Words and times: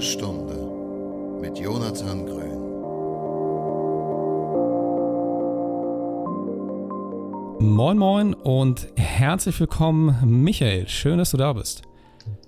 Stunde 0.00 0.54
mit 1.42 1.58
Jonathan 1.58 2.24
Grün. 2.24 2.60
Moin 7.58 7.98
Moin 7.98 8.32
und 8.32 8.88
herzlich 8.96 9.60
willkommen, 9.60 10.42
Michael. 10.42 10.88
Schön, 10.88 11.18
dass 11.18 11.32
du 11.32 11.36
da 11.36 11.52
bist. 11.52 11.82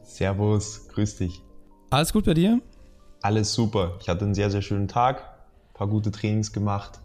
Servus, 0.03 0.89
grüß 0.89 1.17
dich. 1.17 1.43
Alles 1.91 2.15
gut 2.15 2.25
bei 2.25 2.33
dir? 2.33 2.63
Alles 3.21 3.53
super. 3.53 3.99
Ich 4.01 4.09
hatte 4.09 4.25
einen 4.25 4.35
sehr, 4.35 4.51
sehr 4.51 4.63
schönen 4.63 4.89
Tag, 4.89 5.19
ein 5.19 5.75
paar 5.75 5.89
gute 5.89 6.11
Trainings 6.11 6.55
gemacht. 6.55 7.02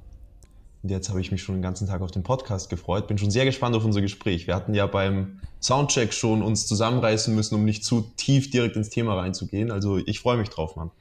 Jetzt 0.84 1.10
habe 1.10 1.22
ich 1.22 1.32
mich 1.32 1.42
schon 1.42 1.56
den 1.56 1.62
ganzen 1.62 1.88
Tag 1.88 2.02
auf 2.02 2.12
den 2.12 2.24
Podcast 2.24 2.70
gefreut. 2.70 3.08
Bin 3.08 3.18
schon 3.18 3.32
sehr 3.32 3.46
gespannt 3.46 3.76
auf 3.76 3.84
unser 3.84 4.02
Gespräch. 4.02 4.48
Wir 4.48 4.56
hatten 4.56 4.74
ja 4.74 4.86
beim 4.88 5.40
Soundcheck 5.60 6.14
schon 6.14 6.42
uns 6.42 6.68
zusammenreißen 6.68 7.34
müssen, 7.34 7.56
um 7.56 7.66
nicht 7.66 7.84
zu 7.84 8.02
tief 8.16 8.50
direkt 8.52 8.76
ins 8.76 8.90
Thema 8.90 9.16
reinzugehen. 9.16 9.72
Also 9.72 9.98
ich 9.98 10.20
freue 10.20 10.38
mich 10.38 10.50
drauf, 10.50 10.76
Mann. 10.76 10.92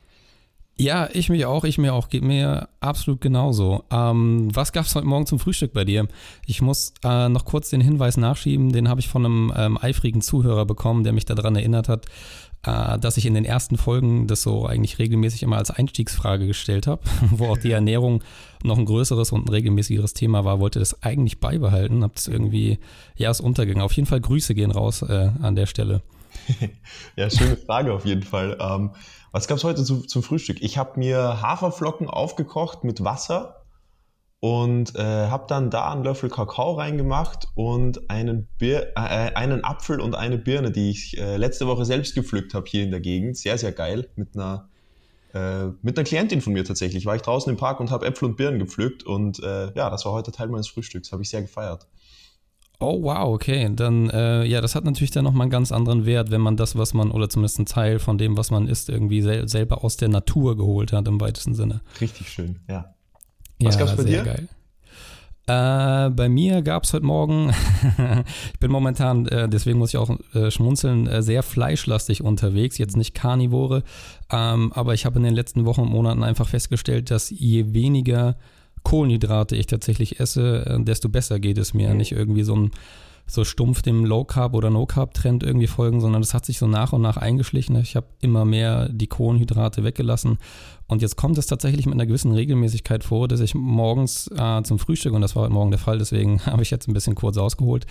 Ja, 0.79 1.09
ich 1.11 1.31
mich 1.31 1.47
auch, 1.47 1.65
ich 1.65 1.79
mir 1.79 1.95
auch, 1.95 2.11
geht 2.11 2.23
mir 2.23 2.69
absolut 2.81 3.23
genauso. 3.23 3.85
Ähm, 3.91 4.55
was 4.55 4.73
gab 4.73 4.85
es 4.85 4.95
heute 4.95 5.07
Morgen 5.07 5.25
zum 5.25 5.39
Frühstück 5.39 5.73
bei 5.73 5.85
dir? 5.85 6.07
Ich 6.45 6.61
muss 6.61 6.93
äh, 7.03 7.31
noch 7.31 7.47
kurz 7.47 7.71
den 7.71 7.81
Hinweis 7.81 8.19
nachschieben, 8.19 8.73
den 8.73 8.91
habe 8.91 9.01
ich 9.01 9.09
von 9.09 9.25
einem 9.25 9.53
ähm, 9.57 9.79
eifrigen 9.81 10.21
Zuhörer 10.21 10.67
bekommen, 10.67 11.03
der 11.03 11.15
mich 11.15 11.25
daran 11.25 11.57
erinnert 11.57 11.89
hat, 11.89 12.05
dass 12.67 13.17
ich 13.17 13.27
in 13.27 13.35
den 13.35 13.45
ersten 13.45 13.77
Folgen 13.77 14.27
das 14.27 14.43
so 14.43 14.67
eigentlich 14.67 14.99
regelmäßig 14.99 15.43
immer 15.43 15.57
als 15.57 15.71
Einstiegsfrage 15.71 16.47
gestellt 16.47 16.87
habe, 16.87 17.03
wo 17.31 17.47
auch 17.47 17.59
die 17.59 17.71
Ernährung 17.71 18.23
noch 18.65 18.79
ein 18.79 18.85
größeres 18.85 19.33
und 19.33 19.47
ein 19.47 19.51
regelmäßigeres 19.51 20.15
Thema 20.15 20.45
war, 20.45 20.61
wollte 20.61 20.79
das 20.79 21.03
eigentlich 21.03 21.39
beibehalten, 21.39 22.03
habe 22.03 22.15
das 22.15 22.27
irgendwie, 22.27 22.79
ja, 23.17 23.31
ist 23.31 23.41
untergegangen. 23.41 23.85
Auf 23.85 23.93
jeden 23.93 24.07
Fall 24.07 24.21
Grüße 24.21 24.55
gehen 24.55 24.71
raus 24.73 25.03
äh, 25.03 25.31
an 25.41 25.55
der 25.55 25.67
Stelle. 25.67 26.03
ja, 27.17 27.31
schöne 27.31 27.57
Frage 27.57 27.93
auf 27.93 28.05
jeden 28.05 28.23
Fall. 28.23 28.57
Ähm, 28.61 28.91
was 29.33 29.49
gab 29.49 29.59
es 29.59 29.65
heute 29.65 29.85
zu, 29.85 30.01
zum 30.01 30.23
Frühstück? 30.23 30.59
Ich 30.61 30.79
habe 30.79 30.99
mir 30.99 31.43
Haferflocken 31.43 32.09
aufgekocht 32.09 32.85
mit 32.85 33.05
Wasser 33.05 33.66
und 34.41 34.95
äh, 34.97 35.29
habe 35.29 35.47
dann 35.49 35.71
da 35.71 35.93
einen 35.93 36.05
Löffel 36.05 36.29
Kakao 36.29 36.75
reingemacht 36.75 37.49
und 37.55 38.11
einen, 38.11 38.49
Bir 38.59 38.93
äh, 38.97 39.35
einen 39.35 39.65
Apfel 39.65 40.01
und 40.01 40.15
eine 40.15 40.39
Birne, 40.39 40.71
die 40.71 40.91
ich 40.91 41.19
äh, 41.19 41.37
letzte 41.37 41.67
Woche 41.67 41.85
selbst 41.85 42.15
gepflückt 42.15 42.55
habe 42.55 42.67
hier 42.69 42.85
in 42.85 42.91
der 42.91 43.01
Gegend. 43.01 43.37
Sehr, 43.37 43.57
sehr 43.57 43.73
geil. 43.73 44.09
Mit 44.17 44.37
einer, 44.37 44.69
äh, 45.33 45.69
mit 45.83 45.97
einer 45.97 46.05
Klientin 46.05 46.43
von 46.43 46.53
mir 46.53 46.65
tatsächlich. 46.65 47.07
War 47.07 47.17
ich 47.17 47.23
draußen 47.23 47.51
im 47.51 47.57
Park 47.57 47.81
und 47.81 47.91
habe 47.91 48.07
Äpfel 48.07 48.29
und 48.29 48.37
Birnen 48.37 48.59
gepflückt 48.59 49.05
und 49.05 49.43
äh, 49.43 49.73
ja, 49.75 49.89
das 49.91 50.05
war 50.05 50.13
heute 50.13 50.33
Teil 50.33 50.49
meines 50.49 50.69
Frühstücks. 50.69 51.13
Habe 51.13 51.23
ich 51.23 51.31
sehr 51.31 51.43
gefeiert. 51.43 51.87
Oh 52.79 53.03
wow, 53.03 53.33
okay. 53.33 53.71
Dann, 53.75 54.11
äh, 54.11 54.45
ja, 54.45 54.61
das 54.61 54.75
hat 54.75 54.85
natürlich 54.85 55.11
dann 55.11 55.25
nochmal 55.25 55.47
einen 55.47 55.51
ganz 55.51 55.73
anderen 55.73 56.05
Wert, 56.05 56.31
wenn 56.31 56.43
man 56.43 56.59
das, 56.59 56.77
was 56.77 56.93
man, 56.93 57.11
oder 57.11 57.31
zumindest 57.31 57.59
ein 57.59 57.65
Teil 57.65 57.99
von 57.99 58.19
dem, 58.19 58.37
was 58.37 58.51
man 58.51 58.69
isst, 58.69 58.91
irgendwie 58.91 59.23
sel 59.23 59.49
selber 59.49 59.83
aus 59.83 59.97
der 59.97 60.09
Natur 60.09 60.59
geholt 60.59 60.93
hat, 60.93 61.09
im 61.09 61.19
weitesten 61.19 61.55
Sinne. 61.55 61.81
Richtig 62.03 62.29
schön, 62.29 62.61
ja. 62.69 62.96
Was 63.61 63.75
ja, 63.75 63.81
gab's 63.81 63.97
bei 63.97 64.03
sehr 64.03 64.23
dir? 64.23 64.33
Geil. 64.33 64.49
Äh, 65.49 66.11
bei 66.11 66.29
mir 66.29 66.63
gab 66.63 66.83
es 66.83 66.93
heute 66.93 67.07
Morgen, 67.07 67.55
ich 68.53 68.59
bin 68.59 68.73
momentan, 68.73 69.29
äh, 69.29 69.49
deswegen 69.49 69.79
muss 69.79 69.91
ich 69.91 69.97
auch 69.97 70.11
äh, 70.35 70.51
schmunzeln, 70.51 71.07
äh, 71.07 71.23
sehr 71.23 71.45
fleischlastig 71.45 72.21
unterwegs, 72.23 72.79
jetzt 72.79 72.97
nicht 72.97 73.15
Karnivore, 73.15 73.85
ähm, 74.33 74.73
aber 74.73 74.95
ich 74.95 75.07
habe 75.07 75.19
in 75.19 75.23
den 75.23 75.35
letzten 75.35 75.65
Wochen 75.65 75.83
und 75.83 75.91
Monaten 75.91 76.25
einfach 76.25 76.49
festgestellt, 76.49 77.13
dass 77.13 77.31
je 77.31 77.73
weniger 77.73 78.37
Kohlenhydrate 78.83 79.55
ich 79.55 79.67
tatsächlich 79.67 80.19
esse, 80.19 80.67
äh, 80.67 80.83
desto 80.83 81.09
besser 81.09 81.39
geht 81.39 81.59
es 81.59 81.75
mir. 81.75 81.91
Mhm. 81.91 81.97
Nicht 81.97 82.13
irgendwie 82.13 82.43
so 82.43 82.57
ein 82.57 82.71
so 83.27 83.45
stumpf 83.45 83.83
dem 83.83 84.05
Low 84.05 84.25
Carb 84.25 84.55
oder 84.55 84.71
No 84.71 84.87
Carb 84.87 85.15
Trend 85.15 85.43
irgendwie 85.43 85.67
folgen, 85.67 86.01
sondern 86.01 86.23
das 86.23 86.33
hat 86.33 86.47
sich 86.47 86.59
so 86.59 86.67
nach 86.67 86.93
und 86.93 87.03
nach 87.03 87.17
eingeschlichen. 87.17 87.77
Ich 87.77 87.97
habe 87.97 88.07
immer 88.21 88.45
mehr 88.45 88.89
die 88.89 89.09
Kohlenhydrate 89.09 89.83
weggelassen 89.83 90.39
und 90.87 91.03
jetzt 91.03 91.17
kommt 91.17 91.37
es 91.39 91.47
tatsächlich 91.47 91.87
mit 91.87 91.95
einer 91.95 92.07
gewissen 92.07 92.33
Regelmäßigkeit 92.33 93.03
vor, 93.03 93.27
dass 93.27 93.41
ich 93.41 93.55
morgens 93.55 94.31
äh, 94.37 94.63
zum 94.63 94.79
Frühstück 94.79 95.13
und 95.13 95.23
das 95.23 95.35
war 95.35 95.43
heute 95.43 95.53
Morgen 95.53 95.71
der 95.71 95.81
Fall, 95.81 95.99
deswegen 95.99 96.41
habe 96.47 96.63
ich 96.63 96.71
jetzt 96.71 96.89
ein 96.89 96.95
bisschen 96.95 97.15
kurz 97.15 97.37
ausgeholt. 97.37 97.87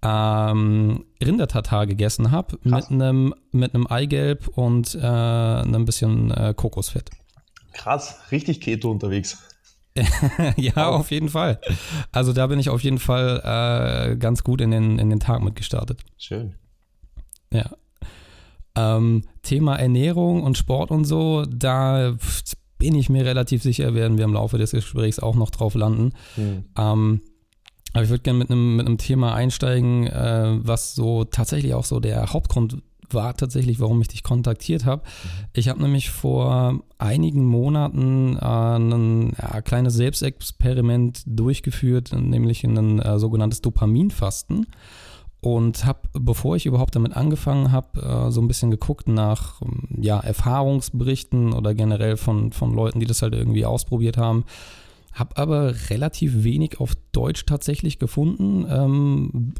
Ähm, 0.00 1.06
Rindertatar 1.20 1.88
gegessen 1.88 2.30
habe 2.30 2.56
mit 2.62 2.88
einem 2.88 3.34
mit 3.50 3.74
einem 3.74 3.88
Eigelb 3.88 4.46
und 4.46 4.94
äh, 4.94 5.00
einem 5.00 5.84
bisschen 5.86 6.30
äh, 6.30 6.54
Kokosfett. 6.56 7.10
Krass, 7.72 8.20
richtig 8.30 8.60
Keto 8.60 8.92
unterwegs. 8.92 9.38
ja, 10.56 10.88
auf 10.88 11.10
jeden 11.10 11.28
Fall. 11.28 11.60
Also 12.12 12.32
da 12.32 12.46
bin 12.46 12.58
ich 12.58 12.70
auf 12.70 12.82
jeden 12.82 12.98
Fall 12.98 13.40
äh, 14.12 14.16
ganz 14.16 14.44
gut 14.44 14.60
in 14.60 14.70
den, 14.70 14.98
in 14.98 15.10
den 15.10 15.20
Tag 15.20 15.42
mitgestartet. 15.42 16.00
Schön. 16.16 16.54
Ja. 17.52 17.70
Ähm, 18.76 19.24
Thema 19.42 19.76
Ernährung 19.76 20.42
und 20.42 20.56
Sport 20.56 20.90
und 20.90 21.04
so, 21.04 21.44
da 21.44 22.16
bin 22.78 22.94
ich 22.94 23.08
mir 23.08 23.24
relativ 23.24 23.62
sicher, 23.62 23.94
werden 23.94 24.18
wir 24.18 24.24
im 24.24 24.34
Laufe 24.34 24.58
des 24.58 24.70
Gesprächs 24.70 25.18
auch 25.18 25.34
noch 25.34 25.50
drauf 25.50 25.74
landen. 25.74 26.12
Mhm. 26.36 26.64
Ähm, 26.78 27.20
aber 27.92 28.04
ich 28.04 28.10
würde 28.10 28.22
gerne 28.22 28.38
mit 28.38 28.50
einem 28.50 28.76
mit 28.76 29.00
Thema 29.00 29.34
einsteigen, 29.34 30.06
äh, 30.06 30.58
was 30.62 30.94
so 30.94 31.24
tatsächlich 31.24 31.74
auch 31.74 31.84
so 31.84 32.00
der 32.00 32.32
Hauptgrund 32.32 32.82
war 33.14 33.34
tatsächlich, 33.34 33.80
warum 33.80 34.00
ich 34.00 34.08
dich 34.08 34.22
kontaktiert 34.22 34.84
habe. 34.84 35.02
Ich 35.52 35.68
habe 35.68 35.82
nämlich 35.82 36.10
vor 36.10 36.80
einigen 36.98 37.44
Monaten 37.44 38.36
äh, 38.36 38.44
ein 38.44 39.32
ja, 39.40 39.60
kleines 39.62 39.94
Selbstexperiment 39.94 41.22
durchgeführt, 41.26 42.12
nämlich 42.12 42.64
ein 42.64 42.98
äh, 42.98 43.18
sogenanntes 43.18 43.60
Dopaminfasten. 43.60 44.66
Und 45.40 45.84
habe, 45.84 46.00
bevor 46.14 46.56
ich 46.56 46.66
überhaupt 46.66 46.96
damit 46.96 47.16
angefangen 47.16 47.70
habe, 47.70 48.00
äh, 48.02 48.30
so 48.32 48.40
ein 48.40 48.48
bisschen 48.48 48.72
geguckt 48.72 49.06
nach 49.06 49.62
ja, 49.96 50.18
Erfahrungsberichten 50.18 51.52
oder 51.52 51.74
generell 51.74 52.16
von, 52.16 52.50
von 52.50 52.74
Leuten, 52.74 52.98
die 52.98 53.06
das 53.06 53.22
halt 53.22 53.34
irgendwie 53.34 53.64
ausprobiert 53.64 54.16
haben. 54.16 54.44
Habe 55.12 55.36
aber 55.36 55.74
relativ 55.90 56.42
wenig 56.42 56.80
auf 56.80 56.94
Deutsch 57.12 57.46
tatsächlich 57.46 58.00
gefunden. 58.00 58.66
Ähm, 58.68 59.54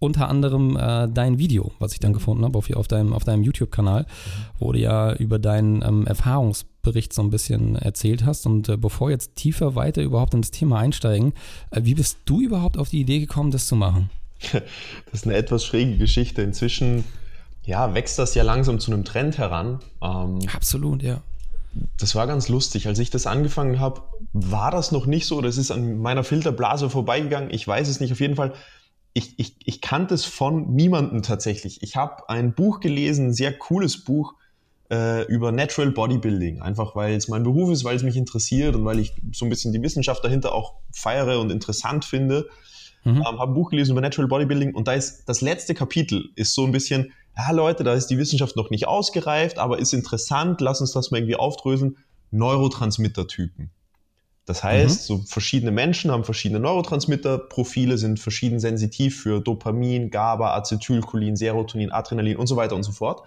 unter 0.00 0.28
anderem 0.28 0.76
äh, 0.76 1.08
dein 1.08 1.38
Video, 1.38 1.72
was 1.78 1.92
ich 1.92 2.00
dann 2.00 2.14
gefunden 2.14 2.44
habe 2.44 2.58
auf, 2.58 2.70
auf 2.70 2.88
deinem, 2.88 3.12
auf 3.12 3.22
deinem 3.22 3.42
YouTube-Kanal, 3.42 4.06
wo 4.58 4.72
du 4.72 4.78
ja 4.78 5.12
über 5.12 5.38
deinen 5.38 5.82
ähm, 5.82 6.06
Erfahrungsbericht 6.06 7.12
so 7.12 7.22
ein 7.22 7.30
bisschen 7.30 7.76
erzählt 7.76 8.24
hast. 8.24 8.46
Und 8.46 8.68
äh, 8.70 8.78
bevor 8.78 9.10
jetzt 9.10 9.36
tiefer 9.36 9.74
weiter 9.74 10.02
überhaupt 10.02 10.32
ins 10.32 10.50
Thema 10.50 10.78
einsteigen, 10.78 11.34
äh, 11.70 11.82
wie 11.84 11.94
bist 11.94 12.18
du 12.24 12.40
überhaupt 12.40 12.78
auf 12.78 12.88
die 12.88 13.00
Idee 13.00 13.20
gekommen, 13.20 13.52
das 13.52 13.68
zu 13.68 13.76
machen? 13.76 14.10
Das 14.52 15.20
ist 15.20 15.26
eine 15.26 15.36
etwas 15.36 15.66
schräge 15.66 15.98
Geschichte. 15.98 16.40
Inzwischen 16.40 17.04
ja, 17.64 17.94
wächst 17.94 18.18
das 18.18 18.34
ja 18.34 18.42
langsam 18.42 18.80
zu 18.80 18.90
einem 18.90 19.04
Trend 19.04 19.36
heran. 19.36 19.80
Ähm, 20.02 20.38
Absolut, 20.54 21.02
ja. 21.02 21.20
Das 21.98 22.14
war 22.14 22.26
ganz 22.26 22.48
lustig. 22.48 22.86
Als 22.88 22.98
ich 22.98 23.10
das 23.10 23.26
angefangen 23.26 23.80
habe, 23.80 24.00
war 24.32 24.70
das 24.70 24.92
noch 24.92 25.04
nicht 25.04 25.26
so. 25.26 25.42
Das 25.42 25.58
ist 25.58 25.70
an 25.70 25.98
meiner 25.98 26.24
Filterblase 26.24 26.88
vorbeigegangen. 26.88 27.50
Ich 27.52 27.68
weiß 27.68 27.86
es 27.88 28.00
nicht. 28.00 28.12
Auf 28.12 28.20
jeden 28.20 28.36
Fall 28.36 28.54
ich, 29.12 29.38
ich, 29.38 29.56
ich 29.64 29.80
kannte 29.80 30.14
es 30.14 30.24
von 30.24 30.74
niemandem 30.74 31.22
tatsächlich. 31.22 31.82
Ich 31.82 31.96
habe 31.96 32.28
ein 32.28 32.54
Buch 32.54 32.80
gelesen, 32.80 33.28
ein 33.28 33.34
sehr 33.34 33.56
cooles 33.56 34.04
Buch 34.04 34.34
äh, 34.90 35.24
über 35.26 35.52
Natural 35.52 35.90
Bodybuilding. 35.90 36.62
Einfach 36.62 36.94
weil 36.94 37.14
es 37.14 37.28
mein 37.28 37.42
Beruf 37.42 37.70
ist, 37.70 37.84
weil 37.84 37.96
es 37.96 38.02
mich 38.02 38.16
interessiert 38.16 38.76
und 38.76 38.84
weil 38.84 38.98
ich 38.98 39.14
so 39.32 39.44
ein 39.44 39.48
bisschen 39.48 39.72
die 39.72 39.82
Wissenschaft 39.82 40.24
dahinter 40.24 40.54
auch 40.54 40.74
feiere 40.92 41.40
und 41.40 41.50
interessant 41.50 42.04
finde. 42.04 42.48
Mhm. 43.04 43.16
Ähm, 43.16 43.24
habe 43.24 43.52
ein 43.52 43.54
Buch 43.54 43.70
gelesen 43.70 43.92
über 43.92 44.00
Natural 44.00 44.28
Bodybuilding 44.28 44.74
und 44.74 44.86
da 44.86 44.92
ist 44.92 45.28
das 45.28 45.40
letzte 45.40 45.74
Kapitel 45.74 46.30
ist 46.36 46.54
so 46.54 46.64
ein 46.64 46.72
bisschen, 46.72 47.12
ja 47.36 47.50
Leute, 47.52 47.82
da 47.82 47.94
ist 47.94 48.08
die 48.08 48.18
Wissenschaft 48.18 48.56
noch 48.56 48.70
nicht 48.70 48.86
ausgereift, 48.86 49.58
aber 49.58 49.78
ist 49.78 49.94
interessant, 49.94 50.60
lass 50.60 50.80
uns 50.80 50.92
das 50.92 51.10
mal 51.10 51.18
irgendwie 51.18 51.36
aufdröseln. 51.36 51.96
Neurotransmittertypen. 52.32 53.70
Das 54.50 54.64
heißt, 54.64 55.08
mhm. 55.08 55.18
so 55.18 55.22
verschiedene 55.26 55.70
Menschen 55.70 56.10
haben 56.10 56.24
verschiedene 56.24 56.58
Neurotransmitterprofile, 56.58 57.96
sind 57.98 58.18
verschieden 58.18 58.58
sensitiv 58.58 59.22
für 59.22 59.40
Dopamin, 59.40 60.10
GABA, 60.10 60.56
Acetylcholin, 60.56 61.36
Serotonin, 61.36 61.92
Adrenalin 61.92 62.36
und 62.36 62.48
so 62.48 62.56
weiter 62.56 62.74
und 62.74 62.82
so 62.82 62.90
fort. 62.90 63.22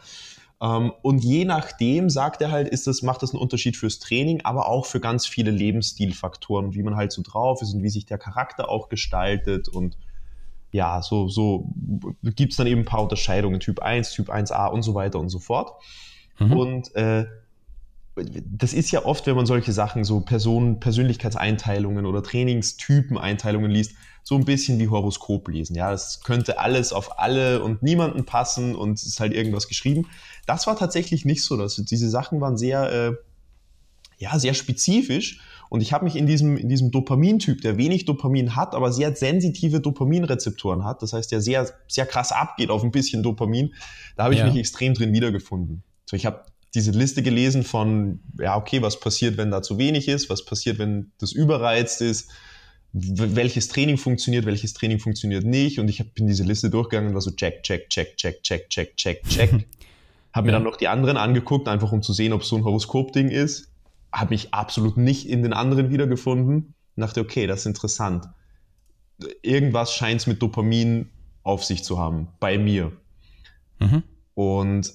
Ähm, 0.61 0.91
und 1.01 1.23
je 1.23 1.45
nachdem, 1.45 2.09
sagt 2.09 2.41
er 2.41 2.51
halt, 2.51 2.67
ist 2.67 2.87
das, 2.87 3.03
macht 3.03 3.23
das 3.23 3.31
einen 3.31 3.39
Unterschied 3.41 3.77
fürs 3.77 3.99
Training, 3.99 4.41
aber 4.43 4.67
auch 4.67 4.85
für 4.85 4.99
ganz 4.99 5.25
viele 5.25 5.49
Lebensstilfaktoren, 5.49 6.73
wie 6.73 6.83
man 6.83 6.97
halt 6.97 7.13
so 7.13 7.21
drauf 7.21 7.61
ist 7.61 7.73
und 7.73 7.83
wie 7.83 7.89
sich 7.89 8.05
der 8.05 8.17
Charakter 8.17 8.67
auch 8.67 8.89
gestaltet 8.89 9.69
und 9.69 9.97
ja, 10.73 11.01
so, 11.01 11.29
so 11.29 11.69
gibt 12.35 12.51
es 12.51 12.57
dann 12.57 12.67
eben 12.67 12.81
ein 12.81 12.85
paar 12.85 13.03
Unterscheidungen, 13.03 13.61
Typ 13.61 13.79
1, 13.79 14.11
Typ 14.11 14.29
1a 14.29 14.67
und 14.71 14.81
so 14.81 14.93
weiter 14.93 15.21
und 15.21 15.29
so 15.29 15.39
fort. 15.39 15.81
Mhm. 16.37 16.51
Und 16.51 16.95
äh, 16.95 17.27
das 18.15 18.73
ist 18.73 18.91
ja 18.91 19.05
oft, 19.05 19.25
wenn 19.25 19.35
man 19.35 19.45
solche 19.45 19.71
Sachen, 19.71 20.03
so 20.03 20.21
Personen, 20.21 20.79
Persönlichkeitseinteilungen 20.79 22.05
oder 22.05 22.21
Trainingstypen-Einteilungen 22.21 23.71
liest, 23.71 23.93
so 24.23 24.35
ein 24.35 24.45
bisschen 24.45 24.79
wie 24.79 24.87
Horoskop 24.87 25.49
lesen. 25.49 25.75
Ja, 25.75 25.91
es 25.91 26.21
könnte 26.23 26.59
alles 26.59 26.93
auf 26.93 27.19
alle 27.19 27.63
und 27.63 27.81
niemanden 27.81 28.25
passen 28.25 28.75
und 28.75 28.93
es 28.93 29.03
ist 29.05 29.19
halt 29.19 29.33
irgendwas 29.33 29.67
geschrieben. 29.67 30.07
Das 30.45 30.67
war 30.67 30.77
tatsächlich 30.77 31.25
nicht 31.25 31.43
so. 31.43 31.57
Dass 31.57 31.75
diese 31.75 32.09
Sachen 32.09 32.39
waren 32.39 32.55
sehr, 32.55 32.91
äh, 32.91 33.11
ja, 34.17 34.37
sehr 34.37 34.53
spezifisch. 34.53 35.41
Und 35.69 35.81
ich 35.81 35.91
habe 35.91 36.05
mich 36.05 36.15
in 36.15 36.27
diesem, 36.27 36.55
in 36.55 36.69
diesem 36.69 36.91
Dopamintyp, 36.91 37.61
der 37.61 37.77
wenig 37.77 38.05
Dopamin 38.05 38.55
hat, 38.55 38.75
aber 38.75 38.93
sehr 38.93 39.15
sensitive 39.15 39.81
Dopaminrezeptoren 39.81 40.85
hat, 40.85 41.01
das 41.01 41.13
heißt, 41.13 41.31
der 41.31 41.41
sehr, 41.41 41.67
sehr 41.87 42.05
krass 42.05 42.31
abgeht 42.31 42.69
auf 42.69 42.83
ein 42.83 42.91
bisschen 42.91 43.23
Dopamin, 43.23 43.73
da 44.15 44.25
habe 44.25 44.35
ich 44.35 44.41
ja. 44.41 44.45
mich 44.45 44.55
extrem 44.55 44.93
drin 44.93 45.13
wiedergefunden. 45.13 45.81
So, 46.05 46.15
ich 46.15 46.27
habe 46.27 46.45
diese 46.75 46.91
Liste 46.91 47.21
gelesen 47.21 47.63
von, 47.63 48.19
ja, 48.39 48.57
okay, 48.57 48.81
was 48.81 48.99
passiert, 48.99 49.37
wenn 49.37 49.51
da 49.51 49.61
zu 49.61 49.77
wenig 49.77 50.07
ist, 50.07 50.29
was 50.29 50.43
passiert, 50.43 50.79
wenn 50.79 51.11
das 51.19 51.31
überreizt 51.31 52.01
ist, 52.01 52.31
welches 52.93 53.67
Training 53.67 53.97
funktioniert, 53.97 54.45
welches 54.45 54.73
Training 54.73 54.99
funktioniert 54.99 55.43
nicht. 55.43 55.79
Und 55.79 55.87
ich 55.87 56.13
bin 56.13 56.27
diese 56.27 56.43
Liste 56.43 56.69
durchgegangen 56.69 57.09
und 57.09 57.13
war 57.15 57.21
so 57.21 57.31
check, 57.31 57.63
check, 57.63 57.89
check, 57.89 58.17
check, 58.17 58.43
check, 58.43 58.69
check, 58.69 58.95
check, 58.97 59.23
check. 59.23 59.51
Habe 60.33 60.47
mir 60.47 60.51
dann 60.51 60.63
noch 60.63 60.77
die 60.77 60.87
anderen 60.87 61.17
angeguckt, 61.17 61.67
einfach 61.67 61.91
um 61.91 62.01
zu 62.01 62.13
sehen, 62.13 62.33
ob 62.33 62.41
es 62.41 62.47
so 62.47 62.55
ein 62.55 62.63
Horoskop-Ding 62.63 63.29
ist. 63.29 63.71
Habe 64.11 64.33
mich 64.33 64.53
absolut 64.53 64.97
nicht 64.97 65.27
in 65.27 65.43
den 65.43 65.53
anderen 65.53 65.91
wiedergefunden. 65.91 66.73
Und 66.95 67.01
dachte, 67.01 67.21
okay, 67.21 67.47
das 67.47 67.61
ist 67.61 67.65
interessant. 67.67 68.25
Irgendwas 69.41 69.93
scheint 69.93 70.21
es 70.21 70.27
mit 70.27 70.41
Dopamin 70.41 71.09
auf 71.43 71.63
sich 71.63 71.83
zu 71.83 71.99
haben, 71.99 72.29
bei 72.39 72.57
mir. 72.57 72.91
Mhm. 73.79 74.03
Und 74.33 74.93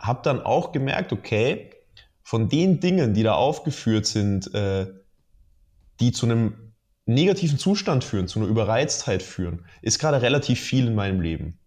habe 0.00 0.20
dann 0.22 0.42
auch 0.42 0.72
gemerkt, 0.72 1.12
okay, 1.12 1.70
von 2.22 2.48
den 2.48 2.80
Dingen, 2.80 3.14
die 3.14 3.22
da 3.22 3.34
aufgeführt 3.34 4.06
sind, 4.06 4.52
äh, 4.54 4.86
die 6.00 6.12
zu 6.12 6.26
einem 6.26 6.72
negativen 7.06 7.58
Zustand 7.58 8.04
führen, 8.04 8.28
zu 8.28 8.38
einer 8.38 8.48
Überreiztheit 8.48 9.22
führen, 9.22 9.64
ist 9.82 9.98
gerade 9.98 10.22
relativ 10.22 10.60
viel 10.60 10.86
in 10.86 10.94
meinem 10.94 11.20
Leben. 11.20 11.58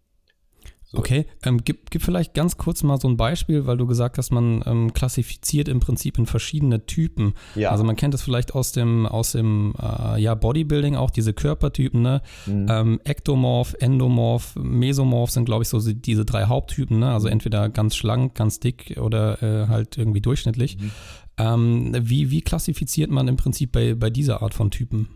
So. 0.93 0.99
Okay, 0.99 1.25
ähm, 1.43 1.61
gib, 1.65 1.89
gib 1.89 2.03
vielleicht 2.03 2.35
ganz 2.35 2.57
kurz 2.57 2.83
mal 2.83 2.99
so 2.99 3.07
ein 3.07 3.17
Beispiel, 3.17 3.65
weil 3.65 3.77
du 3.77 3.87
gesagt 3.87 4.19
hast, 4.19 4.29
man 4.29 4.63
ähm, 4.67 4.93
klassifiziert 4.93 5.67
im 5.67 5.79
Prinzip 5.79 6.19
in 6.19 6.27
verschiedene 6.27 6.85
Typen. 6.85 7.33
Ja. 7.55 7.71
Also 7.71 7.83
man 7.83 7.95
kennt 7.95 8.13
das 8.13 8.21
vielleicht 8.21 8.53
aus 8.53 8.73
dem, 8.73 9.07
aus 9.07 9.31
dem 9.31 9.73
äh, 9.81 10.21
ja, 10.21 10.35
Bodybuilding 10.35 10.95
auch, 10.95 11.09
diese 11.09 11.33
Körpertypen, 11.33 12.03
ne? 12.03 12.21
Mhm. 12.45 12.67
Ähm, 12.69 12.99
Ektomorph, 13.05 13.75
Endomorph, 13.79 14.55
Mesomorph 14.55 15.31
sind, 15.31 15.45
glaube 15.45 15.63
ich, 15.63 15.69
so 15.69 15.79
diese 15.81 16.25
drei 16.25 16.45
Haupttypen, 16.45 16.99
ne? 16.99 17.11
Also 17.11 17.27
entweder 17.27 17.69
ganz 17.69 17.95
schlank, 17.95 18.35
ganz 18.35 18.59
dick 18.59 18.99
oder 19.01 19.41
äh, 19.41 19.67
halt 19.69 19.97
irgendwie 19.97 20.21
durchschnittlich. 20.21 20.77
Mhm. 20.77 20.91
Ähm, 21.37 21.95
wie, 22.01 22.29
wie 22.29 22.41
klassifiziert 22.41 23.09
man 23.09 23.27
im 23.27 23.37
Prinzip 23.37 23.71
bei, 23.71 23.95
bei 23.95 24.11
dieser 24.11 24.43
Art 24.43 24.53
von 24.53 24.69
Typen? 24.69 25.07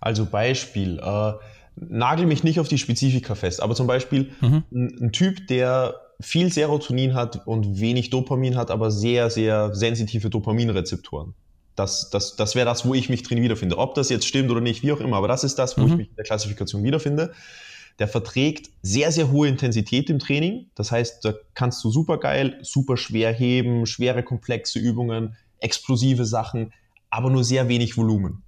Also 0.00 0.26
Beispiel, 0.26 0.98
äh, 0.98 1.32
nagel 1.88 2.26
mich 2.26 2.44
nicht 2.44 2.60
auf 2.60 2.68
die 2.68 2.78
Spezifika 2.78 3.34
fest, 3.34 3.62
aber 3.62 3.74
zum 3.74 3.86
Beispiel 3.86 4.32
mhm. 4.40 4.62
ein, 4.72 4.98
ein, 5.00 5.12
Typ, 5.12 5.46
der 5.46 5.94
viel 6.20 6.52
Serotonin 6.52 7.14
hat 7.14 7.46
und 7.46 7.80
wenig 7.80 8.10
Dopamin 8.10 8.56
hat, 8.56 8.70
aber 8.70 8.90
sehr, 8.90 9.30
sehr 9.30 9.74
sensitive 9.74 10.28
Dopaminrezeptoren. 10.28 11.34
Das, 11.76 12.10
das, 12.10 12.36
das 12.36 12.54
wäre 12.54 12.66
das, 12.66 12.84
wo 12.84 12.92
ich 12.94 13.08
mich 13.08 13.22
drin 13.22 13.40
wiederfinde. 13.42 13.78
Ob 13.78 13.94
das 13.94 14.10
jetzt 14.10 14.26
stimmt 14.26 14.50
oder 14.50 14.60
nicht, 14.60 14.82
wie 14.82 14.92
auch 14.92 15.00
immer, 15.00 15.16
aber 15.16 15.28
das 15.28 15.44
ist 15.44 15.58
das, 15.58 15.78
wo 15.78 15.82
mhm. 15.82 15.88
ich 15.88 15.96
mich 15.96 16.08
in 16.10 16.16
der 16.16 16.24
Klassifikation 16.24 16.82
wiederfinde. 16.82 17.32
Der 17.98 18.08
verträgt 18.08 18.70
sehr, 18.82 19.12
sehr 19.12 19.30
hohe 19.30 19.48
Intensität 19.48 20.10
im 20.10 20.18
Training. 20.18 20.66
Das 20.74 20.90
heißt, 20.90 21.24
da 21.24 21.34
kannst 21.54 21.82
du 21.84 21.90
super 21.90 22.18
geil, 22.18 22.58
super 22.62 22.96
schwer 22.96 23.32
heben, 23.32 23.86
schwere, 23.86 24.22
komplexe 24.22 24.78
Übungen, 24.78 25.36
explosive 25.58 26.24
Sachen, 26.24 26.72
aber 27.08 27.30
nur 27.30 27.44
sehr 27.44 27.68
wenig 27.68 27.96
Volumen. 27.96 28.42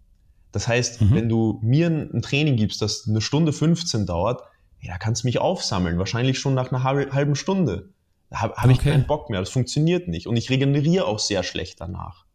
Das 0.52 0.68
heißt, 0.68 1.00
mhm. 1.00 1.14
wenn 1.14 1.28
du 1.28 1.58
mir 1.62 1.88
ein 1.88 2.22
Training 2.22 2.56
gibst, 2.56 2.82
das 2.82 3.08
eine 3.08 3.20
Stunde 3.20 3.52
15 3.52 4.06
dauert, 4.06 4.42
ja, 4.80 4.92
da 4.92 4.98
kannst 4.98 5.22
du 5.22 5.28
mich 5.28 5.38
aufsammeln, 5.38 5.98
wahrscheinlich 5.98 6.38
schon 6.38 6.54
nach 6.54 6.70
einer 6.70 6.82
halben 6.84 7.34
Stunde. 7.34 7.90
Da 8.30 8.40
habe 8.40 8.54
hab 8.54 8.64
okay. 8.64 8.72
ich 8.72 8.78
keinen 8.80 9.06
Bock 9.06 9.30
mehr, 9.30 9.40
das 9.40 9.50
funktioniert 9.50 10.08
nicht. 10.08 10.26
Und 10.26 10.36
ich 10.36 10.50
regeneriere 10.50 11.06
auch 11.06 11.18
sehr 11.18 11.42
schlecht 11.42 11.80
danach. 11.80 12.26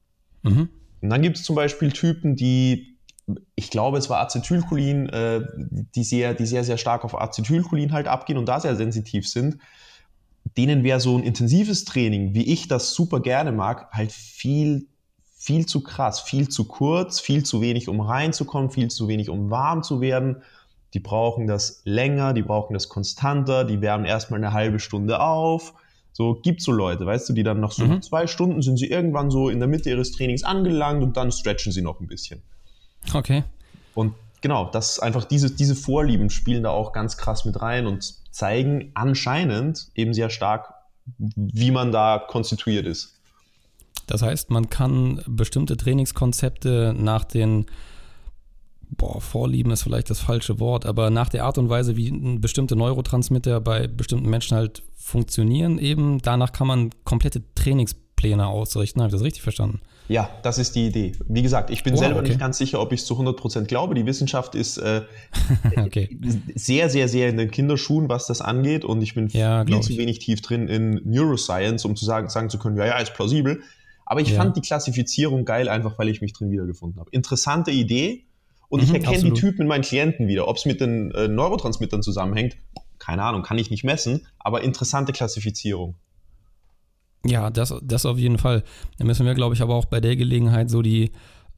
Mhm. 0.43 0.69
Und 1.01 1.09
dann 1.09 1.21
gibt 1.21 1.37
es 1.37 1.43
zum 1.43 1.55
Beispiel 1.55 1.91
Typen, 1.91 2.35
die, 2.35 2.97
ich 3.55 3.69
glaube, 3.69 3.97
es 3.97 4.09
war 4.09 4.19
Acetylcholin, 4.21 5.09
äh, 5.09 5.41
die, 5.95 6.03
sehr, 6.03 6.33
die 6.33 6.45
sehr, 6.45 6.63
sehr 6.63 6.77
stark 6.77 7.03
auf 7.03 7.19
Acetylcholin 7.19 7.91
halt 7.91 8.07
abgehen 8.07 8.37
und 8.37 8.47
da 8.47 8.59
sehr 8.59 8.75
sensitiv 8.75 9.27
sind. 9.27 9.57
Denen 10.55 10.83
wäre 10.83 10.99
so 10.99 11.17
ein 11.17 11.23
intensives 11.23 11.83
Training, 11.85 12.33
wie 12.33 12.51
ich 12.51 12.67
das 12.67 12.93
super 12.93 13.19
gerne 13.19 13.51
mag, 13.51 13.91
halt 13.91 14.11
viel 14.11 14.87
viel 15.37 15.67
zu 15.67 15.81
krass, 15.81 16.19
viel 16.19 16.49
zu 16.49 16.65
kurz, 16.65 17.19
viel 17.19 17.43
zu 17.43 17.61
wenig, 17.61 17.87
um 17.87 18.01
reinzukommen, 18.01 18.71
viel 18.71 18.89
zu 18.89 19.07
wenig, 19.07 19.29
um 19.29 19.51
warm 19.51 19.83
zu 19.83 20.01
werden. 20.01 20.41
Die 20.93 20.99
brauchen 20.99 21.45
das 21.45 21.81
länger, 21.85 22.33
die 22.33 22.41
brauchen 22.41 22.73
das 22.73 22.89
konstanter, 22.89 23.63
die 23.63 23.81
wärmen 23.81 24.05
erstmal 24.05 24.39
eine 24.39 24.51
halbe 24.51 24.79
Stunde 24.79 25.19
auf. 25.19 25.75
So 26.11 26.33
gibt 26.33 26.63
so 26.63 26.71
Leute, 26.71 27.05
weißt 27.05 27.29
du, 27.29 27.33
die 27.33 27.43
dann 27.43 27.59
nach 27.59 27.71
so 27.71 27.85
mhm. 27.85 28.01
zwei 28.01 28.25
Stunden 28.25 28.63
sind 28.63 28.77
sie 28.77 28.87
irgendwann 28.87 29.29
so 29.29 29.49
in 29.49 29.59
der 29.59 29.67
Mitte 29.67 29.91
ihres 29.91 30.11
Trainings 30.11 30.43
angelangt 30.43 31.03
und 31.03 31.15
dann 31.15 31.31
stretchen 31.31 31.71
sie 31.71 31.83
noch 31.83 31.99
ein 31.99 32.07
bisschen. 32.07 32.41
Okay. 33.13 33.43
Und 33.93 34.15
genau, 34.41 34.65
das 34.71 34.97
einfach 34.99 35.25
diese, 35.25 35.51
diese 35.51 35.75
Vorlieben 35.75 36.31
spielen 36.31 36.63
da 36.63 36.71
auch 36.71 36.91
ganz 36.91 37.17
krass 37.17 37.45
mit 37.45 37.61
rein 37.61 37.85
und 37.85 38.15
zeigen 38.31 38.91
anscheinend 38.95 39.89
eben 39.93 40.15
sehr 40.15 40.31
stark, 40.31 40.73
wie 41.17 41.69
man 41.69 41.91
da 41.91 42.23
konstituiert 42.27 42.87
ist. 42.87 43.16
Das 44.07 44.21
heißt, 44.21 44.49
man 44.49 44.69
kann 44.69 45.21
bestimmte 45.27 45.77
Trainingskonzepte 45.77 46.95
nach 46.97 47.23
den 47.23 47.67
boah, 48.89 49.21
Vorlieben 49.21 49.71
ist 49.71 49.83
vielleicht 49.83 50.09
das 50.09 50.19
falsche 50.19 50.59
Wort, 50.59 50.85
aber 50.85 51.09
nach 51.09 51.29
der 51.29 51.43
Art 51.45 51.57
und 51.57 51.69
Weise, 51.69 51.97
wie 51.97 52.11
bestimmte 52.39 52.75
Neurotransmitter 52.75 53.59
bei 53.61 53.87
bestimmten 53.87 54.29
Menschen 54.29 54.57
halt 54.57 54.83
funktionieren, 54.95 55.77
eben 55.77 56.19
danach 56.21 56.51
kann 56.51 56.67
man 56.67 56.89
komplette 57.03 57.43
Trainingspläne 57.55 58.47
ausrichten. 58.47 59.01
Habe 59.01 59.09
ich 59.09 59.13
das 59.13 59.23
richtig 59.23 59.43
verstanden? 59.43 59.81
Ja, 60.09 60.29
das 60.41 60.57
ist 60.57 60.75
die 60.75 60.87
Idee. 60.87 61.11
Wie 61.27 61.41
gesagt, 61.41 61.69
ich 61.69 61.83
bin 61.83 61.93
oh, 61.93 61.97
selber 61.97 62.19
okay. 62.19 62.29
nicht 62.29 62.39
ganz 62.39 62.57
sicher, 62.57 62.79
ob 62.79 62.93
ich 62.93 63.01
es 63.01 63.05
zu 63.05 63.15
100% 63.15 63.65
glaube. 63.65 63.93
Die 63.93 64.05
Wissenschaft 64.05 64.55
ist 64.55 64.77
äh, 64.77 65.01
okay. 65.77 66.17
sehr, 66.55 66.89
sehr, 66.89 67.09
sehr 67.09 67.27
in 67.27 67.35
den 67.35 67.51
Kinderschuhen, 67.51 68.07
was 68.07 68.25
das 68.27 68.39
angeht. 68.39 68.85
Und 68.85 69.01
ich 69.01 69.15
bin 69.15 69.27
ja, 69.29 69.65
viel 69.65 69.81
zu 69.81 69.97
wenig 69.97 70.19
tief 70.19 70.41
drin 70.41 70.69
in 70.69 71.01
Neuroscience, 71.03 71.83
um 71.83 71.97
zu 71.97 72.05
sagen, 72.05 72.29
sagen 72.29 72.49
zu 72.49 72.57
können, 72.57 72.77
ja, 72.77 72.85
ja, 72.85 72.97
ist 72.99 73.15
plausibel. 73.15 73.61
Aber 74.09 74.21
ich 74.21 74.29
ja. 74.29 74.37
fand 74.37 74.55
die 74.55 74.61
Klassifizierung 74.61 75.43
geil, 75.43 75.67
einfach 75.67 75.99
weil 75.99 76.07
ich 76.07 76.21
mich 76.21 76.31
drin 76.31 76.49
wiedergefunden 76.49 76.97
habe. 76.97 77.09
Interessante 77.11 77.71
Idee 77.71 78.23
und 78.69 78.79
mhm, 78.79 78.85
ich 78.85 78.93
erkenne 78.93 79.17
absolut. 79.17 79.37
die 79.37 79.41
Typen 79.41 79.61
in 79.63 79.67
meinen 79.67 79.81
Klienten 79.81 80.29
wieder. 80.29 80.47
Ob 80.47 80.55
es 80.55 80.65
mit 80.65 80.79
den 80.79 81.11
äh, 81.11 81.27
Neurotransmittern 81.27 82.01
zusammenhängt, 82.01 82.55
keine 82.99 83.23
Ahnung, 83.23 83.43
kann 83.43 83.57
ich 83.57 83.69
nicht 83.69 83.83
messen, 83.83 84.25
aber 84.39 84.63
interessante 84.63 85.11
Klassifizierung. 85.11 85.95
Ja, 87.25 87.49
das, 87.49 87.75
das 87.83 88.05
auf 88.05 88.17
jeden 88.17 88.37
Fall. 88.37 88.63
Da 88.97 89.03
müssen 89.03 89.25
wir, 89.25 89.33
glaube 89.33 89.55
ich, 89.55 89.61
aber 89.61 89.75
auch 89.75 89.85
bei 89.85 89.99
der 89.99 90.15
Gelegenheit 90.15 90.69
so 90.69 90.81
die 90.81 91.11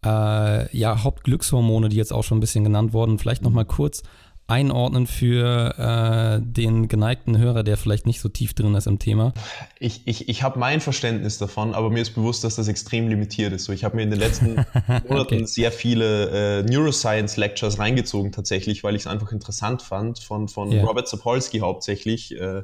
äh, 0.03 0.75
ja, 0.75 1.03
Hauptglückshormone, 1.03 1.89
die 1.89 1.97
jetzt 1.97 2.11
auch 2.11 2.23
schon 2.23 2.39
ein 2.39 2.41
bisschen 2.41 2.63
genannt 2.63 2.93
wurden, 2.93 3.19
vielleicht 3.19 3.43
nochmal 3.43 3.65
kurz 3.65 4.01
einordnen 4.49 5.07
für 5.07 5.75
äh, 5.77 6.41
den 6.43 6.87
geneigten 6.87 7.37
Hörer, 7.37 7.63
der 7.63 7.77
vielleicht 7.77 8.05
nicht 8.05 8.19
so 8.19 8.29
tief 8.29 8.53
drin 8.53 8.75
ist 8.75 8.87
im 8.87 8.99
Thema? 8.99 9.33
Ich, 9.79 10.01
ich, 10.05 10.29
ich 10.29 10.43
habe 10.43 10.59
mein 10.59 10.81
Verständnis 10.81 11.37
davon, 11.37 11.73
aber 11.73 11.89
mir 11.89 12.01
ist 12.01 12.15
bewusst, 12.15 12.43
dass 12.43 12.55
das 12.55 12.67
extrem 12.67 13.07
limitiert 13.07 13.53
ist. 13.53 13.65
So, 13.65 13.73
ich 13.73 13.83
habe 13.83 13.95
mir 13.95 14.03
in 14.03 14.09
den 14.09 14.19
letzten 14.19 14.55
Monaten 15.07 15.35
okay. 15.35 15.45
sehr 15.45 15.71
viele 15.71 16.59
äh, 16.59 16.63
Neuroscience-Lectures 16.63 17.79
reingezogen 17.79 18.31
tatsächlich, 18.31 18.83
weil 18.83 18.95
ich 18.95 19.03
es 19.03 19.07
einfach 19.07 19.31
interessant 19.31 19.81
fand, 19.81 20.19
von, 20.19 20.47
von 20.47 20.71
yeah. 20.71 20.83
Robert 20.83 21.07
Sapolsky 21.07 21.59
hauptsächlich. 21.59 22.35
Äh, 22.39 22.63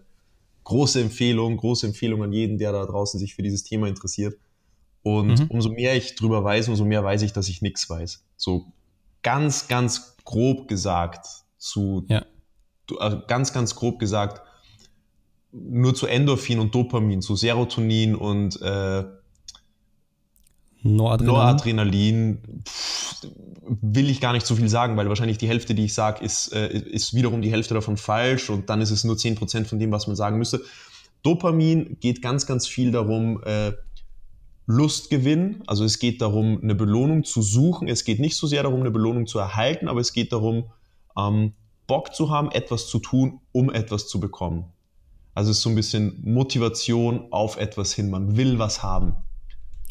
große 0.65 0.99
Empfehlung, 0.99 1.57
große 1.57 1.87
Empfehlung 1.87 2.23
an 2.23 2.33
jeden, 2.33 2.57
der 2.57 2.71
da 2.73 2.85
draußen 2.85 3.19
sich 3.19 3.35
für 3.35 3.43
dieses 3.43 3.63
Thema 3.63 3.87
interessiert. 3.87 4.35
Und 5.03 5.39
mhm. 5.39 5.47
umso 5.49 5.69
mehr 5.69 5.95
ich 5.95 6.15
drüber 6.15 6.43
weiß, 6.43 6.67
umso 6.67 6.83
mehr 6.83 7.03
weiß 7.03 7.21
ich, 7.21 7.31
dass 7.31 7.47
ich 7.47 7.61
nichts 7.61 7.89
weiß. 7.89 8.23
So 8.35 8.65
ganz, 9.21 9.67
ganz 9.67 10.17
grob 10.25 10.67
gesagt, 10.67 11.44
zu, 11.65 12.05
ja. 12.07 12.23
also 12.99 13.21
ganz, 13.27 13.51
ganz 13.51 13.75
grob 13.75 13.99
gesagt, 13.99 14.41
nur 15.51 15.95
zu 15.95 16.05
Endorphin 16.05 16.59
und 16.59 16.75
Dopamin, 16.75 17.21
zu 17.21 17.35
Serotonin 17.35 18.15
und 18.15 18.61
äh, 18.61 19.03
Noradrenalin, 20.83 21.25
Noradrenalin 21.25 22.63
pff, 22.67 23.27
will 23.81 24.09
ich 24.09 24.21
gar 24.21 24.33
nicht 24.33 24.45
so 24.45 24.55
viel 24.55 24.69
sagen, 24.69 24.95
weil 24.97 25.09
wahrscheinlich 25.09 25.39
die 25.39 25.47
Hälfte, 25.47 25.73
die 25.73 25.85
ich 25.85 25.95
sage, 25.95 26.23
ist, 26.23 26.53
äh, 26.53 26.77
ist 26.77 27.15
wiederum 27.15 27.41
die 27.41 27.51
Hälfte 27.51 27.73
davon 27.73 27.97
falsch 27.97 28.49
und 28.51 28.69
dann 28.69 28.81
ist 28.81 28.91
es 28.91 29.03
nur 29.03 29.15
10% 29.15 29.65
von 29.65 29.79
dem, 29.79 29.91
was 29.91 30.05
man 30.05 30.15
sagen 30.15 30.37
müsste. 30.37 30.61
Dopamin 31.23 31.97
geht 31.99 32.21
ganz, 32.21 32.45
ganz 32.45 32.67
viel 32.67 32.91
darum, 32.91 33.41
äh, 33.43 33.71
Lustgewinn, 34.67 35.63
also 35.65 35.83
es 35.83 35.97
geht 35.97 36.21
darum, 36.21 36.59
eine 36.61 36.75
Belohnung 36.75 37.23
zu 37.23 37.41
suchen. 37.41 37.87
Es 37.87 38.03
geht 38.03 38.19
nicht 38.19 38.35
so 38.35 38.45
sehr 38.47 38.63
darum, 38.63 38.81
eine 38.81 38.91
Belohnung 38.91 39.25
zu 39.25 39.39
erhalten, 39.39 39.87
aber 39.87 39.99
es 39.99 40.11
geht 40.11 40.31
darum, 40.31 40.65
ähm, 41.17 41.53
Bock 41.87 42.13
zu 42.13 42.29
haben, 42.29 42.51
etwas 42.51 42.87
zu 42.87 42.99
tun, 42.99 43.41
um 43.51 43.71
etwas 43.71 44.07
zu 44.07 44.19
bekommen. 44.19 44.71
Also 45.33 45.51
es 45.51 45.57
ist 45.57 45.63
so 45.63 45.69
ein 45.69 45.75
bisschen 45.75 46.21
Motivation 46.23 47.31
auf 47.31 47.57
etwas 47.57 47.93
hin. 47.93 48.09
Man 48.09 48.37
will 48.37 48.57
was 48.57 48.81
haben. 48.81 49.15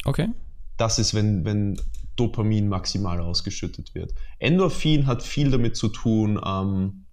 Okay. 0.03 0.29
Das 0.77 0.99
ist, 0.99 1.13
wenn, 1.13 1.45
wenn 1.45 1.79
Dopamin 2.15 2.67
maximal 2.67 3.19
ausgeschüttet 3.19 3.93
wird. 3.93 4.13
Endorphin 4.39 5.07
hat 5.07 5.23
viel 5.23 5.51
damit 5.51 5.75
zu 5.75 5.87
tun, 5.87 6.39
ähm, 6.43 7.05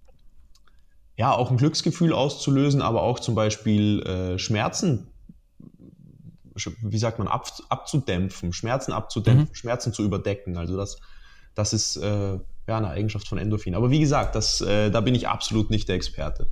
ja, 1.16 1.32
auch 1.32 1.50
ein 1.50 1.56
Glücksgefühl 1.58 2.12
auszulösen, 2.12 2.82
aber 2.82 3.02
auch 3.02 3.20
zum 3.20 3.34
Beispiel 3.34 4.02
äh, 4.02 4.38
Schmerzen, 4.38 5.08
wie 6.80 6.98
sagt 6.98 7.18
man, 7.18 7.28
ab, 7.28 7.50
abzudämpfen, 7.68 8.52
Schmerzen 8.52 8.92
abzudämpfen, 8.92 9.48
mhm. 9.48 9.54
Schmerzen 9.54 9.92
zu 9.92 10.02
überdecken. 10.04 10.56
Also 10.56 10.76
das, 10.76 10.98
das 11.54 11.72
ist 11.72 11.96
äh, 11.96 12.38
ja, 12.66 12.76
eine 12.76 12.88
Eigenschaft 12.88 13.28
von 13.28 13.38
Endorphin. 13.38 13.74
Aber 13.74 13.90
wie 13.90 14.00
gesagt, 14.00 14.34
das, 14.34 14.60
äh, 14.60 14.90
da 14.90 15.00
bin 15.00 15.14
ich 15.14 15.28
absolut 15.28 15.70
nicht 15.70 15.88
der 15.88 15.96
Experte. 15.96 16.46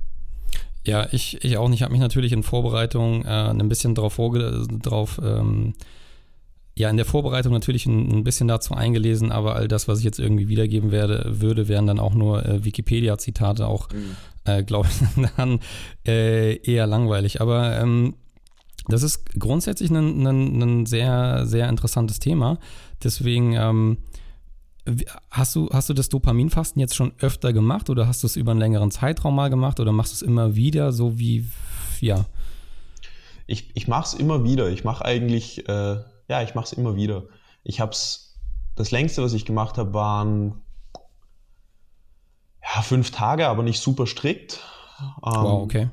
Ja, 0.85 1.07
ich, 1.11 1.43
ich 1.43 1.57
auch 1.57 1.69
nicht. 1.69 1.79
Ich 1.79 1.83
habe 1.83 1.91
mich 1.91 2.01
natürlich 2.01 2.31
in 2.31 2.43
Vorbereitung 2.43 3.23
äh, 3.23 3.27
ein 3.27 3.69
bisschen 3.69 3.93
drauf, 3.95 4.17
drauf 4.17 5.21
ähm, 5.23 5.73
ja, 6.75 6.89
in 6.89 6.97
der 6.97 7.05
Vorbereitung 7.05 7.53
natürlich 7.53 7.85
ein, 7.85 8.09
ein, 8.11 8.23
bisschen 8.23 8.47
dazu 8.47 8.73
eingelesen, 8.73 9.31
aber 9.31 9.55
all 9.55 9.67
das, 9.67 9.87
was 9.87 9.99
ich 9.99 10.05
jetzt 10.05 10.19
irgendwie 10.19 10.47
wiedergeben 10.47 10.91
werde, 10.91 11.25
würde, 11.27 11.67
wären 11.67 11.85
dann 11.85 11.99
auch 11.99 12.13
nur 12.13 12.45
äh, 12.45 12.63
Wikipedia-Zitate, 12.63 13.67
auch, 13.67 13.89
mhm. 13.91 14.15
äh, 14.45 14.63
glaube 14.63 14.87
ich, 14.89 15.27
dann 15.37 15.59
äh, 16.07 16.55
eher 16.57 16.87
langweilig. 16.87 17.41
Aber 17.41 17.77
ähm, 17.77 18.15
das 18.87 19.03
ist 19.03 19.37
grundsätzlich 19.37 19.91
ein, 19.91 20.25
ein, 20.25 20.61
ein, 20.61 20.85
sehr, 20.85 21.45
sehr 21.45 21.69
interessantes 21.69 22.19
Thema. 22.19 22.57
Deswegen 23.03 23.53
ähm, 23.53 23.97
hast, 25.29 25.55
du, 25.55 25.69
hast 25.71 25.89
du 25.89 25.93
das 25.93 26.09
Dopaminfasten 26.09 26.79
jetzt 26.79 26.95
schon 26.95 27.13
öfter 27.19 27.53
gemacht 27.53 27.89
oder 27.89 28.07
hast 28.07 28.23
du 28.23 28.27
es 28.27 28.35
über 28.35 28.51
einen 28.51 28.59
längeren 28.59 28.91
Zeitraum 28.91 29.35
mal 29.35 29.49
gemacht 29.49 29.79
oder 29.79 29.91
machst 29.91 30.11
du 30.11 30.15
es 30.15 30.21
immer 30.21 30.55
wieder, 30.55 30.91
so 30.91 31.19
wie, 31.19 31.47
ja? 31.99 32.25
Ich, 33.47 33.75
ich 33.75 33.87
mache 33.87 34.05
es 34.05 34.13
immer 34.13 34.43
wieder. 34.43 34.69
Ich 34.69 34.83
mache 34.83 35.03
eigentlich, 35.05 35.67
äh, 35.67 35.97
ja, 36.27 36.41
ich 36.41 36.55
mache 36.55 36.65
es 36.65 36.73
immer 36.73 36.95
wieder. 36.95 37.23
Ich 37.63 37.79
habe 37.79 37.91
es, 37.91 38.39
das 38.75 38.91
längste, 38.91 39.21
was 39.21 39.33
ich 39.33 39.45
gemacht 39.45 39.77
habe, 39.77 39.93
waren 39.93 40.61
ja, 42.63 42.81
fünf 42.81 43.11
Tage, 43.11 43.47
aber 43.47 43.63
nicht 43.63 43.81
super 43.81 44.07
strikt. 44.07 44.61
Ähm, 44.99 45.33
wow, 45.33 45.63
okay. 45.63 45.89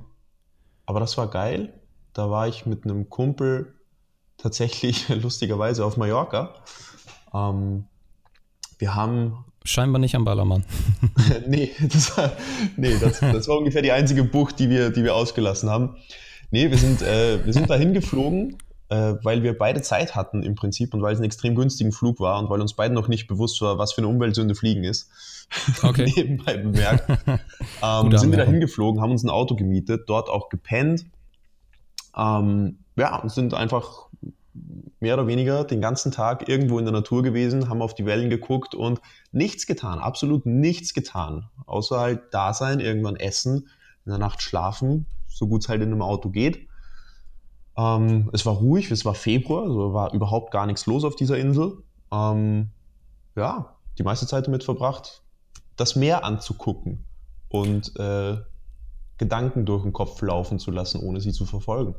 Aber 0.86 1.00
das 1.00 1.18
war 1.18 1.28
geil. 1.28 1.74
Da 2.12 2.30
war 2.30 2.48
ich 2.48 2.64
mit 2.64 2.84
einem 2.84 3.10
Kumpel 3.10 3.74
tatsächlich 4.36 5.08
lustigerweise 5.22 5.84
auf 5.84 5.96
Mallorca. 5.96 6.54
Ähm, 7.34 7.87
wir 8.78 8.94
haben. 8.94 9.44
Scheinbar 9.64 10.00
nicht 10.00 10.14
am 10.14 10.24
Ballermann. 10.24 10.64
nee, 11.46 11.70
das 11.80 12.16
war, 12.16 12.32
nee 12.76 12.96
das, 12.98 13.20
das, 13.20 13.48
war 13.48 13.58
ungefähr 13.58 13.82
die 13.82 13.92
einzige 13.92 14.24
Bucht, 14.24 14.58
die 14.58 14.70
wir, 14.70 14.90
die 14.90 15.04
wir 15.04 15.14
ausgelassen 15.14 15.68
haben. 15.68 15.96
Nee, 16.50 16.70
wir 16.70 16.78
sind, 16.78 17.02
äh, 17.02 17.44
wir 17.44 17.52
sind 17.52 17.68
dahin 17.68 17.92
geflogen, 17.92 18.56
äh, 18.88 19.14
weil 19.22 19.42
wir 19.42 19.58
beide 19.58 19.82
Zeit 19.82 20.14
hatten 20.14 20.42
im 20.42 20.54
Prinzip 20.54 20.94
und 20.94 21.02
weil 21.02 21.12
es 21.12 21.20
ein 21.20 21.24
extrem 21.24 21.54
günstigen 21.54 21.92
Flug 21.92 22.20
war 22.20 22.38
und 22.38 22.48
weil 22.48 22.62
uns 22.62 22.72
beiden 22.72 22.94
noch 22.94 23.08
nicht 23.08 23.26
bewusst 23.26 23.60
war, 23.60 23.76
was 23.76 23.92
für 23.92 23.98
eine 23.98 24.08
Umweltsünde 24.08 24.54
Fliegen 24.54 24.84
ist. 24.84 25.10
Okay. 25.82 26.10
Nebenbei 26.16 26.56
bemerkt. 26.56 27.06
ähm, 27.82 28.16
sind 28.16 28.30
wir 28.30 28.38
dahin 28.38 28.60
geflogen, 28.60 29.02
haben 29.02 29.10
uns 29.10 29.24
ein 29.24 29.30
Auto 29.30 29.56
gemietet, 29.56 30.04
dort 30.08 30.30
auch 30.30 30.48
gepennt. 30.48 31.04
Ähm, 32.16 32.78
ja, 32.96 33.16
und 33.16 33.30
sind 33.30 33.52
einfach 33.52 34.08
mehr 35.00 35.14
oder 35.14 35.26
weniger 35.26 35.64
den 35.64 35.80
ganzen 35.80 36.12
Tag 36.12 36.48
irgendwo 36.48 36.78
in 36.78 36.84
der 36.84 36.92
Natur 36.92 37.22
gewesen, 37.22 37.68
haben 37.68 37.82
auf 37.82 37.94
die 37.94 38.06
Wellen 38.06 38.30
geguckt 38.30 38.74
und 38.74 39.00
nichts 39.32 39.66
getan, 39.66 39.98
absolut 39.98 40.46
nichts 40.46 40.94
getan, 40.94 41.48
außer 41.66 41.98
halt 41.98 42.20
da 42.32 42.52
sein, 42.52 42.80
irgendwann 42.80 43.16
essen, 43.16 43.68
in 44.04 44.10
der 44.10 44.18
Nacht 44.18 44.42
schlafen, 44.42 45.06
so 45.26 45.46
gut 45.46 45.62
es 45.62 45.68
halt 45.68 45.82
in 45.82 45.92
einem 45.92 46.02
Auto 46.02 46.30
geht. 46.30 46.68
Ähm, 47.76 48.30
es 48.32 48.44
war 48.44 48.54
ruhig, 48.54 48.90
es 48.90 49.04
war 49.04 49.14
Februar, 49.14 49.62
also 49.62 49.94
war 49.94 50.12
überhaupt 50.12 50.50
gar 50.50 50.66
nichts 50.66 50.86
los 50.86 51.04
auf 51.04 51.14
dieser 51.14 51.38
Insel. 51.38 51.78
Ähm, 52.12 52.70
ja, 53.36 53.76
die 53.98 54.02
meiste 54.02 54.26
Zeit 54.26 54.46
damit 54.46 54.64
verbracht, 54.64 55.22
das 55.76 55.94
Meer 55.94 56.24
anzugucken 56.24 57.04
und 57.48 57.94
äh, 57.98 58.38
Gedanken 59.16 59.64
durch 59.64 59.82
den 59.82 59.92
Kopf 59.92 60.20
laufen 60.22 60.58
zu 60.58 60.70
lassen, 60.70 61.00
ohne 61.00 61.20
sie 61.20 61.32
zu 61.32 61.44
verfolgen. 61.44 61.94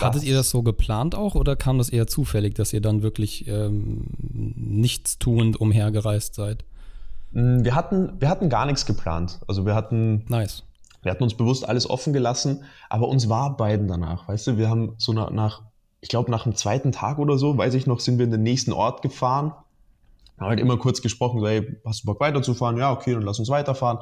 Hattet 0.00 0.24
ihr 0.24 0.34
das 0.34 0.50
so 0.50 0.62
geplant 0.62 1.14
auch 1.14 1.34
oder 1.34 1.56
kam 1.56 1.78
das 1.78 1.88
eher 1.88 2.06
zufällig, 2.06 2.54
dass 2.54 2.72
ihr 2.72 2.80
dann 2.80 3.02
wirklich 3.02 3.46
ähm, 3.48 4.04
nichtstuend 4.20 5.60
umhergereist 5.60 6.34
seid? 6.34 6.64
Mm, 7.32 7.64
wir 7.64 7.74
hatten, 7.74 8.12
wir 8.20 8.28
hatten 8.28 8.48
gar 8.48 8.66
nichts 8.66 8.86
geplant. 8.86 9.40
Also 9.46 9.66
wir 9.66 9.74
hatten. 9.74 10.24
Nice. 10.28 10.62
Wir 11.02 11.12
hatten 11.12 11.22
uns 11.22 11.34
bewusst 11.34 11.68
alles 11.68 11.88
offen 11.88 12.12
gelassen, 12.12 12.64
aber 12.90 13.08
uns 13.08 13.28
war 13.28 13.56
beiden 13.56 13.86
danach. 13.86 14.26
Weißt 14.26 14.46
du, 14.48 14.58
wir 14.58 14.68
haben 14.68 14.94
so 14.98 15.12
nach, 15.12 15.30
nach 15.30 15.62
ich 16.00 16.08
glaube, 16.08 16.30
nach 16.30 16.42
dem 16.42 16.56
zweiten 16.56 16.90
Tag 16.90 17.18
oder 17.18 17.38
so, 17.38 17.56
weiß 17.56 17.74
ich 17.74 17.86
noch, 17.86 18.00
sind 18.00 18.18
wir 18.18 18.24
in 18.24 18.30
den 18.30 18.42
nächsten 18.42 18.72
Ort 18.72 19.02
gefahren. 19.02 19.52
Haben 20.38 20.48
halt 20.48 20.60
immer 20.60 20.76
kurz 20.76 21.00
gesprochen, 21.00 21.40
so, 21.40 21.48
hey, 21.48 21.80
hast 21.84 22.02
du 22.02 22.06
Bock 22.06 22.20
weiterzufahren? 22.20 22.76
Ja, 22.76 22.92
okay, 22.92 23.14
dann 23.14 23.22
lass 23.22 23.38
uns 23.38 23.48
weiterfahren. 23.48 24.00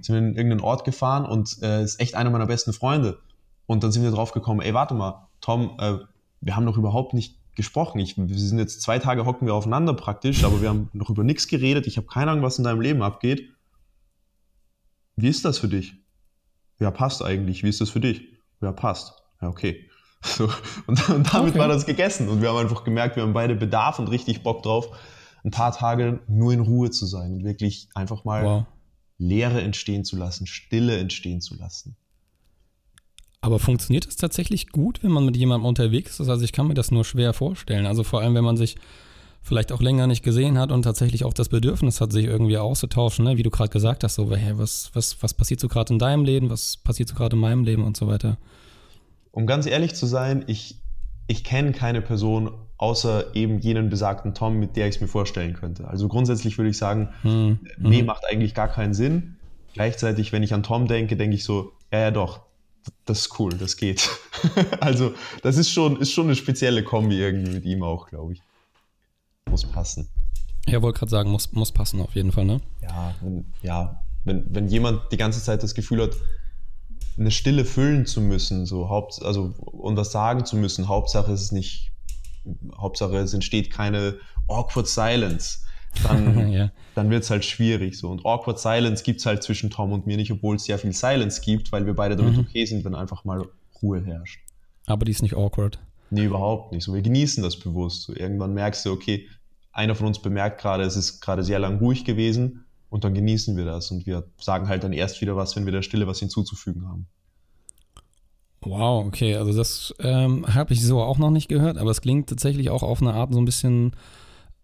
Sind 0.00 0.08
wir 0.08 0.18
in 0.18 0.36
irgendeinen 0.36 0.60
Ort 0.60 0.84
gefahren 0.84 1.24
und 1.24 1.62
äh, 1.62 1.82
ist 1.82 2.00
echt 2.00 2.14
einer 2.14 2.30
meiner 2.30 2.46
besten 2.46 2.72
Freunde. 2.72 3.18
Und 3.66 3.82
dann 3.82 3.92
sind 3.92 4.02
wir 4.02 4.10
drauf 4.10 4.32
gekommen, 4.32 4.60
ey, 4.60 4.74
warte 4.74 4.94
mal, 4.94 5.28
Tom, 5.40 5.76
äh, 5.78 5.98
wir 6.40 6.56
haben 6.56 6.64
noch 6.64 6.76
überhaupt 6.76 7.14
nicht 7.14 7.36
gesprochen. 7.54 7.98
Ich, 7.98 8.16
wir 8.16 8.38
sind 8.38 8.58
jetzt 8.58 8.80
zwei 8.82 8.98
Tage 8.98 9.26
hocken 9.26 9.46
wir 9.46 9.54
aufeinander 9.54 9.94
praktisch, 9.94 10.44
aber 10.44 10.62
wir 10.62 10.68
haben 10.68 10.88
noch 10.92 11.10
über 11.10 11.24
nichts 11.24 11.48
geredet. 11.48 11.86
Ich 11.86 11.96
habe 11.96 12.06
keine 12.06 12.30
Ahnung, 12.30 12.44
was 12.44 12.58
in 12.58 12.64
deinem 12.64 12.80
Leben 12.80 13.02
abgeht. 13.02 13.50
Wie 15.16 15.28
ist 15.28 15.44
das 15.44 15.58
für 15.58 15.68
dich? 15.68 15.94
Ja, 16.78 16.90
passt 16.90 17.22
eigentlich. 17.22 17.62
Wie 17.62 17.68
ist 17.68 17.80
das 17.80 17.90
für 17.90 18.00
dich? 18.00 18.22
Ja, 18.62 18.72
passt. 18.72 19.14
Ja, 19.40 19.48
okay. 19.48 19.86
So, 20.22 20.50
und, 20.86 21.08
und 21.08 21.32
damit 21.32 21.52
okay. 21.52 21.58
war 21.58 21.68
das 21.68 21.86
gegessen. 21.86 22.28
Und 22.28 22.42
wir 22.42 22.50
haben 22.50 22.58
einfach 22.58 22.84
gemerkt, 22.84 23.16
wir 23.16 23.22
haben 23.22 23.32
beide 23.32 23.54
Bedarf 23.54 23.98
und 23.98 24.08
richtig 24.08 24.42
Bock 24.42 24.62
drauf, 24.62 24.94
ein 25.44 25.50
paar 25.50 25.72
Tage 25.72 26.20
nur 26.28 26.52
in 26.52 26.60
Ruhe 26.60 26.90
zu 26.90 27.06
sein 27.06 27.32
und 27.32 27.44
wirklich 27.44 27.88
einfach 27.94 28.24
mal 28.24 28.44
wow. 28.44 28.66
Leere 29.16 29.62
entstehen 29.62 30.04
zu 30.04 30.16
lassen, 30.16 30.46
Stille 30.46 30.98
entstehen 30.98 31.40
zu 31.40 31.56
lassen. 31.56 31.96
Aber 33.42 33.58
funktioniert 33.58 34.06
das 34.06 34.16
tatsächlich 34.16 34.68
gut, 34.68 35.02
wenn 35.02 35.12
man 35.12 35.24
mit 35.24 35.36
jemandem 35.36 35.66
unterwegs 35.66 36.20
ist? 36.20 36.28
Also 36.28 36.44
ich 36.44 36.52
kann 36.52 36.66
mir 36.66 36.74
das 36.74 36.90
nur 36.90 37.04
schwer 37.04 37.32
vorstellen. 37.32 37.86
Also 37.86 38.04
vor 38.04 38.20
allem, 38.20 38.34
wenn 38.34 38.44
man 38.44 38.58
sich 38.58 38.76
vielleicht 39.42 39.72
auch 39.72 39.80
länger 39.80 40.06
nicht 40.06 40.22
gesehen 40.22 40.58
hat 40.58 40.70
und 40.70 40.82
tatsächlich 40.82 41.24
auch 41.24 41.32
das 41.32 41.48
Bedürfnis 41.48 42.02
hat, 42.02 42.12
sich 42.12 42.26
irgendwie 42.26 42.58
auszutauschen, 42.58 43.24
ne? 43.24 43.38
wie 43.38 43.42
du 43.42 43.50
gerade 43.50 43.70
gesagt 43.70 44.04
hast, 44.04 44.16
so, 44.16 44.30
hey, 44.34 44.58
was, 44.58 44.90
was, 44.92 45.22
was 45.22 45.32
passiert 45.32 45.60
so 45.60 45.68
gerade 45.68 45.94
in 45.94 45.98
deinem 45.98 46.24
Leben, 46.24 46.50
was 46.50 46.76
passiert 46.76 47.08
so 47.08 47.14
gerade 47.14 47.36
in 47.36 47.40
meinem 47.40 47.64
Leben 47.64 47.82
und 47.82 47.96
so 47.96 48.06
weiter. 48.06 48.36
Um 49.32 49.46
ganz 49.46 49.64
ehrlich 49.64 49.94
zu 49.94 50.04
sein, 50.04 50.44
ich, 50.46 50.76
ich 51.26 51.42
kenne 51.42 51.72
keine 51.72 52.02
Person 52.02 52.50
außer 52.76 53.34
eben 53.34 53.58
jenen 53.58 53.88
besagten 53.88 54.34
Tom, 54.34 54.58
mit 54.58 54.76
der 54.76 54.88
ich 54.88 54.96
es 54.96 55.00
mir 55.00 55.08
vorstellen 55.08 55.54
könnte. 55.54 55.88
Also 55.88 56.08
grundsätzlich 56.08 56.58
würde 56.58 56.70
ich 56.70 56.78
sagen, 56.78 57.10
hm, 57.22 57.60
nee, 57.78 58.00
hm. 58.00 58.06
macht 58.06 58.24
eigentlich 58.30 58.54
gar 58.54 58.68
keinen 58.68 58.92
Sinn. 58.92 59.36
Gleichzeitig, 59.72 60.32
wenn 60.32 60.42
ich 60.42 60.52
an 60.52 60.62
Tom 60.62 60.88
denke, 60.88 61.16
denke 61.16 61.36
ich 61.36 61.44
so, 61.44 61.72
ja, 61.92 62.00
ja 62.00 62.10
doch, 62.10 62.40
das 63.04 63.20
ist 63.20 63.38
cool, 63.38 63.52
das 63.54 63.76
geht. 63.76 64.08
also, 64.80 65.14
das 65.42 65.56
ist 65.56 65.70
schon, 65.70 66.00
ist 66.00 66.12
schon 66.12 66.26
eine 66.26 66.36
spezielle 66.36 66.82
Kombi 66.84 67.18
irgendwie 67.18 67.52
mit 67.52 67.64
ihm 67.64 67.82
auch, 67.82 68.08
glaube 68.08 68.34
ich. 68.34 68.42
Muss 69.48 69.64
passen. 69.64 70.08
Ja, 70.66 70.82
wollte 70.82 70.98
gerade 70.98 71.10
sagen, 71.10 71.30
muss, 71.30 71.52
muss 71.52 71.72
passen 71.72 72.00
auf 72.00 72.14
jeden 72.14 72.32
Fall, 72.32 72.44
ne? 72.44 72.60
Ja, 72.82 73.14
wenn, 73.20 73.46
ja 73.62 74.02
wenn, 74.24 74.44
wenn 74.54 74.68
jemand 74.68 75.12
die 75.12 75.16
ganze 75.16 75.42
Zeit 75.42 75.62
das 75.62 75.74
Gefühl 75.74 76.02
hat, 76.02 76.16
eine 77.18 77.30
Stille 77.30 77.64
füllen 77.64 78.06
zu 78.06 78.20
müssen, 78.20 78.66
so 78.66 78.88
Haupt, 78.88 79.22
also 79.22 79.54
und 79.56 79.96
was 79.96 80.12
sagen 80.12 80.44
zu 80.44 80.56
müssen, 80.56 80.88
Hauptsache 80.88 81.32
es 81.32 81.42
ist 81.42 81.52
nicht, 81.52 81.90
Hauptsache 82.76 83.16
es 83.18 83.34
entsteht 83.34 83.70
keine 83.70 84.16
awkward 84.48 84.88
silence 84.88 85.60
dann, 86.02 86.48
ja. 86.52 86.70
dann 86.94 87.10
wird 87.10 87.24
es 87.24 87.30
halt 87.30 87.44
schwierig. 87.44 87.98
So. 87.98 88.08
Und 88.10 88.24
Awkward 88.24 88.58
Silence 88.58 89.02
gibt 89.02 89.20
es 89.20 89.26
halt 89.26 89.42
zwischen 89.42 89.70
Tom 89.70 89.92
und 89.92 90.06
mir 90.06 90.16
nicht, 90.16 90.30
obwohl 90.32 90.56
es 90.56 90.64
sehr 90.64 90.78
viel 90.78 90.92
Silence 90.92 91.40
gibt, 91.40 91.72
weil 91.72 91.86
wir 91.86 91.94
beide 91.94 92.16
damit 92.16 92.34
mhm. 92.34 92.40
okay 92.40 92.64
sind, 92.64 92.84
wenn 92.84 92.94
einfach 92.94 93.24
mal 93.24 93.46
Ruhe 93.82 94.04
herrscht. 94.04 94.40
Aber 94.86 95.04
die 95.04 95.12
ist 95.12 95.22
nicht 95.22 95.34
awkward. 95.34 95.78
Nee, 96.10 96.24
überhaupt 96.24 96.72
nicht. 96.72 96.84
So, 96.84 96.94
wir 96.94 97.02
genießen 97.02 97.42
das 97.42 97.58
bewusst. 97.58 98.02
So, 98.02 98.14
irgendwann 98.14 98.54
merkst 98.54 98.84
du, 98.84 98.92
okay, 98.92 99.28
einer 99.72 99.94
von 99.94 100.06
uns 100.08 100.20
bemerkt 100.20 100.60
gerade, 100.60 100.82
es 100.82 100.96
ist 100.96 101.20
gerade 101.20 101.44
sehr 101.44 101.58
lang 101.58 101.78
ruhig 101.78 102.04
gewesen 102.04 102.64
und 102.88 103.04
dann 103.04 103.14
genießen 103.14 103.56
wir 103.56 103.64
das 103.64 103.90
und 103.90 104.06
wir 104.06 104.26
sagen 104.38 104.68
halt 104.68 104.82
dann 104.82 104.92
erst 104.92 105.20
wieder 105.20 105.36
was, 105.36 105.54
wenn 105.54 105.64
wir 105.64 105.72
der 105.72 105.82
Stille 105.82 106.06
was 106.06 106.18
hinzuzufügen 106.18 106.88
haben. 106.88 107.06
Wow, 108.62 109.06
okay, 109.06 109.36
also 109.36 109.56
das 109.56 109.94
ähm, 110.00 110.44
habe 110.46 110.74
ich 110.74 110.84
so 110.84 111.00
auch 111.00 111.18
noch 111.18 111.30
nicht 111.30 111.48
gehört, 111.48 111.78
aber 111.78 111.90
es 111.90 112.02
klingt 112.02 112.28
tatsächlich 112.28 112.68
auch 112.68 112.82
auf 112.82 113.00
eine 113.00 113.14
Art 113.14 113.32
so 113.32 113.38
ein 113.38 113.46
bisschen 113.46 113.92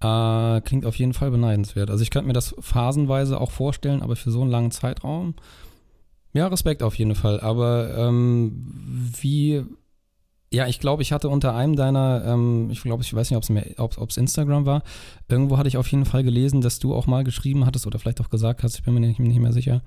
äh, 0.01 0.61
klingt 0.61 0.87
auf 0.87 0.97
jeden 0.97 1.15
Fall 1.15 1.31
beneidenswert. 1.31 1.91
Also 1.91 2.03
ich 2.03 2.11
könnte 2.11 2.27
mir 2.27 2.35
das 2.35 2.55
phasenweise 2.61 3.41
auch 3.41 3.51
vorstellen, 3.51 4.03
aber 4.03 4.17
für 4.17 4.31
so 4.31 4.43
einen 4.43 4.51
langen 4.51 4.71
Zeitraum, 4.71 5.35
ja, 6.33 6.47
Respekt 6.49 6.83
auf 6.83 6.97
jeden 6.97 7.15
Fall. 7.15 7.41
Aber 7.41 7.97
ähm, 7.97 9.13
wie, 9.21 9.65
ja, 10.53 10.67
ich 10.67 10.81
glaube, 10.81 11.03
ich 11.03 11.13
hatte 11.13 11.31
unter 11.31 11.55
einem 11.55 11.77
deiner, 11.77 12.25
ähm, 12.27 12.69
ich 12.71 12.83
glaube, 12.83 13.03
ich 13.03 13.15
weiß 13.15 13.31
nicht, 13.31 13.79
ob 13.79 14.09
es 14.11 14.17
Instagram 14.17 14.67
war, 14.67 14.83
irgendwo 15.29 15.57
hatte 15.57 15.69
ich 15.69 15.79
auf 15.79 15.89
jeden 15.89 16.05
Fall 16.05 16.25
gelesen, 16.25 16.61
dass 16.61 16.79
du 16.79 16.95
auch 16.95 17.07
mal 17.07 17.25
geschrieben 17.25 17.65
hattest 17.65 17.87
oder 17.87 17.99
vielleicht 17.99 18.21
auch 18.21 18.29
gesagt 18.29 18.63
hast, 18.63 18.77
ich 18.77 18.83
bin 18.83 18.93
mir 18.93 19.01
nicht, 19.01 19.19
nicht 19.19 19.41
mehr 19.41 19.55
sicher, 19.55 19.81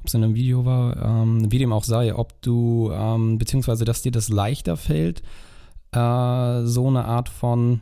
ob 0.00 0.08
es 0.08 0.14
in 0.14 0.22
einem 0.22 0.34
Video 0.34 0.66
war, 0.66 0.96
ähm, 1.02 1.50
wie 1.50 1.58
dem 1.58 1.72
auch 1.72 1.84
sei, 1.84 2.14
ob 2.14 2.40
du, 2.42 2.90
ähm, 2.92 3.38
beziehungsweise, 3.38 3.86
dass 3.86 4.02
dir 4.02 4.12
das 4.12 4.28
leichter 4.28 4.76
fällt, 4.76 5.22
äh, 5.92 6.62
so 6.64 6.88
eine 6.88 7.06
Art 7.06 7.30
von, 7.30 7.80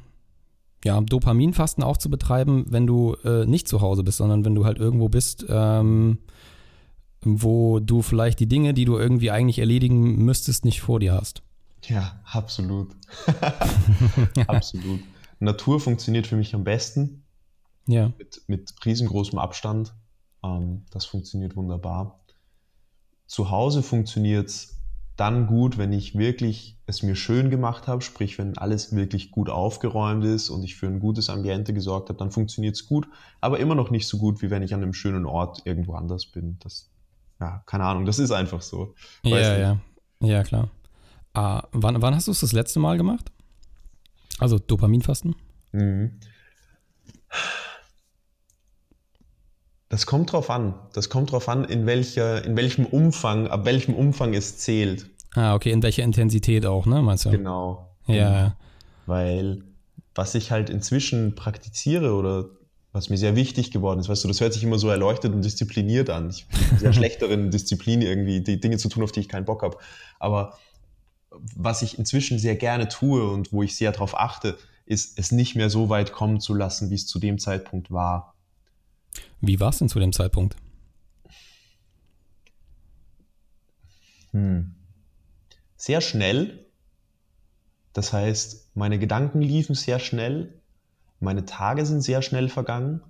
ja, 0.84 1.00
Dopaminfasten 1.00 1.82
auch 1.82 1.96
zu 1.96 2.10
betreiben, 2.10 2.66
wenn 2.68 2.86
du 2.86 3.14
äh, 3.24 3.46
nicht 3.46 3.66
zu 3.66 3.80
Hause 3.80 4.04
bist, 4.04 4.18
sondern 4.18 4.44
wenn 4.44 4.54
du 4.54 4.66
halt 4.66 4.78
irgendwo 4.78 5.08
bist, 5.08 5.44
ähm, 5.48 6.18
wo 7.22 7.80
du 7.80 8.02
vielleicht 8.02 8.38
die 8.38 8.46
Dinge, 8.46 8.74
die 8.74 8.84
du 8.84 8.98
irgendwie 8.98 9.30
eigentlich 9.30 9.58
erledigen 9.58 10.24
müsstest, 10.24 10.66
nicht 10.66 10.82
vor 10.82 11.00
dir 11.00 11.14
hast. 11.14 11.42
Ja, 11.84 12.20
absolut. 12.24 12.94
absolut. 14.46 15.00
Natur 15.40 15.80
funktioniert 15.80 16.26
für 16.26 16.36
mich 16.36 16.54
am 16.54 16.64
besten. 16.64 17.24
Ja. 17.86 18.12
Mit, 18.18 18.42
mit 18.46 18.74
riesengroßem 18.84 19.38
Abstand. 19.38 19.94
Ähm, 20.42 20.84
das 20.90 21.06
funktioniert 21.06 21.56
wunderbar. 21.56 22.20
zu 23.26 23.50
Hause 23.50 23.82
funktioniert 23.82 24.48
es 24.48 24.78
dann 25.16 25.46
gut, 25.46 25.78
wenn 25.78 25.92
ich 25.92 26.16
wirklich 26.16 26.76
es 26.86 27.02
mir 27.02 27.14
schön 27.14 27.48
gemacht 27.50 27.86
habe, 27.86 28.02
sprich 28.02 28.36
wenn 28.38 28.58
alles 28.58 28.94
wirklich 28.94 29.30
gut 29.30 29.48
aufgeräumt 29.48 30.24
ist 30.24 30.50
und 30.50 30.64
ich 30.64 30.74
für 30.74 30.86
ein 30.86 31.00
gutes 31.00 31.30
Ambiente 31.30 31.72
gesorgt 31.72 32.08
habe, 32.08 32.18
dann 32.18 32.30
funktioniert 32.30 32.74
es 32.74 32.86
gut, 32.86 33.08
aber 33.40 33.58
immer 33.60 33.74
noch 33.74 33.90
nicht 33.90 34.08
so 34.08 34.18
gut, 34.18 34.42
wie 34.42 34.50
wenn 34.50 34.62
ich 34.62 34.74
an 34.74 34.82
einem 34.82 34.92
schönen 34.92 35.24
Ort 35.24 35.62
irgendwo 35.64 35.94
anders 35.94 36.26
bin. 36.26 36.58
Das, 36.60 36.90
ja, 37.40 37.62
keine 37.66 37.84
Ahnung, 37.84 38.04
das 38.04 38.18
ist 38.18 38.32
einfach 38.32 38.60
so. 38.60 38.94
Ja, 39.22 39.56
ja, 39.56 39.78
ja, 40.20 40.42
klar. 40.42 40.70
Ah, 41.32 41.62
wann, 41.72 42.00
wann 42.02 42.14
hast 42.14 42.26
du 42.26 42.32
es 42.32 42.40
das 42.40 42.52
letzte 42.52 42.80
Mal 42.80 42.96
gemacht? 42.96 43.30
Also 44.38 44.58
Dopaminfasten? 44.58 45.36
Mhm. 45.72 46.18
Das 49.88 50.06
kommt 50.06 50.32
drauf 50.32 50.50
an. 50.50 50.74
Das 50.92 51.08
kommt 51.08 51.32
drauf 51.32 51.48
an, 51.48 51.64
in, 51.64 51.86
welcher, 51.86 52.44
in 52.44 52.56
welchem 52.56 52.86
Umfang, 52.86 53.46
ab 53.46 53.64
welchem 53.64 53.94
Umfang 53.94 54.34
es 54.34 54.58
zählt. 54.58 55.06
Ah, 55.34 55.54
okay, 55.54 55.70
in 55.70 55.82
welcher 55.82 56.02
Intensität 56.02 56.64
auch, 56.66 56.86
ne, 56.86 57.02
meinst 57.02 57.24
du? 57.24 57.30
Genau. 57.30 57.90
Ja. 58.06 58.56
Weil 59.06 59.62
was 60.14 60.34
ich 60.34 60.50
halt 60.50 60.70
inzwischen 60.70 61.34
praktiziere 61.34 62.14
oder 62.14 62.46
was 62.92 63.10
mir 63.10 63.16
sehr 63.16 63.34
wichtig 63.34 63.72
geworden 63.72 63.98
ist, 63.98 64.08
weißt 64.08 64.22
du, 64.22 64.28
das 64.28 64.40
hört 64.40 64.52
sich 64.52 64.62
immer 64.62 64.78
so 64.78 64.88
erleuchtet 64.88 65.32
und 65.34 65.44
diszipliniert 65.44 66.10
an. 66.10 66.30
Ich 66.30 66.46
bin 66.46 66.78
sehr 66.78 66.92
schlecht 66.92 67.20
darin, 67.22 67.50
Disziplin 67.50 68.02
irgendwie, 68.02 68.40
die 68.40 68.60
Dinge 68.60 68.78
zu 68.78 68.88
tun, 68.88 69.02
auf 69.02 69.10
die 69.10 69.20
ich 69.20 69.28
keinen 69.28 69.44
Bock 69.44 69.62
habe. 69.62 69.78
Aber 70.20 70.56
was 71.56 71.82
ich 71.82 71.98
inzwischen 71.98 72.38
sehr 72.38 72.54
gerne 72.54 72.88
tue 72.88 73.28
und 73.28 73.52
wo 73.52 73.64
ich 73.64 73.76
sehr 73.76 73.90
darauf 73.90 74.18
achte, 74.18 74.56
ist, 74.86 75.18
es 75.18 75.32
nicht 75.32 75.56
mehr 75.56 75.70
so 75.70 75.88
weit 75.88 76.12
kommen 76.12 76.38
zu 76.38 76.54
lassen, 76.54 76.90
wie 76.90 76.94
es 76.94 77.06
zu 77.06 77.18
dem 77.18 77.38
Zeitpunkt 77.38 77.90
war. 77.90 78.33
Wie 79.40 79.60
war 79.60 79.70
es 79.70 79.78
denn 79.78 79.88
zu 79.88 79.98
dem 79.98 80.12
Zeitpunkt? 80.12 80.56
Hm. 84.32 84.74
Sehr 85.76 86.00
schnell. 86.00 86.66
Das 87.92 88.12
heißt, 88.12 88.74
meine 88.74 88.98
Gedanken 88.98 89.40
liefen 89.40 89.74
sehr 89.74 89.98
schnell. 89.98 90.60
Meine 91.20 91.44
Tage 91.44 91.86
sind 91.86 92.02
sehr 92.02 92.22
schnell 92.22 92.48
vergangen. 92.48 93.02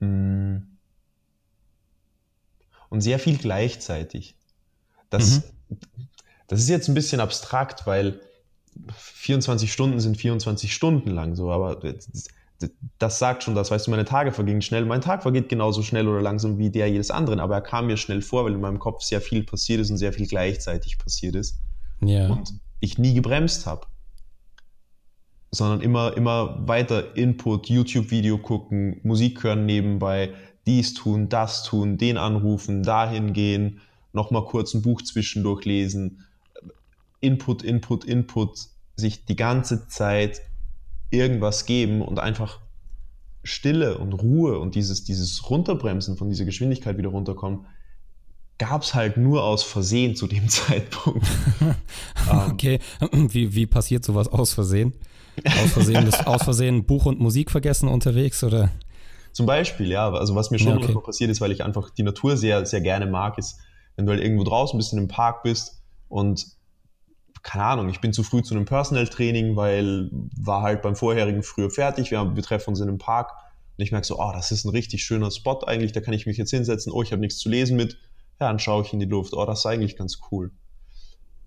Hm. 0.00 0.78
Und 2.88 3.00
sehr 3.00 3.18
viel 3.18 3.36
gleichzeitig. 3.36 4.36
Das, 5.10 5.42
mhm. 5.70 5.76
das 6.46 6.60
ist 6.60 6.68
jetzt 6.68 6.88
ein 6.88 6.94
bisschen 6.94 7.20
abstrakt, 7.20 7.86
weil 7.86 8.20
24 8.94 9.72
Stunden 9.72 10.00
sind 10.00 10.16
24 10.16 10.72
Stunden 10.72 11.10
lang 11.10 11.34
so, 11.34 11.50
aber 11.50 11.80
das 12.98 13.18
sagt 13.18 13.44
schon 13.44 13.54
das, 13.54 13.70
weißt 13.70 13.86
du, 13.86 13.90
meine 13.90 14.04
Tage 14.04 14.32
vergingen 14.32 14.62
schnell. 14.62 14.84
Mein 14.84 15.00
Tag 15.00 15.22
vergeht 15.22 15.48
genauso 15.48 15.82
schnell 15.82 16.08
oder 16.08 16.20
langsam 16.20 16.58
wie 16.58 16.70
der 16.70 16.90
jedes 16.90 17.10
anderen, 17.10 17.38
aber 17.40 17.54
er 17.54 17.60
kam 17.60 17.86
mir 17.86 17.96
schnell 17.96 18.22
vor, 18.22 18.44
weil 18.44 18.52
in 18.52 18.60
meinem 18.60 18.80
Kopf 18.80 19.02
sehr 19.02 19.20
viel 19.20 19.44
passiert 19.44 19.80
ist 19.80 19.90
und 19.90 19.96
sehr 19.96 20.12
viel 20.12 20.26
gleichzeitig 20.26 20.98
passiert 20.98 21.36
ist. 21.36 21.60
Ja. 22.00 22.28
Und 22.28 22.54
ich 22.80 22.98
nie 22.98 23.14
gebremst 23.14 23.66
habe. 23.66 23.86
Sondern 25.50 25.80
immer, 25.80 26.16
immer 26.16 26.66
weiter 26.66 27.16
Input, 27.16 27.68
YouTube-Video 27.68 28.38
gucken, 28.38 29.00
Musik 29.02 29.42
hören 29.44 29.64
nebenbei, 29.64 30.34
dies 30.66 30.94
tun, 30.94 31.28
das 31.28 31.62
tun, 31.62 31.96
den 31.96 32.18
anrufen, 32.18 32.82
dahin 32.82 33.32
gehen, 33.32 33.80
nochmal 34.12 34.44
kurz 34.44 34.74
ein 34.74 34.82
Buch 34.82 35.00
zwischendurch 35.00 35.64
lesen. 35.64 36.24
Input, 37.20 37.62
Input, 37.62 38.04
Input, 38.04 38.58
sich 38.96 39.24
die 39.24 39.36
ganze 39.36 39.88
Zeit 39.88 40.42
irgendwas 41.10 41.66
geben 41.66 42.02
und 42.02 42.18
einfach 42.18 42.60
Stille 43.42 43.98
und 43.98 44.12
Ruhe 44.12 44.58
und 44.58 44.74
dieses, 44.74 45.04
dieses 45.04 45.48
Runterbremsen 45.48 46.16
von 46.16 46.28
dieser 46.28 46.44
Geschwindigkeit 46.44 46.98
wieder 46.98 47.08
runterkommen, 47.08 47.66
gab 48.58 48.82
es 48.82 48.94
halt 48.94 49.16
nur 49.16 49.44
aus 49.44 49.62
Versehen 49.62 50.16
zu 50.16 50.26
dem 50.26 50.48
Zeitpunkt. 50.48 51.26
Ähm, 52.30 52.52
okay, 52.52 52.78
wie, 53.12 53.54
wie 53.54 53.66
passiert 53.66 54.04
sowas 54.04 54.28
aus 54.28 54.52
Versehen? 54.52 54.92
Aus 55.46 55.72
Versehen, 55.72 56.04
das, 56.04 56.26
aus 56.26 56.42
Versehen 56.42 56.84
Buch 56.84 57.06
und 57.06 57.20
Musik 57.20 57.50
vergessen 57.50 57.88
unterwegs 57.88 58.44
oder? 58.44 58.70
Zum 59.32 59.46
Beispiel, 59.46 59.88
ja. 59.88 60.10
Also 60.10 60.34
was 60.34 60.50
mir 60.50 60.58
schon 60.58 60.80
ja, 60.80 60.88
okay. 60.88 60.98
passiert 61.02 61.30
ist, 61.30 61.40
weil 61.40 61.52
ich 61.52 61.64
einfach 61.64 61.90
die 61.90 62.02
Natur 62.02 62.36
sehr, 62.36 62.66
sehr 62.66 62.80
gerne 62.80 63.06
mag, 63.06 63.38
ist, 63.38 63.60
wenn 63.96 64.04
du 64.04 64.12
halt 64.12 64.22
irgendwo 64.22 64.44
draußen 64.44 64.76
bist, 64.76 64.92
in 64.92 64.98
einem 64.98 65.08
Park 65.08 65.42
bist 65.42 65.80
und 66.08 66.57
keine 67.48 67.64
Ahnung, 67.64 67.88
ich 67.88 68.02
bin 68.02 68.12
zu 68.12 68.22
früh 68.22 68.42
zu 68.42 68.54
einem 68.54 68.66
Personal 68.66 69.08
Training, 69.08 69.56
weil 69.56 70.10
war 70.36 70.60
halt 70.60 70.82
beim 70.82 70.94
vorherigen 70.94 71.42
früher 71.42 71.70
fertig. 71.70 72.10
Wir, 72.10 72.18
haben, 72.18 72.36
wir 72.36 72.42
treffen 72.42 72.70
uns 72.70 72.80
in 72.80 72.88
einem 72.88 72.98
Park 72.98 73.32
und 73.78 73.82
ich 73.82 73.90
merke 73.90 74.06
so, 74.06 74.18
oh, 74.20 74.32
das 74.34 74.52
ist 74.52 74.66
ein 74.66 74.68
richtig 74.68 75.02
schöner 75.02 75.30
Spot 75.30 75.58
eigentlich, 75.66 75.92
da 75.92 76.02
kann 76.02 76.12
ich 76.12 76.26
mich 76.26 76.36
jetzt 76.36 76.50
hinsetzen. 76.50 76.92
Oh, 76.92 77.02
ich 77.02 77.10
habe 77.10 77.20
nichts 77.20 77.38
zu 77.38 77.48
lesen 77.48 77.78
mit. 77.78 77.94
Ja, 78.38 78.48
dann 78.48 78.58
schaue 78.58 78.82
ich 78.82 78.92
in 78.92 79.00
die 79.00 79.06
Luft. 79.06 79.32
Oh, 79.32 79.46
das 79.46 79.60
ist 79.60 79.66
eigentlich 79.66 79.96
ganz 79.96 80.20
cool. 80.30 80.50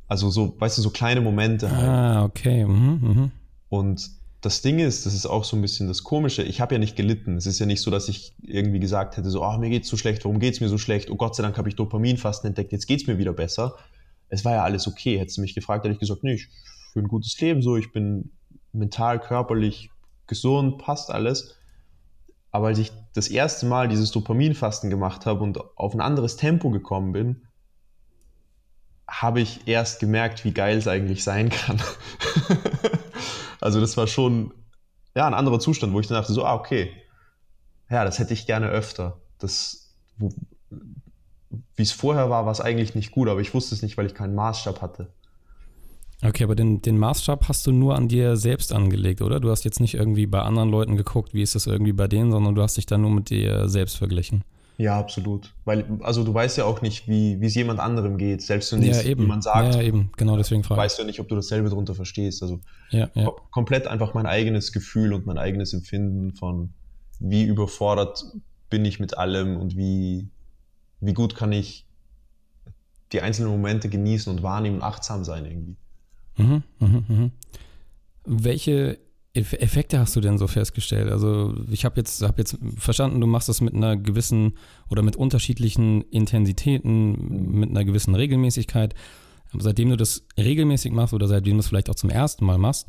Also 0.07 0.31
so, 0.31 0.59
weißt 0.59 0.79
du, 0.79 0.81
so 0.81 0.89
kleine 0.89 1.21
Momente 1.21 1.69
halt. 1.69 1.87
Ah, 1.87 2.23
okay. 2.23 2.65
Mhm, 2.65 2.99
mh. 3.01 3.31
Und 3.69 4.09
das 4.41 4.63
Ding 4.63 4.79
ist, 4.79 5.05
das 5.05 5.13
ist 5.13 5.27
auch 5.27 5.43
so 5.43 5.55
ein 5.55 5.61
bisschen 5.61 5.87
das 5.87 6.03
Komische, 6.03 6.41
ich 6.41 6.61
habe 6.61 6.73
ja 6.73 6.79
nicht 6.79 6.95
gelitten. 6.95 7.37
Es 7.37 7.45
ist 7.45 7.59
ja 7.59 7.67
nicht 7.67 7.81
so, 7.81 7.91
dass 7.91 8.09
ich 8.09 8.33
irgendwie 8.41 8.79
gesagt 8.79 9.17
hätte, 9.17 9.29
so, 9.29 9.45
oh, 9.45 9.57
mir 9.59 9.69
geht's 9.69 9.87
so 9.87 9.97
schlecht, 9.97 10.25
warum 10.25 10.39
geht's 10.39 10.61
mir 10.61 10.67
so 10.67 10.79
schlecht? 10.79 11.11
Oh 11.11 11.15
Gott 11.15 11.35
sei 11.35 11.43
Dank 11.43 11.59
habe 11.59 11.69
ich 11.69 11.75
Dopaminfasten 11.75 12.47
entdeckt, 12.47 12.71
jetzt 12.71 12.87
geht's 12.87 13.05
mir 13.05 13.19
wieder 13.19 13.33
besser 13.33 13.75
es 14.31 14.43
war 14.45 14.53
ja 14.53 14.63
alles 14.63 14.87
okay. 14.87 15.19
Hättest 15.19 15.37
du 15.37 15.41
mich 15.41 15.53
gefragt, 15.53 15.83
hätte 15.83 15.93
ich 15.93 15.99
gesagt, 15.99 16.23
nee, 16.23 16.33
ich 16.33 16.47
führe 16.91 17.05
ein 17.05 17.09
gutes 17.09 17.39
Leben 17.39 17.61
so, 17.61 17.77
ich 17.77 17.91
bin 17.91 18.31
mental, 18.71 19.19
körperlich 19.19 19.91
gesund, 20.25 20.79
passt 20.79 21.11
alles. 21.11 21.57
Aber 22.51 22.67
als 22.67 22.79
ich 22.79 22.91
das 23.13 23.27
erste 23.27 23.65
Mal 23.65 23.87
dieses 23.87 24.11
Dopaminfasten 24.11 24.89
gemacht 24.89 25.25
habe 25.25 25.43
und 25.43 25.59
auf 25.77 25.93
ein 25.93 26.01
anderes 26.01 26.37
Tempo 26.37 26.69
gekommen 26.69 27.11
bin, 27.11 27.47
habe 29.07 29.41
ich 29.41 29.67
erst 29.67 29.99
gemerkt, 29.99 30.45
wie 30.45 30.53
geil 30.53 30.77
es 30.77 30.87
eigentlich 30.87 31.23
sein 31.23 31.49
kann. 31.49 31.81
also 33.61 33.81
das 33.81 33.97
war 33.97 34.07
schon 34.07 34.53
ja, 35.13 35.27
ein 35.27 35.33
anderer 35.33 35.59
Zustand, 35.59 35.93
wo 35.93 35.99
ich 35.99 36.07
dann 36.07 36.15
dachte, 36.15 36.31
so, 36.31 36.45
ah, 36.45 36.55
okay, 36.55 36.93
ja, 37.89 38.05
das 38.05 38.19
hätte 38.19 38.33
ich 38.33 38.45
gerne 38.45 38.69
öfter. 38.69 39.19
Das, 39.39 39.93
wo, 40.17 40.29
wie 41.75 41.83
es 41.83 41.91
vorher 41.91 42.29
war, 42.29 42.45
war 42.45 42.51
es 42.51 42.61
eigentlich 42.61 42.95
nicht 42.95 43.11
gut, 43.11 43.27
aber 43.27 43.41
ich 43.41 43.53
wusste 43.53 43.75
es 43.75 43.81
nicht, 43.81 43.97
weil 43.97 44.05
ich 44.05 44.13
keinen 44.13 44.35
Maßstab 44.35 44.81
hatte. 44.81 45.07
Okay, 46.23 46.43
aber 46.43 46.55
den, 46.55 46.81
den 46.81 46.99
Maßstab 46.99 47.47
hast 47.47 47.65
du 47.65 47.71
nur 47.71 47.95
an 47.95 48.07
dir 48.07 48.37
selbst 48.37 48.73
angelegt, 48.73 49.21
oder? 49.21 49.39
Du 49.39 49.49
hast 49.49 49.63
jetzt 49.63 49.79
nicht 49.79 49.95
irgendwie 49.95 50.27
bei 50.27 50.41
anderen 50.41 50.69
Leuten 50.69 50.95
geguckt, 50.95 51.33
wie 51.33 51.41
ist 51.41 51.55
das 51.55 51.65
irgendwie 51.65 51.93
bei 51.93 52.07
denen, 52.07 52.31
sondern 52.31 52.53
du 52.53 52.61
hast 52.61 52.77
dich 52.77 52.85
dann 52.85 53.01
nur 53.01 53.11
mit 53.11 53.31
dir 53.31 53.67
selbst 53.67 53.97
verglichen. 53.97 54.43
Ja, 54.77 54.99
absolut. 54.99 55.53
Weil, 55.65 55.85
also 56.01 56.23
du 56.23 56.33
weißt 56.33 56.57
ja 56.57 56.65
auch 56.65 56.81
nicht, 56.81 57.07
wie 57.07 57.37
es 57.43 57.55
jemand 57.55 57.79
anderem 57.79 58.17
geht. 58.17 58.41
Selbst 58.41 58.71
wenn 58.71 58.81
ja, 58.81 58.99
eben. 59.01 59.21
jemand 59.21 59.43
sagt, 59.43 59.75
ja, 59.75 59.81
eben, 59.81 60.11
genau 60.17 60.37
deswegen 60.37 60.63
frage 60.63 60.81
Weißt 60.81 60.97
du 60.97 61.03
ja 61.03 61.05
nicht, 61.05 61.19
ob 61.19 61.27
du 61.27 61.35
dasselbe 61.35 61.69
drunter 61.69 61.93
verstehst. 61.93 62.41
Also 62.41 62.59
ja, 62.89 63.09
ja. 63.13 63.31
komplett 63.51 63.87
einfach 63.87 64.13
mein 64.13 64.25
eigenes 64.25 64.71
Gefühl 64.71 65.13
und 65.13 65.25
mein 65.25 65.37
eigenes 65.37 65.73
Empfinden 65.73 66.33
von 66.33 66.73
wie 67.19 67.43
überfordert 67.43 68.25
bin 68.69 68.85
ich 68.85 68.99
mit 68.99 69.17
allem 69.17 69.57
und 69.57 69.77
wie, 69.77 70.29
wie 71.01 71.13
gut 71.13 71.35
kann 71.35 71.51
ich 71.51 71.85
die 73.11 73.21
einzelnen 73.21 73.51
Momente 73.51 73.89
genießen 73.89 74.31
und 74.31 74.43
wahrnehmen 74.43 74.77
und 74.77 74.83
achtsam 74.83 75.23
sein 75.23 75.45
irgendwie. 75.45 75.75
Mhm, 76.37 76.63
mh, 76.79 77.03
mh. 77.07 77.29
Welche 78.25 78.99
Effekte 79.33 79.99
hast 79.99 80.15
du 80.15 80.21
denn 80.21 80.37
so 80.37 80.47
festgestellt? 80.47 81.09
Also 81.09 81.55
ich 81.69 81.85
habe 81.85 81.97
jetzt, 81.97 82.21
hab 82.21 82.37
jetzt 82.37 82.57
verstanden, 82.77 83.21
du 83.21 83.27
machst 83.27 83.49
das 83.49 83.61
mit 83.61 83.73
einer 83.73 83.97
gewissen 83.97 84.57
oder 84.89 85.01
mit 85.03 85.15
unterschiedlichen 85.15 86.01
Intensitäten, 86.03 87.51
mit 87.51 87.69
einer 87.69 87.85
gewissen 87.85 88.13
Regelmäßigkeit. 88.13 88.93
Aber 89.53 89.63
seitdem 89.63 89.89
du 89.89 89.97
das 89.97 90.25
regelmäßig 90.37 90.91
machst 90.91 91.13
oder 91.13 91.27
seitdem 91.27 91.53
du 91.53 91.59
es 91.59 91.67
vielleicht 91.67 91.89
auch 91.89 91.95
zum 91.95 92.09
ersten 92.09 92.45
Mal 92.45 92.57
machst, 92.57 92.87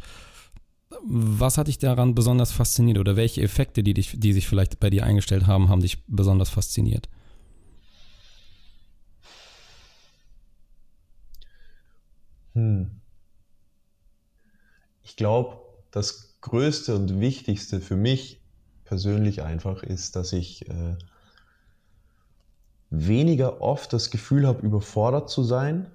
was 1.04 1.58
hat 1.58 1.68
dich 1.68 1.78
daran 1.78 2.14
besonders 2.14 2.52
fasziniert 2.52 2.98
oder 2.98 3.16
welche 3.16 3.40
Effekte, 3.42 3.82
die, 3.82 3.94
dich, 3.94 4.12
die 4.18 4.32
sich 4.32 4.46
vielleicht 4.46 4.78
bei 4.78 4.90
dir 4.90 5.04
eingestellt 5.04 5.46
haben, 5.46 5.68
haben 5.68 5.80
dich 5.80 6.04
besonders 6.06 6.50
fasziniert? 6.50 7.08
Hm. 12.54 12.90
Ich 15.02 15.16
glaube, 15.16 15.58
das 15.90 16.38
Größte 16.40 16.94
und 16.94 17.20
Wichtigste 17.20 17.80
für 17.80 17.96
mich 17.96 18.40
persönlich 18.84 19.42
einfach 19.42 19.82
ist, 19.82 20.16
dass 20.16 20.32
ich 20.32 20.68
äh, 20.68 20.96
weniger 22.90 23.60
oft 23.60 23.92
das 23.92 24.10
Gefühl 24.10 24.46
habe, 24.46 24.60
überfordert 24.60 25.30
zu 25.30 25.42
sein 25.42 25.86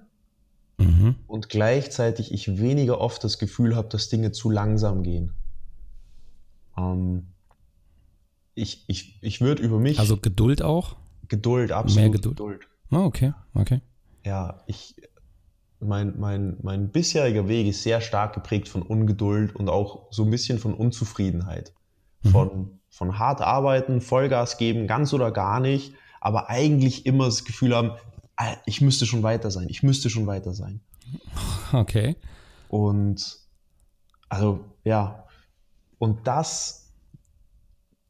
mhm. 0.78 1.15
und 1.28 1.50
gleichzeitig 1.50 2.32
ich 2.32 2.58
weniger 2.60 3.00
oft 3.00 3.24
das 3.24 3.38
Gefühl 3.38 3.76
habe, 3.76 3.88
dass 3.89 4.10
Dinge 4.10 4.32
zu 4.32 4.50
langsam 4.50 5.04
gehen. 5.04 5.34
Ähm, 6.78 7.28
ich 8.56 8.84
ich, 8.88 9.20
ich 9.22 9.41
würde 9.41 9.62
über 9.62 9.80
mich. 9.80 10.00
Also 10.00 10.17
Geduld 10.17 10.62
auch? 10.63 10.96
Geduld, 11.28 11.72
absolut. 11.72 12.02
Mehr 12.02 12.10
Geduld. 12.10 12.38
Geduld. 12.38 12.67
Oh, 12.89 13.04
okay, 13.04 13.34
okay. 13.54 13.82
Ja, 14.26 14.63
ich, 14.65 14.96
mein, 15.80 16.20
mein, 16.20 16.58
mein 16.62 16.90
bisheriger 16.90 17.48
Weg 17.48 17.68
ist 17.68 17.84
sehr 17.84 18.02
stark 18.02 18.34
geprägt 18.34 18.68
von 18.68 18.82
Ungeduld 18.82 19.56
und 19.56 19.70
auch 19.70 20.08
so 20.12 20.24
ein 20.24 20.32
bisschen 20.32 20.60
von 20.60 20.74
Unzufriedenheit. 20.74 21.74
Mhm. 22.24 22.30
Von, 22.30 22.80
von 22.90 23.20
hart 23.20 23.42
arbeiten, 23.42 24.02
Vollgas 24.02 24.58
geben, 24.58 24.88
ganz 24.88 25.13
oder 25.13 25.32
gar 25.32 25.60
nicht, 25.60 25.94
aber 26.20 26.50
eigentlich 26.50 27.06
immer 27.06 27.26
das 27.26 27.46
Gefühl 27.46 27.76
haben, 27.76 27.92
ich 28.66 28.82
müsste 28.82 29.06
schon 29.06 29.24
weiter 29.24 29.52
sein, 29.52 29.68
ich 29.70 29.84
müsste 29.84 30.10
schon 30.10 30.28
weiter 30.28 30.54
sein. 30.54 30.82
Okay. 31.74 32.16
Und 32.70 33.40
also 34.30 34.66
ja, 34.84 35.26
und 36.00 36.28
das, 36.28 36.94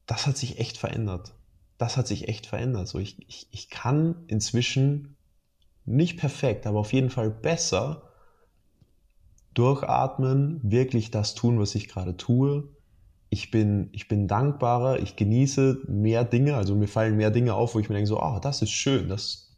das 0.06 0.25
hat 0.25 0.38
sich 0.38 0.60
echt 0.60 0.77
verändert. 0.77 1.34
Das 1.77 1.97
hat 1.97 2.08
sich 2.08 2.27
echt 2.27 2.47
verändert. 2.47 2.88
So, 2.88 2.99
ich, 2.99 3.27
ich, 3.27 3.47
ich 3.51 3.69
kann 3.69 4.23
inzwischen 4.27 5.16
nicht 5.88 6.17
perfekt, 6.19 6.67
aber 6.67 6.80
auf 6.80 6.93
jeden 6.93 7.10
Fall 7.10 7.32
besser 7.32 8.04
durchatmen, 9.54 10.60
wirklich 10.62 11.10
das 11.10 11.34
tun, 11.34 11.60
was 11.60 11.73
ich 11.73 11.88
gerade 11.88 12.15
tue. 12.15 12.67
Ich 13.30 13.50
bin, 13.50 13.89
ich 13.91 14.08
bin 14.08 14.28
dankbarer, 14.28 15.00
ich 15.00 15.15
genieße 15.15 15.82
mehr 15.88 16.23
Dinge, 16.23 16.56
also 16.56 16.76
mir 16.76 16.88
fallen 16.88 17.17
mehr 17.17 17.32
Dinge 17.32 17.56
auf, 17.56 17.73
wo 17.73 17.80
ich 17.80 17.89
mir 17.89 17.95
denke, 17.95 18.08
so, 18.08 18.21
oh, 18.21 18.39
das 18.39 18.62
ist 18.62 18.71
schön, 18.71 19.10
das, 19.10 19.58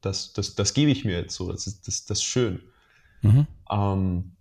das, 0.00 0.32
das, 0.32 0.54
das 0.54 0.74
gebe 0.74 0.90
ich 0.90 1.04
mir 1.04 1.18
jetzt 1.20 1.34
so, 1.34 1.52
das 1.52 1.66
ist, 1.66 1.86
das, 1.86 2.06
das 2.06 2.18
ist 2.18 2.24
schön. 2.24 2.60
Mhm. 3.22 3.46
Ähm, 3.70 4.32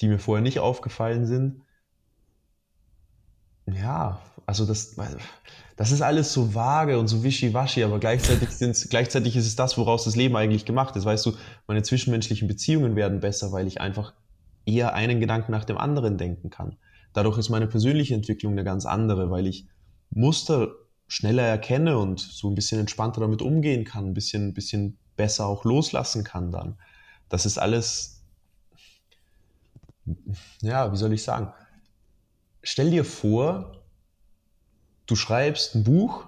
die 0.00 0.08
mir 0.08 0.18
vorher 0.18 0.42
nicht 0.42 0.58
aufgefallen 0.58 1.26
sind. 1.26 1.62
Ja, 3.66 4.20
also 4.46 4.66
das, 4.66 4.96
das 5.76 5.92
ist 5.92 6.02
alles 6.02 6.32
so 6.32 6.54
vage 6.54 6.98
und 6.98 7.08
so 7.08 7.22
wischiwaschi, 7.22 7.84
aber 7.84 7.98
gleichzeitig, 8.00 8.50
sind's, 8.50 8.88
gleichzeitig 8.90 9.36
ist 9.36 9.46
es 9.46 9.56
das, 9.56 9.78
woraus 9.78 10.04
das 10.04 10.16
Leben 10.16 10.36
eigentlich 10.36 10.64
gemacht 10.64 10.96
ist. 10.96 11.04
Weißt 11.04 11.24
du, 11.26 11.32
meine 11.66 11.82
zwischenmenschlichen 11.82 12.48
Beziehungen 12.48 12.96
werden 12.96 13.20
besser, 13.20 13.52
weil 13.52 13.66
ich 13.66 13.80
einfach 13.80 14.14
eher 14.66 14.94
einen 14.94 15.20
Gedanken 15.20 15.52
nach 15.52 15.64
dem 15.64 15.78
anderen 15.78 16.18
denken 16.18 16.50
kann. 16.50 16.76
Dadurch 17.12 17.38
ist 17.38 17.50
meine 17.50 17.66
persönliche 17.66 18.14
Entwicklung 18.14 18.52
eine 18.52 18.64
ganz 18.64 18.86
andere, 18.86 19.30
weil 19.30 19.46
ich 19.46 19.66
Muster 20.10 20.72
schneller 21.06 21.42
erkenne 21.42 21.98
und 21.98 22.20
so 22.20 22.50
ein 22.50 22.54
bisschen 22.54 22.80
entspannter 22.80 23.20
damit 23.20 23.42
umgehen 23.42 23.84
kann, 23.84 24.06
ein 24.06 24.14
bisschen, 24.14 24.48
ein 24.48 24.54
bisschen 24.54 24.98
besser 25.16 25.46
auch 25.46 25.64
loslassen 25.64 26.24
kann 26.24 26.50
dann. 26.50 26.78
Das 27.28 27.44
ist 27.44 27.58
alles, 27.58 28.22
ja, 30.62 30.90
wie 30.92 30.96
soll 30.96 31.12
ich 31.12 31.22
sagen? 31.22 31.52
Stell 32.62 32.90
dir 32.90 33.04
vor, 33.04 33.82
du 35.06 35.16
schreibst 35.16 35.74
ein 35.74 35.84
Buch 35.84 36.26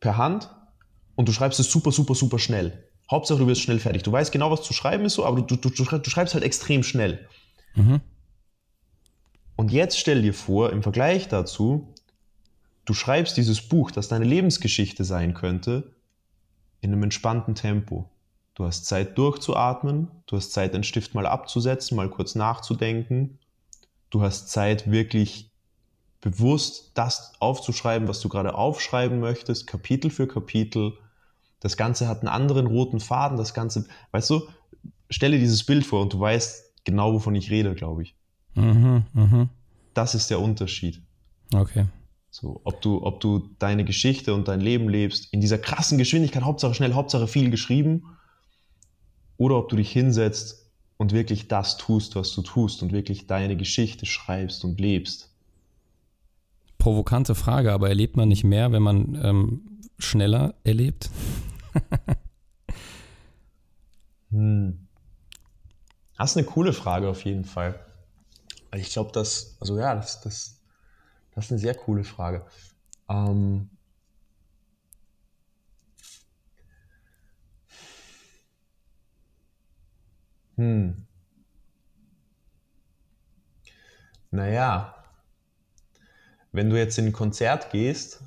per 0.00 0.16
Hand 0.16 0.50
und 1.14 1.28
du 1.28 1.32
schreibst 1.32 1.60
es 1.60 1.70
super, 1.70 1.92
super, 1.92 2.14
super 2.14 2.38
schnell. 2.38 2.88
Hauptsache, 3.10 3.38
du 3.38 3.46
wirst 3.46 3.62
schnell 3.62 3.80
fertig. 3.80 4.02
Du 4.04 4.12
weißt 4.12 4.32
genau, 4.32 4.50
was 4.50 4.62
zu 4.62 4.72
schreiben 4.72 5.04
ist, 5.04 5.14
so, 5.14 5.24
aber 5.24 5.42
du, 5.42 5.56
du, 5.56 5.68
du 5.68 6.10
schreibst 6.10 6.34
halt 6.34 6.44
extrem 6.44 6.82
schnell. 6.82 7.28
Mhm. 7.74 8.00
Und 9.56 9.72
jetzt 9.72 9.98
stell 9.98 10.22
dir 10.22 10.32
vor, 10.32 10.70
im 10.70 10.82
Vergleich 10.82 11.28
dazu, 11.28 11.92
du 12.84 12.94
schreibst 12.94 13.36
dieses 13.36 13.60
Buch, 13.60 13.90
das 13.90 14.08
deine 14.08 14.24
Lebensgeschichte 14.24 15.04
sein 15.04 15.34
könnte, 15.34 15.92
in 16.80 16.92
einem 16.92 17.02
entspannten 17.02 17.54
Tempo. 17.54 18.08
Du 18.54 18.64
hast 18.64 18.86
Zeit 18.86 19.18
durchzuatmen, 19.18 20.08
du 20.26 20.36
hast 20.36 20.52
Zeit, 20.52 20.72
den 20.72 20.84
Stift 20.84 21.14
mal 21.14 21.26
abzusetzen, 21.26 21.96
mal 21.96 22.08
kurz 22.08 22.34
nachzudenken. 22.36 23.39
Du 24.10 24.22
hast 24.22 24.50
Zeit, 24.50 24.90
wirklich 24.90 25.50
bewusst 26.20 26.92
das 26.94 27.32
aufzuschreiben, 27.38 28.08
was 28.08 28.20
du 28.20 28.28
gerade 28.28 28.54
aufschreiben 28.54 29.20
möchtest, 29.20 29.66
Kapitel 29.66 30.10
für 30.10 30.28
Kapitel 30.28 30.92
das 31.60 31.76
Ganze 31.76 32.08
hat 32.08 32.20
einen 32.20 32.28
anderen 32.28 32.66
roten 32.66 33.00
Faden, 33.00 33.36
das 33.36 33.54
Ganze, 33.54 33.86
weißt 34.12 34.30
du, 34.30 34.48
stelle 35.10 35.38
dieses 35.38 35.64
Bild 35.64 35.86
vor 35.86 36.00
und 36.02 36.12
du 36.12 36.20
weißt 36.20 36.84
genau, 36.84 37.12
wovon 37.12 37.34
ich 37.34 37.50
rede, 37.50 37.74
glaube 37.74 38.02
ich. 38.02 38.16
Mhm, 38.54 39.04
mh. 39.12 39.48
Das 39.94 40.14
ist 40.14 40.30
der 40.30 40.40
Unterschied. 40.40 41.02
Okay. 41.54 41.86
So, 42.30 42.60
ob 42.64 42.80
du, 42.80 43.02
ob 43.04 43.20
du 43.20 43.50
deine 43.58 43.84
Geschichte 43.84 44.32
und 44.34 44.48
dein 44.48 44.60
Leben 44.60 44.88
lebst 44.88 45.32
in 45.32 45.40
dieser 45.40 45.58
krassen 45.58 45.98
Geschwindigkeit, 45.98 46.44
Hauptsache 46.44 46.74
schnell, 46.74 46.94
Hauptsache 46.94 47.28
viel 47.28 47.50
geschrieben, 47.50 48.16
oder 49.36 49.56
ob 49.56 49.68
du 49.68 49.76
dich 49.76 49.90
hinsetzt 49.90 50.59
und 51.00 51.12
wirklich 51.12 51.48
das 51.48 51.78
tust, 51.78 52.14
was 52.14 52.34
du 52.34 52.42
tust 52.42 52.82
und 52.82 52.92
wirklich 52.92 53.26
deine 53.26 53.56
Geschichte 53.56 54.04
schreibst 54.04 54.64
und 54.64 54.78
lebst. 54.78 55.30
Provokante 56.76 57.34
Frage, 57.34 57.72
aber 57.72 57.88
erlebt 57.88 58.18
man 58.18 58.28
nicht 58.28 58.44
mehr, 58.44 58.70
wenn 58.70 58.82
man 58.82 59.18
ähm, 59.24 59.62
schneller 59.98 60.52
erlebt? 60.62 61.08
hm. 64.30 64.86
Das 66.18 66.32
ist 66.32 66.36
eine 66.36 66.44
coole 66.44 66.74
Frage 66.74 67.08
auf 67.08 67.24
jeden 67.24 67.46
Fall. 67.46 67.80
Ich 68.76 68.90
glaube, 68.90 69.10
dass, 69.12 69.56
also 69.58 69.78
ja, 69.78 69.94
das, 69.94 70.20
das, 70.20 70.60
das 71.34 71.46
ist 71.46 71.52
eine 71.52 71.60
sehr 71.60 71.76
coole 71.76 72.04
Frage. 72.04 72.44
Ähm, 73.08 73.70
hm. 80.60 81.06
Naja, 84.30 84.94
wenn 86.52 86.70
du 86.70 86.78
jetzt 86.78 86.98
in 86.98 87.06
ein 87.06 87.12
Konzert 87.12 87.70
gehst 87.70 88.22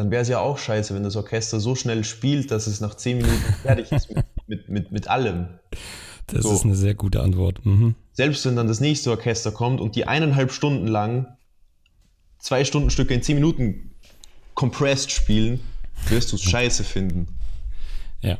dann 0.00 0.10
wäre 0.10 0.22
es 0.22 0.28
ja 0.28 0.38
auch 0.38 0.56
scheiße, 0.56 0.94
wenn 0.94 1.02
das 1.02 1.14
Orchester 1.16 1.60
so 1.60 1.74
schnell 1.74 2.04
spielt, 2.04 2.50
dass 2.50 2.66
es 2.66 2.80
nach 2.80 2.94
zehn 2.94 3.18
Minuten 3.18 3.54
fertig 3.62 3.92
ist 3.92 4.08
mit, 4.08 4.24
mit, 4.46 4.68
mit, 4.68 4.92
mit 4.92 5.08
allem. 5.08 5.48
Das 6.26 6.44
so. 6.44 6.54
ist 6.54 6.64
eine 6.64 6.74
sehr 6.74 6.94
gute 6.94 7.20
Antwort. 7.20 7.64
Mhm. 7.66 7.94
Selbst 8.12 8.46
wenn 8.46 8.56
dann 8.56 8.66
das 8.66 8.80
nächste 8.80 9.10
Orchester 9.10 9.52
kommt 9.52 9.80
und 9.80 9.96
die 9.96 10.06
eineinhalb 10.06 10.52
Stunden 10.52 10.86
lang 10.86 11.26
zwei 12.38 12.64
Stundenstücke 12.64 13.12
in 13.12 13.22
zehn 13.22 13.34
Minuten 13.34 13.90
compressed 14.54 15.10
spielen, 15.10 15.60
wirst 16.08 16.32
du 16.32 16.36
es 16.36 16.42
scheiße 16.42 16.82
finden. 16.82 17.28
Ja, 18.22 18.38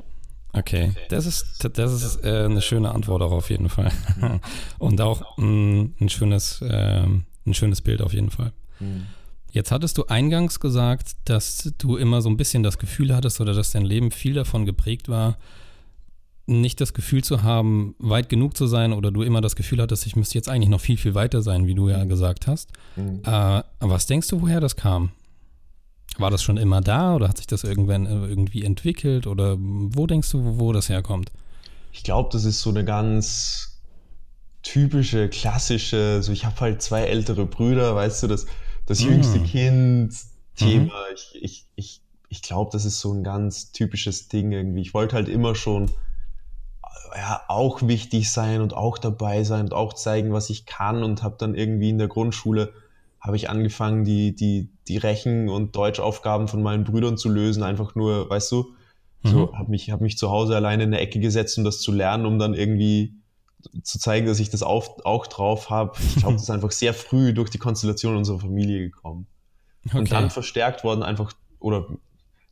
okay. 0.53 0.93
Das 1.09 1.27
ist, 1.27 1.69
das 1.77 1.93
ist 1.93 2.25
äh, 2.25 2.45
eine 2.45 2.63
schöne 2.63 2.93
Antwort 2.93 3.23
auch 3.23 3.33
auf 3.33 3.51
jeden 3.51 3.69
Fall. 3.69 3.91
und 4.79 5.01
auch 5.01 5.37
mh, 5.39 5.91
ein, 6.01 6.09
schönes, 6.09 6.61
äh, 6.63 7.03
ein 7.03 7.55
schönes 7.55 7.81
Bild 7.81 8.03
auf 8.03 8.13
jeden 8.13 8.31
Fall. 8.31 8.53
Mhm. 8.81 9.07
Jetzt 9.53 9.73
hattest 9.73 9.99
du 9.99 10.07
eingangs 10.07 10.61
gesagt, 10.61 11.17
dass 11.25 11.73
du 11.79 11.97
immer 11.97 12.23
so 12.23 12.31
ein 12.31 12.37
bisschen 12.37 12.63
das 12.63 12.79
Gefühl 12.79 13.15
hattest 13.15 13.41
oder 13.41 13.53
dass 13.53 13.73
dein 13.73 13.85
Leben 13.85 14.13
viel 14.13 14.35
davon 14.35 14.65
geprägt 14.65 15.09
war, 15.09 15.39
nicht 16.47 16.81
das 16.81 16.95
Gefühl 16.95 17.23
zu 17.23 17.43
haben, 17.43 17.95
weit 17.99 18.29
genug 18.29 18.57
zu 18.57 18.67
sein 18.67 18.93
oder 18.93 19.11
du 19.11 19.23
immer 19.23 19.41
das 19.41 19.57
Gefühl 19.57 19.81
hattest, 19.81 20.07
ich 20.07 20.17
müsste 20.17 20.37
jetzt 20.37 20.49
eigentlich 20.49 20.69
noch 20.69 20.81
viel, 20.81 20.97
viel 20.97 21.15
weiter 21.15 21.43
sein, 21.43 21.67
wie 21.67 21.75
du 21.75 21.89
ja 21.89 22.05
gesagt 22.05 22.47
hast. 22.47 22.71
Mhm. 22.97 23.23
Äh, 23.25 23.63
was 23.81 24.07
denkst 24.07 24.29
du, 24.29 24.43
woher 24.43 24.61
das 24.61 24.77
kam? 24.77 25.11
War 26.19 26.31
das 26.31 26.43
schon 26.43 26.57
immer 26.57 26.81
da 26.81 27.15
oder 27.15 27.29
hat 27.29 27.39
sich 27.39 27.47
das 27.47 27.65
irgendwann 27.65 28.07
äh, 28.07 28.27
irgendwie 28.27 28.65
entwickelt 28.65 29.27
oder 29.27 29.57
wo 29.59 30.07
denkst 30.07 30.31
du, 30.31 30.59
wo 30.59 30.73
das 30.73 30.89
herkommt? 30.89 31.31
Ich 31.93 32.05
glaube, 32.05 32.29
das 32.33 32.45
ist 32.45 32.61
so 32.61 32.71
eine 32.71 32.85
ganz 32.85 33.81
typische, 34.63 35.29
klassische, 35.29 36.23
so 36.23 36.33
ich 36.33 36.45
habe 36.45 36.61
halt 36.61 36.83
zwei 36.83 37.03
ältere 37.03 37.47
Brüder, 37.47 37.95
weißt 37.95 38.23
du, 38.23 38.27
das 38.27 38.47
das 38.91 39.01
jüngste 39.03 39.39
mm. 39.39 39.45
Kind-Thema. 39.45 40.85
Mhm. 40.85 41.15
Ich, 41.15 41.39
ich, 41.41 41.67
ich, 41.77 42.03
ich 42.29 42.43
glaube, 42.43 42.71
das 42.73 42.85
ist 42.85 43.01
so 43.01 43.13
ein 43.13 43.23
ganz 43.23 43.71
typisches 43.71 44.27
Ding 44.27 44.51
irgendwie. 44.51 44.81
Ich 44.81 44.95
wollte 44.95 45.15
halt 45.15 45.29
immer 45.29 45.55
schon 45.55 45.93
ja, 47.15 47.43
auch 47.47 47.83
wichtig 47.83 48.33
sein 48.33 48.61
und 48.61 48.75
auch 48.75 48.99
dabei 48.99 49.45
sein 49.45 49.67
und 49.67 49.75
auch 49.75 49.93
zeigen, 49.93 50.33
was 50.33 50.51
ich 50.51 50.67
kann 50.67 51.05
und 51.05 51.23
habe 51.23 51.37
dann 51.39 51.55
irgendwie 51.55 51.91
in 51.91 51.99
der 51.99 52.09
Grundschule 52.09 52.73
habe 53.21 53.37
ich 53.37 53.51
angefangen, 53.51 54.05
die, 54.05 54.35
die, 54.35 54.71
die 54.89 54.97
Rechen- 54.97 55.49
und 55.49 55.77
Deutschaufgaben 55.77 56.49
von 56.49 56.63
meinen 56.63 56.85
Brüdern 56.85 57.19
zu 57.19 57.29
lösen, 57.29 57.63
einfach 57.63 57.95
nur, 57.95 58.31
weißt 58.31 58.51
du, 58.53 58.75
so 59.23 59.47
mhm. 59.47 59.59
habe 59.59 59.71
mich, 59.71 59.91
hab 59.91 60.01
mich 60.01 60.17
zu 60.17 60.31
Hause 60.31 60.57
alleine 60.57 60.85
in 60.85 60.91
eine 60.91 61.01
Ecke 61.01 61.21
gesetzt, 61.21 61.59
um 61.59 61.65
das 61.65 61.81
zu 61.81 61.93
lernen, 61.93 62.25
um 62.25 62.39
dann 62.39 62.55
irgendwie 62.55 63.15
zu 63.83 63.99
zeigen, 63.99 64.27
dass 64.27 64.41
ich 64.41 64.49
das 64.49 64.63
auch, 64.63 65.05
auch 65.05 65.27
drauf 65.27 65.69
habe. 65.69 65.93
Ich 66.01 66.17
glaube, 66.17 66.33
das 66.37 66.45
ist 66.45 66.51
einfach 66.51 66.71
sehr 66.71 66.95
früh 66.95 67.35
durch 67.35 67.51
die 67.51 67.59
Konstellation 67.59 68.17
unserer 68.17 68.41
Familie 68.41 68.81
gekommen. 68.81 69.27
Okay. 69.87 69.99
Und 69.99 70.13
dann 70.13 70.31
verstärkt 70.31 70.85
worden 70.85 71.03
einfach, 71.03 71.33
oder 71.59 71.87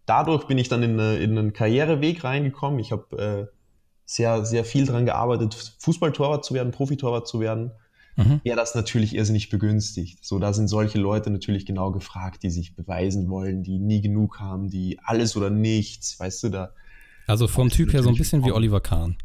dadurch 0.04 0.46
bin 0.46 0.58
ich 0.58 0.68
dann 0.68 0.82
in, 0.82 1.00
eine, 1.00 1.16
in 1.16 1.38
einen 1.38 1.52
Karriereweg 1.52 2.24
reingekommen. 2.24 2.78
Ich 2.78 2.92
habe 2.92 3.16
äh, 3.16 3.54
sehr, 4.04 4.44
sehr 4.44 4.64
viel 4.64 4.86
daran 4.86 5.06
gearbeitet, 5.06 5.54
Fußballtorwart 5.78 6.44
zu 6.44 6.54
werden, 6.54 6.72
Profitorwart 6.72 7.26
zu 7.26 7.40
werden. 7.40 7.72
Mhm. 8.18 8.40
Ja, 8.42 8.56
das 8.56 8.74
natürlich 8.74 9.14
irrsinnig 9.14 9.48
begünstigt. 9.48 10.24
So, 10.24 10.40
da 10.40 10.52
sind 10.52 10.66
solche 10.66 10.98
Leute 10.98 11.30
natürlich 11.30 11.66
genau 11.66 11.92
gefragt, 11.92 12.42
die 12.42 12.50
sich 12.50 12.74
beweisen 12.74 13.30
wollen, 13.30 13.62
die 13.62 13.78
nie 13.78 14.00
genug 14.00 14.40
haben, 14.40 14.68
die 14.68 14.98
alles 15.04 15.36
oder 15.36 15.50
nichts, 15.50 16.18
weißt 16.18 16.42
du, 16.42 16.48
da. 16.48 16.72
Also 17.28 17.46
vom 17.46 17.70
Typ 17.70 17.92
her 17.92 18.02
so 18.02 18.08
ein 18.08 18.16
bisschen 18.16 18.44
wie 18.44 18.50
Oliver 18.50 18.80
Kahn. 18.80 19.16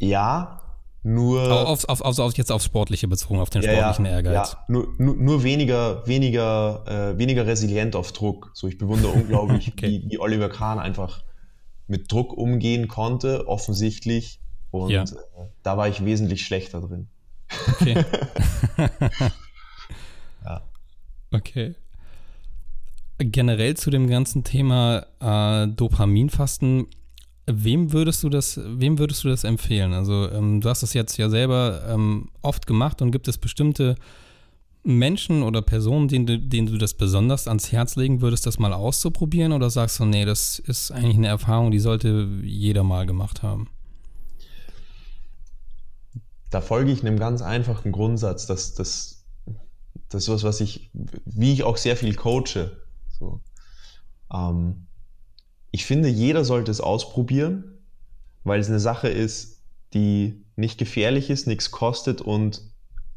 Ja, 0.00 0.62
nur. 1.02 1.68
Auf, 1.68 1.84
auf, 1.84 2.00
auf, 2.00 2.18
auf, 2.18 2.36
jetzt 2.38 2.50
aufs 2.50 2.64
Sportliche 2.64 3.08
bezogen, 3.08 3.40
auf 3.40 3.50
den 3.50 3.60
ja, 3.60 3.72
sportlichen 3.72 4.06
ja, 4.06 4.12
Ehrgeiz. 4.12 4.52
Ja, 4.52 4.64
nur, 4.68 4.94
nur, 4.96 5.16
nur 5.16 5.42
weniger, 5.44 6.06
weniger, 6.06 6.84
äh, 6.86 7.18
weniger 7.18 7.46
resilient 7.46 7.94
auf 7.94 8.12
Druck. 8.12 8.52
So, 8.54 8.68
ich 8.68 8.78
bewundere 8.78 9.12
unglaublich, 9.12 9.68
okay. 9.68 10.02
wie, 10.02 10.10
wie 10.12 10.18
Oliver 10.18 10.48
Kahn 10.48 10.78
einfach 10.78 11.24
mit 11.88 12.10
Druck 12.10 12.32
umgehen 12.32 12.88
konnte, 12.88 13.46
offensichtlich. 13.48 14.40
Und 14.70 14.90
ja. 14.90 15.02
äh, 15.02 15.06
da 15.62 15.76
war 15.76 15.88
ich 15.88 16.04
wesentlich 16.04 16.44
schlechter 16.44 16.80
drin. 16.80 17.08
Okay. 17.68 18.04
ja. 20.44 20.62
Okay. 21.32 21.74
generell 23.18 23.76
zu 23.76 23.90
dem 23.90 24.08
ganzen 24.08 24.44
Thema 24.44 25.06
äh, 25.20 25.68
Dopaminfasten, 25.68 26.86
wem 27.46 27.92
würdest 27.92 28.22
du 28.22 28.28
das, 28.28 28.60
wem 28.64 28.98
würdest 28.98 29.24
du 29.24 29.28
das 29.28 29.44
empfehlen? 29.44 29.92
Also 29.92 30.30
ähm, 30.30 30.60
du 30.60 30.68
hast 30.68 30.82
das 30.82 30.94
jetzt 30.94 31.16
ja 31.16 31.28
selber 31.28 31.82
ähm, 31.88 32.28
oft 32.42 32.66
gemacht 32.66 33.00
und 33.02 33.12
gibt 33.12 33.28
es 33.28 33.38
bestimmte 33.38 33.96
Menschen 34.82 35.42
oder 35.42 35.62
Personen, 35.62 36.08
denen 36.08 36.26
du, 36.26 36.38
denen 36.38 36.68
du 36.68 36.78
das 36.78 36.94
besonders 36.94 37.48
ans 37.48 37.72
Herz 37.72 37.96
legen 37.96 38.20
würdest, 38.20 38.46
das 38.46 38.58
mal 38.58 38.72
auszuprobieren? 38.72 39.52
Oder 39.52 39.68
sagst 39.68 39.98
du, 39.98 40.04
nee, 40.04 40.24
das 40.24 40.58
ist 40.60 40.92
eigentlich 40.92 41.16
eine 41.16 41.26
Erfahrung, 41.26 41.70
die 41.70 41.80
sollte 41.80 42.28
jeder 42.42 42.84
mal 42.84 43.04
gemacht 43.04 43.42
haben? 43.42 43.68
Da 46.50 46.60
folge 46.60 46.92
ich 46.92 47.00
einem 47.00 47.18
ganz 47.18 47.42
einfachen 47.42 47.92
Grundsatz, 47.92 48.46
dass 48.46 48.74
das, 48.74 49.24
das 50.08 50.24
ist 50.24 50.28
was, 50.28 50.44
was 50.44 50.60
ich, 50.60 50.90
wie 51.24 51.52
ich 51.52 51.64
auch 51.64 51.76
sehr 51.76 51.96
viel 51.96 52.14
coache. 52.14 52.70
So. 53.08 53.40
Ähm, 54.32 54.86
ich 55.70 55.84
finde, 55.84 56.08
jeder 56.08 56.44
sollte 56.44 56.70
es 56.70 56.80
ausprobieren, 56.80 57.78
weil 58.44 58.60
es 58.60 58.68
eine 58.68 58.80
Sache 58.80 59.08
ist, 59.08 59.62
die 59.92 60.44
nicht 60.56 60.78
gefährlich 60.78 61.30
ist, 61.30 61.46
nichts 61.46 61.70
kostet 61.70 62.20
und 62.20 62.62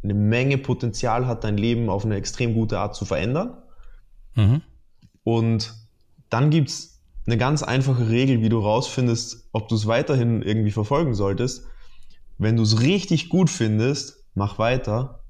eine 0.03 0.13
Menge 0.13 0.57
Potenzial 0.57 1.27
hat, 1.27 1.43
dein 1.43 1.57
Leben 1.57 1.89
auf 1.89 2.05
eine 2.05 2.15
extrem 2.15 2.53
gute 2.53 2.79
Art 2.79 2.95
zu 2.95 3.05
verändern. 3.05 3.57
Mhm. 4.35 4.61
Und 5.23 5.73
dann 6.29 6.49
gibt 6.49 6.69
es 6.69 7.01
eine 7.25 7.37
ganz 7.37 7.63
einfache 7.63 8.09
Regel, 8.09 8.41
wie 8.41 8.49
du 8.49 8.59
rausfindest, 8.59 9.49
ob 9.51 9.67
du 9.67 9.75
es 9.75 9.87
weiterhin 9.87 10.41
irgendwie 10.41 10.71
verfolgen 10.71 11.13
solltest. 11.13 11.65
Wenn 12.39 12.55
du 12.55 12.63
es 12.63 12.79
richtig 12.79 13.27
gut 13.27 13.49
findest, 13.49 14.23
mach 14.33 14.57
weiter. 14.57 15.23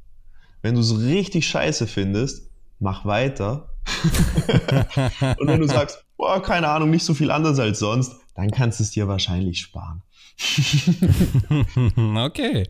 Wenn 0.62 0.76
du 0.76 0.82
es 0.82 1.00
richtig 1.00 1.48
scheiße 1.48 1.88
findest, 1.88 2.52
mach 2.80 3.04
weiter. 3.04 3.74
und 5.40 5.48
wenn 5.48 5.60
du 5.60 5.68
sagst, 5.68 6.06
boah, 6.18 6.42
keine 6.42 6.68
Ahnung, 6.68 6.92
nicht 6.92 7.04
so 7.04 7.16
viel 7.16 7.32
anders 7.32 7.58
als 7.58 7.80
sonst, 7.80 8.14
dann 8.36 8.52
kannst 8.52 8.80
du 8.80 8.84
es 8.84 8.92
dir 8.92 9.08
wahrscheinlich 9.08 9.60
sparen. 9.60 10.04
okay. 12.16 12.68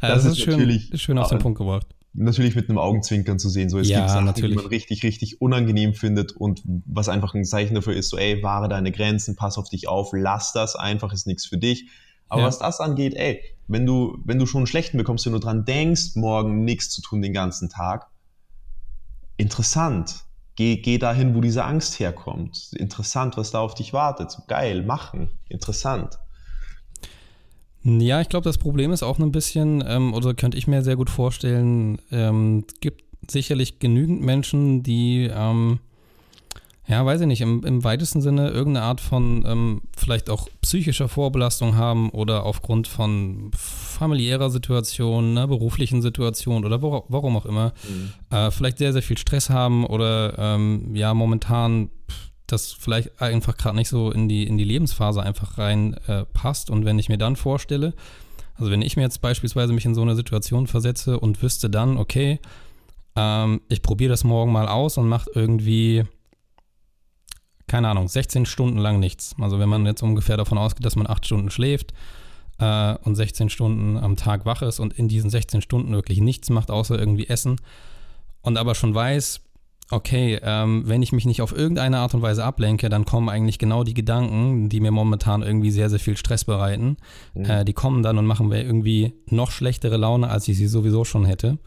Das, 0.00 0.24
das, 0.24 0.32
ist, 0.32 0.40
schön, 0.40 0.80
schön 0.94 1.18
auf 1.18 1.28
den 1.28 1.38
Punkt 1.38 1.58
gebracht. 1.58 1.86
Natürlich 2.14 2.54
mit 2.54 2.70
einem 2.70 2.78
Augenzwinkern 2.78 3.38
zu 3.38 3.50
sehen. 3.50 3.68
So, 3.68 3.78
es 3.78 3.88
ja, 3.88 3.98
gibt 3.98 4.10
Sachen, 4.10 4.24
natürlich. 4.24 4.52
die 4.52 4.62
man 4.62 4.66
richtig, 4.66 5.02
richtig 5.02 5.42
unangenehm 5.42 5.92
findet 5.92 6.32
und 6.32 6.62
was 6.64 7.10
einfach 7.10 7.34
ein 7.34 7.44
Zeichen 7.44 7.74
dafür 7.74 7.94
ist, 7.94 8.08
so, 8.08 8.16
ey, 8.16 8.42
wahre 8.42 8.70
deine 8.70 8.92
Grenzen, 8.92 9.36
pass 9.36 9.58
auf 9.58 9.68
dich 9.68 9.88
auf, 9.88 10.10
lass 10.14 10.52
das 10.52 10.74
einfach, 10.74 11.12
ist 11.12 11.26
nichts 11.26 11.44
für 11.44 11.58
dich. 11.58 11.90
Aber 12.34 12.42
ja. 12.42 12.48
was 12.48 12.58
das 12.58 12.80
angeht, 12.80 13.14
ey, 13.14 13.40
wenn 13.68 13.86
du, 13.86 14.18
wenn 14.24 14.38
du 14.38 14.46
schon 14.46 14.60
einen 14.60 14.66
schlechten 14.66 14.98
bekommst, 14.98 15.24
wenn 15.24 15.32
du 15.32 15.38
dran 15.38 15.64
denkst, 15.64 16.16
morgen 16.16 16.64
nichts 16.64 16.90
zu 16.90 17.00
tun 17.00 17.22
den 17.22 17.32
ganzen 17.32 17.70
Tag, 17.70 18.08
interessant. 19.36 20.24
Geh, 20.56 20.76
geh 20.76 20.98
dahin, 20.98 21.34
wo 21.34 21.40
diese 21.40 21.64
Angst 21.64 21.98
herkommt. 22.00 22.72
Interessant, 22.74 23.36
was 23.36 23.52
da 23.52 23.60
auf 23.60 23.74
dich 23.74 23.92
wartet. 23.92 24.36
Geil, 24.48 24.82
machen. 24.82 25.30
Interessant. 25.48 26.18
Ja, 27.84 28.20
ich 28.20 28.28
glaube, 28.28 28.44
das 28.44 28.58
Problem 28.58 28.92
ist 28.92 29.02
auch 29.02 29.18
ein 29.18 29.32
bisschen, 29.32 29.82
ähm, 29.86 30.12
oder 30.14 30.34
könnte 30.34 30.58
ich 30.58 30.66
mir 30.66 30.82
sehr 30.82 30.96
gut 30.96 31.10
vorstellen, 31.10 32.00
ähm, 32.10 32.64
es 32.68 32.80
gibt 32.80 33.04
sicherlich 33.30 33.78
genügend 33.78 34.22
Menschen, 34.22 34.82
die, 34.82 35.30
ähm, 35.32 35.78
ja, 36.86 37.04
weiß 37.04 37.22
ich 37.22 37.26
nicht, 37.26 37.40
im, 37.40 37.64
im 37.64 37.82
weitesten 37.82 38.20
Sinne 38.20 38.50
irgendeine 38.50 38.84
Art 38.84 39.00
von 39.00 39.44
ähm, 39.46 39.82
vielleicht 39.96 40.28
auch 40.28 40.48
psychischer 40.60 41.08
Vorbelastung 41.08 41.76
haben 41.76 42.10
oder 42.10 42.44
aufgrund 42.44 42.88
von 42.88 43.50
familiärer 43.56 44.50
Situation, 44.50 45.30
einer 45.30 45.46
beruflichen 45.46 46.02
Situation 46.02 46.64
oder 46.64 46.82
wo, 46.82 47.04
warum 47.08 47.36
auch 47.36 47.46
immer, 47.46 47.72
mhm. 47.88 48.36
äh, 48.36 48.50
vielleicht 48.50 48.78
sehr, 48.78 48.92
sehr 48.92 49.02
viel 49.02 49.16
Stress 49.16 49.48
haben 49.48 49.86
oder 49.86 50.38
ähm, 50.38 50.94
ja, 50.94 51.14
momentan 51.14 51.90
das 52.46 52.72
vielleicht 52.72 53.20
einfach 53.20 53.56
gerade 53.56 53.76
nicht 53.76 53.88
so 53.88 54.10
in 54.10 54.28
die, 54.28 54.44
in 54.44 54.58
die 54.58 54.64
Lebensphase 54.64 55.22
einfach 55.22 55.56
rein 55.56 55.94
äh, 56.06 56.24
passt. 56.26 56.68
Und 56.68 56.84
wenn 56.84 56.98
ich 56.98 57.08
mir 57.08 57.18
dann 57.18 57.36
vorstelle, 57.36 57.94
also 58.56 58.70
wenn 58.70 58.82
ich 58.82 58.96
mir 58.96 59.02
jetzt 59.02 59.20
beispielsweise 59.20 59.72
mich 59.72 59.86
in 59.86 59.94
so 59.94 60.02
eine 60.02 60.14
Situation 60.14 60.66
versetze 60.66 61.18
und 61.18 61.42
wüsste 61.42 61.70
dann, 61.70 61.96
okay, 61.96 62.38
ähm, 63.16 63.62
ich 63.68 63.82
probiere 63.82 64.10
das 64.10 64.24
morgen 64.24 64.52
mal 64.52 64.68
aus 64.68 64.98
und 64.98 65.08
mache 65.08 65.30
irgendwie, 65.34 66.04
keine 67.66 67.88
Ahnung, 67.88 68.08
16 68.08 68.46
Stunden 68.46 68.78
lang 68.78 69.00
nichts. 69.00 69.34
Also 69.40 69.58
wenn 69.58 69.68
man 69.68 69.86
jetzt 69.86 70.02
ungefähr 70.02 70.36
davon 70.36 70.58
ausgeht, 70.58 70.84
dass 70.84 70.96
man 70.96 71.06
8 71.06 71.24
Stunden 71.24 71.50
schläft 71.50 71.92
äh, 72.58 72.94
und 73.02 73.14
16 73.14 73.48
Stunden 73.48 73.96
am 73.96 74.16
Tag 74.16 74.44
wach 74.46 74.62
ist 74.62 74.80
und 74.80 74.92
in 74.94 75.08
diesen 75.08 75.30
16 75.30 75.62
Stunden 75.62 75.92
wirklich 75.92 76.20
nichts 76.20 76.50
macht, 76.50 76.70
außer 76.70 76.98
irgendwie 76.98 77.28
essen 77.28 77.56
und 78.42 78.58
aber 78.58 78.74
schon 78.74 78.94
weiß, 78.94 79.40
okay, 79.90 80.38
ähm, 80.42 80.82
wenn 80.86 81.02
ich 81.02 81.12
mich 81.12 81.26
nicht 81.26 81.42
auf 81.42 81.56
irgendeine 81.56 81.98
Art 81.98 82.14
und 82.14 82.22
Weise 82.22 82.44
ablenke, 82.44 82.88
dann 82.88 83.04
kommen 83.04 83.28
eigentlich 83.28 83.58
genau 83.58 83.84
die 83.84 83.94
Gedanken, 83.94 84.68
die 84.68 84.80
mir 84.80 84.90
momentan 84.90 85.42
irgendwie 85.42 85.70
sehr, 85.70 85.90
sehr 85.90 85.98
viel 85.98 86.16
Stress 86.16 86.44
bereiten. 86.44 86.96
Mhm. 87.34 87.44
Äh, 87.44 87.64
die 87.64 87.72
kommen 87.72 88.02
dann 88.02 88.18
und 88.18 88.26
machen 88.26 88.48
mir 88.48 88.62
irgendwie 88.62 89.14
noch 89.28 89.50
schlechtere 89.50 89.96
Laune, 89.96 90.28
als 90.28 90.48
ich 90.48 90.56
sie 90.56 90.68
sowieso 90.68 91.04
schon 91.04 91.24
hätte. 91.24 91.58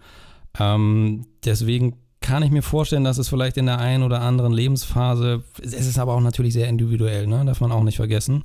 Ähm, 0.60 1.26
deswegen 1.46 1.98
kann 2.28 2.44
ich 2.44 2.52
mir 2.52 2.62
vorstellen, 2.62 3.06
dass 3.06 3.20
es 3.20 3.30
vielleicht 3.30 3.56
in 3.56 3.68
der 3.68 3.80
einen 3.80 4.04
oder 4.04 4.20
anderen 4.20 4.52
Lebensphase, 4.52 5.44
es 5.62 5.74
ist 5.74 5.98
aber 5.98 6.14
auch 6.14 6.20
natürlich 6.20 6.52
sehr 6.52 6.68
individuell, 6.68 7.26
ne? 7.26 7.46
darf 7.46 7.62
man 7.62 7.72
auch 7.72 7.84
nicht 7.84 7.96
vergessen. 7.96 8.44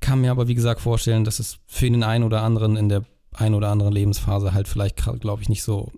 Kann 0.00 0.20
mir 0.20 0.30
aber, 0.30 0.46
wie 0.46 0.54
gesagt, 0.54 0.80
vorstellen, 0.80 1.24
dass 1.24 1.40
es 1.40 1.58
für 1.66 1.90
den 1.90 2.04
einen 2.04 2.22
oder 2.22 2.42
anderen 2.42 2.76
in 2.76 2.88
der 2.88 3.02
einen 3.32 3.56
oder 3.56 3.70
anderen 3.70 3.92
Lebensphase 3.92 4.54
halt 4.54 4.68
vielleicht, 4.68 4.94
glaube 5.18 5.42
ich, 5.42 5.48
nicht 5.48 5.64
so 5.64 5.90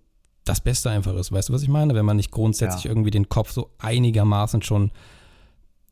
das 0.46 0.62
Beste 0.62 0.88
einfach 0.88 1.14
ist. 1.16 1.32
Weißt 1.32 1.50
du, 1.50 1.52
was 1.52 1.62
ich 1.62 1.68
meine? 1.68 1.94
Wenn 1.94 2.06
man 2.06 2.16
nicht 2.16 2.30
grundsätzlich 2.30 2.84
ja. 2.84 2.90
irgendwie 2.90 3.10
den 3.10 3.28
Kopf 3.28 3.52
so 3.52 3.68
einigermaßen 3.76 4.62
schon 4.62 4.90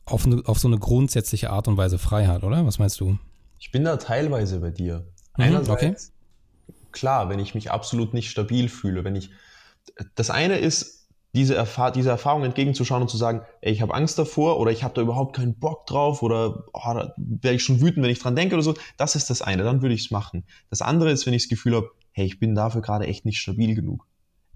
auf, 0.07 0.25
eine, 0.25 0.41
auf 0.47 0.59
so 0.59 0.69
eine 0.69 0.79
grundsätzliche 0.79 1.51
Art 1.51 1.69
und 1.69 1.77
Weise 1.77 1.99
frei 1.99 2.29
hat, 2.29 2.45
oder? 2.45 2.65
Was 2.65 2.79
meinst 2.79 2.99
du? 3.01 3.19
Ich 3.61 3.71
bin 3.73 3.85
da 3.85 3.99
teilweise 3.99 4.59
bei 4.59 4.71
dir. 4.71 5.05
Mhm, 5.37 5.45
Einerseits, 5.45 5.69
okay. 5.69 5.95
klar, 6.93 7.29
wenn 7.29 7.41
ich 7.41 7.55
mich 7.55 7.71
absolut 7.71 8.15
nicht 8.15 8.31
stabil 8.31 8.71
fühle, 8.71 9.05
wenn 9.05 9.17
ich. 9.17 9.29
Das 10.15 10.31
eine 10.31 10.59
ist, 10.59 11.05
diese, 11.35 11.57
Erfahr 11.57 11.91
diese 11.91 12.11
Erfahrung 12.11 12.45
entgegenzuschauen 12.45 13.03
und 13.03 13.09
zu 13.09 13.17
sagen, 13.17 13.43
ey, 13.61 13.73
ich 13.73 13.83
habe 13.83 13.93
Angst 13.93 14.19
davor 14.19 14.61
oder 14.61 14.71
ich 14.71 14.85
habe 14.85 14.95
da 14.95 15.03
überhaupt 15.03 15.35
keinen 15.35 15.55
Bock 15.59 15.85
drauf 15.87 16.23
oder 16.23 16.65
oh, 16.73 16.95
da 16.95 17.13
wäre 17.17 17.55
ich 17.55 17.65
schon 17.65 17.81
wütend, 17.81 18.05
wenn 18.05 18.11
ich 18.11 18.21
dran 18.21 18.37
denke 18.37 18.55
oder 18.55 18.63
so. 18.63 18.75
Das 18.97 19.17
ist 19.17 19.31
das 19.31 19.43
eine, 19.43 19.65
dann 19.65 19.83
würde 19.83 19.95
ich 19.95 20.05
es 20.05 20.11
machen. 20.13 20.45
Das 20.71 20.81
andere 20.81 21.11
ist, 21.11 21.27
wenn 21.27 21.35
ich 21.35 21.43
das 21.43 21.49
Gefühl 21.49 21.75
habe, 21.75 21.91
hey, 22.13 22.25
ich 22.25 22.39
bin 22.39 22.55
dafür 22.55 22.83
gerade 22.83 23.07
echt 23.07 23.25
nicht 23.25 23.39
stabil 23.39 23.75
genug. 23.75 24.07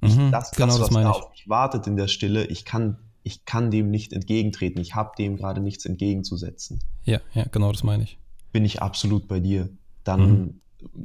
Mhm, 0.00 0.30
das, 0.30 0.52
genau 0.52 0.68
das, 0.68 0.80
was 0.80 0.90
das 0.90 1.02
da 1.02 1.10
auf 1.10 1.30
mich 1.30 1.48
wartet 1.48 1.88
in 1.88 1.96
der 1.96 2.06
Stille, 2.06 2.46
ich 2.46 2.64
kann, 2.64 2.98
ich 3.24 3.44
kann 3.44 3.72
dem 3.72 3.90
nicht 3.90 4.12
entgegentreten. 4.12 4.80
Ich 4.80 4.94
habe 4.94 5.10
dem 5.18 5.36
gerade 5.36 5.60
nichts 5.60 5.84
entgegenzusetzen. 5.84 6.80
Ja, 7.04 7.18
ja, 7.34 7.44
genau 7.50 7.72
das 7.72 7.82
meine 7.82 8.04
ich. 8.04 8.18
Bin 8.52 8.64
ich 8.64 8.80
absolut 8.80 9.26
bei 9.26 9.40
dir. 9.40 9.68
Dann 10.04 10.20
mhm. 10.20 10.60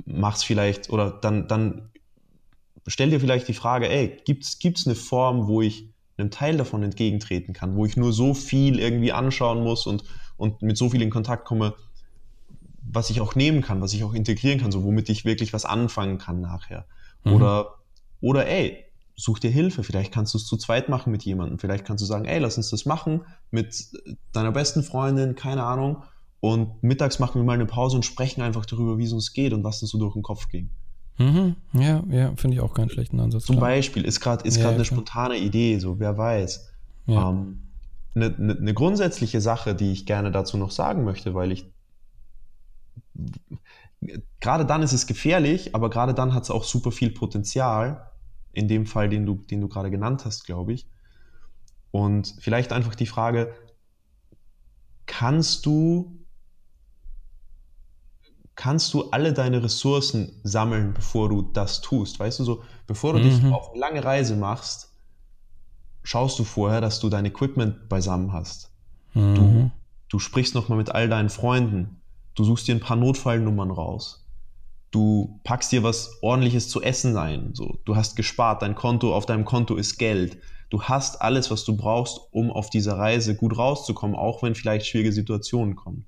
mach's 0.05 0.43
vielleicht 0.43 0.91
oder 0.91 1.09
dann, 1.09 1.47
dann 1.47 1.89
stell 2.87 3.09
dir 3.09 3.19
vielleicht 3.19 3.47
die 3.47 3.53
Frage, 3.53 3.89
ey, 3.89 4.17
gibt's, 4.25 4.59
gibt's 4.59 4.85
eine 4.85 4.95
Form, 4.95 5.47
wo 5.47 5.61
ich 5.61 5.89
einem 6.17 6.31
Teil 6.31 6.57
davon 6.57 6.83
entgegentreten 6.83 7.53
kann, 7.53 7.75
wo 7.75 7.85
ich 7.85 7.97
nur 7.97 8.13
so 8.13 8.33
viel 8.33 8.79
irgendwie 8.79 9.11
anschauen 9.11 9.63
muss 9.63 9.87
und, 9.87 10.03
und 10.37 10.61
mit 10.61 10.77
so 10.77 10.89
viel 10.89 11.01
in 11.01 11.09
Kontakt 11.09 11.45
komme, 11.45 11.73
was 12.81 13.09
ich 13.09 13.21
auch 13.21 13.35
nehmen 13.35 13.61
kann, 13.61 13.81
was 13.81 13.93
ich 13.93 14.03
auch 14.03 14.13
integrieren 14.13 14.59
kann, 14.59 14.71
so 14.71 14.83
womit 14.83 15.09
ich 15.09 15.25
wirklich 15.25 15.53
was 15.53 15.65
anfangen 15.65 16.17
kann 16.17 16.41
nachher. 16.41 16.85
Mhm. 17.23 17.33
Oder 17.33 17.75
oder 18.21 18.47
ey, 18.47 18.85
such 19.15 19.39
dir 19.39 19.51
Hilfe, 19.51 19.83
vielleicht 19.83 20.13
kannst 20.13 20.33
du 20.33 20.37
es 20.37 20.45
zu 20.45 20.55
zweit 20.55 20.87
machen 20.87 21.11
mit 21.11 21.23
jemandem, 21.23 21.59
vielleicht 21.59 21.85
kannst 21.85 22.01
du 22.01 22.05
sagen, 22.05 22.25
ey, 22.25 22.39
lass 22.39 22.57
uns 22.57 22.69
das 22.69 22.85
machen 22.85 23.25
mit 23.51 23.87
deiner 24.31 24.51
besten 24.51 24.83
Freundin, 24.83 25.35
keine 25.35 25.63
Ahnung, 25.63 26.03
und 26.39 26.81
mittags 26.83 27.19
machen 27.19 27.39
wir 27.39 27.45
mal 27.45 27.53
eine 27.53 27.65
Pause 27.65 27.95
und 27.95 28.03
sprechen 28.03 28.41
einfach 28.41 28.65
darüber, 28.65 28.97
wie 28.97 29.05
es 29.05 29.13
uns 29.13 29.33
geht 29.33 29.53
und 29.53 29.63
was 29.63 29.81
uns 29.81 29.91
so 29.91 29.97
durch 29.97 30.13
den 30.13 30.23
Kopf 30.23 30.47
ging. 30.49 30.71
Mhm. 31.17 31.55
Ja, 31.73 32.03
ja, 32.09 32.33
finde 32.35 32.55
ich 32.55 32.61
auch 32.61 32.73
keinen 32.73 32.89
schlechten 32.89 33.19
Ansatz. 33.19 33.45
Zum 33.45 33.57
klar. 33.57 33.69
Beispiel 33.69 34.03
ist 34.03 34.19
gerade 34.19 34.47
ist 34.47 34.57
ja, 34.57 34.69
eine 34.69 34.85
spontane 34.85 35.37
Idee, 35.37 35.77
so 35.79 35.99
wer 35.99 36.17
weiß. 36.17 36.69
Ja. 37.07 37.29
Ähm, 37.29 37.63
eine, 38.15 38.35
eine, 38.35 38.57
eine 38.57 38.73
grundsätzliche 38.73 39.41
Sache, 39.41 39.75
die 39.75 39.91
ich 39.91 40.05
gerne 40.05 40.31
dazu 40.31 40.57
noch 40.57 40.71
sagen 40.71 41.03
möchte, 41.03 41.33
weil 41.33 41.51
ich 41.51 41.71
gerade 44.39 44.65
dann 44.65 44.83
ist 44.83 44.93
es 44.93 45.07
gefährlich, 45.07 45.75
aber 45.75 45.89
gerade 45.89 46.13
dann 46.13 46.33
hat 46.33 46.43
es 46.43 46.51
auch 46.51 46.63
super 46.63 46.91
viel 46.91 47.11
Potenzial, 47.11 48.09
in 48.51 48.67
dem 48.67 48.85
Fall, 48.85 49.09
den 49.09 49.25
du, 49.25 49.35
den 49.35 49.61
du 49.61 49.67
gerade 49.67 49.89
genannt 49.89 50.25
hast, 50.25 50.45
glaube 50.45 50.73
ich. 50.73 50.87
Und 51.91 52.35
vielleicht 52.39 52.71
einfach 52.71 52.95
die 52.95 53.05
Frage, 53.05 53.53
kannst 55.05 55.65
du, 55.65 56.22
kannst 58.55 58.93
du 58.93 59.09
alle 59.09 59.33
deine 59.33 59.63
Ressourcen 59.63 60.39
sammeln, 60.43 60.93
bevor 60.93 61.29
du 61.29 61.41
das 61.41 61.81
tust? 61.81 62.19
Weißt 62.19 62.39
du, 62.39 62.43
so, 62.43 62.63
bevor 62.87 63.13
du 63.13 63.19
mhm. 63.19 63.23
dich 63.23 63.51
auf 63.51 63.71
eine 63.71 63.79
lange 63.79 64.03
Reise 64.03 64.35
machst, 64.35 64.93
schaust 66.03 66.37
du 66.39 66.43
vorher, 66.43 66.81
dass 66.81 66.99
du 66.99 67.09
dein 67.09 67.25
Equipment 67.25 67.89
beisammen 67.89 68.33
hast. 68.33 68.71
Mhm. 69.13 69.35
Du, 69.35 69.71
du 70.09 70.19
sprichst 70.19 70.55
nochmal 70.55 70.77
mit 70.77 70.93
all 70.93 71.09
deinen 71.09 71.29
Freunden. 71.29 72.01
Du 72.35 72.43
suchst 72.43 72.67
dir 72.67 72.75
ein 72.75 72.81
paar 72.81 72.97
Notfallnummern 72.97 73.71
raus 73.71 74.23
du 74.93 75.39
packst 75.43 75.71
dir 75.71 75.83
was 75.83 76.19
ordentliches 76.21 76.69
zu 76.69 76.81
essen 76.81 77.17
ein. 77.17 77.53
So, 77.53 77.79
du 77.83 77.95
hast 77.95 78.15
gespart, 78.15 78.61
dein 78.61 78.75
Konto, 78.75 79.13
auf 79.13 79.25
deinem 79.25 79.43
Konto 79.43 79.75
ist 79.75 79.97
Geld. 79.97 80.37
Du 80.69 80.83
hast 80.83 81.21
alles, 81.21 81.51
was 81.51 81.65
du 81.65 81.75
brauchst, 81.75 82.19
um 82.31 82.51
auf 82.51 82.69
dieser 82.69 82.97
Reise 82.97 83.35
gut 83.35 83.57
rauszukommen, 83.57 84.15
auch 84.15 84.43
wenn 84.43 84.55
vielleicht 84.55 84.85
schwierige 84.85 85.11
Situationen 85.11 85.75
kommen. 85.75 86.05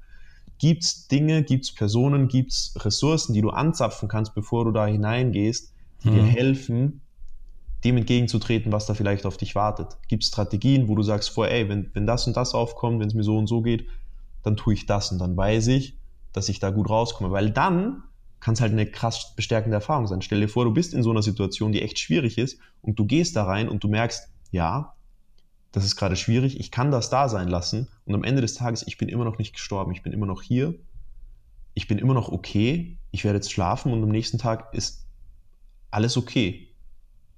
Gibt 0.57 0.83
es 0.83 1.07
Dinge, 1.07 1.43
gibt 1.43 1.65
es 1.65 1.73
Personen, 1.73 2.27
gibt 2.27 2.51
es 2.51 2.73
Ressourcen, 2.77 3.33
die 3.33 3.41
du 3.41 3.49
anzapfen 3.49 4.07
kannst, 4.07 4.33
bevor 4.35 4.65
du 4.65 4.71
da 4.71 4.85
hineingehst, 4.85 5.73
die 6.03 6.09
mhm. 6.09 6.13
dir 6.13 6.23
helfen, 6.23 7.01
dem 7.83 7.97
entgegenzutreten, 7.97 8.71
was 8.71 8.85
da 8.85 8.93
vielleicht 8.93 9.25
auf 9.25 9.37
dich 9.37 9.53
wartet? 9.53 9.97
Gibt 10.07 10.23
es 10.23 10.29
Strategien, 10.29 10.87
wo 10.87 10.95
du 10.95 11.03
sagst 11.03 11.29
vorher, 11.29 11.55
ey, 11.55 11.69
wenn, 11.69 11.91
wenn 11.93 12.07
das 12.07 12.25
und 12.25 12.35
das 12.35 12.53
aufkommt, 12.53 12.99
wenn 12.99 13.07
es 13.07 13.13
mir 13.13 13.23
so 13.23 13.37
und 13.37 13.47
so 13.47 13.61
geht, 13.61 13.87
dann 14.43 14.57
tue 14.57 14.73
ich 14.73 14.85
das 14.85 15.11
und 15.11 15.19
dann 15.19 15.37
weiß 15.37 15.67
ich, 15.67 15.97
dass 16.33 16.49
ich 16.49 16.59
da 16.59 16.71
gut 16.71 16.89
rauskomme. 16.89 17.31
Weil 17.31 17.51
dann 17.51 18.03
kann 18.39 18.53
es 18.53 18.61
halt 18.61 18.71
eine 18.71 18.85
krass 18.85 19.33
bestärkende 19.35 19.75
Erfahrung 19.75 20.07
sein. 20.07 20.21
Stell 20.21 20.39
dir 20.39 20.49
vor, 20.49 20.65
du 20.65 20.73
bist 20.73 20.93
in 20.93 21.03
so 21.03 21.11
einer 21.11 21.21
Situation, 21.21 21.71
die 21.71 21.81
echt 21.81 21.99
schwierig 21.99 22.37
ist 22.37 22.59
und 22.81 22.97
du 22.97 23.05
gehst 23.05 23.35
da 23.35 23.43
rein 23.43 23.69
und 23.69 23.83
du 23.83 23.87
merkst, 23.87 24.29
ja, 24.51 24.94
das 25.75 25.83
ist 25.83 25.97
gerade 25.97 26.15
schwierig, 26.15 26.57
ich 26.57 26.71
kann 26.71 26.89
das 26.89 27.09
da 27.09 27.27
sein 27.27 27.49
lassen 27.49 27.89
und 28.05 28.15
am 28.15 28.23
Ende 28.23 28.41
des 28.41 28.53
Tages, 28.53 28.87
ich 28.87 28.97
bin 28.97 29.09
immer 29.09 29.25
noch 29.25 29.37
nicht 29.37 29.53
gestorben, 29.53 29.91
ich 29.91 30.03
bin 30.03 30.13
immer 30.13 30.25
noch 30.25 30.41
hier, 30.41 30.73
ich 31.73 31.89
bin 31.89 31.97
immer 31.97 32.13
noch 32.13 32.29
okay, 32.29 32.97
ich 33.11 33.25
werde 33.25 33.39
jetzt 33.39 33.51
schlafen 33.51 33.91
und 33.91 34.01
am 34.01 34.07
nächsten 34.07 34.37
Tag 34.37 34.73
ist 34.73 35.05
alles 35.91 36.15
okay. 36.15 36.69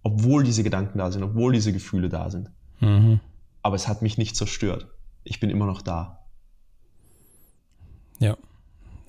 Obwohl 0.03 0.43
diese 0.43 0.63
Gedanken 0.63 0.99
da 0.99 1.11
sind, 1.11 1.23
obwohl 1.23 1.51
diese 1.51 1.73
Gefühle 1.73 2.09
da 2.09 2.29
sind. 2.29 2.51
Mhm. 2.79 3.19
Aber 3.63 3.75
es 3.75 3.87
hat 3.87 4.03
mich 4.03 4.19
nicht 4.19 4.35
zerstört. 4.35 4.87
Ich 5.23 5.39
bin 5.39 5.49
immer 5.49 5.65
noch 5.65 5.81
da. 5.81 6.27
Ja, 8.19 8.37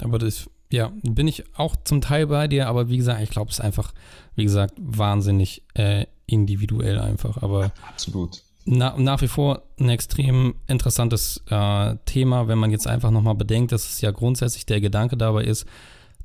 aber 0.01 0.19
das 0.19 0.49
ja, 0.71 0.91
bin 1.03 1.29
ich 1.29 1.45
auch 1.55 1.77
zum 1.85 2.01
Teil 2.01 2.29
bei 2.29 2.49
dir, 2.49 2.67
aber 2.67 2.89
wie 2.89 2.97
gesagt, 2.97 3.21
ich 3.21 3.31
glaube, 3.31 3.51
es 3.51 3.59
ist 3.59 3.65
einfach, 3.65 3.93
wie 4.37 4.45
gesagt, 4.45 4.75
wahnsinnig 4.79 5.65
äh, 5.75 6.07
individuell 6.27 6.99
einfach. 6.99 7.43
Aber 7.43 7.73
absolut. 7.87 8.43
Na, 8.71 8.95
nach 8.99 9.23
wie 9.23 9.29
vor 9.29 9.63
ein 9.81 9.89
extrem 9.89 10.57
interessantes 10.67 11.43
äh, 11.49 11.97
Thema, 12.05 12.49
wenn 12.49 12.59
man 12.59 12.71
jetzt 12.71 12.87
einfach 12.87 13.11
nochmal 13.11 13.35
bedenkt, 13.35 13.73
dass 13.73 13.89
es 13.89 14.03
ja 14.03 14.11
grundsätzlich 14.11 14.67
der 14.67 14.83
Gedanke 14.83 15.17
dabei 15.17 15.45
ist, 15.45 15.65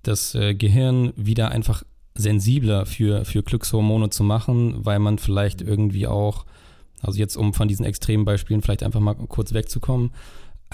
das 0.01 0.36
äh, 0.36 0.53
Gehirn 0.53 1.13
wieder 1.15 1.51
einfach 1.51 1.84
sensibler 2.15 2.86
für, 2.86 3.23
für 3.23 3.43
Glückshormone 3.43 4.10
zu 4.10 4.25
machen, 4.25 4.86
weil 4.86 4.99
man 4.99 5.19
vielleicht 5.19 5.62
irgendwie 5.62 6.06
auch, 6.06 6.45
also 7.01 7.17
jetzt 7.17 7.38
um 7.38 7.53
von 7.53 7.69
diesen 7.69 7.86
extremen 7.86 8.25
Beispielen 8.25 8.62
vielleicht 8.62 8.84
einfach 8.84 8.99
mal 8.99 9.13
kurz 9.13 9.53
wegzukommen, 9.53 10.12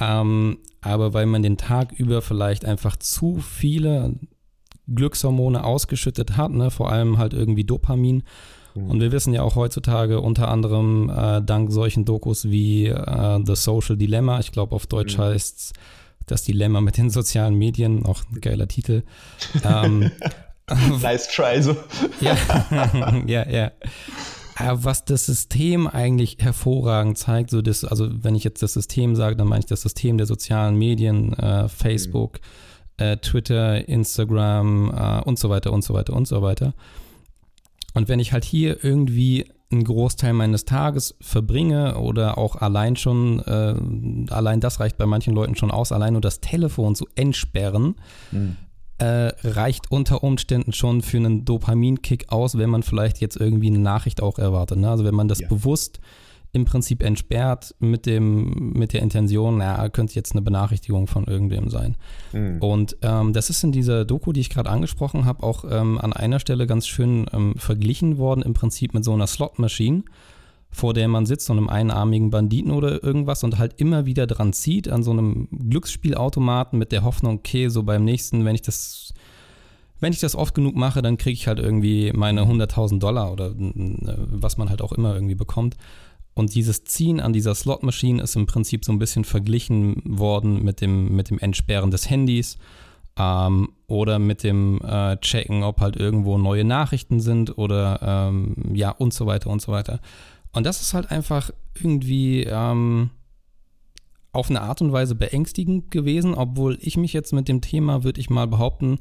ähm, 0.01 0.57
aber 0.81 1.13
weil 1.13 1.27
man 1.27 1.43
den 1.43 1.57
Tag 1.57 1.91
über 1.91 2.23
vielleicht 2.23 2.65
einfach 2.65 2.95
zu 2.95 3.37
viele 3.37 4.15
Glückshormone 4.87 5.63
ausgeschüttet 5.63 6.35
hat, 6.35 6.49
ne? 6.49 6.71
vor 6.71 6.91
allem 6.91 7.19
halt 7.19 7.35
irgendwie 7.35 7.63
Dopamin. 7.63 8.23
Mhm. 8.75 8.91
Und 8.91 9.01
wir 9.01 9.11
wissen 9.11 9.33
ja 9.33 9.43
auch 9.43 9.55
heutzutage 9.55 10.21
unter 10.21 10.49
anderem 10.49 11.09
äh, 11.09 11.41
dank 11.41 11.71
solchen 11.71 12.05
Dokus 12.05 12.45
wie 12.45 12.87
äh, 12.87 13.39
The 13.45 13.55
Social 13.55 13.97
Dilemma, 13.97 14.39
ich 14.39 14.51
glaube 14.51 14.75
auf 14.75 14.87
Deutsch 14.87 15.17
mhm. 15.17 15.23
heißt 15.23 15.57
es 15.57 15.73
das 16.29 16.43
Dilemma 16.43 16.81
mit 16.81 16.97
den 16.97 17.09
sozialen 17.09 17.55
Medien, 17.55 18.05
auch 18.05 18.21
ein 18.31 18.39
geiler 18.41 18.67
Titel. 18.67 19.03
ähm, 19.63 20.11
nice 21.01 21.27
try 21.27 21.61
so. 21.61 21.75
ja, 22.21 22.37
ja, 23.25 23.49
ja. 23.49 23.71
Äh, 24.59 24.73
was 24.73 25.05
das 25.05 25.25
System 25.25 25.87
eigentlich 25.87 26.37
hervorragend 26.39 27.17
zeigt, 27.17 27.49
so 27.49 27.61
das, 27.61 27.83
also 27.83 28.07
wenn 28.11 28.35
ich 28.35 28.43
jetzt 28.43 28.61
das 28.61 28.73
System 28.73 29.15
sage, 29.15 29.35
dann 29.35 29.47
meine 29.47 29.61
ich 29.61 29.65
das 29.65 29.81
System 29.81 30.17
der 30.17 30.27
sozialen 30.27 30.75
Medien, 30.75 31.33
äh, 31.33 31.67
Facebook, 31.67 32.39
mhm. 32.99 33.05
äh, 33.05 33.17
Twitter, 33.17 33.87
Instagram 33.87 34.91
äh, 34.91 35.21
und 35.23 35.39
so 35.39 35.49
weiter 35.49 35.71
und 35.73 35.83
so 35.83 35.93
weiter 35.93 36.13
und 36.13 36.27
so 36.27 36.41
weiter. 36.41 36.73
Und 37.93 38.07
wenn 38.07 38.19
ich 38.19 38.33
halt 38.33 38.45
hier 38.45 38.83
irgendwie 38.83 39.45
einen 39.71 39.83
Großteil 39.83 40.33
meines 40.33 40.65
Tages 40.65 41.15
verbringe 41.21 41.97
oder 41.99 42.37
auch 42.37 42.55
allein 42.55 42.95
schon, 42.95 43.39
äh, 43.39 44.31
allein 44.31 44.59
das 44.59 44.79
reicht 44.79 44.97
bei 44.97 45.05
manchen 45.05 45.33
Leuten 45.33 45.55
schon 45.55 45.71
aus, 45.71 45.91
allein 45.91 46.13
nur 46.13 46.21
das 46.21 46.39
Telefon 46.39 46.95
zu 46.95 47.07
entsperren, 47.15 47.95
mhm 48.31 48.57
äh, 48.99 49.31
reicht 49.47 49.91
unter 49.91 50.23
Umständen 50.23 50.73
schon 50.73 51.01
für 51.01 51.17
einen 51.17 51.45
Dopaminkick 51.45 52.31
aus, 52.31 52.57
wenn 52.57 52.69
man 52.69 52.83
vielleicht 52.83 53.21
jetzt 53.21 53.37
irgendwie 53.37 53.67
eine 53.67 53.79
Nachricht 53.79 54.21
auch 54.21 54.37
erwartet. 54.37 54.77
Ne? 54.77 54.89
Also 54.89 55.05
wenn 55.05 55.15
man 55.15 55.27
das 55.27 55.39
ja. 55.39 55.47
bewusst 55.47 55.99
im 56.51 56.65
Prinzip 56.65 57.03
entsperrt 57.03 57.75
mit 57.79 58.05
dem 58.05 58.73
mit 58.73 58.93
der 58.93 59.01
Intention, 59.01 59.57
naja, 59.57 59.87
könnte 59.89 60.15
jetzt 60.15 60.31
eine 60.31 60.41
Benachrichtigung 60.41 61.07
von 61.07 61.25
irgendwem 61.25 61.69
sein. 61.69 61.95
Mhm. 62.33 62.57
Und 62.59 62.97
ähm, 63.01 63.33
das 63.33 63.49
ist 63.49 63.63
in 63.63 63.71
dieser 63.71 64.05
Doku, 64.05 64.33
die 64.33 64.41
ich 64.41 64.49
gerade 64.49 64.69
angesprochen 64.69 65.25
habe, 65.25 65.43
auch 65.43 65.63
ähm, 65.69 65.99
an 65.99 66.13
einer 66.13 66.39
Stelle 66.39 66.65
ganz 66.65 66.87
schön 66.87 67.27
ähm, 67.33 67.53
verglichen 67.57 68.17
worden, 68.17 68.41
im 68.41 68.53
Prinzip 68.53 68.93
mit 68.93 69.03
so 69.03 69.13
einer 69.13 69.27
Slot-Maschine 69.27 70.03
vor 70.71 70.93
der 70.93 71.07
man 71.07 71.25
sitzt, 71.25 71.47
so 71.47 71.53
einem 71.53 71.69
einarmigen 71.69 72.29
Banditen 72.29 72.71
oder 72.71 73.03
irgendwas 73.03 73.43
und 73.43 73.57
halt 73.57 73.73
immer 73.77 74.05
wieder 74.05 74.27
dran 74.27 74.53
zieht 74.53 74.87
an 74.87 75.03
so 75.03 75.11
einem 75.11 75.47
Glücksspielautomaten 75.51 76.77
mit 76.77 76.91
der 76.91 77.03
Hoffnung, 77.03 77.37
okay, 77.37 77.69
so 77.69 77.83
beim 77.83 78.05
nächsten, 78.05 78.45
wenn 78.45 78.55
ich 78.55 78.61
das, 78.61 79.13
wenn 79.99 80.13
ich 80.13 80.19
das 80.19 80.35
oft 80.35 80.53
genug 80.53 80.75
mache, 80.75 81.01
dann 81.01 81.17
kriege 81.17 81.33
ich 81.33 81.47
halt 81.47 81.59
irgendwie 81.59 82.11
meine 82.13 82.43
100.000 82.43 82.99
Dollar 82.99 83.31
oder 83.31 83.53
was 83.55 84.57
man 84.57 84.69
halt 84.69 84.81
auch 84.81 84.91
immer 84.91 85.13
irgendwie 85.15 85.35
bekommt. 85.35 85.75
Und 86.39 86.55
dieses 86.55 86.85
Ziehen 86.85 87.19
an 87.19 87.33
dieser 87.33 87.53
Slot-Maschine 87.53 88.23
ist 88.23 88.37
im 88.37 88.45
Prinzip 88.45 88.85
so 88.85 88.93
ein 88.93 88.97
bisschen 88.97 89.25
verglichen 89.25 90.01
worden 90.05 90.63
mit 90.63 90.79
dem, 90.79 91.13
mit 91.13 91.29
dem 91.29 91.37
Entsperren 91.37 91.91
des 91.91 92.09
Handys 92.09 92.57
ähm, 93.17 93.73
oder 93.87 94.19
mit 94.19 94.43
dem 94.43 94.79
äh, 94.81 95.17
Checken, 95.17 95.63
ob 95.63 95.81
halt 95.81 95.97
irgendwo 95.97 96.37
neue 96.37 96.63
Nachrichten 96.63 97.19
sind 97.19 97.57
oder 97.57 97.99
ähm, 98.01 98.55
ja 98.73 98.91
und 98.91 99.13
so 99.13 99.25
weiter 99.25 99.49
und 99.49 99.61
so 99.61 99.73
weiter. 99.73 99.99
Und 100.53 100.65
das 100.65 100.79
ist 100.79 100.93
halt 100.93 101.11
einfach 101.11 101.51
irgendwie 101.77 102.43
ähm, 102.43 103.09
auf 104.31 104.49
eine 104.49 104.61
Art 104.61 104.81
und 104.81 104.93
Weise 104.93 105.15
beängstigend 105.15 105.91
gewesen, 105.91 106.35
obwohl 106.35 106.77
ich 106.79 106.95
mich 106.95 107.11
jetzt 107.11 107.33
mit 107.33 107.49
dem 107.49 107.59
Thema, 107.59 108.05
würde 108.05 108.21
ich 108.21 108.29
mal 108.29 108.47
behaupten, 108.47 108.99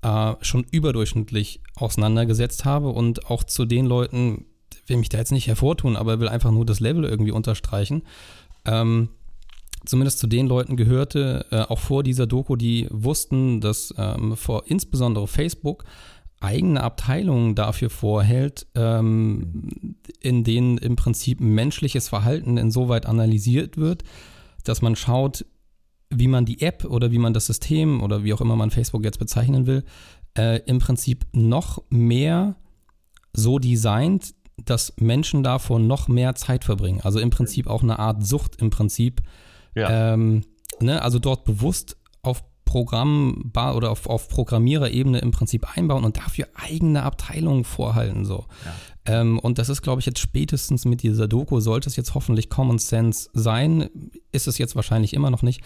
äh, 0.00 0.32
schon 0.40 0.64
überdurchschnittlich 0.70 1.60
auseinandergesetzt 1.76 2.64
habe 2.64 2.88
und 2.88 3.26
auch 3.26 3.44
zu 3.44 3.66
den 3.66 3.84
Leuten, 3.84 4.46
will 4.90 4.98
mich 4.98 5.08
da 5.08 5.18
jetzt 5.18 5.32
nicht 5.32 5.46
hervortun, 5.46 5.96
aber 5.96 6.20
will 6.20 6.28
einfach 6.28 6.50
nur 6.50 6.66
das 6.66 6.80
Level 6.80 7.04
irgendwie 7.04 7.30
unterstreichen. 7.30 8.02
Ähm, 8.66 9.08
zumindest 9.86 10.18
zu 10.18 10.26
den 10.26 10.46
Leuten 10.46 10.76
gehörte, 10.76 11.46
äh, 11.50 11.62
auch 11.62 11.78
vor 11.78 12.02
dieser 12.02 12.26
Doku, 12.26 12.56
die 12.56 12.86
wussten, 12.90 13.60
dass 13.60 13.94
ähm, 13.96 14.36
vor 14.36 14.64
insbesondere 14.66 15.26
Facebook 15.26 15.84
eigene 16.40 16.82
Abteilungen 16.82 17.54
dafür 17.54 17.90
vorhält, 17.90 18.66
ähm, 18.74 19.96
in 20.20 20.42
denen 20.42 20.78
im 20.78 20.96
Prinzip 20.96 21.40
menschliches 21.40 22.08
Verhalten 22.08 22.56
insoweit 22.56 23.06
analysiert 23.06 23.76
wird, 23.76 24.02
dass 24.64 24.82
man 24.82 24.96
schaut, 24.96 25.44
wie 26.08 26.28
man 26.28 26.44
die 26.44 26.60
App 26.62 26.84
oder 26.84 27.12
wie 27.12 27.18
man 27.18 27.34
das 27.34 27.46
System 27.46 28.02
oder 28.02 28.24
wie 28.24 28.32
auch 28.32 28.40
immer 28.40 28.56
man 28.56 28.70
Facebook 28.70 29.04
jetzt 29.04 29.18
bezeichnen 29.18 29.66
will, 29.66 29.84
äh, 30.36 30.60
im 30.66 30.78
Prinzip 30.78 31.26
noch 31.32 31.82
mehr 31.90 32.56
so 33.32 33.58
designt, 33.58 34.34
dass 34.64 34.92
Menschen 34.96 35.42
davor 35.42 35.78
noch 35.78 36.08
mehr 36.08 36.34
Zeit 36.34 36.64
verbringen. 36.64 37.00
Also 37.02 37.18
im 37.18 37.30
Prinzip 37.30 37.66
auch 37.66 37.82
eine 37.82 37.98
Art 37.98 38.24
Sucht 38.26 38.56
im 38.56 38.70
Prinzip. 38.70 39.22
Ja. 39.74 40.12
Ähm, 40.14 40.44
ne? 40.80 41.02
Also 41.02 41.18
dort 41.18 41.44
bewusst 41.44 41.96
auf 42.22 42.42
Programm 42.64 43.50
oder 43.56 43.90
auf, 43.90 44.06
auf 44.06 44.28
Programmiererebene 44.28 45.18
im 45.18 45.32
Prinzip 45.32 45.76
einbauen 45.76 46.04
und 46.04 46.18
dafür 46.18 46.46
eigene 46.54 47.02
Abteilungen 47.02 47.64
vorhalten. 47.64 48.24
So. 48.24 48.46
Ja. 48.64 49.20
Ähm, 49.20 49.40
und 49.40 49.58
das 49.58 49.68
ist, 49.68 49.82
glaube 49.82 50.00
ich, 50.00 50.06
jetzt 50.06 50.20
spätestens 50.20 50.84
mit 50.84 51.02
dieser 51.02 51.26
Doku, 51.26 51.58
sollte 51.58 51.88
es 51.88 51.96
jetzt 51.96 52.14
hoffentlich 52.14 52.48
Common 52.48 52.78
Sense 52.78 53.28
sein, 53.32 53.88
ist 54.30 54.46
es 54.46 54.58
jetzt 54.58 54.76
wahrscheinlich 54.76 55.14
immer 55.14 55.30
noch 55.30 55.42
nicht. 55.42 55.62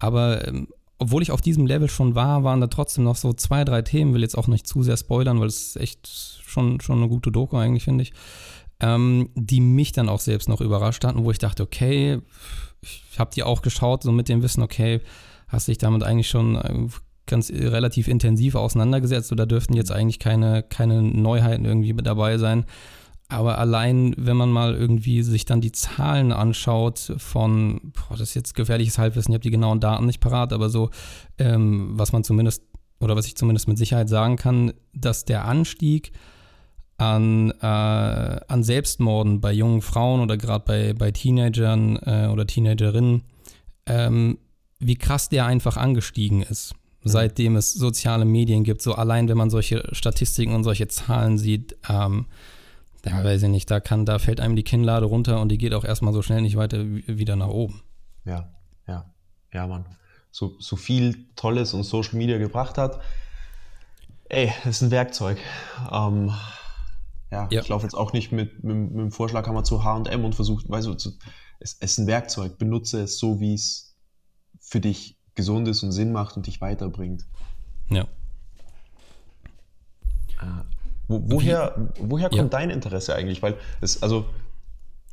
Aber 0.00 0.48
ähm, 0.48 0.66
obwohl 0.98 1.22
ich 1.22 1.30
auf 1.30 1.40
diesem 1.40 1.66
Level 1.66 1.88
schon 1.88 2.14
war, 2.14 2.44
waren 2.44 2.60
da 2.60 2.66
trotzdem 2.66 3.04
noch 3.04 3.16
so 3.16 3.32
zwei, 3.32 3.64
drei 3.64 3.82
Themen, 3.82 4.14
will 4.14 4.22
jetzt 4.22 4.36
auch 4.36 4.48
nicht 4.48 4.66
zu 4.66 4.82
sehr 4.82 4.96
spoilern, 4.96 5.40
weil 5.40 5.46
es 5.46 5.76
echt 5.76 6.08
schon, 6.08 6.80
schon 6.80 6.98
eine 6.98 7.08
gute 7.08 7.30
Doku 7.30 7.56
eigentlich, 7.56 7.84
finde 7.84 8.02
ich, 8.02 8.12
ähm, 8.80 9.30
die 9.34 9.60
mich 9.60 9.92
dann 9.92 10.08
auch 10.08 10.20
selbst 10.20 10.48
noch 10.48 10.60
überrascht 10.60 11.04
hatten, 11.04 11.24
wo 11.24 11.30
ich 11.30 11.38
dachte, 11.38 11.62
okay, 11.62 12.20
ich 12.80 13.18
habe 13.18 13.30
die 13.34 13.42
auch 13.42 13.62
geschaut, 13.62 14.02
so 14.02 14.12
mit 14.12 14.28
dem 14.28 14.42
Wissen, 14.42 14.62
okay, 14.62 15.00
hast 15.46 15.68
dich 15.68 15.78
damit 15.78 16.02
eigentlich 16.02 16.28
schon 16.28 16.56
äh, 16.56 16.88
ganz 17.26 17.50
relativ 17.50 18.08
intensiv 18.08 18.56
auseinandergesetzt 18.56 19.30
oder 19.30 19.46
dürften 19.46 19.74
jetzt 19.74 19.92
eigentlich 19.92 20.18
keine, 20.18 20.62
keine 20.62 21.02
Neuheiten 21.02 21.64
irgendwie 21.64 21.92
mit 21.92 22.06
dabei 22.06 22.38
sein. 22.38 22.64
Aber 23.28 23.58
allein, 23.58 24.14
wenn 24.16 24.38
man 24.38 24.50
mal 24.50 24.74
irgendwie 24.74 25.22
sich 25.22 25.44
dann 25.44 25.60
die 25.60 25.72
Zahlen 25.72 26.32
anschaut 26.32 27.12
von, 27.18 27.92
boah, 27.92 28.16
das 28.16 28.30
ist 28.30 28.34
jetzt 28.34 28.54
gefährliches 28.54 28.96
Halbwissen, 28.96 29.32
ich 29.32 29.36
habe 29.36 29.42
die 29.42 29.50
genauen 29.50 29.80
Daten 29.80 30.06
nicht 30.06 30.20
parat, 30.20 30.52
aber 30.52 30.70
so, 30.70 30.90
ähm, 31.36 31.90
was 31.92 32.12
man 32.12 32.24
zumindest, 32.24 32.62
oder 33.00 33.16
was 33.16 33.26
ich 33.26 33.36
zumindest 33.36 33.68
mit 33.68 33.76
Sicherheit 33.76 34.08
sagen 34.08 34.36
kann, 34.36 34.72
dass 34.94 35.26
der 35.26 35.44
Anstieg 35.44 36.12
an, 36.96 37.50
äh, 37.60 37.66
an 37.66 38.62
Selbstmorden 38.62 39.40
bei 39.40 39.52
jungen 39.52 39.82
Frauen 39.82 40.20
oder 40.20 40.38
gerade 40.38 40.64
bei, 40.64 40.92
bei 40.94 41.10
Teenagern 41.10 41.96
äh, 41.96 42.28
oder 42.32 42.46
Teenagerinnen 42.46 43.24
ähm, 43.88 44.38
wie 44.78 44.96
krass 44.96 45.28
der 45.28 45.46
einfach 45.46 45.76
angestiegen 45.76 46.42
ist, 46.42 46.74
seitdem 47.02 47.56
es 47.56 47.72
soziale 47.72 48.24
Medien 48.24 48.64
gibt. 48.64 48.82
So 48.82 48.94
allein, 48.94 49.28
wenn 49.28 49.36
man 49.36 49.50
solche 49.50 49.88
Statistiken 49.92 50.54
und 50.54 50.64
solche 50.64 50.88
Zahlen 50.88 51.38
sieht, 51.38 51.76
ähm, 51.88 52.26
Ja, 53.08 53.24
weiß 53.24 53.44
ich 53.44 53.48
nicht, 53.48 53.70
da 53.70 53.80
kann, 53.80 54.04
da 54.04 54.18
fällt 54.18 54.40
einem 54.40 54.56
die 54.56 54.62
Kinnlade 54.62 55.06
runter 55.06 55.40
und 55.40 55.50
die 55.50 55.58
geht 55.58 55.74
auch 55.74 55.84
erstmal 55.84 56.12
so 56.12 56.22
schnell 56.22 56.42
nicht 56.42 56.56
weiter 56.56 56.84
wieder 56.84 57.36
nach 57.36 57.48
oben. 57.48 57.82
Ja, 58.24 58.50
ja, 58.86 59.12
ja, 59.52 59.66
Mann. 59.66 59.86
So, 60.30 60.56
so 60.58 60.76
viel 60.76 61.26
Tolles 61.34 61.74
und 61.74 61.84
Social 61.84 62.18
Media 62.18 62.38
gebracht 62.38 62.76
hat. 62.78 63.00
Ey, 64.28 64.52
das 64.64 64.76
ist 64.76 64.82
ein 64.82 64.90
Werkzeug. 64.90 65.38
Ähm, 65.90 66.32
ja, 67.30 67.48
ja, 67.50 67.60
ich 67.60 67.68
laufe 67.68 67.84
jetzt 67.84 67.94
auch 67.94 68.12
nicht 68.12 68.32
mit, 68.32 68.62
mit, 68.62 68.76
mit 68.76 68.98
dem 68.98 69.10
Vorschlaghammer 69.10 69.64
zu 69.64 69.84
HM 69.84 70.24
und 70.24 70.34
versuche, 70.34 70.68
weißt 70.68 70.86
du, 70.86 70.94
zu, 70.94 71.12
es, 71.60 71.76
es 71.80 71.92
ist 71.92 71.98
ein 71.98 72.06
Werkzeug. 72.06 72.58
Benutze 72.58 73.02
es 73.02 73.18
so, 73.18 73.40
wie 73.40 73.54
es 73.54 73.96
für 74.60 74.80
dich 74.80 75.18
gesund 75.34 75.68
ist 75.68 75.82
und 75.82 75.92
Sinn 75.92 76.12
macht 76.12 76.36
und 76.36 76.46
dich 76.46 76.60
weiterbringt. 76.60 77.26
Ja. 77.90 78.06
Wo, 81.08 81.22
woher, 81.24 81.90
woher 81.98 82.28
kommt 82.28 82.52
ja. 82.52 82.58
dein 82.58 82.70
Interesse 82.70 83.14
eigentlich? 83.14 83.42
Weil 83.42 83.56
es, 83.80 84.02
also, 84.02 84.26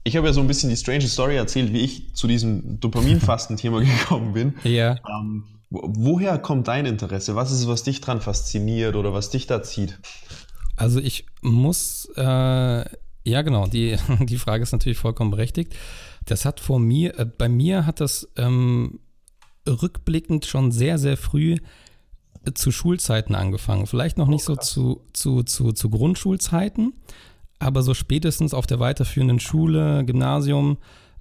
ich 0.04 0.16
habe 0.18 0.28
ja 0.28 0.34
so 0.34 0.42
ein 0.42 0.48
bisschen 0.48 0.70
die 0.70 0.76
strange 0.76 1.08
Story 1.08 1.38
erzählt, 1.38 1.74
wie 1.74 1.80
ich 1.80 2.14
zu 2.16 2.28
diesem 2.28 2.80
Dopaminfasten-Thema 2.80 3.80
gekommen 4.00 4.34
bin. 4.34 4.54
Ja. 4.64 4.98
Ähm, 5.10 5.46
woher 5.70 6.38
kommt 6.38 6.68
dein 6.68 6.86
Interesse? 6.86 7.36
Was 7.36 7.52
ist 7.52 7.62
es, 7.62 7.68
was 7.68 7.84
dich 7.84 8.02
dran 8.02 8.22
fasziniert 8.22 8.96
oder 8.96 9.14
was 9.14 9.30
dich 9.30 9.48
da 9.48 9.64
zieht? 9.64 9.98
Also 10.76 11.00
ich 11.00 11.26
muss, 11.42 12.10
äh, 12.18 12.22
ja 12.22 13.42
genau, 13.42 13.68
die, 13.68 13.98
die 14.20 14.38
Frage 14.38 14.64
ist 14.64 14.74
natürlich 14.74 14.98
vollkommen 14.98 15.32
berechtigt. 15.32 15.76
Das 16.26 16.44
hat 16.44 16.60
vor 16.60 16.80
mir, 16.80 17.18
äh, 17.18 17.26
bei 17.26 17.48
mir 17.48 17.86
hat 17.86 18.02
das 18.02 18.28
ähm, 18.36 19.00
rückblickend 19.68 20.46
schon 20.46 20.72
sehr, 20.72 20.98
sehr 20.98 21.18
früh 21.18 21.58
zu 22.54 22.72
Schulzeiten 22.72 23.36
angefangen. 23.36 23.88
Vielleicht 23.88 24.18
noch 24.18 24.28
nicht 24.28 24.48
oh, 24.50 24.54
so 24.54 24.56
zu, 24.56 25.02
zu, 25.14 25.44
zu, 25.44 25.72
zu 25.72 25.90
Grundschulzeiten, 25.90 26.94
aber 27.60 27.82
so 27.82 27.94
spätestens 27.94 28.54
auf 28.54 28.68
der 28.68 28.80
weiterführenden 28.80 29.40
Schule, 29.40 30.06
Gymnasium, 30.06 30.78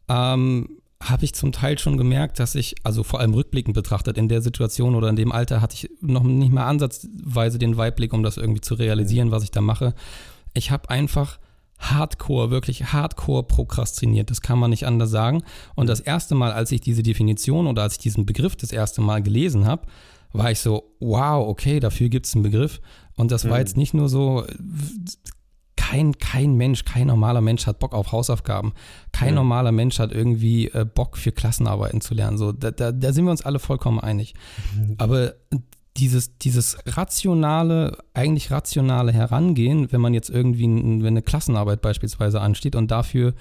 ähm, 0.08 0.68
habe 1.02 1.24
ich 1.24 1.34
zum 1.34 1.52
Teil 1.52 1.78
schon 1.78 1.96
gemerkt, 1.96 2.38
dass 2.38 2.54
ich, 2.54 2.76
also 2.82 3.02
vor 3.02 3.20
allem 3.20 3.34
rückblickend 3.34 3.74
betrachtet, 3.74 4.16
in 4.16 4.28
der 4.28 4.40
Situation 4.40 4.94
oder 4.94 5.08
in 5.08 5.16
dem 5.16 5.32
Alter 5.32 5.60
hatte 5.60 5.74
ich 5.74 5.90
noch 6.00 6.22
nicht 6.22 6.52
mal 6.52 6.66
ansatzweise 6.66 7.58
den 7.58 7.76
Weitblick, 7.76 8.12
um 8.12 8.22
das 8.22 8.36
irgendwie 8.36 8.60
zu 8.60 8.74
realisieren, 8.74 9.30
was 9.30 9.42
ich 9.42 9.50
da 9.50 9.60
mache. 9.60 9.94
Ich 10.54 10.70
habe 10.70 10.88
einfach 10.90 11.38
hardcore, 11.78 12.50
wirklich 12.50 12.92
hardcore 12.92 13.42
prokrastiniert. 13.42 14.30
Das 14.30 14.40
kann 14.40 14.58
man 14.58 14.70
nicht 14.70 14.86
anders 14.86 15.10
sagen. 15.10 15.42
Und 15.74 15.88
das 15.88 16.00
erste 16.00 16.34
Mal, 16.34 16.52
als 16.52 16.72
ich 16.72 16.80
diese 16.80 17.02
Definition 17.02 17.66
oder 17.66 17.82
als 17.82 17.94
ich 17.94 17.98
diesen 18.00 18.24
Begriff 18.24 18.56
das 18.56 18.72
erste 18.72 19.00
Mal 19.00 19.22
gelesen 19.22 19.66
habe, 19.66 19.86
war 20.34 20.50
ich 20.50 20.58
so, 20.58 20.94
wow, 21.00 21.48
okay, 21.48 21.80
dafür 21.80 22.08
gibt 22.10 22.26
es 22.26 22.34
einen 22.34 22.42
Begriff. 22.42 22.80
Und 23.16 23.30
das 23.30 23.44
war 23.44 23.52
mhm. 23.52 23.60
jetzt 23.60 23.76
nicht 23.76 23.94
nur 23.94 24.08
so, 24.08 24.44
kein, 25.76 26.18
kein 26.18 26.54
Mensch, 26.54 26.84
kein 26.84 27.06
normaler 27.06 27.40
Mensch 27.40 27.66
hat 27.66 27.78
Bock 27.78 27.94
auf 27.94 28.10
Hausaufgaben. 28.10 28.72
Kein 29.12 29.30
mhm. 29.30 29.36
normaler 29.36 29.70
Mensch 29.70 29.98
hat 29.98 30.12
irgendwie 30.12 30.68
äh, 30.68 30.84
Bock 30.84 31.16
für 31.16 31.30
Klassenarbeiten 31.30 32.00
zu 32.00 32.14
lernen. 32.14 32.36
So, 32.36 32.52
da, 32.52 32.72
da, 32.72 32.90
da 32.90 33.12
sind 33.12 33.24
wir 33.24 33.30
uns 33.30 33.42
alle 33.42 33.60
vollkommen 33.60 34.00
einig. 34.00 34.34
Mhm. 34.76 34.96
Aber 34.98 35.34
dieses, 35.96 36.36
dieses 36.38 36.78
rationale, 36.86 37.98
eigentlich 38.12 38.50
rationale 38.50 39.12
Herangehen, 39.12 39.92
wenn 39.92 40.00
man 40.00 40.14
jetzt 40.14 40.30
irgendwie, 40.30 40.64
wenn 40.64 41.06
eine 41.06 41.22
Klassenarbeit 41.22 41.80
beispielsweise 41.80 42.40
ansteht 42.40 42.74
und 42.74 42.90
dafür 42.90 43.34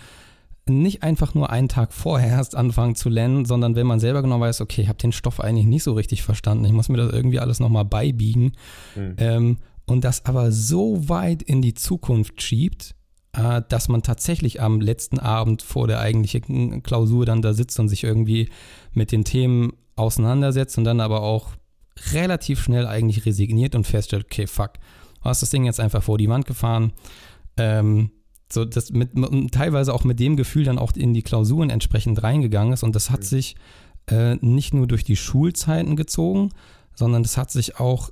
nicht 0.69 1.03
einfach 1.03 1.33
nur 1.33 1.49
einen 1.49 1.67
Tag 1.67 1.93
vorher 1.93 2.29
erst 2.29 2.55
anfangen 2.55 2.95
zu 2.95 3.09
lernen, 3.09 3.45
sondern 3.45 3.75
wenn 3.75 3.87
man 3.87 3.99
selber 3.99 4.21
genau 4.21 4.39
weiß, 4.39 4.61
okay, 4.61 4.81
ich 4.81 4.87
habe 4.87 4.97
den 4.97 5.11
Stoff 5.11 5.39
eigentlich 5.39 5.65
nicht 5.65 5.83
so 5.83 5.93
richtig 5.93 6.23
verstanden, 6.23 6.65
ich 6.65 6.71
muss 6.71 6.89
mir 6.89 6.97
das 6.97 7.11
irgendwie 7.11 7.39
alles 7.39 7.59
nochmal 7.59 7.85
beibiegen 7.85 8.53
mhm. 8.95 9.15
ähm, 9.17 9.57
und 9.85 10.03
das 10.03 10.25
aber 10.25 10.51
so 10.51 11.09
weit 11.09 11.41
in 11.41 11.61
die 11.61 11.73
Zukunft 11.73 12.41
schiebt, 12.41 12.95
äh, 13.33 13.61
dass 13.67 13.89
man 13.89 14.03
tatsächlich 14.03 14.61
am 14.61 14.79
letzten 14.79 15.19
Abend 15.19 15.61
vor 15.61 15.87
der 15.87 15.99
eigentlichen 15.99 16.81
Klausur 16.81 17.25
dann 17.25 17.41
da 17.41 17.53
sitzt 17.53 17.79
und 17.79 17.89
sich 17.89 18.03
irgendwie 18.03 18.49
mit 18.93 19.11
den 19.11 19.25
Themen 19.25 19.73
auseinandersetzt 19.95 20.77
und 20.77 20.85
dann 20.85 21.01
aber 21.01 21.21
auch 21.23 21.49
relativ 22.13 22.61
schnell 22.63 22.87
eigentlich 22.87 23.25
resigniert 23.25 23.75
und 23.75 23.85
feststellt, 23.85 24.25
okay, 24.25 24.47
fuck, 24.47 24.73
du 25.21 25.25
hast 25.25 25.41
das 25.41 25.49
Ding 25.49 25.65
jetzt 25.65 25.79
einfach 25.79 26.01
vor 26.01 26.17
die 26.17 26.29
Wand 26.29 26.45
gefahren. 26.45 26.93
Ähm, 27.57 28.11
so 28.51 28.65
das 28.65 28.91
mit, 28.91 29.11
teilweise 29.51 29.93
auch 29.93 30.03
mit 30.03 30.19
dem 30.19 30.35
Gefühl 30.35 30.63
dann 30.63 30.77
auch 30.77 30.93
in 30.93 31.13
die 31.13 31.23
Klausuren 31.23 31.69
entsprechend 31.69 32.21
reingegangen 32.21 32.73
ist. 32.73 32.83
Und 32.83 32.95
das 32.95 33.09
hat 33.09 33.21
mhm. 33.21 33.25
sich 33.25 33.55
äh, 34.07 34.35
nicht 34.35 34.73
nur 34.73 34.87
durch 34.87 35.03
die 35.03 35.15
Schulzeiten 35.15 35.95
gezogen, 35.95 36.49
sondern 36.95 37.23
das 37.23 37.37
hat 37.37 37.51
sich 37.51 37.79
auch 37.79 38.11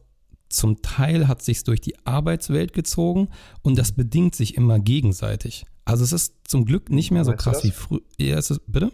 zum 0.50 0.82
Teil 0.82 1.28
hat 1.30 1.42
sich 1.42 1.64
durch 1.64 1.80
die 1.80 2.06
Arbeitswelt 2.06 2.74
gezogen 2.74 3.30
und 3.62 3.78
das 3.78 3.94
bedingt 3.94 4.36
sich 4.36 4.56
immer 4.56 4.80
gegenseitig. 4.80 5.66
Also 5.86 6.04
es 6.04 6.12
ist 6.12 6.36
zum 6.46 6.66
Glück 6.66 6.90
nicht 6.90 7.12
mehr 7.12 7.26
so 7.26 7.34
krass 7.34 7.64
wie 7.64 7.72
früher. 7.72 8.02
Ja, 8.20 8.40
bitte? 8.68 8.92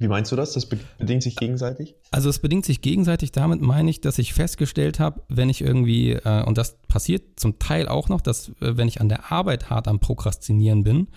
Wie 0.00 0.08
meinst 0.08 0.32
du 0.32 0.36
das? 0.36 0.54
Das 0.54 0.64
bedingt 0.64 1.22
sich 1.22 1.36
gegenseitig? 1.36 1.94
Also 2.10 2.30
es 2.30 2.38
bedingt 2.38 2.64
sich 2.64 2.80
gegenseitig. 2.80 3.32
Damit 3.32 3.60
meine 3.60 3.90
ich, 3.90 4.00
dass 4.00 4.18
ich 4.18 4.32
festgestellt 4.32 4.98
habe, 4.98 5.20
wenn 5.28 5.50
ich 5.50 5.60
irgendwie, 5.60 6.12
äh, 6.12 6.42
und 6.44 6.56
das 6.56 6.78
passiert 6.88 7.38
zum 7.38 7.58
Teil 7.58 7.86
auch 7.86 8.08
noch, 8.08 8.22
dass 8.22 8.48
äh, 8.60 8.78
wenn 8.78 8.88
ich 8.88 9.02
an 9.02 9.10
der 9.10 9.30
Arbeit 9.30 9.68
hart 9.68 9.88
am 9.88 10.00
Prokrastinieren 10.00 10.84
bin, 10.84 11.08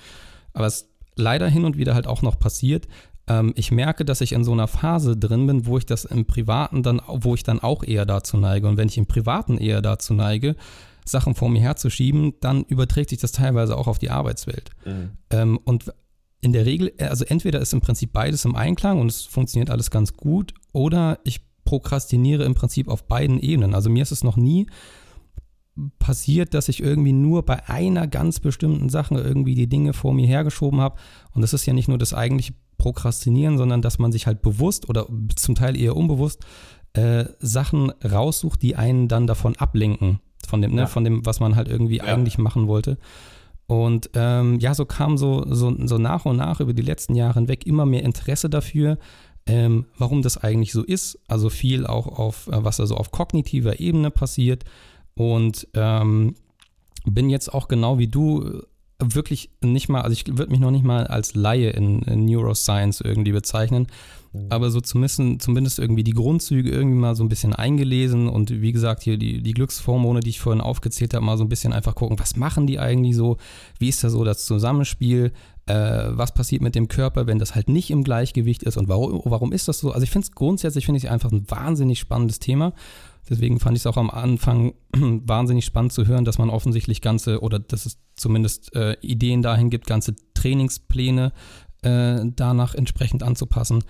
aber 0.51 0.65
es 0.65 0.89
leider 1.15 1.47
hin 1.47 1.63
und 1.63 1.77
wieder 1.77 1.95
halt 1.95 2.07
auch 2.07 2.21
noch 2.21 2.37
passiert, 2.37 2.89
ähm, 3.27 3.53
ich 3.55 3.71
merke, 3.71 4.03
dass 4.03 4.19
ich 4.19 4.33
in 4.33 4.43
so 4.43 4.51
einer 4.51 4.67
Phase 4.67 5.15
drin 5.15 5.47
bin, 5.47 5.65
wo 5.65 5.77
ich 5.77 5.85
das 5.85 6.03
im 6.03 6.25
Privaten 6.25 6.83
dann, 6.83 7.01
wo 7.07 7.35
ich 7.35 7.43
dann 7.43 7.61
auch 7.61 7.85
eher 7.85 8.05
dazu 8.05 8.35
neige. 8.35 8.67
Und 8.67 8.75
wenn 8.75 8.89
ich 8.89 8.97
im 8.97 9.05
Privaten 9.05 9.57
eher 9.57 9.81
dazu 9.81 10.13
neige, 10.13 10.57
Sachen 11.05 11.35
vor 11.35 11.49
mir 11.49 11.61
herzuschieben, 11.61 12.33
dann 12.41 12.63
überträgt 12.63 13.11
sich 13.11 13.19
das 13.19 13.31
teilweise 13.31 13.77
auch 13.77 13.87
auf 13.87 13.97
die 13.97 14.09
Arbeitswelt. 14.09 14.71
Mhm. 14.85 15.11
Ähm, 15.29 15.59
und 15.63 15.93
in 16.43 16.51
der 16.51 16.65
Regel, 16.65 16.93
also 16.99 17.25
entweder 17.25 17.59
ist 17.59 17.73
im 17.73 17.81
Prinzip 17.81 18.11
beides 18.13 18.45
im 18.45 18.55
Einklang 18.55 18.99
und 18.99 19.09
es 19.09 19.23
funktioniert 19.23 19.69
alles 19.69 19.89
ganz 19.89 20.13
gut, 20.13 20.53
oder 20.73 21.19
ich 21.23 21.41
prokrastiniere 21.63 22.43
im 22.43 22.53
Prinzip 22.53 22.89
auf 22.89 23.07
beiden 23.07 23.39
Ebenen. 23.39 23.73
Also 23.73 23.89
mir 23.89 24.03
ist 24.03 24.11
es 24.11 24.23
noch 24.23 24.35
nie 24.35 24.67
passiert, 25.97 26.53
dass 26.53 26.69
ich 26.69 26.83
irgendwie 26.83 27.13
nur 27.13 27.43
bei 27.43 27.67
einer 27.67 28.07
ganz 28.07 28.39
bestimmten 28.39 28.89
Sache 28.89 29.15
irgendwie 29.15 29.55
die 29.55 29.67
Dinge 29.67 29.93
vor 29.93 30.13
mir 30.13 30.27
hergeschoben 30.27 30.81
habe. 30.81 30.99
Und 31.31 31.41
das 31.41 31.53
ist 31.53 31.65
ja 31.65 31.73
nicht 31.73 31.87
nur 31.87 31.97
das 31.97 32.13
eigentliche 32.13 32.53
Prokrastinieren, 32.77 33.57
sondern 33.57 33.81
dass 33.81 33.97
man 33.97 34.11
sich 34.11 34.27
halt 34.27 34.41
bewusst 34.41 34.89
oder 34.89 35.07
zum 35.35 35.55
Teil 35.55 35.79
eher 35.79 35.95
unbewusst 35.95 36.45
äh, 36.93 37.25
Sachen 37.39 37.91
raussucht, 38.03 38.61
die 38.61 38.75
einen 38.75 39.07
dann 39.07 39.25
davon 39.25 39.55
ablenken, 39.55 40.19
von 40.45 40.61
dem, 40.61 40.75
ne, 40.75 40.81
ja. 40.81 40.87
von 40.87 41.03
dem, 41.03 41.25
was 41.25 41.39
man 41.39 41.55
halt 41.55 41.69
irgendwie 41.69 41.97
ja. 41.97 42.03
eigentlich 42.03 42.37
machen 42.37 42.67
wollte. 42.67 42.97
Und 43.67 44.09
ähm, 44.13 44.59
ja, 44.59 44.73
so 44.73 44.85
kam 44.85 45.17
so, 45.17 45.45
so, 45.47 45.75
so 45.85 45.97
nach 45.97 46.25
und 46.25 46.37
nach 46.37 46.59
über 46.59 46.73
die 46.73 46.81
letzten 46.81 47.15
Jahre 47.15 47.35
hinweg 47.35 47.65
immer 47.65 47.85
mehr 47.85 48.03
Interesse 48.03 48.49
dafür, 48.49 48.97
ähm, 49.45 49.85
warum 49.97 50.21
das 50.21 50.37
eigentlich 50.37 50.73
so 50.73 50.83
ist. 50.83 51.19
Also 51.27 51.49
viel 51.49 51.85
auch 51.85 52.07
auf, 52.07 52.47
äh, 52.47 52.63
was 52.63 52.79
also 52.79 52.95
auf 52.95 53.11
kognitiver 53.11 53.79
Ebene 53.79 54.11
passiert. 54.11 54.63
Und 55.15 55.67
ähm, 55.73 56.35
bin 57.05 57.29
jetzt 57.29 57.53
auch 57.53 57.67
genau 57.67 57.97
wie 57.97 58.07
du 58.07 58.63
wirklich 59.09 59.49
nicht 59.61 59.89
mal, 59.89 60.01
also 60.01 60.13
ich 60.13 60.25
würde 60.27 60.51
mich 60.51 60.59
noch 60.59 60.71
nicht 60.71 60.85
mal 60.85 61.07
als 61.07 61.35
Laie 61.35 61.69
in, 61.71 62.01
in 62.03 62.25
Neuroscience 62.25 63.01
irgendwie 63.01 63.31
bezeichnen, 63.31 63.87
mhm. 64.31 64.47
aber 64.49 64.71
so 64.71 64.81
zumindest, 64.81 65.41
zumindest 65.41 65.79
irgendwie 65.79 66.03
die 66.03 66.13
Grundzüge 66.13 66.69
irgendwie 66.69 66.99
mal 66.99 67.15
so 67.15 67.23
ein 67.23 67.29
bisschen 67.29 67.53
eingelesen 67.53 68.27
und 68.27 68.49
wie 68.61 68.71
gesagt, 68.71 69.03
hier 69.03 69.17
die, 69.17 69.41
die 69.41 69.53
Glückshormone, 69.53 70.19
die 70.19 70.31
ich 70.31 70.39
vorhin 70.39 70.61
aufgezählt 70.61 71.13
habe, 71.13 71.25
mal 71.25 71.37
so 71.37 71.43
ein 71.43 71.49
bisschen 71.49 71.73
einfach 71.73 71.95
gucken, 71.95 72.19
was 72.19 72.35
machen 72.35 72.67
die 72.67 72.79
eigentlich 72.79 73.15
so, 73.15 73.37
wie 73.79 73.89
ist 73.89 74.03
da 74.03 74.09
so 74.09 74.23
das 74.23 74.45
Zusammenspiel, 74.45 75.31
äh, 75.65 75.73
was 76.09 76.33
passiert 76.33 76.61
mit 76.61 76.75
dem 76.75 76.87
Körper, 76.87 77.27
wenn 77.27 77.39
das 77.39 77.55
halt 77.55 77.69
nicht 77.69 77.91
im 77.91 78.03
Gleichgewicht 78.03 78.63
ist 78.63 78.77
und 78.77 78.87
warum, 78.87 79.21
warum 79.25 79.51
ist 79.51 79.67
das 79.67 79.79
so? 79.79 79.91
Also 79.91 80.03
ich 80.03 80.11
finde 80.11 80.25
es 80.25 80.31
grundsätzlich, 80.33 80.85
finde 80.85 80.97
ich 80.97 81.09
einfach 81.09 81.31
ein 81.31 81.49
wahnsinnig 81.49 81.99
spannendes 81.99 82.39
Thema 82.39 82.73
Deswegen 83.29 83.59
fand 83.59 83.77
ich 83.77 83.83
es 83.83 83.87
auch 83.87 83.97
am 83.97 84.09
Anfang 84.09 84.73
wahnsinnig 84.91 85.65
spannend 85.65 85.93
zu 85.93 86.07
hören, 86.07 86.25
dass 86.25 86.37
man 86.37 86.49
offensichtlich 86.49 87.01
ganze, 87.01 87.41
oder 87.41 87.59
dass 87.59 87.85
es 87.85 87.97
zumindest 88.15 88.75
äh, 88.75 88.95
Ideen 89.01 89.41
dahin 89.41 89.69
gibt, 89.69 89.87
ganze 89.87 90.15
Trainingspläne 90.33 91.31
äh, 91.81 92.19
danach 92.35 92.75
entsprechend 92.75 93.23
anzupassen. 93.23 93.83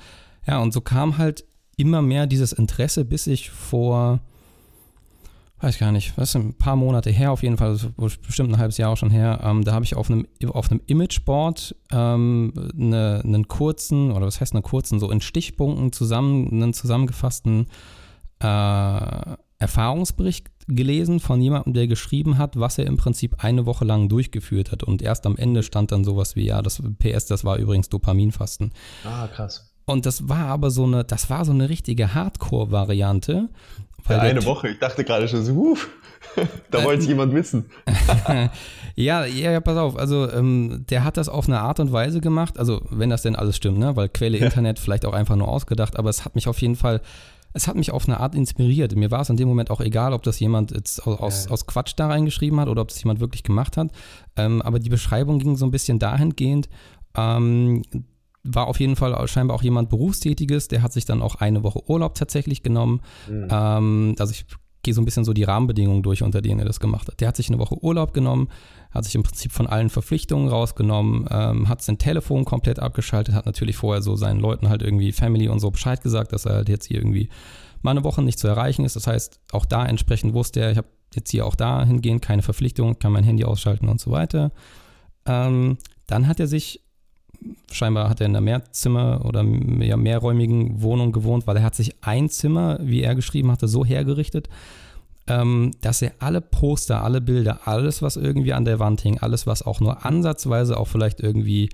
Ja, 0.46 0.60
und 0.60 0.74
so 0.74 0.82
kam 0.82 1.18
halt 1.18 1.46
immer 1.78 2.02
mehr 2.02 2.28
dieses 2.28 2.54
Interesse, 2.54 3.06
bis 3.06 3.28
ich 3.28 3.50
vor, 3.50 4.20
weiß 5.60 5.80
gar 5.80 5.92
nicht, 5.92 6.18
was 6.18 6.36
ein 6.36 6.54
paar 6.54 6.76
Monate 6.76 7.10
her 7.10 7.32
auf 7.32 7.44
jeden 7.44 7.58
Fall, 7.58 7.78
bestimmt 7.98 8.52
ein 8.52 8.58
halbes 8.58 8.78
Jahr 8.78 8.92
auch 8.92 8.98
schon 8.98 9.10
her, 9.10 9.40
ähm, 9.44 9.64
da 9.64 9.74
habe 9.74 9.86
ich 9.86 9.96
auf 9.96 10.10
einem, 10.10 10.28
auf 10.48 10.70
einem 10.70 10.82
Imageboard 10.86 11.76
ähm, 11.92 12.54
eine, 12.78 13.22
einen 13.24 13.48
kurzen, 13.48 14.12
oder 14.12 14.26
was 14.26 14.42
heißt 14.42 14.54
einen 14.54 14.64
kurzen, 14.64 15.00
so 15.00 15.10
in 15.10 15.22
Stichpunkten 15.22 15.92
zusammen, 15.92 16.50
einen 16.52 16.74
zusammengefassten 16.74 17.68
äh, 18.40 19.36
Erfahrungsbericht 19.64 20.52
gelesen 20.68 21.20
von 21.20 21.42
jemandem, 21.42 21.74
der 21.74 21.88
geschrieben 21.88 22.38
hat, 22.38 22.60
was 22.60 22.78
er 22.78 22.86
im 22.86 22.98
Prinzip 22.98 23.44
eine 23.44 23.66
Woche 23.66 23.86
lang 23.86 24.10
durchgeführt 24.10 24.72
hat. 24.72 24.84
Und 24.84 25.02
erst 25.02 25.26
am 25.26 25.38
Ende 25.38 25.64
stand 25.64 25.92
dann 25.94 26.04
sowas 26.04 26.36
wie, 26.36 26.46
ja, 26.46 26.62
das 26.62 26.82
PS, 27.00 27.28
das 27.28 27.46
war 27.46 27.58
übrigens 27.58 27.88
Dopaminfasten. 27.90 28.74
Ah, 29.06 29.28
krass. 29.28 29.74
Und 29.86 30.06
das 30.06 30.28
war 30.28 30.48
aber 30.48 30.70
so 30.70 30.84
eine, 30.84 31.04
das 31.06 31.30
war 31.30 31.46
so 31.46 31.52
eine 31.52 31.70
richtige 31.70 32.14
Hardcore-Variante, 32.14 33.50
Weil 34.06 34.18
ja, 34.18 34.24
eine 34.24 34.46
Woche. 34.46 34.70
Ich 34.70 34.80
dachte 34.80 35.04
gerade 35.04 35.28
schon 35.28 35.44
so, 35.44 35.54
uh, 35.54 35.78
da 36.72 36.84
wollte 36.84 37.04
es 37.04 37.08
jemand 37.08 37.34
wissen. 37.34 37.66
ja, 38.96 39.26
ja, 39.26 39.52
ja, 39.52 39.60
pass 39.62 39.78
auf. 39.78 39.98
Also, 39.98 40.30
ähm, 40.32 40.86
der 40.90 41.04
hat 41.04 41.18
das 41.18 41.30
auf 41.30 41.48
eine 41.48 41.60
Art 41.60 41.80
und 41.80 41.92
Weise 41.92 42.22
gemacht. 42.22 42.60
Also, 42.60 42.82
wenn 42.90 43.10
das 43.10 43.22
denn 43.22 43.36
alles 43.36 43.58
stimmt, 43.58 43.78
ne? 43.78 43.96
Weil 43.96 44.10
Quelle 44.10 44.38
ja. 44.38 44.46
Internet 44.46 44.80
vielleicht 44.80 45.06
auch 45.06 45.14
einfach 45.14 45.36
nur 45.36 45.48
ausgedacht. 45.48 45.98
Aber 45.98 46.10
es 46.10 46.26
hat 46.26 46.36
mich 46.36 46.48
auf 46.48 46.62
jeden 46.62 46.76
Fall, 46.76 47.02
es 47.54 47.68
hat 47.68 47.76
mich 47.76 47.92
auf 47.92 48.08
eine 48.08 48.20
Art 48.20 48.36
inspiriert. 48.36 48.96
Mir 48.96 49.12
war 49.12 49.22
es 49.22 49.30
in 49.30 49.38
dem 49.38 49.48
Moment 49.48 49.72
auch 49.72 49.82
egal, 49.82 50.14
ob 50.14 50.24
das 50.24 50.40
jemand 50.40 50.72
jetzt 50.72 51.06
aus, 51.06 51.46
ja. 51.46 51.52
aus 51.52 51.68
Quatsch 51.68 51.94
da 51.96 52.08
reingeschrieben 52.08 52.60
hat 52.60 52.68
oder 52.68 52.82
ob 52.82 52.88
das 52.90 53.02
jemand 53.02 53.20
wirklich 53.20 53.44
gemacht 53.44 53.78
hat. 53.78 53.92
Ähm, 54.36 54.62
aber 54.62 54.80
die 54.80 54.90
Beschreibung 54.90 55.40
ging 55.40 55.56
so 55.56 55.66
ein 55.66 55.72
bisschen 55.72 56.00
dahingehend, 56.00 56.68
ähm, 57.16 57.84
war 58.44 58.68
auf 58.68 58.80
jeden 58.80 58.96
Fall 58.96 59.28
scheinbar 59.28 59.56
auch 59.56 59.64
jemand 59.64 59.90
Berufstätiges, 59.90 60.68
der 60.68 60.82
hat 60.82 60.92
sich 60.92 61.06
dann 61.06 61.22
auch 61.22 61.36
eine 61.36 61.64
Woche 61.64 61.90
Urlaub 61.90 62.16
tatsächlich 62.16 62.64
genommen. 62.64 63.02
Mhm. 63.30 63.48
Ähm, 63.50 64.16
also 64.20 64.32
ich 64.32 64.46
gehe 64.84 64.94
so 64.94 65.02
ein 65.02 65.06
bisschen 65.06 65.24
so 65.24 65.34
die 65.34 65.44
Rahmenbedingungen 65.44 66.04
durch, 66.04 66.22
unter 66.22 66.42
denen 66.42 66.60
er 66.60 66.66
das 66.66 66.80
gemacht 66.80 67.08
hat. 67.08 67.20
Der 67.22 67.30
hat 67.30 67.38
sich 67.38 67.48
eine 67.50 67.60
Woche 67.60 67.82
Urlaub 67.82 68.14
genommen, 68.14 68.50
hat 68.92 69.06
sich 69.06 69.16
im 69.16 69.24
Prinzip 69.24 69.52
von 69.52 69.66
allen 69.66 69.90
Verpflichtungen 69.90 70.50
rausgenommen, 70.50 71.26
ähm, 71.32 71.70
hat 71.70 71.82
sein 71.82 71.98
Telefon 71.98 72.46
komplett 72.46 72.80
abgeschaltet, 72.80 73.34
hat 73.34 73.46
natürlich 73.46 73.78
vorher 73.78 74.02
so 74.02 74.16
seinen 74.16 74.40
Leuten 74.40 74.70
halt 74.70 74.82
irgendwie 74.82 75.12
Family 75.12 75.48
und 75.48 75.60
so 75.60 75.72
Bescheid 75.72 76.02
gesagt, 76.02 76.34
dass 76.34 76.46
er 76.46 76.56
halt 76.56 76.70
jetzt 76.70 76.86
hier 76.86 76.98
irgendwie 76.98 77.30
mal 77.82 77.92
eine 77.92 78.04
Woche 78.04 78.22
nicht 78.22 78.40
zu 78.40 78.48
erreichen 78.48 78.86
ist. 78.86 78.96
Das 78.96 79.08
heißt, 79.08 79.40
auch 79.52 79.66
da 79.66 79.86
entsprechend 79.86 80.34
wusste 80.34 80.60
er, 80.60 80.72
ich 80.72 80.78
habe 80.78 80.88
jetzt 81.16 81.32
hier 81.32 81.46
auch 81.46 81.56
dahingehend 81.56 82.22
keine 82.22 82.42
Verpflichtung, 82.42 83.00
kann 83.00 83.12
mein 83.12 83.24
Handy 83.24 83.46
ausschalten 83.46 83.88
und 83.88 84.00
so 84.00 84.12
weiter. 84.12 84.52
Ähm, 85.26 85.78
dann 86.08 86.28
hat 86.28 86.40
er 86.40 86.48
sich 86.48 86.83
scheinbar 87.72 88.10
hat 88.10 88.22
er 88.22 88.28
in 88.28 88.36
einer 88.36 88.42
Mehrzimmer- 88.42 89.26
oder 89.26 89.44
ja, 89.44 89.98
mehrräumigen 89.98 90.82
Wohnung 90.82 91.12
gewohnt, 91.12 91.48
weil 91.48 91.58
er 91.58 91.64
hat 91.64 91.76
sich 91.76 91.96
ein 92.02 92.30
Zimmer, 92.30 92.80
wie 92.82 93.02
er 93.02 93.16
geschrieben 93.16 93.52
hatte, 93.52 93.68
so 93.68 93.86
hergerichtet, 93.86 94.50
ähm, 95.28 95.72
dass 95.82 96.02
er 96.02 96.12
alle 96.20 96.42
Poster, 96.42 97.04
alle 97.04 97.22
Bilder, 97.22 97.62
alles, 97.66 98.02
was 98.02 98.18
irgendwie 98.18 98.54
an 98.54 98.66
der 98.66 98.80
Wand 98.80 99.02
hing, 99.02 99.20
alles, 99.20 99.48
was 99.48 99.64
auch 99.64 99.80
nur 99.80 100.06
ansatzweise 100.06 100.78
auch 100.78 100.88
vielleicht 100.88 101.20
irgendwie 101.22 101.70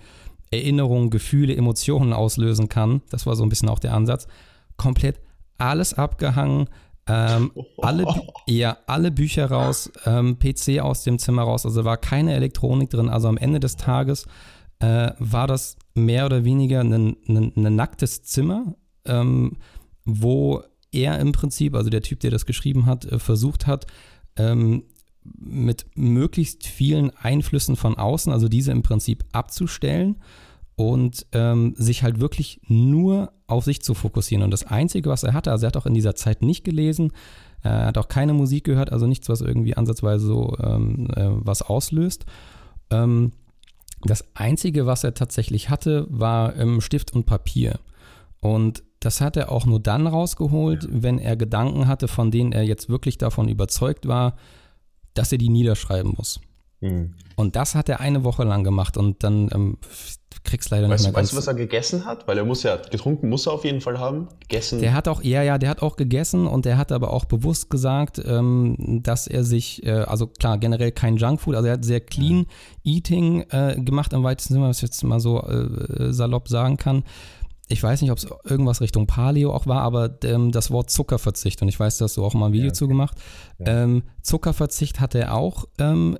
Erinnerungen, 0.52 1.10
Gefühle, 1.10 1.56
Emotionen 1.56 2.14
auslösen 2.14 2.70
kann, 2.70 3.02
das 3.10 3.26
war 3.26 3.36
so 3.36 3.44
ein 3.44 3.50
bisschen 3.50 3.70
auch 3.70 3.80
der 3.80 3.94
Ansatz, 3.94 4.28
komplett 4.78 5.20
alles 5.58 5.94
abgehangen, 5.94 6.68
ähm, 7.08 7.52
alle, 7.80 8.06
ja, 8.48 8.78
alle 8.88 9.12
Bücher 9.12 9.50
raus, 9.50 9.92
ähm, 10.06 10.38
PC 10.38 10.80
aus 10.80 11.04
dem 11.04 11.20
Zimmer 11.20 11.44
raus, 11.44 11.66
also 11.66 11.86
war 11.86 11.98
keine 11.98 12.34
Elektronik 12.34 12.90
drin, 12.90 13.10
also 13.10 13.28
am 13.28 13.38
Ende 13.38 13.60
des 13.60 13.76
Tages 13.78 14.26
äh, 14.80 15.12
war 15.20 15.48
das 15.48 15.78
mehr 15.94 16.26
oder 16.26 16.44
weniger 16.44 16.82
ein, 16.82 16.94
ein, 17.28 17.54
ein 17.56 17.76
nacktes 17.76 18.24
Zimmer, 18.24 18.76
ähm, 19.06 19.58
wo 20.06 20.64
er 20.92 21.20
im 21.20 21.32
Prinzip, 21.32 21.76
also 21.76 21.90
der 21.90 22.02
Typ, 22.02 22.20
der 22.22 22.32
das 22.32 22.46
geschrieben 22.46 22.86
hat, 22.86 23.06
äh, 23.06 23.20
versucht 23.20 23.68
hat, 23.68 23.86
ähm, 24.38 24.84
mit 25.38 25.86
möglichst 25.96 26.66
vielen 26.66 27.12
Einflüssen 27.18 27.76
von 27.76 27.98
außen, 27.98 28.32
also 28.32 28.48
diese 28.48 28.72
im 28.72 28.82
Prinzip 28.82 29.26
abzustellen 29.32 30.18
und 30.76 31.26
ähm, 31.34 31.76
sich 31.78 32.04
halt 32.04 32.20
wirklich 32.20 32.62
nur 32.68 33.34
auf 33.48 33.66
sich 33.66 33.82
zu 33.82 33.94
fokussieren. 33.94 34.44
Und 34.44 34.52
das 34.52 34.66
Einzige, 34.66 35.10
was 35.10 35.24
er 35.24 35.34
hatte, 35.34 35.52
also 35.52 35.66
er 35.66 35.68
hat 35.68 35.78
auch 35.78 35.86
in 35.86 35.94
dieser 35.94 36.16
Zeit 36.16 36.42
nicht 36.42 36.64
gelesen, 36.64 37.12
er 37.62 37.88
hat 37.88 37.98
auch 37.98 38.08
keine 38.08 38.34
Musik 38.34 38.64
gehört, 38.64 38.94
also 38.94 39.06
nichts, 39.06 39.28
was 39.28 39.42
irgendwie 39.42 39.76
ansatzweise 39.76 40.26
so 40.26 40.56
ähm, 40.64 41.10
äh, 41.16 41.28
was 41.30 41.62
auslöst. 41.62 42.26
Ähm, 42.90 43.34
das 44.04 44.24
Einzige, 44.34 44.86
was 44.86 45.04
er 45.04 45.14
tatsächlich 45.14 45.70
hatte, 45.70 46.08
war 46.10 46.56
ähm, 46.56 46.82
Stift 46.82 47.14
und 47.14 47.26
Papier. 47.26 47.80
Und 48.40 48.84
das 49.00 49.22
hat 49.22 49.38
er 49.38 49.52
auch 49.52 49.66
nur 49.66 49.80
dann 49.80 50.08
rausgeholt, 50.08 50.84
ja. 50.84 50.90
wenn 50.92 51.20
er 51.20 51.36
Gedanken 51.36 51.88
hatte, 51.88 52.08
von 52.08 52.32
denen 52.32 52.52
er 52.52 52.64
jetzt 52.64 52.90
wirklich 52.90 53.18
davon 53.18 53.50
überzeugt 53.50 54.08
war, 54.08 54.36
dass 55.14 55.32
er 55.32 55.38
die 55.38 55.50
niederschreiben 55.50 56.14
muss. 56.16 56.40
Mhm. 56.82 57.14
Und 57.36 57.56
das 57.56 57.76
hat 57.76 57.90
er 57.90 58.00
eine 58.00 58.24
Woche 58.24 58.44
lang 58.44 58.64
gemacht 58.64 58.98
und 58.98 59.24
dann 59.24 59.50
ähm, 59.54 59.78
krieg's 60.50 60.70
leider 60.70 60.90
weißt, 60.90 61.06
nicht 61.06 61.14
mehr 61.14 61.22
Weißt 61.22 61.34
du, 61.34 61.38
was 61.38 61.48
er 61.48 61.54
gegessen 61.54 62.06
hat? 62.06 62.28
Weil 62.28 62.38
er 62.38 62.46
muss 62.46 62.64
ja, 62.64 62.78
getrunken 62.78 63.30
muss 63.30 63.46
er 63.48 63.54
auf 63.54 63.66
jeden 63.66 63.82
Fall 63.82 64.00
haben. 64.00 64.28
Gegessen. 64.40 64.82
Der 64.82 64.94
hat 64.94 65.08
auch, 65.08 65.24
ja, 65.24 65.44
ja, 65.44 65.58
der 65.58 65.70
hat 65.70 65.82
auch 65.82 65.96
gegessen 65.96 66.48
und 66.48 66.66
der 66.66 66.78
hat 66.78 66.92
aber 66.92 67.14
auch 67.14 67.26
bewusst 67.26 67.70
gesagt, 67.70 68.22
ähm, 68.26 69.02
dass 69.04 69.28
er 69.28 69.44
sich, 69.44 69.86
äh, 69.86 69.92
also 69.92 70.28
klar, 70.28 70.58
generell 70.58 70.92
kein 70.92 71.18
Junkfood, 71.18 71.56
also 71.56 71.68
er 71.68 71.74
hat 71.74 71.86
sehr 71.86 72.02
clean 72.02 72.46
ja. 72.84 72.96
Eating 72.96 73.46
äh, 73.50 73.76
gemacht 73.80 74.14
im 74.14 74.24
weitesten 74.24 74.56
Sinne, 74.56 74.68
was 74.68 74.78
ich 74.78 74.84
jetzt 74.84 75.04
mal 75.04 75.20
so 75.20 75.42
äh, 75.42 76.12
salopp 76.12 76.48
sagen 76.48 76.78
kann. 76.78 77.04
Ich 77.72 77.84
weiß 77.84 78.02
nicht, 78.02 78.12
ob 78.12 78.18
es 78.18 78.28
irgendwas 78.46 78.82
Richtung 78.82 79.06
Paleo 79.06 79.54
auch 79.54 79.68
war, 79.68 79.82
aber 79.82 80.18
ähm, 80.24 80.52
das 80.52 80.72
Wort 80.72 80.90
Zuckerverzicht, 80.90 81.62
und 81.62 81.68
ich 81.68 81.80
weiß, 81.80 82.00
da 82.00 82.06
hast 82.06 82.18
du 82.18 82.26
auch 82.26 82.34
mal 82.34 82.48
ein 82.48 82.54
Video 82.54 82.66
ja, 82.66 82.72
okay. 82.72 82.78
zu 82.78 82.88
gemacht. 82.88 83.16
Ja. 83.60 83.84
Ähm, 83.84 84.04
Zuckerverzicht 84.24 85.00
hat 85.00 85.14
er 85.14 85.36
auch 85.36 85.66
ähm, 85.78 86.18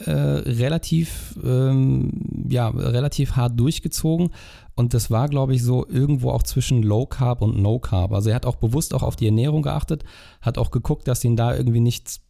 äh, 0.00 0.10
relativ, 0.10 1.38
ähm, 1.44 2.10
ja, 2.48 2.68
relativ 2.68 3.36
hart 3.36 3.58
durchgezogen. 3.58 4.30
Und 4.74 4.92
das 4.92 5.10
war, 5.10 5.28
glaube 5.28 5.54
ich, 5.54 5.62
so 5.62 5.86
irgendwo 5.88 6.30
auch 6.30 6.42
zwischen 6.42 6.82
Low 6.82 7.06
Carb 7.06 7.42
und 7.42 7.58
No 7.58 7.78
Carb. 7.78 8.12
Also 8.12 8.30
er 8.30 8.36
hat 8.36 8.46
auch 8.46 8.56
bewusst 8.56 8.92
auch 8.92 9.04
auf 9.04 9.14
die 9.14 9.26
Ernährung 9.26 9.62
geachtet, 9.62 10.04
hat 10.40 10.58
auch 10.58 10.72
geguckt, 10.72 11.06
dass 11.06 11.22
ihn 11.24 11.36
da 11.36 11.54
irgendwie 11.54 11.80
nichts 11.80 12.22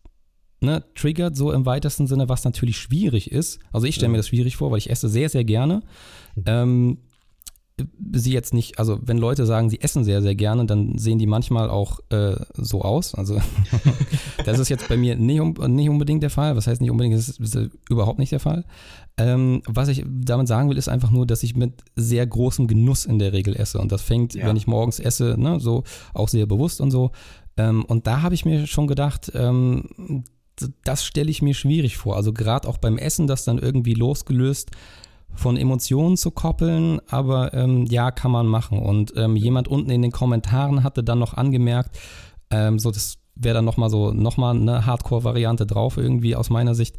ne, 0.61 0.85
triggert, 0.95 1.37
so 1.37 1.53
im 1.53 1.65
weitesten 1.65 2.07
Sinne, 2.07 2.29
was 2.29 2.45
natürlich 2.45 2.77
schwierig 2.77 3.31
ist. 3.31 3.61
Also 3.73 3.87
ich 3.87 3.95
stelle 3.95 4.13
mir 4.13 4.19
das 4.19 4.29
schwierig 4.29 4.57
vor, 4.57 4.71
weil 4.71 4.79
ich 4.79 4.91
esse 4.91 5.09
sehr, 5.09 5.29
sehr 5.29 5.45
gerne. 5.45 5.83
Mhm. 6.35 6.43
Ähm, 6.47 6.99
sie 8.13 8.33
jetzt 8.33 8.55
nicht, 8.55 8.79
also 8.79 8.99
wenn 9.03 9.19
Leute 9.19 9.47
sagen, 9.47 9.69
sie 9.69 9.81
essen 9.81 10.05
sehr, 10.05 10.23
sehr 10.23 10.37
gerne, 10.37 10.65
dann 10.65 10.97
sehen 10.97 11.19
die 11.19 11.27
manchmal 11.27 11.69
auch 11.69 11.99
äh, 12.11 12.37
so 12.55 12.83
aus. 12.83 13.15
Also 13.15 13.41
das 14.45 14.61
ist 14.61 14.69
jetzt 14.69 14.89
bei 14.89 14.97
mir 14.97 15.17
nicht, 15.17 15.59
nicht 15.59 15.89
unbedingt 15.89 16.23
der 16.23 16.31
Fall. 16.31 16.55
Was 16.55 16.69
heißt 16.69 16.81
nicht 16.81 16.93
unbedingt, 16.93 17.17
das 17.17 17.29
ist, 17.29 17.41
ist 17.41 17.71
überhaupt 17.91 18.21
nicht 18.21 18.31
der 18.31 18.39
Fall. 18.39 18.65
Ähm, 19.17 19.63
was 19.67 19.89
ich 19.89 20.05
damit 20.07 20.47
sagen 20.47 20.71
will, 20.71 20.79
ist 20.79 20.89
einfach 20.89 21.11
nur, 21.11 21.27
dass 21.27 21.43
ich 21.43 21.57
mit 21.57 21.83
sehr 21.97 22.27
großem 22.27 22.69
Genuss 22.69 23.07
in 23.07 23.19
der 23.19 23.33
Regel 23.33 23.57
esse. 23.57 23.81
Und 23.81 23.91
das 23.91 24.03
fängt, 24.03 24.35
ja. 24.35 24.47
wenn 24.47 24.57
ich 24.57 24.69
morgens 24.69 25.01
esse, 25.01 25.35
ne, 25.37 25.59
so 25.59 25.83
auch 26.13 26.29
sehr 26.29 26.47
bewusst 26.47 26.81
und 26.81 26.93
so. 26.93 27.11
Ähm, 27.57 27.85
und 27.85 28.07
da 28.07 28.23
habe 28.23 28.37
ich 28.37 28.45
mir 28.45 28.69
schon 28.69 28.87
gedacht, 28.87 29.33
ähm, 29.35 30.23
das 30.85 31.05
stelle 31.05 31.31
ich 31.31 31.43
mir 31.43 31.55
schwierig 31.55 31.97
vor. 31.97 32.15
Also 32.15 32.33
gerade 32.33 32.69
auch 32.69 32.79
beim 32.79 32.99
Essen, 32.99 33.27
das 33.27 33.45
dann 33.45 33.59
irgendwie 33.59 33.95
losgelöst 33.95 34.71
von 35.35 35.57
Emotionen 35.57 36.17
zu 36.17 36.31
koppeln, 36.31 37.01
aber 37.09 37.55
ähm, 37.55 37.87
ja, 37.87 38.11
kann 38.11 38.31
man 38.31 38.47
machen. 38.47 38.79
Und 38.79 39.13
ähm, 39.17 39.37
jemand 39.37 39.69
unten 39.69 39.91
in 39.91 40.03
den 40.03 40.13
Kommentaren 40.13 40.85
hatte 40.85 41.03
dann 41.03 41.19
noch 41.19 41.35
angemerkt, 41.35 41.99
ähm, 42.51 42.79
so 42.79 42.91
das 42.91 43.19
wäre 43.35 43.55
dann 43.55 43.65
nochmal 43.65 43.91
so, 43.91 44.13
nochmal 44.13 44.57
eine 44.57 44.87
Hardcore-Variante 44.87 45.67
drauf, 45.67 45.97
irgendwie 45.97 46.37
aus 46.37 46.51
meiner 46.51 46.75
Sicht, 46.75 46.97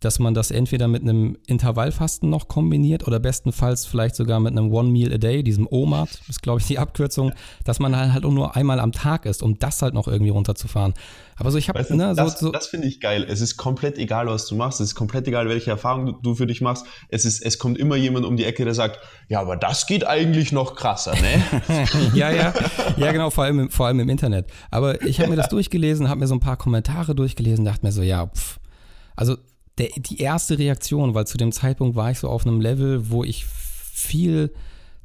dass 0.00 0.20
man 0.20 0.32
das 0.32 0.50
entweder 0.50 0.86
mit 0.86 1.02
einem 1.02 1.36
Intervallfasten 1.46 2.30
noch 2.30 2.46
kombiniert 2.46 3.06
oder 3.06 3.18
bestenfalls 3.18 3.84
vielleicht 3.84 4.14
sogar 4.14 4.38
mit 4.38 4.52
einem 4.52 4.72
One 4.72 4.90
Meal 4.90 5.12
a 5.12 5.18
Day, 5.18 5.42
diesem 5.42 5.66
OMAD, 5.68 6.08
ist 6.28 6.42
glaube 6.42 6.60
ich 6.60 6.66
die 6.66 6.78
Abkürzung, 6.78 7.32
dass 7.64 7.80
man 7.80 7.96
halt, 7.96 8.12
halt 8.12 8.24
nur 8.24 8.54
einmal 8.54 8.78
am 8.78 8.92
Tag 8.92 9.26
isst, 9.26 9.42
um 9.42 9.58
das 9.58 9.82
halt 9.82 9.94
noch 9.94 10.06
irgendwie 10.06 10.30
runterzufahren. 10.30 10.94
Aber 11.36 11.50
so, 11.50 11.58
ich 11.58 11.68
habe, 11.68 11.78
ne, 11.96 12.14
so, 12.14 12.22
das, 12.22 12.40
so, 12.40 12.50
das 12.50 12.66
finde 12.66 12.88
ich 12.88 13.00
geil. 13.00 13.24
Es 13.28 13.40
ist 13.40 13.56
komplett 13.56 13.96
egal, 13.98 14.26
was 14.26 14.46
du 14.46 14.56
machst. 14.56 14.80
Es 14.80 14.88
ist 14.88 14.94
komplett 14.94 15.26
egal, 15.28 15.48
welche 15.48 15.70
Erfahrung 15.70 16.06
du, 16.06 16.12
du, 16.12 16.34
für 16.34 16.46
dich 16.46 16.60
machst. 16.60 16.84
Es 17.08 17.24
ist, 17.24 17.42
es 17.42 17.58
kommt 17.58 17.78
immer 17.78 17.94
jemand 17.94 18.26
um 18.26 18.36
die 18.36 18.44
Ecke, 18.44 18.64
der 18.64 18.74
sagt, 18.74 18.98
ja, 19.28 19.40
aber 19.40 19.56
das 19.56 19.86
geht 19.86 20.04
eigentlich 20.06 20.50
noch 20.50 20.74
krasser, 20.74 21.14
ne? 21.14 21.42
ja, 22.14 22.30
ja, 22.30 22.52
ja, 22.96 23.12
genau, 23.12 23.30
vor 23.30 23.44
allem, 23.44 23.70
vor 23.70 23.86
allem 23.86 24.00
im 24.00 24.08
Internet. 24.08 24.46
Aber 24.70 25.00
ich 25.02 25.20
habe 25.20 25.30
mir 25.30 25.36
das 25.36 25.48
durchgelesen, 25.48 26.08
habe 26.08 26.20
mir 26.20 26.26
so 26.26 26.34
ein 26.34 26.40
paar 26.40 26.56
Kommentare 26.56 27.14
durchgelesen, 27.14 27.64
dachte 27.64 27.86
mir 27.86 27.92
so, 27.92 28.02
ja, 28.02 28.26
pff. 28.26 28.58
Also 29.14 29.36
der, 29.78 29.88
die 29.96 30.20
erste 30.20 30.58
Reaktion, 30.58 31.14
weil 31.14 31.26
zu 31.26 31.38
dem 31.38 31.52
Zeitpunkt 31.52 31.96
war 31.96 32.10
ich 32.10 32.18
so 32.18 32.28
auf 32.28 32.46
einem 32.46 32.60
Level, 32.60 33.10
wo 33.10 33.24
ich 33.24 33.46
viel 33.46 34.52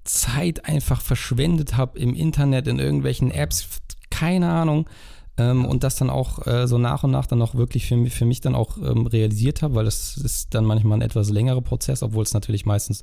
Zeit 0.04 0.66
einfach 0.66 1.02
verschwendet 1.02 1.78
habe 1.78 1.98
im 2.00 2.14
Internet, 2.14 2.68
in 2.68 2.80
irgendwelchen 2.80 3.32
Apps, 3.32 3.68
keine 4.10 4.50
Ahnung. 4.50 4.90
Ähm, 5.38 5.66
und 5.66 5.84
das 5.84 5.96
dann 5.96 6.10
auch 6.10 6.46
äh, 6.46 6.68
so 6.68 6.78
nach 6.78 7.04
und 7.04 7.12
nach 7.12 7.26
dann 7.26 7.42
auch 7.42 7.56
wirklich 7.56 7.88
für, 7.88 8.06
für 8.08 8.26
mich 8.26 8.42
dann 8.42 8.54
auch 8.54 8.78
ähm, 8.78 9.08
realisiert 9.08 9.64
habe, 9.64 9.76
weil 9.76 9.86
das 9.86 10.16
ist 10.18 10.54
dann 10.54 10.66
manchmal 10.66 11.00
ein 11.00 11.02
etwas 11.02 11.30
längerer 11.32 11.62
Prozess, 11.62 12.04
obwohl 12.04 12.24
es 12.24 12.34
natürlich 12.34 12.68
meistens 12.68 13.02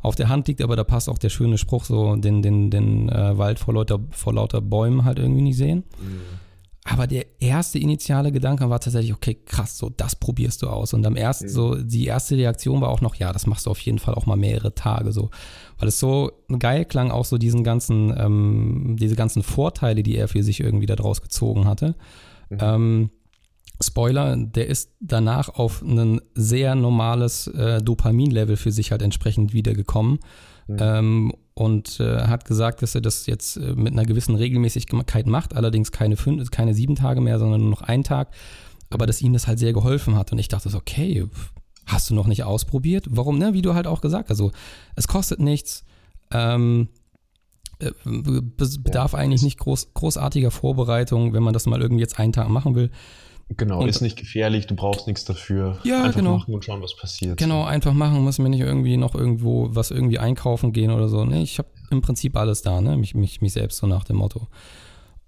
auf 0.00 0.16
der 0.16 0.28
Hand 0.28 0.48
liegt, 0.48 0.62
aber 0.62 0.76
da 0.76 0.82
passt 0.82 1.08
auch 1.08 1.18
der 1.18 1.28
schöne 1.28 1.58
Spruch, 1.58 1.84
so 1.84 2.16
den, 2.16 2.42
den, 2.42 2.70
den 2.70 3.08
äh, 3.08 3.36
Wald 3.38 3.58
vor 3.58 3.74
lauter, 3.74 4.00
vor 4.10 4.34
lauter 4.34 4.60
Bäumen 4.60 5.04
halt 5.04 5.18
irgendwie 5.18 5.42
nicht 5.42 5.56
sehen. 5.56 5.84
Mhm. 6.00 6.20
Aber 6.84 7.06
der 7.06 7.26
erste 7.40 7.78
initiale 7.78 8.32
Gedanke 8.32 8.70
war 8.70 8.80
tatsächlich, 8.80 9.12
okay, 9.12 9.34
krass, 9.44 9.76
so 9.76 9.90
das 9.90 10.16
probierst 10.16 10.62
du 10.62 10.68
aus. 10.68 10.94
Und 10.94 11.04
am 11.06 11.14
ersten, 11.14 11.44
mhm. 11.46 11.50
so 11.50 11.74
die 11.74 12.06
erste 12.06 12.36
Reaktion 12.36 12.80
war 12.80 12.88
auch 12.88 13.02
noch, 13.02 13.16
ja, 13.16 13.32
das 13.32 13.46
machst 13.46 13.66
du 13.66 13.70
auf 13.70 13.80
jeden 13.80 13.98
Fall 13.98 14.14
auch 14.14 14.24
mal 14.24 14.36
mehrere 14.36 14.74
Tage 14.74 15.12
so. 15.12 15.30
Weil 15.78 15.88
es 15.88 16.00
so 16.00 16.32
geil 16.58 16.86
klang, 16.86 17.10
auch 17.10 17.26
so 17.26 17.36
diesen 17.36 17.64
ganzen, 17.64 18.14
ähm, 18.16 18.96
diese 18.98 19.14
ganzen 19.14 19.42
Vorteile, 19.42 20.02
die 20.02 20.16
er 20.16 20.28
für 20.28 20.42
sich 20.42 20.60
irgendwie 20.60 20.86
daraus 20.86 21.20
gezogen 21.20 21.66
hatte. 21.66 21.96
Mhm. 22.48 22.58
Ähm, 22.60 23.10
Spoiler, 23.82 24.36
der 24.36 24.66
ist 24.66 24.92
danach 25.00 25.48
auf 25.48 25.80
ein 25.82 26.20
sehr 26.34 26.74
normales 26.74 27.46
äh, 27.46 27.80
Dopamin-Level 27.80 28.56
für 28.56 28.72
sich 28.72 28.90
halt 28.90 29.00
entsprechend 29.00 29.54
wiedergekommen. 29.54 30.18
Mhm. 30.70 30.78
Ähm, 30.80 31.32
und 31.54 32.00
äh, 32.00 32.22
hat 32.22 32.44
gesagt, 32.44 32.82
dass 32.82 32.94
er 32.94 33.00
das 33.00 33.26
jetzt 33.26 33.56
äh, 33.56 33.74
mit 33.74 33.92
einer 33.92 34.04
gewissen 34.04 34.34
Regelmäßigkeit 34.34 35.26
macht, 35.26 35.54
allerdings 35.54 35.92
keine, 35.92 36.16
fünf, 36.16 36.50
keine 36.50 36.74
sieben 36.74 36.94
Tage 36.94 37.20
mehr, 37.20 37.38
sondern 37.38 37.60
nur 37.60 37.70
noch 37.70 37.82
einen 37.82 38.04
Tag. 38.04 38.30
Aber 38.88 39.06
dass 39.06 39.22
ihm 39.22 39.32
das 39.32 39.46
halt 39.46 39.58
sehr 39.58 39.72
geholfen 39.72 40.16
hat. 40.16 40.32
Und 40.32 40.38
ich 40.38 40.48
dachte 40.48 40.68
so, 40.68 40.78
okay, 40.78 41.26
hast 41.86 42.10
du 42.10 42.14
noch 42.14 42.26
nicht 42.26 42.44
ausprobiert? 42.44 43.06
Warum, 43.10 43.38
ne? 43.38 43.52
Wie 43.52 43.62
du 43.62 43.74
halt 43.74 43.86
auch 43.86 44.00
gesagt 44.00 44.30
hast. 44.30 44.40
Also, 44.40 44.52
es 44.96 45.06
kostet 45.06 45.40
nichts. 45.40 45.84
Ähm, 46.32 46.88
äh, 47.78 47.92
bedarf 48.04 49.14
eigentlich 49.14 49.42
nicht 49.42 49.58
groß, 49.58 49.94
großartiger 49.94 50.50
Vorbereitung, 50.50 51.32
wenn 51.32 51.42
man 51.42 51.54
das 51.54 51.66
mal 51.66 51.80
irgendwie 51.80 52.02
jetzt 52.02 52.18
einen 52.18 52.32
Tag 52.32 52.48
machen 52.48 52.74
will. 52.74 52.90
Genau, 53.56 53.80
und, 53.80 53.88
ist 53.88 54.00
nicht 54.00 54.16
gefährlich, 54.16 54.66
du 54.66 54.74
brauchst 54.74 55.06
nichts 55.06 55.24
dafür. 55.24 55.78
Ja, 55.82 56.04
einfach 56.04 56.18
genau. 56.18 56.38
machen 56.38 56.54
und 56.54 56.64
schauen, 56.64 56.82
was 56.82 56.94
passiert. 56.96 57.36
Genau, 57.36 57.64
einfach 57.64 57.92
machen, 57.92 58.22
muss 58.22 58.38
mir 58.38 58.48
nicht 58.48 58.60
irgendwie 58.60 58.96
noch 58.96 59.14
irgendwo 59.14 59.68
was 59.72 59.90
irgendwie 59.90 60.18
einkaufen 60.18 60.72
gehen 60.72 60.90
oder 60.90 61.08
so. 61.08 61.24
Nee, 61.24 61.42
ich 61.42 61.58
habe 61.58 61.68
im 61.90 62.00
Prinzip 62.00 62.36
alles 62.36 62.62
da, 62.62 62.80
ne? 62.80 62.96
Mich, 62.96 63.14
mich, 63.14 63.40
mich 63.40 63.52
selbst 63.52 63.78
so 63.78 63.86
nach 63.86 64.04
dem 64.04 64.16
Motto. 64.16 64.48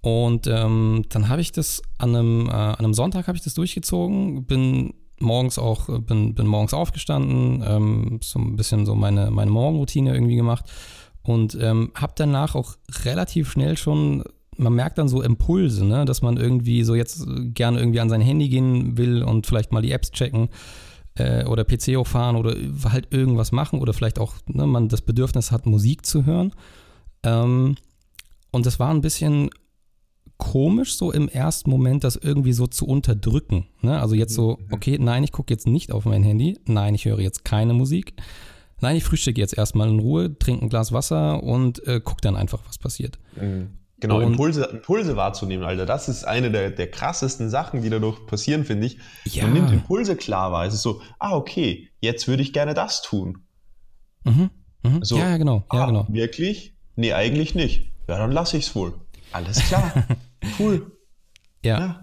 Und 0.01 0.47
ähm, 0.47 1.03
dann 1.09 1.29
habe 1.29 1.41
ich 1.41 1.51
das 1.51 1.81
an 1.97 2.15
einem, 2.15 2.47
äh, 2.47 2.51
an 2.51 2.75
einem 2.75 2.93
Sonntag 2.93 3.27
habe 3.27 3.37
ich 3.37 3.43
das 3.43 3.53
durchgezogen, 3.53 4.45
bin 4.45 4.93
morgens 5.19 5.57
auch, 5.57 5.87
bin, 6.01 6.35
bin 6.35 6.47
morgens 6.47 6.73
aufgestanden, 6.73 7.63
ähm, 7.65 8.19
so 8.21 8.39
ein 8.39 8.55
bisschen 8.55 8.85
so 8.85 8.95
meine, 8.95 9.31
meine 9.31 9.51
Morgenroutine 9.51 10.13
irgendwie 10.13 10.35
gemacht 10.35 10.65
und 11.23 11.57
ähm, 11.59 11.91
habe 11.95 12.13
danach 12.15 12.55
auch 12.55 12.75
relativ 13.05 13.51
schnell 13.51 13.77
schon 13.77 14.23
man 14.57 14.73
merkt 14.73 14.97
dann 14.97 15.07
so 15.07 15.21
Impulse, 15.21 15.85
ne? 15.85 16.05
dass 16.05 16.21
man 16.21 16.37
irgendwie 16.37 16.83
so 16.83 16.95
jetzt 16.95 17.25
gerne 17.53 17.79
irgendwie 17.79 17.99
an 17.99 18.09
sein 18.09 18.21
Handy 18.21 18.49
gehen 18.49 18.97
will 18.97 19.23
und 19.23 19.47
vielleicht 19.47 19.71
mal 19.71 19.81
die 19.81 19.91
Apps 19.91 20.11
checken 20.11 20.49
äh, 21.15 21.45
oder 21.45 21.63
PC 21.63 21.97
hochfahren 21.97 22.35
oder 22.35 22.55
halt 22.91 23.13
irgendwas 23.13 23.51
machen 23.51 23.79
oder 23.79 23.93
vielleicht 23.93 24.19
auch 24.19 24.33
ne, 24.47 24.65
man 24.65 24.89
das 24.89 25.01
Bedürfnis 25.01 25.51
hat, 25.51 25.65
Musik 25.65 26.05
zu 26.05 26.25
hören. 26.25 26.53
Ähm, 27.23 27.75
und 28.51 28.65
das 28.65 28.79
war 28.79 28.91
ein 28.91 29.01
bisschen 29.01 29.49
komisch, 30.37 30.97
so 30.97 31.11
im 31.11 31.29
ersten 31.29 31.69
Moment, 31.69 32.03
das 32.03 32.15
irgendwie 32.15 32.53
so 32.53 32.67
zu 32.67 32.85
unterdrücken. 32.85 33.67
Ne? 33.81 33.99
Also 33.99 34.15
jetzt 34.15 34.33
so, 34.33 34.57
mhm. 34.59 34.73
okay, 34.73 34.97
nein, 34.99 35.23
ich 35.23 35.31
gucke 35.31 35.53
jetzt 35.53 35.67
nicht 35.67 35.91
auf 35.91 36.05
mein 36.05 36.23
Handy, 36.23 36.59
nein, 36.65 36.95
ich 36.95 37.05
höre 37.05 37.19
jetzt 37.19 37.45
keine 37.45 37.73
Musik. 37.73 38.13
Nein, 38.81 38.97
ich 38.97 39.03
frühstücke 39.05 39.39
jetzt 39.39 39.57
erstmal 39.57 39.87
in 39.87 39.99
Ruhe, 39.99 40.37
trinke 40.37 40.65
ein 40.65 40.69
Glas 40.69 40.91
Wasser 40.91 41.41
und 41.41 41.87
äh, 41.87 42.01
gucke 42.01 42.21
dann 42.21 42.35
einfach, 42.35 42.59
was 42.67 42.77
passiert. 42.77 43.17
Mhm. 43.39 43.69
Genau, 44.03 44.19
Impulse, 44.19 44.65
Impulse 44.65 45.15
wahrzunehmen, 45.15 45.63
Alter. 45.63 45.85
Das 45.85 46.09
ist 46.09 46.25
eine 46.25 46.51
der, 46.51 46.71
der 46.71 46.91
krassesten 46.91 47.49
Sachen, 47.49 47.81
die 47.81 47.89
dadurch 47.89 48.25
passieren, 48.25 48.65
finde 48.65 48.87
ich. 48.87 48.97
Ja. 49.23 49.43
Man 49.43 49.53
nimmt 49.53 49.71
Impulse 49.71 50.17
klar 50.17 50.51
wahr. 50.51 50.65
Es 50.65 50.73
ist 50.73 50.81
so, 50.81 51.01
ah, 51.19 51.37
okay, 51.37 51.87
jetzt 52.01 52.27
würde 52.27 52.43
ich 52.43 52.51
gerne 52.51 52.73
das 52.73 53.01
tun. 53.01 53.45
Mhm. 54.25 54.49
Mhm. 54.83 55.05
So, 55.05 55.17
ja, 55.17 55.29
ja, 55.29 55.37
genau. 55.37 55.63
Ja, 55.71 55.83
ah, 55.83 55.85
genau. 55.85 56.05
Wirklich? 56.09 56.75
Nee, 56.97 57.13
eigentlich 57.13 57.55
nicht. 57.55 57.93
Ja, 58.09 58.17
dann 58.17 58.33
lasse 58.33 58.57
ich 58.57 58.65
es 58.65 58.75
wohl. 58.75 58.93
Alles 59.31 59.59
klar. 59.69 59.93
cool. 60.59 60.91
Ja. 61.63 61.79
ja. 61.79 62.01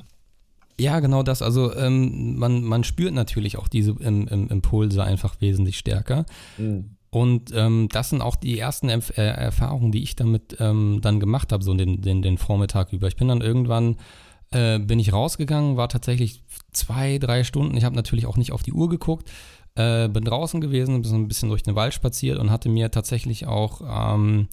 ja. 0.79 1.01
genau 1.01 1.23
das. 1.23 1.43
Also 1.43 1.77
ähm, 1.77 2.39
man, 2.39 2.65
man 2.65 2.83
spürt 2.83 3.13
natürlich 3.13 3.59
auch 3.59 3.69
diese 3.69 3.91
im 4.01 4.27
Impulse 4.49 5.05
einfach 5.05 5.39
wesentlich 5.43 5.77
stärker. 5.77 6.25
Mhm. 6.57 6.97
Und 7.11 7.53
ähm, 7.55 7.89
das 7.91 8.11
sind 8.11 8.23
auch 8.23 8.37
die 8.37 8.59
ersten 8.59 8.89
Erf 8.89 9.17
äh, 9.19 9.23
Erfahrungen, 9.23 9.91
die 9.91 10.03
ich 10.03 10.15
damit 10.15 10.57
ähm, 10.61 11.01
dann 11.03 11.19
gemacht 11.19 11.53
habe, 11.53 11.65
so 11.65 11.75
den, 11.75 12.01
den, 12.01 12.23
den 12.23 12.39
Vormittag 12.39 12.93
über. 12.93 13.09
Ich 13.09 13.17
bin 13.17 13.29
dann 13.29 13.41
irgendwann, 13.41 13.97
äh, 14.53 14.79
bin 14.79 15.01
ich 15.01 15.13
rausgegangen, 15.13 15.77
war 15.77 15.89
tatsächlich 15.89 16.45
zwei, 16.73 17.19
drei 17.19 17.43
Stunden. 17.43 17.77
Ich 17.77 17.85
habe 17.85 17.97
natürlich 17.97 18.27
auch 18.27 18.37
nicht 18.37 18.53
auf 18.53 18.63
die 18.63 18.73
Uhr 18.73 18.89
geguckt, 18.89 19.31
äh, 19.75 20.09
bin 20.09 20.25
draußen 20.25 20.61
gewesen, 20.61 21.03
bin 21.03 21.13
ein 21.13 21.29
bisschen 21.29 21.49
durch 21.49 21.65
den 21.65 21.75
Wald 21.75 21.95
spaziert 21.95 22.39
und 22.39 22.51
hatte 22.51 22.69
mir 22.69 22.93
tatsächlich 22.93 23.47
auch 23.47 23.81
ähm, 24.15 24.49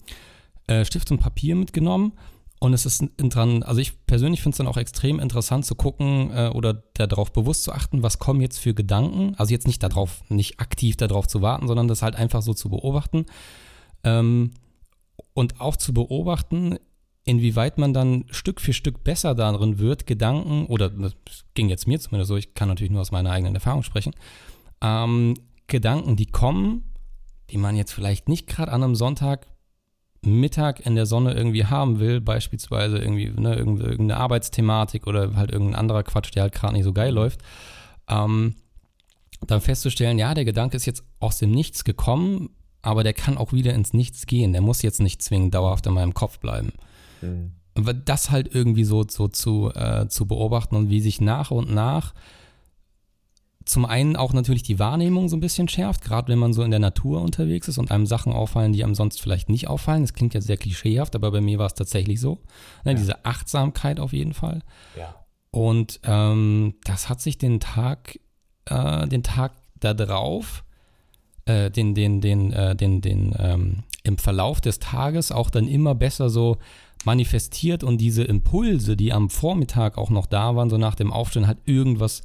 äh, 0.66 0.84
Stift 0.84 1.12
und 1.12 1.18
Papier 1.18 1.54
mitgenommen 1.54 2.12
und 2.60 2.72
es 2.72 2.86
ist 2.86 3.04
dran, 3.16 3.62
also 3.62 3.80
ich 3.80 4.04
persönlich 4.06 4.42
finde 4.42 4.54
es 4.54 4.58
dann 4.58 4.66
auch 4.66 4.76
extrem 4.76 5.20
interessant 5.20 5.64
zu 5.64 5.74
gucken 5.74 6.30
äh, 6.32 6.48
oder 6.48 6.74
darauf 6.94 7.32
bewusst 7.32 7.62
zu 7.64 7.72
achten, 7.72 8.02
was 8.02 8.18
kommen 8.18 8.40
jetzt 8.40 8.58
für 8.58 8.74
Gedanken. 8.74 9.34
Also 9.36 9.52
jetzt 9.52 9.66
nicht 9.66 9.82
darauf, 9.82 10.22
nicht 10.28 10.58
aktiv 10.58 10.96
darauf 10.96 11.28
zu 11.28 11.40
warten, 11.40 11.68
sondern 11.68 11.86
das 11.86 12.02
halt 12.02 12.16
einfach 12.16 12.42
so 12.42 12.54
zu 12.54 12.68
beobachten. 12.68 13.26
Ähm, 14.02 14.52
und 15.34 15.60
auch 15.60 15.76
zu 15.76 15.94
beobachten, 15.94 16.78
inwieweit 17.24 17.78
man 17.78 17.92
dann 17.92 18.24
Stück 18.30 18.60
für 18.60 18.72
Stück 18.72 19.04
besser 19.04 19.34
darin 19.34 19.78
wird, 19.78 20.06
Gedanken, 20.06 20.66
oder 20.66 20.90
das 20.90 21.14
ging 21.54 21.68
jetzt 21.68 21.86
mir 21.86 22.00
zumindest 22.00 22.28
so, 22.28 22.36
ich 22.36 22.54
kann 22.54 22.68
natürlich 22.68 22.90
nur 22.90 23.02
aus 23.02 23.12
meiner 23.12 23.30
eigenen 23.30 23.54
Erfahrung 23.54 23.84
sprechen, 23.84 24.14
ähm, 24.80 25.34
Gedanken, 25.68 26.16
die 26.16 26.26
kommen, 26.26 26.94
die 27.50 27.58
man 27.58 27.76
jetzt 27.76 27.92
vielleicht 27.92 28.28
nicht 28.28 28.46
gerade 28.46 28.72
an 28.72 28.82
einem 28.82 28.94
Sonntag 28.94 29.46
Mittag 30.22 30.84
in 30.84 30.96
der 30.96 31.06
Sonne 31.06 31.34
irgendwie 31.34 31.64
haben 31.64 32.00
will, 32.00 32.20
beispielsweise 32.20 32.98
irgendwie 32.98 33.30
ne, 33.30 33.54
irgendeine 33.54 34.16
Arbeitsthematik 34.16 35.06
oder 35.06 35.36
halt 35.36 35.50
irgendein 35.52 35.78
anderer 35.78 36.02
Quatsch, 36.02 36.34
der 36.34 36.42
halt 36.42 36.54
gerade 36.54 36.74
nicht 36.74 36.84
so 36.84 36.92
geil 36.92 37.12
läuft, 37.12 37.40
ähm, 38.08 38.56
dann 39.46 39.60
festzustellen, 39.60 40.18
ja, 40.18 40.34
der 40.34 40.44
Gedanke 40.44 40.76
ist 40.76 40.86
jetzt 40.86 41.04
aus 41.20 41.38
dem 41.38 41.52
Nichts 41.52 41.84
gekommen, 41.84 42.50
aber 42.82 43.04
der 43.04 43.12
kann 43.12 43.38
auch 43.38 43.52
wieder 43.52 43.74
ins 43.74 43.92
Nichts 43.92 44.26
gehen. 44.26 44.52
Der 44.52 44.62
muss 44.62 44.82
jetzt 44.82 45.00
nicht 45.00 45.22
zwingend 45.22 45.54
dauerhaft 45.54 45.86
in 45.86 45.94
meinem 45.94 46.14
Kopf 46.14 46.38
bleiben. 46.40 46.72
Mhm. 47.20 47.52
Das 48.04 48.32
halt 48.32 48.52
irgendwie 48.52 48.84
so, 48.84 49.04
so 49.08 49.28
zu, 49.28 49.70
äh, 49.74 50.08
zu 50.08 50.26
beobachten 50.26 50.74
und 50.74 50.90
wie 50.90 51.00
sich 51.00 51.20
nach 51.20 51.52
und 51.52 51.72
nach 51.72 52.12
zum 53.68 53.84
einen 53.84 54.16
auch 54.16 54.32
natürlich 54.32 54.62
die 54.62 54.78
Wahrnehmung 54.78 55.28
so 55.28 55.36
ein 55.36 55.40
bisschen 55.40 55.68
schärft, 55.68 56.02
gerade 56.02 56.32
wenn 56.32 56.38
man 56.38 56.54
so 56.54 56.62
in 56.62 56.70
der 56.70 56.80
Natur 56.80 57.20
unterwegs 57.20 57.68
ist 57.68 57.76
und 57.76 57.90
einem 57.90 58.06
Sachen 58.06 58.32
auffallen, 58.32 58.72
die 58.72 58.82
einem 58.82 58.94
sonst 58.94 59.20
vielleicht 59.20 59.50
nicht 59.50 59.68
auffallen. 59.68 60.02
Das 60.02 60.14
klingt 60.14 60.32
ja 60.32 60.40
sehr 60.40 60.56
klischeehaft, 60.56 61.14
aber 61.14 61.30
bei 61.30 61.42
mir 61.42 61.58
war 61.58 61.66
es 61.66 61.74
tatsächlich 61.74 62.18
so. 62.18 62.38
Ne, 62.84 62.92
ja. 62.92 62.94
Diese 62.94 63.24
Achtsamkeit 63.26 64.00
auf 64.00 64.14
jeden 64.14 64.32
Fall. 64.32 64.62
Ja. 64.96 65.14
Und 65.50 66.00
ähm, 66.04 66.76
das 66.84 67.10
hat 67.10 67.20
sich 67.20 67.36
den 67.36 67.60
Tag, 67.60 68.18
äh, 68.64 69.06
den 69.06 69.22
Tag 69.22 69.52
da 69.80 69.92
drauf, 69.92 70.64
äh, 71.44 71.70
den, 71.70 71.94
den, 71.94 72.22
den, 72.22 72.52
äh, 72.52 72.74
den, 72.74 73.02
den, 73.02 73.34
ähm, 73.38 73.82
im 74.02 74.16
Verlauf 74.16 74.62
des 74.62 74.78
Tages 74.78 75.30
auch 75.30 75.50
dann 75.50 75.68
immer 75.68 75.94
besser 75.94 76.30
so 76.30 76.56
manifestiert 77.04 77.84
und 77.84 77.98
diese 77.98 78.24
Impulse, 78.24 78.96
die 78.96 79.12
am 79.12 79.28
Vormittag 79.28 79.98
auch 79.98 80.10
noch 80.10 80.26
da 80.26 80.56
waren, 80.56 80.70
so 80.70 80.78
nach 80.78 80.94
dem 80.94 81.12
Aufstehen, 81.12 81.46
halt 81.46 81.58
irgendwas 81.66 82.22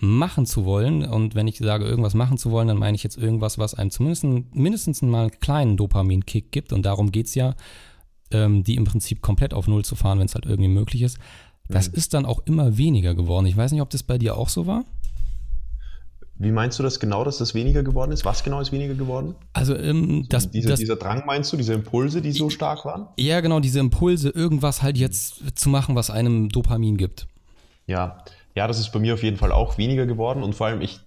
machen 0.00 0.46
zu 0.46 0.64
wollen. 0.64 1.04
Und 1.04 1.34
wenn 1.34 1.48
ich 1.48 1.58
sage, 1.58 1.84
irgendwas 1.84 2.14
machen 2.14 2.38
zu 2.38 2.50
wollen, 2.50 2.68
dann 2.68 2.78
meine 2.78 2.94
ich 2.94 3.02
jetzt 3.02 3.18
irgendwas, 3.18 3.58
was 3.58 3.74
einem 3.74 3.90
zumindest 3.90 4.24
mindestens 4.54 5.02
mal 5.02 5.22
einen 5.22 5.40
kleinen 5.40 5.76
Dopamin-Kick 5.76 6.52
gibt. 6.52 6.72
Und 6.72 6.84
darum 6.84 7.10
geht 7.10 7.26
es 7.26 7.34
ja, 7.34 7.54
ähm, 8.30 8.64
die 8.64 8.76
im 8.76 8.84
Prinzip 8.84 9.22
komplett 9.22 9.54
auf 9.54 9.66
Null 9.68 9.84
zu 9.84 9.96
fahren, 9.96 10.18
wenn 10.18 10.26
es 10.26 10.34
halt 10.34 10.46
irgendwie 10.46 10.70
möglich 10.70 11.02
ist. 11.02 11.18
Das 11.68 11.90
mhm. 11.90 11.94
ist 11.94 12.14
dann 12.14 12.26
auch 12.26 12.40
immer 12.46 12.78
weniger 12.78 13.14
geworden. 13.14 13.46
Ich 13.46 13.56
weiß 13.56 13.72
nicht, 13.72 13.82
ob 13.82 13.90
das 13.90 14.02
bei 14.02 14.18
dir 14.18 14.36
auch 14.36 14.48
so 14.48 14.66
war. 14.66 14.84
Wie 16.40 16.52
meinst 16.52 16.78
du 16.78 16.84
das 16.84 17.00
genau, 17.00 17.24
dass 17.24 17.38
das 17.38 17.52
weniger 17.54 17.82
geworden 17.82 18.12
ist? 18.12 18.24
Was 18.24 18.44
genau 18.44 18.60
ist 18.60 18.70
weniger 18.70 18.94
geworden? 18.94 19.34
Also, 19.54 19.74
ähm, 19.76 20.26
das, 20.28 20.50
dieser, 20.52 20.70
das, 20.70 20.78
dieser 20.78 20.94
Drang 20.94 21.26
meinst 21.26 21.52
du, 21.52 21.56
diese 21.56 21.72
Impulse, 21.72 22.22
die 22.22 22.30
so 22.30 22.48
stark 22.48 22.84
waren? 22.84 23.08
Ja, 23.18 23.40
genau, 23.40 23.58
diese 23.58 23.80
Impulse, 23.80 24.28
irgendwas 24.30 24.82
halt 24.82 24.96
jetzt 24.96 25.58
zu 25.58 25.68
machen, 25.68 25.96
was 25.96 26.10
einem 26.10 26.48
Dopamin 26.48 26.96
gibt. 26.96 27.26
Ja, 27.88 28.22
ja, 28.58 28.66
das 28.66 28.80
ist 28.80 28.90
bei 28.90 28.98
mir 28.98 29.14
auf 29.14 29.22
jeden 29.22 29.36
Fall 29.36 29.52
auch 29.52 29.78
weniger 29.78 30.04
geworden 30.04 30.42
und 30.42 30.52
vor 30.52 30.66
allem 30.66 30.80
ich, 30.80 30.98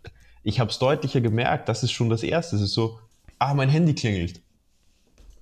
ich 0.41 0.61
habe 0.61 0.69
es 0.69 0.79
deutlicher 0.79 1.19
gemerkt, 1.19 1.67
das 1.67 1.83
ist 1.83 1.91
schon 1.91 2.09
das 2.09 2.23
Erste. 2.23 2.55
Es 2.55 2.61
ist 2.61 2.71
so, 2.71 2.97
ah, 3.39 3.53
mein 3.53 3.67
Handy 3.67 3.93
klingelt. 3.93 4.39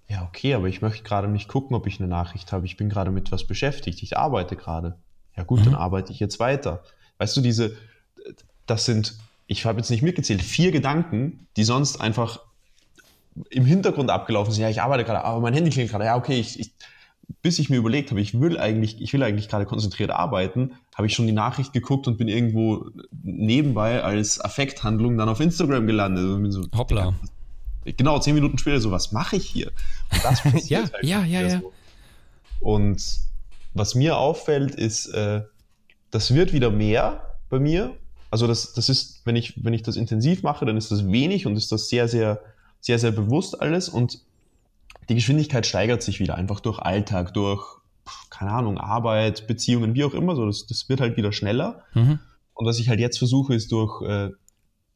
Ja, 0.08 0.24
okay, 0.24 0.56
aber 0.56 0.68
ich 0.68 0.82
möchte 0.82 1.04
gerade 1.04 1.28
nicht 1.28 1.48
gucken, 1.48 1.76
ob 1.76 1.86
ich 1.86 2.00
eine 2.00 2.10
Nachricht 2.10 2.52
habe. 2.52 2.66
Ich 2.66 2.78
bin 2.78 2.90
gerade 2.90 3.12
mit 3.12 3.32
was 3.32 3.46
beschäftigt. 3.46 4.02
Ich 4.02 4.18
arbeite 4.18 4.56
gerade. 4.56 4.98
Ja 5.38 5.44
gut, 5.44 5.60
mhm. 5.60 5.66
dann 5.66 5.76
arbeite 5.76 6.12
ich 6.12 6.20
jetzt 6.20 6.40
weiter. 6.40 6.82
Weißt 7.20 7.38
du, 7.38 7.42
diese, 7.42 7.78
das 8.66 8.86
sind, 8.86 9.20
ich 9.46 9.66
habe 9.66 9.78
jetzt 9.78 9.92
nicht 9.92 10.02
mitgezählt, 10.02 10.42
vier 10.42 10.72
Gedanken, 10.72 11.46
die 11.58 11.64
sonst 11.64 12.02
einfach 12.02 12.40
im 13.52 13.66
Hintergrund 13.66 14.10
abgelaufen 14.10 14.52
sind. 14.52 14.64
Ja, 14.64 14.70
ich 14.70 14.82
arbeite 14.82 15.04
gerade, 15.04 15.24
aber 15.24 15.42
mein 15.42 15.54
Handy 15.54 15.70
klingelt 15.70 15.92
gerade. 15.92 16.06
Ja, 16.06 16.16
okay, 16.16 16.40
ich, 16.40 16.60
ich 16.60 16.72
bis 17.42 17.60
ich 17.60 17.70
mir 17.70 17.78
überlegt 17.78 18.12
habe, 18.12 18.20
ich 18.20 18.40
will 18.40 18.58
eigentlich, 18.58 19.02
ich 19.02 19.14
will 19.14 19.24
eigentlich 19.24 19.48
gerade 19.48 19.66
konzentriert 19.66 20.12
arbeiten, 20.12 20.74
habe 20.96 21.08
ich 21.08 21.14
schon 21.14 21.26
die 21.26 21.34
Nachricht 21.34 21.72
geguckt 21.72 22.08
und 22.08 22.18
bin 22.18 22.28
irgendwo 22.28 22.90
nebenbei 23.24 24.04
als 24.04 24.42
Affekthandlung 24.42 25.18
dann 25.18 25.30
auf 25.30 25.40
Instagram 25.40 25.88
gelandet. 25.88 26.26
Und 26.26 26.52
so, 26.52 26.66
Hoppla. 26.76 27.14
Genau, 27.86 28.20
zehn 28.20 28.36
Minuten 28.36 28.58
später 28.58 28.82
so, 28.82 28.92
was 28.92 29.14
mache 29.14 29.38
ich 29.38 29.46
hier? 29.46 29.72
Und 30.12 30.24
das 30.24 30.44
ja, 30.70 30.80
halt 30.80 31.04
ja, 31.04 31.24
ja, 31.24 31.42
ja. 31.42 31.60
So. 31.62 31.74
Und 32.60 33.02
was 33.74 33.96
mir 33.96 34.18
auffällt, 34.18 34.76
ist, 34.76 35.08
äh, 35.08 35.42
das 36.12 36.34
wird 36.34 36.52
wieder 36.52 36.72
mehr 36.72 37.38
bei 37.50 37.60
mir. 37.60 37.96
Also 38.32 38.48
das, 38.48 38.74
das 38.74 38.90
ist, 38.90 39.22
wenn 39.26 39.38
ich, 39.38 39.64
wenn 39.64 39.74
ich 39.74 39.82
das 39.82 39.96
intensiv 39.96 40.44
mache, 40.44 40.66
dann 40.66 40.76
ist 40.76 40.92
das 40.92 41.08
wenig 41.10 41.46
und 41.46 41.56
ist 41.56 41.72
das 41.72 41.88
sehr, 41.88 42.10
sehr, 42.10 42.42
sehr, 42.82 43.00
sehr 43.00 43.12
bewusst 43.12 43.62
alles. 43.62 43.88
Und 43.88 44.20
die 45.10 45.16
Geschwindigkeit 45.16 45.66
steigert 45.66 46.04
sich 46.04 46.20
wieder, 46.20 46.36
einfach 46.36 46.60
durch 46.60 46.80
Alltag, 46.80 47.34
durch, 47.34 47.64
keine 48.30 48.52
Ahnung, 48.52 48.78
Arbeit, 48.78 49.48
Beziehungen, 49.48 49.96
wie 49.96 50.04
auch 50.04 50.14
immer, 50.14 50.36
so, 50.36 50.46
das, 50.46 50.68
das 50.68 50.88
wird 50.88 51.02
halt 51.02 51.18
wieder 51.18 51.32
schneller. 51.32 51.84
Mhm. 51.94 52.20
Und 52.54 52.66
was 52.66 52.80
ich 52.80 52.90
halt 52.90 53.00
jetzt 53.00 53.18
versuche, 53.18 53.56
ist 53.56 53.72
durch 53.72 54.02
äh, 54.04 54.30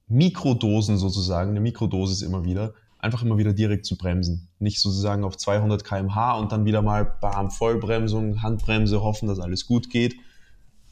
Mikrodosen 0.08 0.98
sozusagen, 0.98 1.52
eine 1.52 1.62
Mikrodosis 1.62 2.22
immer 2.22 2.46
wieder, 2.46 2.74
einfach 3.00 3.24
immer 3.24 3.38
wieder 3.38 3.54
direkt 3.54 3.86
zu 3.86 3.98
bremsen. 3.98 4.50
Nicht 4.60 4.80
sozusagen 4.80 5.24
auf 5.24 5.36
200 5.38 5.84
km/h 5.84 6.38
und 6.38 6.52
dann 6.52 6.66
wieder 6.66 6.82
mal 6.82 7.06
bam, 7.06 7.52
Vollbremsung, 7.52 8.42
Handbremse, 8.42 9.02
hoffen, 9.02 9.28
dass 9.28 9.40
alles 9.40 9.66
gut 9.66 9.90
geht, 9.90 10.16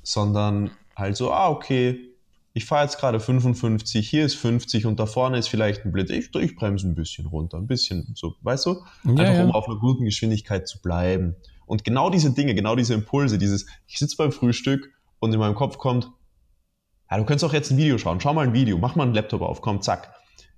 sondern 0.03 0.71
halt 0.95 1.15
so, 1.15 1.31
ah, 1.31 1.49
okay, 1.49 2.10
ich 2.53 2.65
fahre 2.65 2.83
jetzt 2.83 2.97
gerade 2.97 3.19
55, 3.19 4.09
hier 4.09 4.25
ist 4.25 4.35
50 4.35 4.85
und 4.85 4.99
da 4.99 5.05
vorne 5.05 5.37
ist 5.37 5.47
vielleicht 5.47 5.85
ein 5.85 5.91
Blitz. 5.91 6.09
Ich, 6.09 6.35
ich 6.35 6.55
bremse 6.55 6.87
ein 6.87 6.95
bisschen 6.95 7.25
runter, 7.27 7.57
ein 7.57 7.67
bisschen 7.67 8.11
so, 8.15 8.35
weißt 8.41 8.65
du? 8.65 8.81
Einfach 9.05 9.23
ja, 9.23 9.33
ja. 9.33 9.43
um 9.45 9.51
auf 9.51 9.67
einer 9.67 9.77
guten 9.77 10.03
Geschwindigkeit 10.03 10.67
zu 10.67 10.81
bleiben. 10.81 11.35
Und 11.65 11.85
genau 11.85 12.09
diese 12.09 12.33
Dinge, 12.33 12.53
genau 12.53 12.75
diese 12.75 12.93
Impulse, 12.93 13.37
dieses, 13.37 13.67
ich 13.87 13.97
sitze 13.97 14.17
beim 14.17 14.33
Frühstück 14.33 14.91
und 15.19 15.33
in 15.33 15.39
meinem 15.39 15.55
Kopf 15.55 15.77
kommt, 15.77 16.11
ja, 17.09 17.17
du 17.17 17.23
könntest 17.23 17.45
auch 17.45 17.53
jetzt 17.53 17.71
ein 17.71 17.77
Video 17.77 17.97
schauen, 17.97 18.19
schau 18.19 18.33
mal 18.33 18.45
ein 18.45 18.53
Video, 18.53 18.77
mach 18.77 18.95
mal 18.95 19.03
einen 19.03 19.13
Laptop 19.13 19.41
auf, 19.41 19.61
komm, 19.61 19.81
zack. 19.81 20.13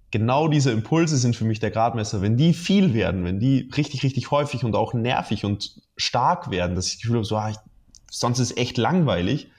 Genau 0.09 0.47
diese 0.47 0.71
Impulse 0.71 1.17
sind 1.17 1.35
für 1.35 1.45
mich 1.45 1.59
der 1.59 1.71
Gradmesser. 1.71 2.21
Wenn 2.21 2.37
die 2.37 2.53
viel 2.53 2.93
werden, 2.93 3.25
wenn 3.25 3.39
die 3.39 3.69
richtig, 3.75 4.03
richtig 4.03 4.31
häufig 4.31 4.63
und 4.63 4.75
auch 4.75 4.93
nervig 4.93 5.45
und 5.45 5.81
stark 5.97 6.49
werden, 6.49 6.75
dass 6.75 6.87
ich 6.87 6.93
das 6.93 7.01
Gefühl 7.01 7.17
habe, 7.17 7.25
so, 7.25 7.37
ah, 7.37 7.49
ich, 7.49 7.57
sonst 8.09 8.39
ist 8.39 8.51
es 8.51 8.57
echt 8.57 8.77
langweilig, 8.77 9.49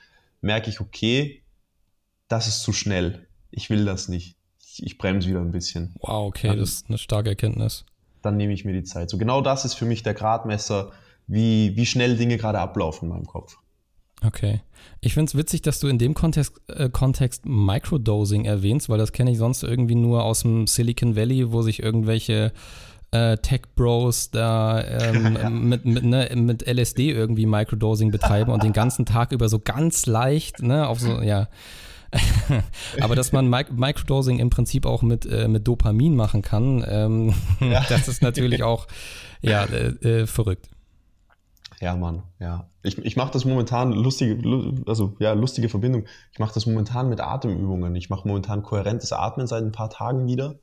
merke 0.41 0.71
ich, 0.71 0.81
okay, 0.81 1.44
das 2.29 2.49
ist 2.49 2.63
zu 2.63 2.73
schnell. 2.73 3.27
Ich 3.51 3.71
will 3.71 3.85
das 3.85 4.09
nicht. 4.09 4.37
Ich, 4.61 4.83
ich 4.83 4.99
bremse 4.99 5.29
wieder 5.29 5.41
ein 5.41 5.53
bisschen. 5.53 5.95
Wow, 6.01 6.29
okay, 6.29 6.49
dann, 6.49 6.59
das 6.59 6.71
ist 6.71 6.89
eine 6.89 6.99
starke 6.99 7.31
Erkenntnis. 7.31 7.85
Dann 8.23 8.37
nehme 8.37 8.53
ich 8.53 8.65
mir 8.65 8.73
die 8.73 8.85
Zeit. 8.85 9.11
So 9.11 9.19
genau 9.19 9.41
das 9.41 9.65
ist 9.65 9.75
für 9.75 9.85
mich 9.85 10.03
der 10.03 10.15
Gradmesser, 10.15 10.93
wie, 11.27 11.77
wie 11.77 11.87
schnell 11.87 12.17
Dinge 12.17 12.37
gerade 12.37 12.59
ablaufen 12.59 13.07
in 13.09 13.15
meinem 13.15 13.27
Kopf. 13.27 13.57
Okay. 14.25 14.63
Ich 15.01 15.15
finde 15.15 15.29
es 15.31 15.35
witzig, 15.35 15.63
dass 15.63 15.81
du 15.81 15.89
in 15.89 15.99
dem 15.99 16.15
Kontext, 16.15 16.61
äh, 16.69 16.89
Kontext 16.89 17.45
Microdosing 17.47 18.45
erwähnst, 18.45 18.89
weil 18.89 18.99
das 18.99 19.13
kenne 19.13 19.31
ich 19.31 19.39
sonst 19.39 19.63
irgendwie 19.63 19.95
nur 19.95 20.25
aus 20.25 20.43
dem 20.43 20.67
Silicon 20.67 21.17
Valley, 21.17 21.53
wo 21.53 21.63
sich 21.63 21.83
irgendwelche 21.83 22.53
äh, 23.11 23.37
Tech-Bros 23.37 24.31
da 24.31 24.83
ähm, 24.83 25.37
ja. 25.41 25.51
mit, 25.51 25.85
mit, 25.85 26.05
ne, 26.05 26.31
mit 26.35 26.67
LSD 26.67 27.11
irgendwie 27.11 27.47
Microdosing 27.47 28.11
betreiben 28.11 28.51
und 28.53 28.63
den 28.63 28.73
ganzen 28.73 29.07
Tag 29.07 29.33
über 29.33 29.49
so 29.49 29.59
ganz 29.59 30.07
leicht, 30.07 30.63
ne, 30.63 30.89
auf 30.89 31.01
so, 31.01 31.21
ja. 31.21 31.49
Aber 33.01 33.17
dass 33.17 33.33
man 33.33 33.49
Mic 33.49 33.73
Microdosing 33.73 34.39
im 34.39 34.51
Prinzip 34.51 34.87
auch 34.87 35.03
mit, 35.03 35.27
äh, 35.27 35.49
mit 35.49 35.67
Dopamin 35.67 36.15
machen 36.17 36.43
kann, 36.43 36.85
ähm, 36.89 37.35
ja. 37.61 37.85
das 37.89 38.09
ist 38.09 38.23
natürlich 38.23 38.63
auch 38.63 38.87
ja, 39.43 39.65
äh, 39.65 40.23
äh, 40.23 40.27
verrückt. 40.27 40.69
Ja, 41.81 41.97
Mann, 41.97 42.23
ja. 42.39 42.69
Ich, 42.83 42.99
ich 42.99 43.17
mache 43.17 43.33
das 43.33 43.45
momentan 43.45 43.93
lustige, 43.93 44.39
also 44.87 45.17
ja, 45.19 45.33
lustige 45.33 45.69
Verbindung. 45.69 46.05
Ich 46.33 46.39
mache 46.39 46.55
das 46.55 46.67
momentan 46.67 47.09
mit 47.09 47.21
Atemübungen. 47.21 47.95
Ich 47.97 48.11
mache 48.11 48.29
momentan 48.29 48.63
kohärentes 48.63 49.13
Atmen 49.13 49.47
seit 49.47 49.63
ein 49.65 49.73
paar 49.73 49.91
Tagen 49.91 50.27
wieder. 50.27 50.57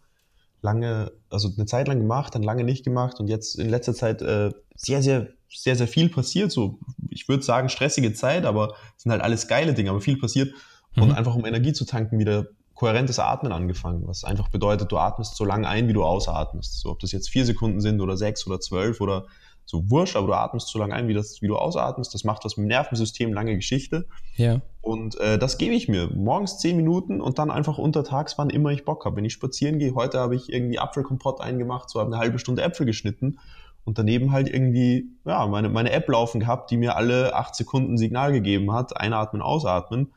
Lange, 0.61 1.11
also 1.29 1.49
eine 1.55 1.65
Zeit 1.65 1.87
lang 1.87 1.99
gemacht, 1.99 2.35
dann 2.35 2.43
lange 2.43 2.63
nicht 2.63 2.85
gemacht 2.85 3.19
und 3.19 3.27
jetzt 3.27 3.57
in 3.57 3.69
letzter 3.69 3.95
Zeit 3.95 4.21
äh, 4.21 4.51
sehr, 4.75 5.01
sehr, 5.01 5.27
sehr, 5.49 5.75
sehr 5.75 5.87
viel 5.87 6.09
passiert. 6.09 6.51
So, 6.51 6.79
ich 7.09 7.27
würde 7.27 7.43
sagen, 7.43 7.69
stressige 7.69 8.13
Zeit, 8.13 8.45
aber 8.45 8.75
es 8.95 9.03
sind 9.03 9.11
halt 9.11 9.21
alles 9.21 9.47
geile 9.47 9.73
Dinge, 9.73 9.89
aber 9.89 10.01
viel 10.01 10.17
passiert. 10.17 10.53
Mhm. 10.95 11.03
Und 11.03 11.11
einfach 11.13 11.35
um 11.35 11.45
Energie 11.45 11.73
zu 11.73 11.85
tanken, 11.85 12.19
wieder 12.19 12.47
kohärentes 12.73 13.19
Atmen 13.19 13.51
angefangen, 13.51 14.07
was 14.07 14.23
einfach 14.23 14.49
bedeutet, 14.49 14.91
du 14.91 14.97
atmest 14.97 15.35
so 15.35 15.45
lange 15.45 15.67
ein, 15.67 15.87
wie 15.87 15.93
du 15.93 16.03
ausatmest. 16.03 16.79
So, 16.79 16.89
ob 16.89 16.99
das 16.99 17.11
jetzt 17.11 17.29
vier 17.29 17.45
Sekunden 17.45 17.79
sind 17.79 18.01
oder 18.01 18.17
sechs 18.17 18.47
oder 18.47 18.59
zwölf 18.59 19.01
oder 19.01 19.27
so 19.65 19.89
wurscht, 19.89 20.15
aber 20.15 20.27
du 20.27 20.33
atmest 20.33 20.67
so 20.67 20.79
lange 20.79 20.95
ein, 20.95 21.07
wie, 21.07 21.13
das, 21.13 21.41
wie 21.41 21.47
du 21.47 21.57
ausatmest. 21.57 22.13
Das 22.13 22.23
macht 22.23 22.43
was 22.43 22.57
mit 22.57 22.65
dem 22.65 22.69
Nervensystem, 22.69 23.33
lange 23.33 23.55
Geschichte. 23.55 24.07
Ja. 24.35 24.61
Und 24.81 25.15
äh, 25.19 25.37
das 25.37 25.59
gebe 25.59 25.75
ich 25.75 25.87
mir. 25.87 26.09
Morgens 26.13 26.57
zehn 26.57 26.75
Minuten 26.75 27.21
und 27.21 27.37
dann 27.37 27.51
einfach 27.51 27.77
untertags, 27.77 28.37
wann 28.37 28.49
immer 28.49 28.71
ich 28.71 28.83
Bock 28.83 29.05
habe. 29.05 29.17
Wenn 29.17 29.25
ich 29.25 29.33
spazieren 29.33 29.77
gehe, 29.77 29.93
heute 29.93 30.19
habe 30.19 30.35
ich 30.35 30.51
irgendwie 30.51 30.79
Apfelkompott 30.79 31.39
eingemacht, 31.39 31.89
so 31.89 31.99
habe 31.99 32.11
eine 32.11 32.19
halbe 32.19 32.39
Stunde 32.39 32.63
Äpfel 32.63 32.87
geschnitten 32.87 33.37
und 33.85 33.97
daneben 33.97 34.31
halt 34.31 34.49
irgendwie 34.49 35.11
ja, 35.25 35.45
meine, 35.45 35.69
meine 35.69 35.91
App 35.91 36.09
laufen 36.09 36.39
gehabt, 36.39 36.71
die 36.71 36.77
mir 36.77 36.95
alle 36.95 37.35
acht 37.35 37.55
Sekunden 37.55 37.97
Signal 37.97 38.31
gegeben 38.31 38.73
hat, 38.73 38.97
einatmen, 38.97 39.41
ausatmen 39.41 40.11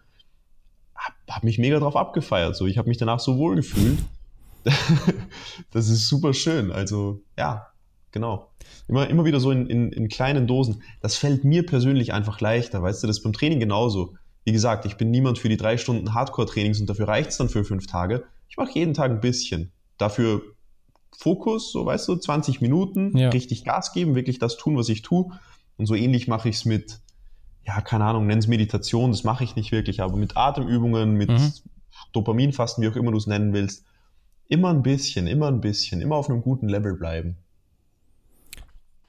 habe 1.05 1.15
hab 1.29 1.45
mich 1.45 1.59
mega 1.59 1.79
drauf 1.79 1.97
abgefeiert. 1.97 2.57
So, 2.57 2.67
ich 2.67 2.79
habe 2.79 2.89
mich 2.89 2.99
danach 2.99 3.21
so 3.21 3.37
wohl 3.39 3.57
gefühlt. 3.57 3.99
das 5.71 5.89
ist 5.89 6.09
super 6.09 6.33
schön. 6.33 6.73
Also 6.73 7.21
ja, 7.39 7.69
genau. 8.13 8.51
Immer, 8.89 9.09
immer 9.09 9.25
wieder 9.25 9.41
so 9.41 9.51
in, 9.51 9.67
in, 9.67 9.93
in 9.93 10.09
kleinen 10.09 10.47
Dosen. 10.47 10.83
Das 11.01 11.17
fällt 11.17 11.45
mir 11.45 11.65
persönlich 11.65 12.13
einfach 12.13 12.41
leichter. 12.41 12.83
Weißt 12.83 13.03
du, 13.03 13.07
das 13.07 13.19
ist 13.19 13.23
beim 13.23 13.33
Training 13.33 13.61
genauso. 13.61 14.15
Wie 14.45 14.53
gesagt, 14.53 14.85
ich 14.85 14.97
bin 14.97 15.11
niemand 15.11 15.39
für 15.39 15.49
die 15.49 15.57
drei 15.57 15.79
Stunden 15.79 16.13
Hardcore-Trainings 16.13 16.81
und 16.81 16.89
dafür 16.89 17.09
reicht 17.09 17.31
es 17.31 17.39
dann 17.39 17.49
für 17.49 17.65
fünf 17.65 17.87
Tage. 17.87 18.25
Ich 18.49 18.57
mache 18.57 18.73
jeden 18.75 18.95
Tag 18.95 19.11
ein 19.11 19.21
bisschen. 19.21 19.73
Dafür 19.97 20.43
Fokus, 21.17 21.73
so 21.73 21.87
weißt 21.87 22.09
du, 22.09 22.17
20 22.17 22.61
Minuten, 22.61 23.17
ja. 23.17 23.31
richtig 23.31 23.65
Gas 23.65 23.93
geben, 23.93 24.15
wirklich 24.15 24.39
das 24.39 24.57
tun, 24.57 24.77
was 24.77 24.89
ich 24.89 25.03
tue. 25.03 25.31
Und 25.77 25.87
so 25.87 25.95
ähnlich 25.95 26.29
mache 26.29 26.49
ich 26.49 26.57
es 26.57 26.65
mit 26.65 27.01
ja, 27.67 27.81
keine 27.81 28.05
Ahnung, 28.05 28.27
nenn 28.27 28.39
es 28.39 28.47
Meditation, 28.47 29.11
das 29.11 29.25
mache 29.25 29.45
ich 29.45 29.57
nicht 29.57 29.73
wirklich, 29.73 30.03
aber 30.03 30.17
mit 30.17 30.37
Atemübungen, 30.37 31.15
mit 31.15 31.31
mhm. 31.31 31.53
Dopaminfasten, 32.13 32.83
wie 32.83 32.89
auch 32.89 32.97
immer 32.97 33.11
du 33.11 33.19
es 33.19 33.27
nennen 33.27 33.53
willst, 33.53 33.85
immer 34.49 34.71
ein 34.71 34.83
bisschen, 34.83 35.27
immer 35.27 35.49
ein 35.49 35.61
bisschen, 35.61 36.01
immer 36.01 36.17
auf 36.17 36.29
einem 36.29 36.43
guten 36.43 36.69
Level 36.69 36.95
bleiben. 36.95 37.37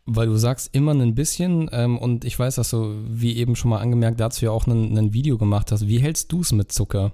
Weil 0.05 0.27
du 0.27 0.37
sagst 0.37 0.73
immer 0.75 0.93
ein 0.93 1.15
bisschen 1.15 1.67
ähm, 1.71 1.97
und 1.97 2.25
ich 2.25 2.37
weiß, 2.37 2.55
dass 2.55 2.69
du, 2.69 2.95
wie 3.09 3.37
eben 3.37 3.55
schon 3.55 3.71
mal 3.71 3.79
angemerkt, 3.79 4.19
dazu 4.19 4.45
ja 4.45 4.51
auch 4.51 4.67
ein 4.67 5.13
Video 5.13 5.37
gemacht 5.37 5.71
hast. 5.71 5.87
Wie 5.87 5.99
hältst 5.99 6.31
du 6.31 6.41
es 6.41 6.51
mit 6.51 6.71
Zucker? 6.71 7.11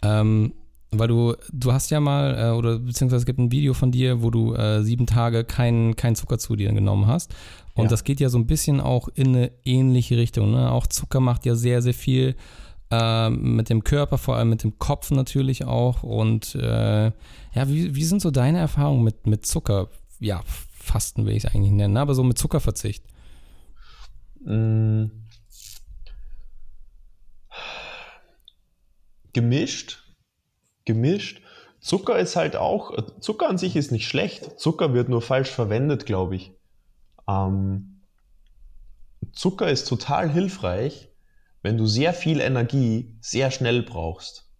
Ähm, 0.00 0.52
weil 0.92 1.08
du, 1.08 1.34
du 1.52 1.72
hast 1.72 1.90
ja 1.90 1.98
mal, 1.98 2.36
äh, 2.38 2.56
oder 2.56 2.78
beziehungsweise 2.78 3.22
es 3.22 3.26
gibt 3.26 3.40
ein 3.40 3.50
Video 3.50 3.74
von 3.74 3.90
dir, 3.90 4.22
wo 4.22 4.30
du 4.30 4.54
äh, 4.54 4.82
sieben 4.82 5.06
Tage 5.06 5.42
keinen 5.42 5.96
kein 5.96 6.14
Zucker 6.14 6.38
zu 6.38 6.54
dir 6.54 6.72
genommen 6.72 7.08
hast. 7.08 7.34
Und 7.74 7.84
ja. 7.84 7.90
das 7.90 8.04
geht 8.04 8.20
ja 8.20 8.28
so 8.28 8.38
ein 8.38 8.46
bisschen 8.46 8.80
auch 8.80 9.08
in 9.08 9.28
eine 9.28 9.52
ähnliche 9.64 10.16
Richtung. 10.16 10.52
Ne? 10.52 10.70
Auch 10.70 10.86
Zucker 10.86 11.20
macht 11.20 11.44
ja 11.44 11.56
sehr, 11.56 11.82
sehr 11.82 11.94
viel 11.94 12.36
äh, 12.90 13.30
mit 13.30 13.68
dem 13.68 13.82
Körper, 13.82 14.16
vor 14.18 14.36
allem 14.36 14.50
mit 14.50 14.62
dem 14.62 14.78
Kopf 14.78 15.10
natürlich 15.10 15.64
auch. 15.64 16.02
Und 16.02 16.54
äh, 16.54 17.06
ja, 17.06 17.68
wie, 17.68 17.94
wie 17.94 18.04
sind 18.04 18.22
so 18.22 18.30
deine 18.30 18.58
Erfahrungen 18.58 19.02
mit, 19.02 19.26
mit 19.26 19.44
Zucker? 19.44 19.88
Ja, 20.20 20.42
Fasten 20.72 21.26
will 21.26 21.34
ich 21.34 21.44
es 21.44 21.52
eigentlich 21.52 21.72
nennen, 21.72 21.96
aber 21.96 22.14
so 22.14 22.22
mit 22.22 22.38
Zuckerverzicht. 22.38 23.04
Mm. 24.44 25.06
Gemischt. 29.32 30.04
Gemischt. 30.84 31.42
Zucker 31.80 32.18
ist 32.18 32.36
halt 32.36 32.56
auch, 32.56 32.92
Zucker 33.20 33.48
an 33.48 33.58
sich 33.58 33.76
ist 33.76 33.90
nicht 33.90 34.08
schlecht. 34.08 34.58
Zucker 34.60 34.94
wird 34.94 35.08
nur 35.08 35.20
falsch 35.20 35.50
verwendet, 35.50 36.06
glaube 36.06 36.36
ich. 36.36 36.53
Ähm, 37.28 38.02
Zucker 39.32 39.70
ist 39.70 39.88
total 39.88 40.30
hilfreich, 40.30 41.08
wenn 41.62 41.76
du 41.76 41.86
sehr 41.86 42.12
viel 42.12 42.40
Energie 42.40 43.16
sehr 43.20 43.50
schnell 43.50 43.82
brauchst. 43.82 44.50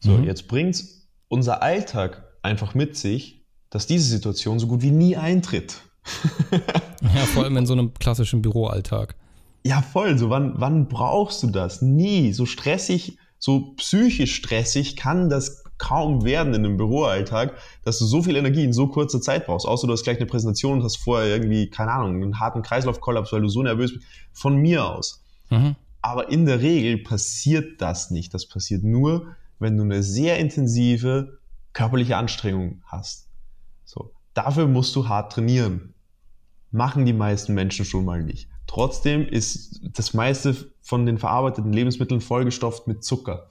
So, 0.00 0.12
mhm. 0.12 0.24
jetzt 0.24 0.48
bringt 0.48 0.84
unser 1.28 1.62
Alltag 1.62 2.22
einfach 2.42 2.74
mit 2.74 2.96
sich, 2.96 3.46
dass 3.70 3.86
diese 3.86 4.08
Situation 4.08 4.58
so 4.58 4.66
gut 4.66 4.82
wie 4.82 4.90
nie 4.90 5.16
eintritt. 5.16 5.80
ja, 6.50 7.08
vor 7.32 7.44
allem 7.44 7.56
in 7.56 7.66
so 7.66 7.72
einem 7.72 7.94
klassischen 7.94 8.42
Büroalltag. 8.42 9.16
Ja, 9.64 9.80
voll. 9.80 10.18
So, 10.18 10.28
wann, 10.28 10.54
wann 10.56 10.88
brauchst 10.88 11.42
du 11.42 11.48
das? 11.48 11.80
Nie. 11.80 12.32
So 12.32 12.44
stressig, 12.44 13.18
so 13.38 13.74
psychisch 13.76 14.34
stressig 14.34 14.96
kann 14.96 15.30
das 15.30 15.63
kaum 15.78 16.24
werden 16.24 16.54
in 16.54 16.64
einem 16.64 16.76
Büroalltag, 16.76 17.56
dass 17.82 17.98
du 17.98 18.06
so 18.06 18.22
viel 18.22 18.36
Energie 18.36 18.64
in 18.64 18.72
so 18.72 18.88
kurzer 18.88 19.20
Zeit 19.20 19.46
brauchst. 19.46 19.66
Außer 19.66 19.86
du 19.86 19.92
hast 19.92 20.04
gleich 20.04 20.18
eine 20.18 20.26
Präsentation 20.26 20.78
und 20.78 20.84
hast 20.84 20.96
vorher 20.96 21.28
irgendwie, 21.28 21.68
keine 21.68 21.92
Ahnung, 21.92 22.22
einen 22.22 22.40
harten 22.40 22.62
Kreislaufkollaps, 22.62 23.32
weil 23.32 23.42
du 23.42 23.48
so 23.48 23.62
nervös 23.62 23.92
bist. 23.92 24.06
Von 24.32 24.56
mir 24.56 24.84
aus. 24.84 25.24
Mhm. 25.50 25.76
Aber 26.00 26.30
in 26.30 26.46
der 26.46 26.60
Regel 26.60 26.98
passiert 26.98 27.80
das 27.80 28.10
nicht. 28.10 28.34
Das 28.34 28.46
passiert 28.46 28.84
nur, 28.84 29.36
wenn 29.58 29.76
du 29.76 29.84
eine 29.84 30.02
sehr 30.02 30.38
intensive 30.38 31.38
körperliche 31.72 32.16
Anstrengung 32.16 32.82
hast. 32.84 33.28
So. 33.84 34.12
Dafür 34.34 34.66
musst 34.66 34.94
du 34.96 35.08
hart 35.08 35.32
trainieren. 35.32 35.94
Machen 36.70 37.06
die 37.06 37.12
meisten 37.12 37.54
Menschen 37.54 37.84
schon 37.84 38.04
mal 38.04 38.22
nicht. 38.22 38.48
Trotzdem 38.66 39.26
ist 39.26 39.80
das 39.92 40.14
meiste 40.14 40.56
von 40.80 41.06
den 41.06 41.18
verarbeiteten 41.18 41.72
Lebensmitteln 41.72 42.20
vollgestopft 42.20 42.86
mit 42.86 43.04
Zucker 43.04 43.50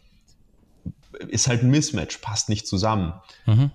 ist 1.30 1.48
halt 1.48 1.64
ein 1.64 1.70
Mismatch, 1.70 2.18
passt 2.20 2.50
nicht 2.50 2.68
zusammen. 2.68 3.14
Mhm. 3.46 3.72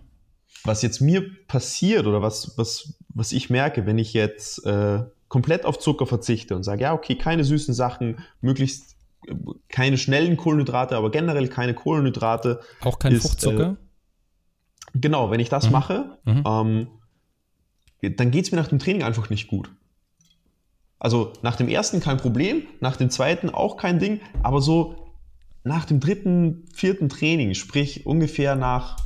Was 0.64 0.82
jetzt 0.82 1.00
mir 1.00 1.24
passiert 1.46 2.06
oder 2.06 2.20
was, 2.22 2.58
was, 2.58 2.94
was 3.08 3.32
ich 3.32 3.50
merke, 3.50 3.86
wenn 3.86 3.98
ich 3.98 4.12
jetzt 4.12 4.64
äh, 4.66 5.04
komplett 5.28 5.64
auf 5.64 5.78
Zucker 5.78 6.06
verzichte 6.06 6.56
und 6.56 6.62
sage, 6.62 6.82
ja, 6.82 6.92
okay, 6.92 7.16
keine 7.16 7.44
süßen 7.44 7.74
Sachen, 7.74 8.18
möglichst 8.40 8.96
äh, 9.26 9.34
keine 9.68 9.98
schnellen 9.98 10.36
Kohlenhydrate, 10.36 10.96
aber 10.96 11.10
generell 11.10 11.48
keine 11.48 11.74
Kohlenhydrate. 11.74 12.60
Auch 12.80 12.98
kein 12.98 13.12
ist, 13.12 13.22
Fruchtzucker? 13.22 13.76
Äh, 14.94 14.98
genau, 14.98 15.30
wenn 15.30 15.40
ich 15.40 15.48
das 15.48 15.66
mhm. 15.66 15.72
mache, 15.72 16.18
mhm. 16.24 16.42
Ähm, 16.46 16.88
dann 18.00 18.30
geht 18.30 18.44
es 18.44 18.52
mir 18.52 18.58
nach 18.58 18.68
dem 18.68 18.78
Training 18.78 19.02
einfach 19.02 19.28
nicht 19.28 19.48
gut. 19.48 19.70
Also 21.00 21.32
nach 21.42 21.56
dem 21.56 21.68
ersten 21.68 22.00
kein 22.00 22.16
Problem, 22.16 22.62
nach 22.80 22.96
dem 22.96 23.10
zweiten 23.10 23.50
auch 23.50 23.76
kein 23.76 23.98
Ding, 23.98 24.20
aber 24.42 24.60
so 24.60 25.07
nach 25.64 25.84
dem 25.84 26.00
dritten, 26.00 26.66
vierten 26.72 27.08
Training, 27.08 27.54
sprich 27.54 28.06
ungefähr 28.06 28.54
nach 28.56 28.96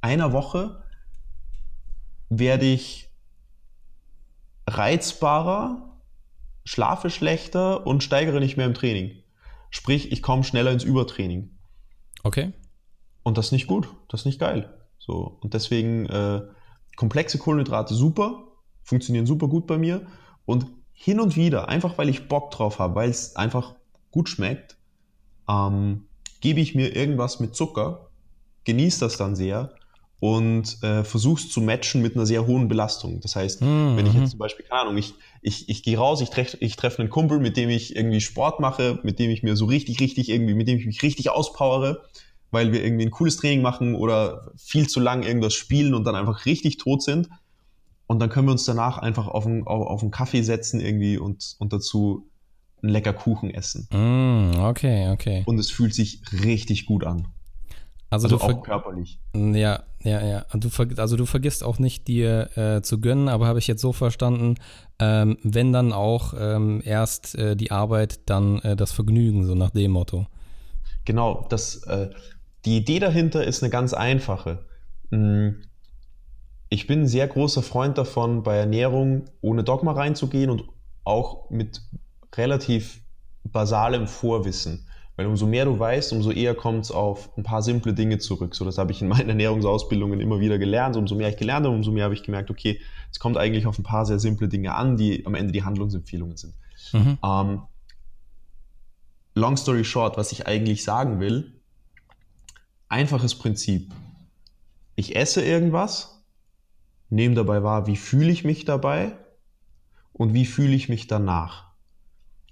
einer 0.00 0.32
Woche 0.32 0.82
werde 2.30 2.66
ich 2.66 3.10
reizbarer, 4.66 5.98
schlafe 6.64 7.10
schlechter 7.10 7.86
und 7.86 8.02
steigere 8.02 8.40
nicht 8.40 8.56
mehr 8.56 8.66
im 8.66 8.74
Training. 8.74 9.22
Sprich, 9.70 10.12
ich 10.12 10.22
komme 10.22 10.44
schneller 10.44 10.70
ins 10.70 10.84
Übertraining. 10.84 11.50
Okay. 12.22 12.52
Und 13.22 13.38
das 13.38 13.46
ist 13.46 13.52
nicht 13.52 13.66
gut, 13.66 13.88
das 14.08 14.20
ist 14.20 14.26
nicht 14.26 14.40
geil. 14.40 14.74
So, 14.98 15.38
und 15.40 15.54
deswegen 15.54 16.06
äh, 16.06 16.42
komplexe 16.96 17.38
Kohlenhydrate 17.38 17.94
super, 17.94 18.44
funktionieren 18.82 19.26
super 19.26 19.48
gut 19.48 19.66
bei 19.66 19.78
mir. 19.78 20.06
Und 20.44 20.66
hin 20.92 21.20
und 21.20 21.36
wieder, 21.36 21.68
einfach 21.68 21.98
weil 21.98 22.08
ich 22.08 22.28
Bock 22.28 22.50
drauf 22.50 22.78
habe, 22.78 22.94
weil 22.94 23.10
es 23.10 23.36
einfach 23.36 23.74
gut 24.10 24.28
schmeckt, 24.28 24.77
ähm, 25.48 26.04
gebe 26.40 26.60
ich 26.60 26.74
mir 26.74 26.94
irgendwas 26.94 27.40
mit 27.40 27.54
Zucker, 27.54 28.08
genieße 28.64 29.00
das 29.00 29.16
dann 29.16 29.36
sehr 29.36 29.72
und 30.20 30.82
äh, 30.82 31.04
versuche 31.04 31.40
es 31.40 31.50
zu 31.50 31.60
matchen 31.60 32.02
mit 32.02 32.16
einer 32.16 32.26
sehr 32.26 32.46
hohen 32.46 32.68
Belastung. 32.68 33.20
Das 33.20 33.36
heißt, 33.36 33.62
mhm. 33.62 33.96
wenn 33.96 34.06
ich 34.06 34.14
jetzt 34.14 34.30
zum 34.30 34.38
Beispiel, 34.38 34.66
keine 34.66 34.82
Ahnung, 34.82 34.96
ich, 34.96 35.14
ich, 35.42 35.68
ich 35.68 35.82
gehe 35.82 35.96
raus, 35.96 36.20
ich 36.20 36.30
treffe 36.30 36.56
ich 36.60 36.76
treff 36.76 36.98
einen 36.98 37.08
Kumpel, 37.08 37.38
mit 37.38 37.56
dem 37.56 37.70
ich 37.70 37.94
irgendwie 37.94 38.20
Sport 38.20 38.60
mache, 38.60 38.98
mit 39.02 39.18
dem 39.18 39.30
ich 39.30 39.42
mir 39.42 39.56
so 39.56 39.66
richtig, 39.66 40.00
richtig 40.00 40.28
irgendwie, 40.28 40.54
mit 40.54 40.68
dem 40.68 40.78
ich 40.78 40.86
mich 40.86 41.02
richtig 41.02 41.30
auspowere 41.30 42.02
weil 42.50 42.72
wir 42.72 42.82
irgendwie 42.82 43.06
ein 43.06 43.10
cooles 43.10 43.36
Training 43.36 43.62
machen 43.62 43.94
oder 43.94 44.52
viel 44.56 44.88
zu 44.88 45.00
lang 45.00 45.22
irgendwas 45.22 45.54
spielen 45.54 45.94
und 45.94 46.04
dann 46.04 46.14
einfach 46.14 46.46
richtig 46.46 46.78
tot 46.78 47.02
sind. 47.02 47.28
Und 48.06 48.20
dann 48.20 48.30
können 48.30 48.48
wir 48.48 48.52
uns 48.52 48.64
danach 48.64 48.98
einfach 48.98 49.28
auf 49.28 49.46
einen, 49.46 49.66
auf 49.66 50.00
einen 50.00 50.10
Kaffee 50.10 50.42
setzen 50.42 50.80
irgendwie 50.80 51.18
und, 51.18 51.56
und 51.58 51.72
dazu 51.72 52.26
einen 52.82 52.92
lecker 52.92 53.12
Kuchen 53.12 53.50
essen. 53.50 53.88
Mm, 53.90 54.60
okay, 54.60 55.10
okay. 55.10 55.42
Und 55.46 55.58
es 55.58 55.70
fühlt 55.70 55.94
sich 55.94 56.20
richtig 56.44 56.86
gut 56.86 57.04
an. 57.04 57.28
Also, 58.10 58.28
also 58.28 58.40
auch 58.40 58.62
körperlich. 58.62 59.20
Ja, 59.34 59.82
ja, 60.02 60.24
ja. 60.24 60.46
Du 60.54 60.70
also 60.96 61.16
du 61.16 61.26
vergisst 61.26 61.62
auch 61.62 61.78
nicht, 61.78 62.08
dir 62.08 62.56
äh, 62.56 62.80
zu 62.82 63.00
gönnen, 63.00 63.28
aber 63.28 63.46
habe 63.46 63.58
ich 63.58 63.66
jetzt 63.66 63.82
so 63.82 63.92
verstanden, 63.92 64.54
ähm, 64.98 65.36
wenn 65.42 65.72
dann 65.72 65.92
auch 65.92 66.32
ähm, 66.38 66.80
erst 66.84 67.34
äh, 67.34 67.54
die 67.54 67.70
Arbeit, 67.70 68.20
dann 68.30 68.60
äh, 68.60 68.76
das 68.76 68.92
Vergnügen, 68.92 69.44
so 69.44 69.54
nach 69.54 69.70
dem 69.70 69.90
Motto. 69.90 70.26
Genau, 71.04 71.46
das, 71.50 71.82
äh, 71.84 72.10
die 72.64 72.78
Idee 72.78 72.98
dahinter 72.98 73.44
ist 73.44 73.62
eine 73.62 73.70
ganz 73.70 73.92
einfache. 73.92 74.66
Hm, 75.10 75.62
ich 76.70 76.86
bin 76.86 77.02
ein 77.02 77.06
sehr 77.06 77.28
großer 77.28 77.62
Freund 77.62 77.98
davon, 77.98 78.42
bei 78.42 78.56
Ernährung 78.56 79.24
ohne 79.40 79.64
Dogma 79.64 79.92
reinzugehen 79.92 80.50
und 80.50 80.64
auch 81.04 81.50
mit 81.50 81.82
relativ 82.36 83.00
basalem 83.44 84.06
Vorwissen. 84.06 84.86
Weil 85.16 85.26
umso 85.26 85.46
mehr 85.46 85.64
du 85.64 85.76
weißt, 85.76 86.12
umso 86.12 86.30
eher 86.30 86.54
kommt 86.54 86.84
es 86.84 86.90
auf 86.92 87.36
ein 87.36 87.42
paar 87.42 87.60
simple 87.60 87.92
Dinge 87.92 88.18
zurück. 88.18 88.54
So, 88.54 88.64
das 88.64 88.78
habe 88.78 88.92
ich 88.92 89.02
in 89.02 89.08
meinen 89.08 89.28
Ernährungsausbildungen 89.30 90.20
immer 90.20 90.38
wieder 90.38 90.58
gelernt. 90.58 90.96
umso 90.96 91.16
mehr 91.16 91.28
ich 91.28 91.36
gelernt 91.36 91.66
habe, 91.66 91.74
umso 91.74 91.90
mehr 91.90 92.04
habe 92.04 92.14
ich 92.14 92.22
gemerkt, 92.22 92.50
okay, 92.50 92.80
es 93.10 93.18
kommt 93.18 93.36
eigentlich 93.36 93.66
auf 93.66 93.78
ein 93.78 93.82
paar 93.82 94.06
sehr 94.06 94.20
simple 94.20 94.48
Dinge 94.48 94.74
an, 94.74 94.96
die 94.96 95.26
am 95.26 95.34
Ende 95.34 95.52
die 95.52 95.64
Handlungsempfehlungen 95.64 96.36
sind. 96.36 96.54
Mhm. 96.92 97.18
Ähm, 97.24 97.62
long 99.34 99.56
story 99.56 99.84
short, 99.84 100.16
was 100.16 100.30
ich 100.30 100.46
eigentlich 100.46 100.84
sagen 100.84 101.18
will, 101.18 101.60
einfaches 102.88 103.34
Prinzip. 103.34 103.92
Ich 104.94 105.16
esse 105.16 105.42
irgendwas, 105.44 106.24
nehme 107.10 107.34
dabei 107.34 107.62
wahr, 107.62 107.86
wie 107.86 107.96
fühle 107.96 108.30
ich 108.30 108.44
mich 108.44 108.64
dabei 108.64 109.16
und 110.12 110.34
wie 110.34 110.46
fühle 110.46 110.74
ich 110.74 110.88
mich 110.88 111.06
danach. 111.06 111.67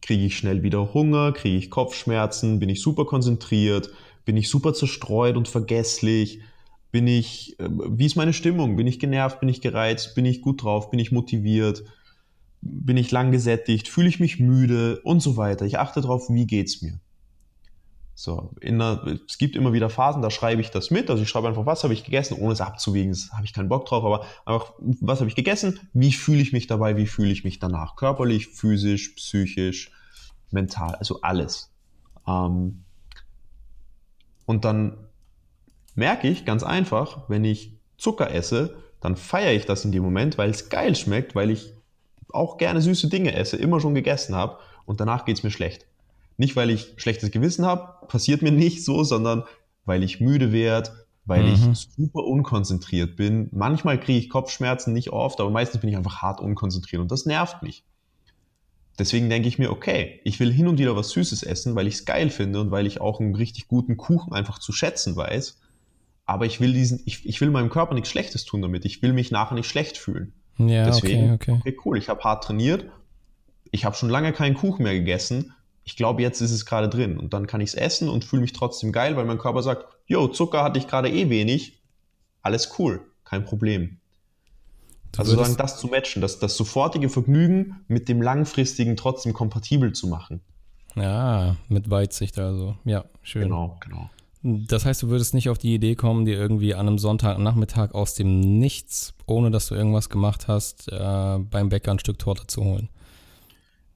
Kriege 0.06 0.26
ich 0.26 0.36
schnell 0.38 0.62
wieder 0.62 0.94
Hunger, 0.94 1.32
kriege 1.32 1.56
ich 1.58 1.68
Kopfschmerzen, 1.68 2.60
bin 2.60 2.68
ich 2.68 2.80
super 2.80 3.04
konzentriert, 3.06 3.90
bin 4.24 4.36
ich 4.36 4.48
super 4.48 4.72
zerstreut 4.72 5.36
und 5.36 5.48
vergesslich, 5.48 6.40
bin 6.92 7.08
ich, 7.08 7.58
äh, 7.58 7.68
wie 7.68 8.06
ist 8.06 8.16
meine 8.16 8.32
Stimmung? 8.32 8.76
Bin 8.76 8.86
ich 8.86 9.00
genervt, 9.00 9.40
bin 9.40 9.48
ich 9.48 9.60
gereizt, 9.60 10.14
bin 10.14 10.24
ich 10.24 10.42
gut 10.42 10.62
drauf, 10.62 10.90
bin 10.90 11.00
ich 11.00 11.10
motiviert, 11.10 11.82
bin 12.60 12.96
ich 12.96 13.10
lang 13.10 13.32
gesättigt, 13.32 13.88
fühle 13.88 14.08
ich 14.08 14.20
mich 14.20 14.38
müde? 14.38 15.00
Und 15.02 15.20
so 15.20 15.36
weiter. 15.36 15.66
Ich 15.66 15.78
achte 15.78 16.00
darauf, 16.00 16.30
wie 16.30 16.46
geht's 16.46 16.82
mir. 16.82 17.00
So, 18.14 18.52
einer, 18.64 19.18
es 19.28 19.36
gibt 19.36 19.56
immer 19.56 19.74
wieder 19.74 19.90
Phasen, 19.90 20.22
da 20.22 20.30
schreibe 20.30 20.62
ich 20.62 20.70
das 20.70 20.90
mit. 20.90 21.10
Also 21.10 21.22
ich 21.22 21.28
schreibe 21.28 21.48
einfach, 21.48 21.66
was 21.66 21.84
habe 21.84 21.92
ich 21.92 22.02
gegessen, 22.02 22.38
ohne 22.38 22.54
es 22.54 22.62
abzuwägen, 22.62 23.10
das 23.10 23.30
habe 23.32 23.44
ich 23.44 23.52
keinen 23.52 23.68
Bock 23.68 23.84
drauf, 23.84 24.04
aber 24.04 24.24
einfach, 24.46 24.72
was 24.78 25.20
habe 25.20 25.28
ich 25.28 25.36
gegessen, 25.36 25.78
wie 25.92 26.12
fühle 26.12 26.40
ich 26.40 26.54
mich 26.54 26.66
dabei, 26.66 26.96
wie 26.96 27.06
fühle 27.06 27.30
ich 27.30 27.44
mich 27.44 27.58
danach. 27.58 27.94
Körperlich, 27.96 28.46
physisch, 28.46 29.10
psychisch, 29.16 29.90
mental, 30.50 30.94
also 30.96 31.20
alles. 31.22 31.70
Ähm, 32.26 32.84
und 34.46 34.64
dann 34.64 34.96
merke 35.94 36.28
ich 36.28 36.44
ganz 36.44 36.62
einfach, 36.62 37.28
wenn 37.28 37.44
ich 37.44 37.72
Zucker 37.98 38.30
esse, 38.30 38.76
dann 39.00 39.16
feiere 39.16 39.52
ich 39.52 39.66
das 39.66 39.84
in 39.84 39.92
dem 39.92 40.02
Moment, 40.02 40.38
weil 40.38 40.50
es 40.50 40.68
geil 40.68 40.94
schmeckt, 40.94 41.34
weil 41.34 41.50
ich 41.50 41.74
auch 42.30 42.58
gerne 42.58 42.80
süße 42.80 43.08
Dinge 43.08 43.34
esse, 43.34 43.56
immer 43.56 43.80
schon 43.80 43.94
gegessen 43.94 44.34
habe 44.34 44.58
und 44.84 45.00
danach 45.00 45.24
geht 45.24 45.38
es 45.38 45.42
mir 45.42 45.50
schlecht. 45.50 45.86
Nicht, 46.38 46.54
weil 46.56 46.70
ich 46.70 46.94
schlechtes 46.96 47.30
Gewissen 47.30 47.64
habe, 47.64 48.06
passiert 48.08 48.42
mir 48.42 48.52
nicht 48.52 48.84
so, 48.84 49.04
sondern 49.04 49.44
weil 49.84 50.02
ich 50.02 50.20
müde 50.20 50.52
werde, 50.52 50.90
weil 51.24 51.44
mhm. 51.44 51.52
ich 51.72 51.88
super 51.96 52.24
unkonzentriert 52.24 53.16
bin. 53.16 53.48
Manchmal 53.52 53.98
kriege 53.98 54.18
ich 54.18 54.30
Kopfschmerzen, 54.30 54.92
nicht 54.92 55.10
oft, 55.10 55.40
aber 55.40 55.50
meistens 55.50 55.80
bin 55.80 55.90
ich 55.90 55.96
einfach 55.96 56.22
hart 56.22 56.40
unkonzentriert 56.40 57.00
und 57.00 57.10
das 57.10 57.26
nervt 57.26 57.62
mich. 57.62 57.84
Deswegen 58.98 59.28
denke 59.28 59.48
ich 59.48 59.58
mir, 59.58 59.70
okay, 59.70 60.20
ich 60.24 60.40
will 60.40 60.52
hin 60.52 60.68
und 60.68 60.78
wieder 60.78 60.96
was 60.96 61.10
Süßes 61.10 61.42
essen, 61.42 61.74
weil 61.74 61.86
ich 61.86 61.94
es 61.94 62.04
geil 62.04 62.30
finde 62.30 62.60
und 62.60 62.70
weil 62.70 62.86
ich 62.86 63.00
auch 63.00 63.20
einen 63.20 63.34
richtig 63.34 63.68
guten 63.68 63.96
Kuchen 63.96 64.32
einfach 64.32 64.58
zu 64.58 64.72
schätzen 64.72 65.16
weiß. 65.16 65.60
Aber 66.24 66.46
ich 66.46 66.60
will 66.60 66.72
diesen, 66.72 67.02
ich, 67.04 67.26
ich 67.26 67.40
will 67.40 67.50
meinem 67.50 67.68
Körper 67.68 67.94
nichts 67.94 68.10
Schlechtes 68.10 68.44
tun 68.44 68.62
damit. 68.62 68.84
Ich 68.84 69.02
will 69.02 69.12
mich 69.12 69.30
nachher 69.30 69.54
nicht 69.54 69.68
schlecht 69.68 69.98
fühlen. 69.98 70.32
Ja, 70.58 70.86
Deswegen, 70.86 71.34
okay, 71.34 71.52
okay. 71.52 71.60
okay 71.60 71.76
cool, 71.84 71.98
ich 71.98 72.08
habe 72.08 72.24
hart 72.24 72.44
trainiert. 72.44 72.86
Ich 73.70 73.84
habe 73.84 73.94
schon 73.94 74.08
lange 74.08 74.32
keinen 74.32 74.54
Kuchen 74.54 74.84
mehr 74.84 74.94
gegessen 74.94 75.52
ich 75.86 75.96
glaube, 75.96 76.20
jetzt 76.20 76.40
ist 76.40 76.50
es 76.50 76.66
gerade 76.66 76.88
drin 76.88 77.16
und 77.16 77.32
dann 77.32 77.46
kann 77.46 77.60
ich 77.60 77.70
es 77.70 77.74
essen 77.74 78.08
und 78.08 78.24
fühle 78.24 78.42
mich 78.42 78.52
trotzdem 78.52 78.90
geil, 78.90 79.16
weil 79.16 79.24
mein 79.24 79.38
Körper 79.38 79.62
sagt, 79.62 79.86
jo, 80.06 80.26
Zucker 80.26 80.64
hatte 80.64 80.80
ich 80.80 80.88
gerade 80.88 81.08
eh 81.08 81.30
wenig, 81.30 81.80
alles 82.42 82.76
cool, 82.78 83.06
kein 83.24 83.44
Problem. 83.44 83.98
Also 85.16 85.36
sagen, 85.36 85.56
das 85.56 85.78
zu 85.78 85.88
matchen, 85.88 86.22
das, 86.22 86.38
das 86.38 86.56
sofortige 86.56 87.08
Vergnügen 87.08 87.76
mit 87.88 88.08
dem 88.08 88.22
langfristigen 88.22 88.96
trotzdem 88.96 89.32
kompatibel 89.32 89.92
zu 89.92 90.08
machen. 90.08 90.40
Ja, 90.94 91.56
mit 91.68 91.90
Weitsicht 91.90 92.38
also. 92.38 92.76
Ja, 92.84 93.04
schön. 93.22 93.42
Genau, 93.42 93.76
genau. 93.80 94.10
Das 94.42 94.84
heißt, 94.84 95.02
du 95.02 95.08
würdest 95.08 95.34
nicht 95.34 95.48
auf 95.50 95.58
die 95.58 95.74
Idee 95.74 95.96
kommen, 95.96 96.24
dir 96.24 96.36
irgendwie 96.36 96.74
an 96.74 96.86
einem 96.86 96.98
Sonntagnachmittag 96.98 97.92
aus 97.94 98.14
dem 98.14 98.58
Nichts, 98.58 99.14
ohne 99.26 99.50
dass 99.50 99.66
du 99.66 99.74
irgendwas 99.74 100.08
gemacht 100.08 100.46
hast, 100.46 100.90
äh, 100.92 101.38
beim 101.38 101.68
Bäcker 101.68 101.90
ein 101.90 101.98
Stück 101.98 102.18
Torte 102.18 102.46
zu 102.46 102.62
holen. 102.62 102.88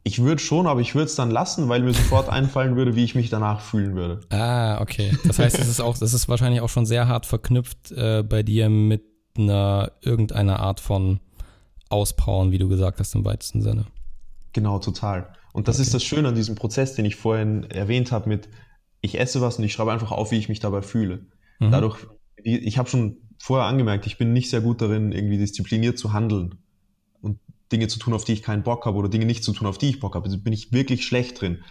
Ich 0.02 0.22
würde 0.22 0.40
schon, 0.40 0.66
aber 0.66 0.80
ich 0.80 0.94
würde 0.94 1.06
es 1.06 1.14
dann 1.14 1.30
lassen, 1.30 1.68
weil 1.68 1.82
mir 1.82 1.92
sofort 1.92 2.28
einfallen 2.30 2.74
würde, 2.74 2.96
wie 2.96 3.04
ich 3.04 3.14
mich 3.14 3.30
danach 3.30 3.61
fühlen 3.61 3.94
würde. 3.94 4.20
Ah, 4.30 4.80
okay. 4.80 5.16
Das 5.24 5.38
heißt, 5.38 5.58
es 5.58 5.68
ist 5.68 5.80
auch, 5.80 5.96
das 5.96 6.14
ist 6.14 6.28
wahrscheinlich 6.28 6.62
auch 6.62 6.68
schon 6.68 6.86
sehr 6.86 7.06
hart 7.06 7.26
verknüpft 7.26 7.92
äh, 7.92 8.22
bei 8.22 8.42
dir 8.42 8.68
mit 8.68 9.02
einer 9.37 9.93
irgendeiner 10.03 10.61
Art 10.61 10.81
von 10.81 11.20
Auspowern, 11.89 12.53
wie 12.53 12.59
du 12.59 12.68
gesagt 12.68 13.01
hast, 13.01 13.14
im 13.14 13.24
weitesten 13.24 13.62
Sinne. 13.62 13.87
Genau, 14.53 14.78
total. 14.78 15.33
Und 15.53 15.68
das 15.68 15.76
okay. 15.76 15.83
ist 15.83 15.95
das 15.95 16.05
Schöne 16.05 16.28
an 16.28 16.35
diesem 16.35 16.55
Prozess, 16.55 16.95
den 16.95 17.05
ich 17.05 17.16
vorhin 17.16 17.64
erwähnt 17.70 18.12
habe, 18.12 18.28
mit 18.28 18.49
ich 19.01 19.18
esse 19.18 19.41
was 19.41 19.59
und 19.59 19.64
ich 19.64 19.72
schreibe 19.72 19.93
einfach 19.93 20.12
auf, 20.12 20.31
wie 20.31 20.37
ich 20.37 20.49
mich 20.49 20.61
dabei 20.61 20.83
fühle. 20.83 21.26
Mhm. 21.59 21.70
Dadurch, 21.70 22.07
ich 22.37 22.78
habe 22.78 22.89
schon 22.89 23.16
vorher 23.39 23.66
angemerkt, 23.66 24.07
ich 24.07 24.18
bin 24.18 24.33
nicht 24.33 24.51
sehr 24.51 24.61
gut 24.61 24.83
darin, 24.83 25.12
irgendwie 25.12 25.39
diszipliniert 25.39 25.99
zu 25.99 26.12
handeln. 26.12 26.57
Dinge 27.72 27.89
zu 27.89 27.99
tun, 27.99 28.14
auf 28.14 28.24
die 28.24 28.33
ich 28.33 28.43
keinen 28.43 28.64
Bock 28.64 28.85
habe 28.85 28.97
oder 28.99 29.09
Dinge 29.09 29.26
nicht 29.26 29.45
zu 29.45 29.53
tun, 29.53 29.68
auf 29.68 29.78
die 29.78 29.91
ich 29.91 30.01
Bock 30.01 30.14
habe. 30.14 30.24
Also 30.24 30.39
bin 30.39 30.53
ich 30.53 30.72
wirklich 30.72 31.07
schlecht 31.07 31.41
drin. 31.41 31.62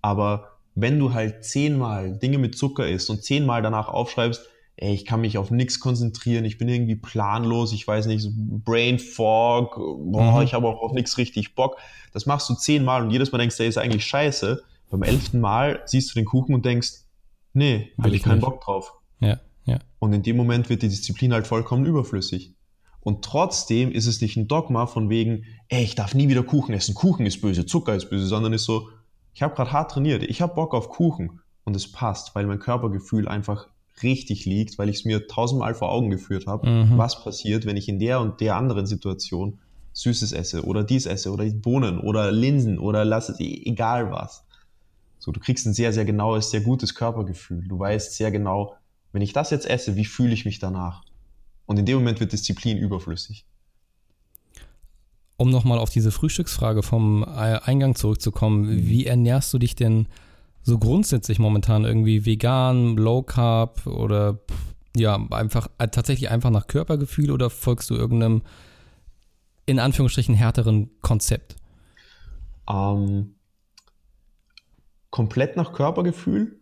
Aber 0.00 0.58
wenn 0.74 0.98
du 0.98 1.12
halt 1.12 1.44
zehnmal 1.44 2.16
Dinge 2.16 2.38
mit 2.38 2.56
Zucker 2.56 2.88
isst 2.88 3.10
und 3.10 3.24
zehnmal 3.24 3.60
danach 3.60 3.88
aufschreibst, 3.88 4.48
ey, 4.80 4.94
ich 4.94 5.04
kann 5.04 5.20
mich 5.20 5.36
auf 5.36 5.50
nichts 5.50 5.78
konzentrieren, 5.78 6.46
ich 6.46 6.56
bin 6.56 6.68
irgendwie 6.68 6.96
planlos, 6.96 7.72
ich 7.72 7.86
weiß 7.86 8.06
nicht, 8.06 8.26
Brain 8.34 8.98
Fog, 8.98 9.76
boah, 9.76 10.38
mhm. 10.38 10.42
ich 10.42 10.54
habe 10.54 10.66
auch 10.66 10.80
auf 10.80 10.92
nichts 10.92 11.18
richtig 11.18 11.54
Bock. 11.54 11.76
Das 12.12 12.24
machst 12.24 12.48
du 12.48 12.54
zehnmal 12.54 13.02
und 13.02 13.10
jedes 13.10 13.30
Mal 13.30 13.38
denkst 13.38 13.58
du, 13.58 13.62
ey, 13.62 13.68
ist 13.68 13.76
eigentlich 13.76 14.06
scheiße. 14.06 14.62
Beim 14.90 15.02
elften 15.02 15.38
Mal 15.38 15.82
siehst 15.84 16.10
du 16.10 16.14
den 16.14 16.24
Kuchen 16.24 16.54
und 16.54 16.64
denkst, 16.64 17.04
nee, 17.52 17.92
habe 17.98 18.16
ich 18.16 18.22
keinen 18.22 18.36
nicht. 18.36 18.44
Bock 18.44 18.62
drauf. 18.62 18.94
Ja, 19.20 19.38
ja. 19.66 19.78
Und 19.98 20.14
in 20.14 20.22
dem 20.22 20.38
Moment 20.38 20.70
wird 20.70 20.80
die 20.80 20.88
Disziplin 20.88 21.34
halt 21.34 21.46
vollkommen 21.46 21.84
überflüssig. 21.84 22.54
Und 23.00 23.22
trotzdem 23.22 23.92
ist 23.92 24.06
es 24.06 24.22
nicht 24.22 24.36
ein 24.36 24.48
Dogma 24.48 24.86
von 24.86 25.10
wegen, 25.10 25.44
ey, 25.68 25.84
ich 25.84 25.94
darf 25.94 26.14
nie 26.14 26.28
wieder 26.28 26.42
Kuchen 26.42 26.74
essen, 26.74 26.94
Kuchen 26.94 27.26
ist 27.26 27.42
böse, 27.42 27.66
Zucker 27.66 27.94
ist 27.94 28.08
böse, 28.08 28.26
sondern 28.26 28.54
ist 28.54 28.64
so, 28.64 28.88
ich 29.34 29.42
habe 29.42 29.54
gerade 29.54 29.72
hart 29.72 29.90
trainiert, 29.90 30.22
ich 30.22 30.40
habe 30.40 30.54
Bock 30.54 30.74
auf 30.74 30.88
Kuchen 30.88 31.40
und 31.64 31.76
es 31.76 31.92
passt, 31.92 32.34
weil 32.34 32.46
mein 32.46 32.58
Körpergefühl 32.58 33.28
einfach 33.28 33.68
richtig 34.02 34.44
liegt, 34.44 34.78
weil 34.78 34.88
ich 34.88 34.96
es 34.96 35.04
mir 35.04 35.26
tausendmal 35.26 35.74
vor 35.74 35.90
Augen 35.90 36.10
geführt 36.10 36.46
habe, 36.46 36.68
mhm. 36.68 36.98
was 36.98 37.22
passiert, 37.22 37.66
wenn 37.66 37.76
ich 37.76 37.88
in 37.88 37.98
der 37.98 38.20
und 38.20 38.40
der 38.40 38.56
anderen 38.56 38.86
Situation 38.86 39.58
Süßes 39.92 40.32
esse 40.32 40.64
oder 40.64 40.84
dies 40.84 41.06
esse 41.06 41.32
oder 41.32 41.44
Bohnen 41.46 41.98
oder 41.98 42.30
Linsen 42.30 42.78
oder 42.78 43.04
lass 43.04 43.28
es, 43.28 43.40
egal 43.40 44.10
was. 44.10 44.44
So, 45.18 45.32
du 45.32 45.40
kriegst 45.40 45.66
ein 45.66 45.74
sehr, 45.74 45.92
sehr 45.92 46.04
genaues, 46.04 46.50
sehr 46.50 46.62
gutes 46.62 46.94
Körpergefühl. 46.94 47.66
Du 47.68 47.78
weißt 47.78 48.14
sehr 48.14 48.30
genau, 48.30 48.74
wenn 49.12 49.22
ich 49.22 49.32
das 49.32 49.50
jetzt 49.50 49.68
esse, 49.68 49.96
wie 49.96 50.04
fühle 50.04 50.32
ich 50.32 50.44
mich 50.44 50.58
danach? 50.58 51.02
Und 51.66 51.78
in 51.78 51.86
dem 51.86 51.98
Moment 51.98 52.20
wird 52.20 52.32
Disziplin 52.32 52.78
überflüssig. 52.78 53.44
Um 55.36 55.50
nochmal 55.50 55.78
auf 55.78 55.90
diese 55.90 56.10
Frühstücksfrage 56.10 56.82
vom 56.82 57.24
Eingang 57.24 57.94
zurückzukommen, 57.94 58.62
mhm. 58.62 58.88
wie 58.88 59.06
ernährst 59.06 59.52
du 59.52 59.58
dich 59.58 59.74
denn 59.74 60.06
so 60.62 60.78
grundsätzlich 60.78 61.38
momentan 61.38 61.84
irgendwie 61.84 62.26
vegan, 62.26 62.96
low 62.96 63.22
carb 63.22 63.86
oder 63.86 64.40
ja, 64.96 65.18
einfach 65.30 65.68
äh, 65.78 65.88
tatsächlich 65.88 66.30
einfach 66.30 66.50
nach 66.50 66.66
Körpergefühl 66.66 67.30
oder 67.30 67.50
folgst 67.50 67.90
du 67.90 67.94
irgendeinem 67.94 68.42
in 69.66 69.78
Anführungsstrichen 69.78 70.34
härteren 70.34 70.90
Konzept? 71.00 71.56
Ähm, 72.68 73.34
komplett 75.10 75.56
nach 75.56 75.72
Körpergefühl. 75.72 76.60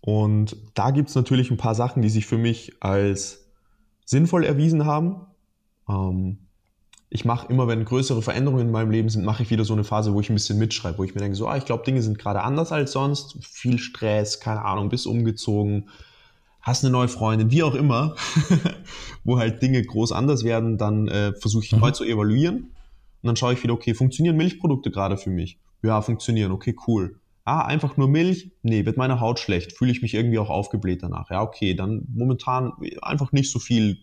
Und 0.00 0.56
da 0.74 0.90
gibt 0.90 1.08
es 1.08 1.14
natürlich 1.14 1.50
ein 1.50 1.56
paar 1.56 1.76
Sachen, 1.76 2.02
die 2.02 2.08
sich 2.08 2.26
für 2.26 2.38
mich 2.38 2.82
als 2.82 3.46
sinnvoll 4.04 4.44
erwiesen 4.44 4.84
haben. 4.84 5.26
Ähm, 5.88 6.38
ich 7.14 7.26
mache 7.26 7.46
immer, 7.52 7.68
wenn 7.68 7.84
größere 7.84 8.22
Veränderungen 8.22 8.68
in 8.68 8.70
meinem 8.70 8.90
Leben 8.90 9.10
sind, 9.10 9.26
mache 9.26 9.42
ich 9.42 9.50
wieder 9.50 9.66
so 9.66 9.74
eine 9.74 9.84
Phase, 9.84 10.14
wo 10.14 10.20
ich 10.20 10.30
ein 10.30 10.34
bisschen 10.34 10.58
mitschreibe, 10.58 10.96
wo 10.96 11.04
ich 11.04 11.14
mir 11.14 11.20
denke, 11.20 11.36
so, 11.36 11.46
ah, 11.46 11.58
ich 11.58 11.66
glaube, 11.66 11.84
Dinge 11.84 12.00
sind 12.00 12.18
gerade 12.18 12.40
anders 12.40 12.72
als 12.72 12.92
sonst. 12.92 13.36
Viel 13.44 13.78
Stress, 13.78 14.40
keine 14.40 14.64
Ahnung, 14.64 14.88
bist 14.88 15.06
umgezogen, 15.06 15.90
hast 16.62 16.84
eine 16.84 16.90
neue 16.90 17.08
Freundin, 17.08 17.50
wie 17.50 17.62
auch 17.64 17.74
immer, 17.74 18.16
wo 19.24 19.38
halt 19.38 19.60
Dinge 19.60 19.82
groß 19.82 20.12
anders 20.12 20.42
werden, 20.42 20.78
dann 20.78 21.06
äh, 21.08 21.34
versuche 21.34 21.64
ich 21.66 21.72
mhm. 21.72 21.80
neu 21.80 21.90
zu 21.90 22.04
evaluieren. 22.04 22.56
Und 23.22 23.26
dann 23.26 23.36
schaue 23.36 23.52
ich 23.52 23.62
wieder, 23.62 23.74
okay, 23.74 23.92
funktionieren 23.92 24.38
Milchprodukte 24.38 24.90
gerade 24.90 25.18
für 25.18 25.30
mich? 25.30 25.58
Ja, 25.82 26.00
funktionieren, 26.00 26.50
okay, 26.50 26.74
cool. 26.86 27.20
Ah, 27.44 27.66
einfach 27.66 27.98
nur 27.98 28.08
Milch? 28.08 28.52
Nee, 28.62 28.86
wird 28.86 28.96
meine 28.96 29.20
Haut 29.20 29.38
schlecht, 29.38 29.74
fühle 29.74 29.92
ich 29.92 30.00
mich 30.00 30.14
irgendwie 30.14 30.38
auch 30.38 30.48
aufgebläht 30.48 31.02
danach. 31.02 31.28
Ja, 31.28 31.42
okay, 31.42 31.74
dann 31.74 32.06
momentan 32.14 32.72
einfach 33.02 33.32
nicht 33.32 33.50
so 33.50 33.58
viel, 33.58 33.98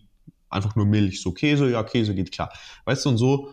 einfach 0.50 0.76
nur 0.76 0.86
Milch. 0.86 1.22
So 1.22 1.32
Käse, 1.32 1.70
ja, 1.70 1.82
Käse 1.82 2.14
geht 2.14 2.32
klar. 2.32 2.52
Weißt 2.84 3.04
du, 3.04 3.10
und 3.10 3.18
so. 3.18 3.48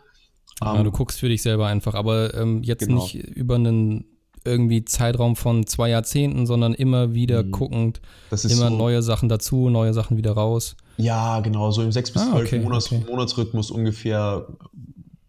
Ähm, 0.62 0.76
ja, 0.76 0.84
du 0.84 0.91
guckst 0.91 1.20
für 1.20 1.30
dich 1.30 1.41
selber 1.41 1.68
einfach, 1.68 1.93
aber 1.93 2.34
ähm, 2.34 2.64
jetzt 2.64 2.86
genau. 2.86 3.02
nicht 3.02 3.16
über 3.16 3.56
einen 3.56 4.06
irgendwie 4.43 4.86
Zeitraum 4.86 5.36
von 5.36 5.68
zwei 5.68 5.89
Jahrzehnten, 5.89 6.45
sondern 6.45 6.74
immer 6.74 7.14
wieder 7.14 7.43
mhm. 7.43 7.52
guckend, 7.52 8.02
immer 8.32 8.39
so, 8.39 8.70
neue 8.70 9.02
Sachen 9.02 9.30
dazu, 9.30 9.70
neue 9.70 9.93
Sachen 9.93 10.18
wieder 10.18 10.32
raus. 10.32 10.76
Ja, 10.95 11.41
genau, 11.41 11.70
so 11.72 11.84
im 11.84 11.91
6 11.91 12.12
bis 12.12 12.22
12 12.24 12.34
ah, 12.34 12.39
okay, 12.39 12.60
Monats, 12.60 12.91
okay. 12.91 13.04
Monatsrhythmus 13.08 13.72
ungefähr 13.72 14.48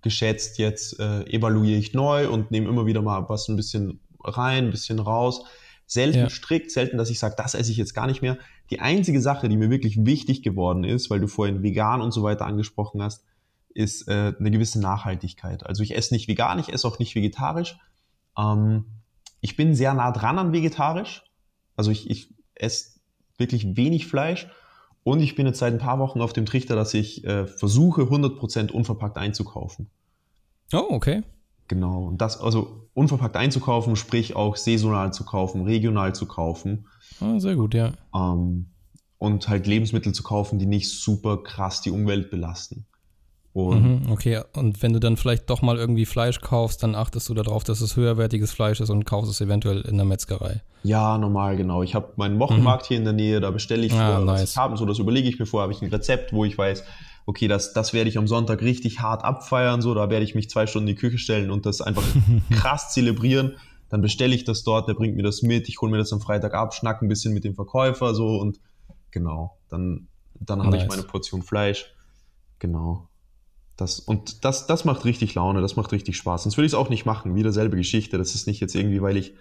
geschätzt. 0.02 0.58
Jetzt 0.58 0.98
äh, 1.00 1.24
evaluiere 1.24 1.78
ich 1.78 1.92
neu 1.92 2.28
und 2.30 2.50
nehme 2.50 2.68
immer 2.68 2.86
wieder 2.86 3.02
mal 3.02 3.28
was 3.28 3.48
ein 3.48 3.56
bisschen 3.56 4.00
rein, 4.24 4.66
ein 4.66 4.70
bisschen 4.70 4.98
raus. 5.00 5.44
Selten 5.88 6.18
ja. 6.18 6.28
strikt, 6.28 6.70
selten, 6.70 6.98
dass 6.98 7.08
ich 7.08 7.18
sage, 7.18 7.34
das 7.36 7.54
esse 7.54 7.70
ich 7.70 7.78
jetzt 7.78 7.94
gar 7.94 8.06
nicht 8.06 8.20
mehr. 8.20 8.36
Die 8.68 8.80
einzige 8.80 9.22
Sache, 9.22 9.48
die 9.48 9.56
mir 9.56 9.70
wirklich 9.70 10.04
wichtig 10.04 10.42
geworden 10.42 10.84
ist, 10.84 11.08
weil 11.08 11.18
du 11.18 11.26
vorhin 11.26 11.62
vegan 11.62 12.02
und 12.02 12.12
so 12.12 12.22
weiter 12.22 12.44
angesprochen 12.44 13.02
hast, 13.02 13.24
ist 13.72 14.06
äh, 14.06 14.34
eine 14.38 14.50
gewisse 14.50 14.80
Nachhaltigkeit. 14.80 15.64
Also 15.64 15.82
ich 15.82 15.96
esse 15.96 16.12
nicht 16.12 16.28
vegan, 16.28 16.58
ich 16.58 16.70
esse 16.70 16.86
auch 16.86 16.98
nicht 16.98 17.14
vegetarisch. 17.14 17.78
Ähm, 18.36 18.84
ich 19.40 19.56
bin 19.56 19.74
sehr 19.74 19.94
nah 19.94 20.12
dran 20.12 20.38
an 20.38 20.52
vegetarisch. 20.52 21.24
Also 21.74 21.90
ich, 21.90 22.10
ich 22.10 22.34
esse 22.54 23.00
wirklich 23.38 23.74
wenig 23.76 24.06
Fleisch. 24.06 24.46
Und 25.04 25.20
ich 25.20 25.36
bin 25.36 25.46
jetzt 25.46 25.58
seit 25.58 25.72
ein 25.72 25.78
paar 25.78 25.98
Wochen 25.98 26.20
auf 26.20 26.34
dem 26.34 26.44
Trichter, 26.44 26.76
dass 26.76 26.92
ich 26.92 27.24
äh, 27.24 27.46
versuche, 27.46 28.02
100% 28.02 28.72
unverpackt 28.72 29.16
einzukaufen. 29.16 29.88
Oh, 30.74 30.84
okay. 30.90 31.22
Genau. 31.68 32.04
Und 32.06 32.20
das, 32.20 32.40
also 32.40 32.88
unverpackt 32.94 33.36
einzukaufen, 33.36 33.94
sprich 33.94 34.34
auch 34.34 34.56
saisonal 34.56 35.12
zu 35.12 35.24
kaufen, 35.24 35.62
regional 35.62 36.14
zu 36.14 36.26
kaufen. 36.26 36.86
Oh, 37.20 37.38
sehr 37.38 37.56
gut, 37.56 37.74
ja. 37.74 37.92
Ähm, 38.14 38.70
und 39.18 39.48
halt 39.48 39.66
Lebensmittel 39.66 40.12
zu 40.12 40.22
kaufen, 40.22 40.58
die 40.58 40.66
nicht 40.66 40.90
super 40.90 41.42
krass 41.42 41.80
die 41.80 41.90
Umwelt 41.90 42.30
belasten. 42.30 42.86
Und 43.52 44.04
mhm, 44.04 44.12
okay, 44.12 44.42
und 44.54 44.82
wenn 44.82 44.92
du 44.92 45.00
dann 45.00 45.16
vielleicht 45.16 45.50
doch 45.50 45.62
mal 45.62 45.78
irgendwie 45.78 46.06
Fleisch 46.06 46.40
kaufst, 46.40 46.82
dann 46.82 46.94
achtest 46.94 47.28
du 47.28 47.34
darauf, 47.34 47.64
dass 47.64 47.80
es 47.80 47.96
höherwertiges 47.96 48.52
Fleisch 48.52 48.80
ist 48.80 48.90
und 48.90 49.04
kaufst 49.04 49.30
es 49.30 49.40
eventuell 49.40 49.80
in 49.80 49.96
der 49.96 50.06
Metzgerei. 50.06 50.62
Ja, 50.84 51.18
normal, 51.18 51.56
genau. 51.56 51.82
Ich 51.82 51.94
habe 51.94 52.12
meinen 52.16 52.38
Wochenmarkt 52.38 52.84
mhm. 52.84 52.86
hier 52.88 52.96
in 52.98 53.04
der 53.04 53.14
Nähe, 53.14 53.40
da 53.40 53.50
bestelle 53.50 53.84
ich 53.84 53.92
ah, 53.94 54.20
nice. 54.20 54.42
was 54.42 54.56
haben, 54.56 54.76
so 54.76 54.84
das 54.84 54.98
überlege 54.98 55.28
ich 55.28 55.38
mir 55.38 55.46
vor, 55.46 55.62
habe 55.62 55.72
ich 55.72 55.82
ein 55.82 55.90
Rezept, 55.90 56.32
wo 56.32 56.44
ich 56.44 56.56
weiß, 56.56 56.84
okay, 57.28 57.46
das, 57.46 57.74
das 57.74 57.92
werde 57.92 58.08
ich 58.08 58.16
am 58.16 58.26
Sonntag 58.26 58.62
richtig 58.62 59.00
hart 59.00 59.22
abfeiern, 59.22 59.82
so, 59.82 59.92
da 59.92 60.08
werde 60.08 60.24
ich 60.24 60.34
mich 60.34 60.48
zwei 60.48 60.66
Stunden 60.66 60.88
in 60.88 60.94
die 60.94 60.98
Küche 60.98 61.18
stellen 61.18 61.50
und 61.50 61.66
das 61.66 61.82
einfach 61.82 62.02
krass 62.50 62.94
zelebrieren. 62.94 63.56
Dann 63.90 64.00
bestelle 64.00 64.34
ich 64.34 64.44
das 64.44 64.64
dort, 64.64 64.88
der 64.88 64.94
bringt 64.94 65.14
mir 65.14 65.22
das 65.22 65.42
mit, 65.42 65.68
ich 65.68 65.78
hole 65.82 65.92
mir 65.92 65.98
das 65.98 66.10
am 66.14 66.22
Freitag 66.22 66.54
ab, 66.54 66.72
schnack 66.72 67.02
ein 67.02 67.08
bisschen 67.08 67.34
mit 67.34 67.44
dem 67.44 67.54
Verkäufer, 67.54 68.14
so 68.14 68.38
und 68.38 68.60
genau, 69.10 69.58
dann, 69.68 70.08
dann 70.40 70.60
habe 70.60 70.70
nice. 70.70 70.84
ich 70.84 70.88
meine 70.88 71.02
Portion 71.02 71.42
Fleisch. 71.42 71.92
Genau. 72.60 73.08
Das, 73.76 74.00
und 74.00 74.46
das, 74.46 74.66
das 74.66 74.86
macht 74.86 75.04
richtig 75.04 75.34
Laune, 75.34 75.60
das 75.60 75.76
macht 75.76 75.92
richtig 75.92 76.16
Spaß. 76.16 76.44
Sonst 76.44 76.56
würde 76.56 76.66
ich 76.66 76.72
es 76.72 76.78
auch 76.78 76.88
nicht 76.88 77.04
machen. 77.04 77.34
Wieder 77.34 77.52
selbe 77.52 77.76
Geschichte. 77.76 78.16
Das 78.16 78.34
ist 78.34 78.46
nicht 78.46 78.60
jetzt 78.60 78.74
irgendwie, 78.74 79.02
weil 79.02 79.18
ich, 79.18 79.34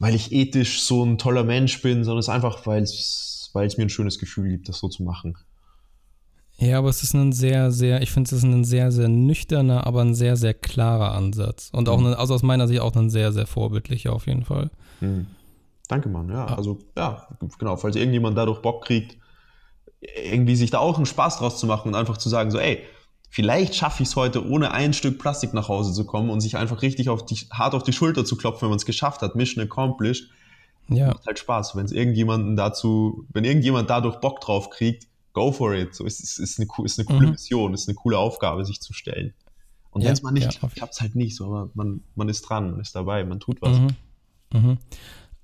weil 0.00 0.14
ich 0.14 0.32
ethisch 0.32 0.82
so 0.82 1.04
ein 1.04 1.18
toller 1.18 1.44
Mensch 1.44 1.80
bin, 1.82 2.02
sondern 2.02 2.18
es 2.18 2.26
ist 2.26 2.34
einfach, 2.34 2.66
weil 2.66 2.82
es, 2.82 3.50
weil 3.52 3.66
es 3.68 3.78
mir 3.78 3.84
ein 3.84 3.90
schönes 3.90 4.18
Gefühl 4.18 4.50
gibt, 4.50 4.68
das 4.68 4.80
so 4.80 4.88
zu 4.88 5.04
machen. 5.04 5.38
Ja, 6.60 6.78
aber 6.78 6.88
es 6.88 7.02
ist 7.02 7.14
ein 7.14 7.32
sehr, 7.32 7.70
sehr, 7.70 8.02
ich 8.02 8.10
finde 8.10 8.28
es 8.28 8.32
ist 8.32 8.42
ein 8.42 8.64
sehr, 8.64 8.90
sehr 8.90 9.08
nüchterner, 9.08 9.86
aber 9.86 10.00
ein 10.00 10.14
sehr, 10.14 10.36
sehr 10.36 10.54
klarer 10.54 11.12
Ansatz. 11.12 11.70
Und 11.72 11.88
auch, 11.88 11.98
mhm. 11.98 12.06
ein, 12.06 12.14
also 12.14 12.34
aus 12.34 12.42
meiner 12.42 12.66
Sicht 12.66 12.80
auch 12.80 12.94
ein 12.96 13.10
sehr, 13.10 13.32
sehr 13.32 13.46
vorbildlicher 13.46 14.12
auf 14.12 14.26
jeden 14.26 14.44
Fall. 14.44 14.70
Mhm. 15.00 15.26
Danke, 15.86 16.08
Mann. 16.08 16.28
Ja, 16.28 16.46
also, 16.46 16.78
ja, 16.96 17.28
genau. 17.58 17.76
Falls 17.76 17.96
irgendjemand 17.96 18.36
dadurch 18.36 18.60
Bock 18.60 18.84
kriegt, 18.84 19.16
irgendwie 20.00 20.56
sich 20.56 20.70
da 20.70 20.78
auch 20.78 20.96
einen 20.96 21.06
Spaß 21.06 21.38
draus 21.38 21.58
zu 21.58 21.66
machen 21.66 21.88
und 21.88 21.94
einfach 21.94 22.18
zu 22.18 22.28
sagen, 22.28 22.50
so, 22.50 22.58
ey, 22.58 22.82
Vielleicht 23.30 23.74
schaffe 23.74 24.02
ich 24.02 24.08
es 24.08 24.16
heute, 24.16 24.46
ohne 24.48 24.70
ein 24.72 24.94
Stück 24.94 25.18
Plastik 25.18 25.52
nach 25.52 25.68
Hause 25.68 25.92
zu 25.92 26.06
kommen 26.06 26.30
und 26.30 26.40
sich 26.40 26.56
einfach 26.56 26.82
richtig 26.82 27.10
auf 27.10 27.26
die, 27.26 27.36
hart 27.50 27.74
auf 27.74 27.82
die 27.82 27.92
Schulter 27.92 28.24
zu 28.24 28.36
klopfen, 28.36 28.62
wenn 28.62 28.70
man 28.70 28.78
es 28.78 28.86
geschafft 28.86 29.20
hat. 29.20 29.36
Mission 29.36 29.62
accomplished. 29.62 30.30
Ja. 30.88 31.08
Macht 31.08 31.26
halt 31.26 31.38
Spaß. 31.38 31.76
Wenn 31.76 31.84
es 31.84 31.92
irgendjemanden 31.92 32.56
dazu, 32.56 33.26
wenn 33.28 33.44
irgendjemand 33.44 33.90
dadurch 33.90 34.16
Bock 34.20 34.40
drauf 34.40 34.70
kriegt, 34.70 35.07
go 35.38 35.52
for 35.52 35.74
it. 35.74 35.94
So 35.94 36.04
ist, 36.04 36.20
ist, 36.20 36.38
ist, 36.38 36.58
eine, 36.58 36.68
ist 36.84 36.98
eine 36.98 37.06
coole 37.06 37.26
mhm. 37.26 37.32
Mission, 37.32 37.74
ist 37.74 37.88
eine 37.88 37.94
coole 37.94 38.18
Aufgabe, 38.18 38.64
sich 38.64 38.80
zu 38.80 38.92
stellen. 38.92 39.34
Und 39.90 40.02
ja, 40.02 40.08
wenn 40.08 40.14
es 40.14 40.22
mal 40.22 40.32
nicht 40.32 40.44
ja, 40.44 40.50
klappt, 40.50 40.74
klappt 40.74 40.94
es 40.94 41.00
halt 41.00 41.14
nicht 41.14 41.36
so, 41.36 41.46
aber 41.46 41.70
man, 41.74 42.02
man 42.14 42.28
ist 42.28 42.42
dran, 42.42 42.72
man 42.72 42.80
ist 42.80 42.94
dabei, 42.94 43.24
man 43.24 43.40
tut 43.40 43.62
was. 43.62 43.78
Mhm. 43.78 43.88
Mhm. 44.52 44.78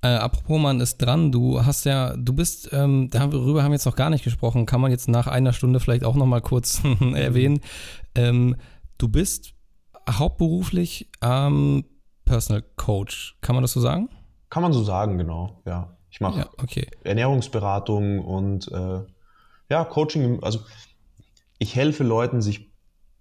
Äh, 0.03 0.09
apropos, 0.09 0.61
man 0.61 0.81
ist 0.81 0.99
dran. 0.99 1.33
Du 1.33 1.65
hast 1.65 1.85
ja, 1.85 2.15
du 2.17 2.33
bist, 2.35 2.69
ähm, 2.73 3.09
darüber 3.11 3.63
haben 3.63 3.71
wir 3.71 3.77
jetzt 3.77 3.87
noch 3.87 3.97
gar 3.97 4.11
nicht 4.11 4.25
gesprochen, 4.25 4.67
kann 4.67 4.81
man 4.81 4.91
jetzt 4.91 5.09
nach 5.09 5.29
einer 5.29 5.53
Stunde 5.53 5.81
vielleicht 5.81 6.05
auch 6.05 6.17
noch 6.17 6.27
mal 6.27 6.43
kurz 6.43 6.83
erwähnen. 7.15 7.61
Ähm, 8.15 8.57
du 8.99 9.09
bist 9.09 9.55
hauptberuflich 10.11 11.09
ähm, 11.23 11.85
Personal 12.25 12.63
Coach. 12.77 13.37
Kann 13.41 13.55
man 13.55 13.63
das 13.63 13.73
so 13.73 13.81
sagen? 13.81 14.11
Kann 14.51 14.63
man 14.63 14.73
so 14.73 14.83
sagen, 14.83 15.17
genau. 15.19 15.63
Ja, 15.65 15.97
ich 16.11 16.21
mache 16.21 16.41
ja, 16.41 16.49
okay. 16.63 16.87
Ernährungsberatung 17.03 18.21
und 18.21 18.71
äh, 18.71 19.01
ja 19.75 19.85
Coaching. 19.85 20.43
Also 20.43 20.61
ich 21.59 21.75
helfe 21.75 22.05
Leuten, 22.05 22.41
sich 22.41 22.71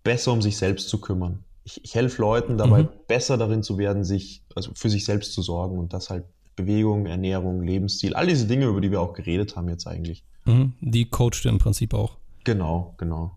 besser 0.04 0.32
um 0.32 0.42
sich 0.42 0.58
selbst 0.58 0.90
zu 0.90 1.00
kümmern. 1.00 1.44
Ich, 1.64 1.84
ich 1.84 1.96
helfe 1.96 2.22
Leuten 2.22 2.58
dabei, 2.58 2.84
mhm. 2.84 2.90
besser 3.08 3.38
darin 3.38 3.64
zu 3.64 3.78
werden, 3.78 4.04
sich 4.04 4.44
also 4.56 4.72
für 4.76 4.90
sich 4.90 5.06
selbst 5.06 5.34
zu 5.34 5.42
sorgen 5.42 5.78
und 5.78 5.94
das 5.94 6.10
halt 6.10 6.26
Bewegung, 6.56 7.06
Ernährung, 7.06 7.64
Lebensstil, 7.64 8.14
all 8.14 8.28
diese 8.28 8.46
Dinge, 8.46 8.66
über 8.66 8.82
die 8.82 8.92
wir 8.92 9.02
auch 9.02 9.14
geredet 9.14 9.56
haben 9.56 9.70
jetzt 9.70 9.88
eigentlich. 9.88 10.24
Mhm, 10.46 10.74
die 10.82 11.10
coachst 11.10 11.46
du 11.46 11.50
im 11.50 11.58
Prinzip 11.58 11.94
auch. 11.94 12.18
Genau, 12.44 12.94
genau. 12.98 13.32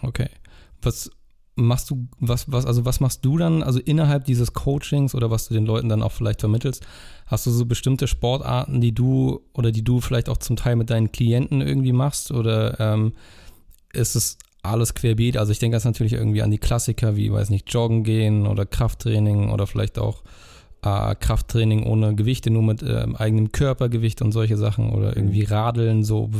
Okay. 0.00 0.28
Was 0.80 1.10
machst 1.60 1.90
du, 1.90 2.08
was, 2.18 2.50
was, 2.50 2.66
also 2.66 2.84
was 2.84 3.00
machst 3.00 3.24
du 3.24 3.38
dann, 3.38 3.62
also 3.62 3.78
innerhalb 3.78 4.24
dieses 4.24 4.52
Coachings 4.52 5.14
oder 5.14 5.30
was 5.30 5.48
du 5.48 5.54
den 5.54 5.66
Leuten 5.66 5.88
dann 5.88 6.02
auch 6.02 6.12
vielleicht 6.12 6.40
vermittelst, 6.40 6.84
hast 7.26 7.46
du 7.46 7.50
so 7.50 7.66
bestimmte 7.66 8.06
Sportarten, 8.06 8.80
die 8.80 8.92
du 8.92 9.40
oder 9.52 9.70
die 9.72 9.84
du 9.84 10.00
vielleicht 10.00 10.28
auch 10.28 10.38
zum 10.38 10.56
Teil 10.56 10.76
mit 10.76 10.90
deinen 10.90 11.12
Klienten 11.12 11.60
irgendwie 11.60 11.92
machst 11.92 12.32
oder 12.32 12.78
ähm, 12.80 13.12
ist 13.92 14.16
es 14.16 14.38
alles 14.62 14.94
querbeet? 14.94 15.36
Also 15.36 15.52
ich 15.52 15.58
denke 15.58 15.76
jetzt 15.76 15.84
natürlich 15.84 16.12
irgendwie 16.12 16.42
an 16.42 16.50
die 16.50 16.58
Klassiker 16.58 17.16
wie, 17.16 17.32
weiß 17.32 17.50
nicht, 17.50 17.72
Joggen 17.72 18.04
gehen 18.04 18.46
oder 18.46 18.66
Krafttraining 18.66 19.50
oder 19.50 19.66
vielleicht 19.66 19.98
auch 19.98 20.22
äh, 20.82 21.14
Krafttraining 21.14 21.84
ohne 21.84 22.14
Gewichte, 22.14 22.50
nur 22.50 22.62
mit 22.62 22.82
äh, 22.82 23.06
eigenem 23.14 23.52
Körpergewicht 23.52 24.22
und 24.22 24.32
solche 24.32 24.56
Sachen 24.56 24.90
oder 24.90 25.16
irgendwie 25.16 25.42
mhm. 25.42 25.52
Radeln, 25.52 26.04
so. 26.04 26.30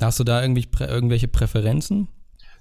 Hast 0.00 0.18
du 0.18 0.24
da 0.24 0.42
irgendwie 0.42 0.66
prä 0.66 0.86
irgendwelche 0.86 1.28
Präferenzen? 1.28 2.08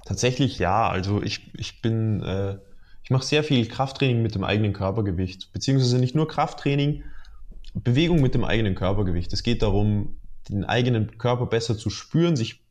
Tatsächlich 0.05 0.59
ja. 0.59 0.87
Also 0.89 1.21
ich, 1.21 1.51
ich 1.57 1.81
bin, 1.81 2.21
äh, 2.23 2.57
ich 3.03 3.09
mache 3.09 3.25
sehr 3.25 3.43
viel 3.43 3.65
Krafttraining 3.67 4.21
mit 4.21 4.35
dem 4.35 4.43
eigenen 4.43 4.73
Körpergewicht, 4.73 5.51
beziehungsweise 5.53 5.97
nicht 5.97 6.15
nur 6.15 6.27
Krafttraining, 6.27 7.03
Bewegung 7.73 8.21
mit 8.21 8.35
dem 8.35 8.43
eigenen 8.43 8.75
Körpergewicht. 8.75 9.33
Es 9.33 9.43
geht 9.43 9.61
darum, 9.61 10.19
den 10.49 10.65
eigenen 10.65 11.17
Körper 11.17 11.45
besser 11.45 11.77
zu 11.77 11.89
spüren, 11.89 12.35
sich 12.35 12.61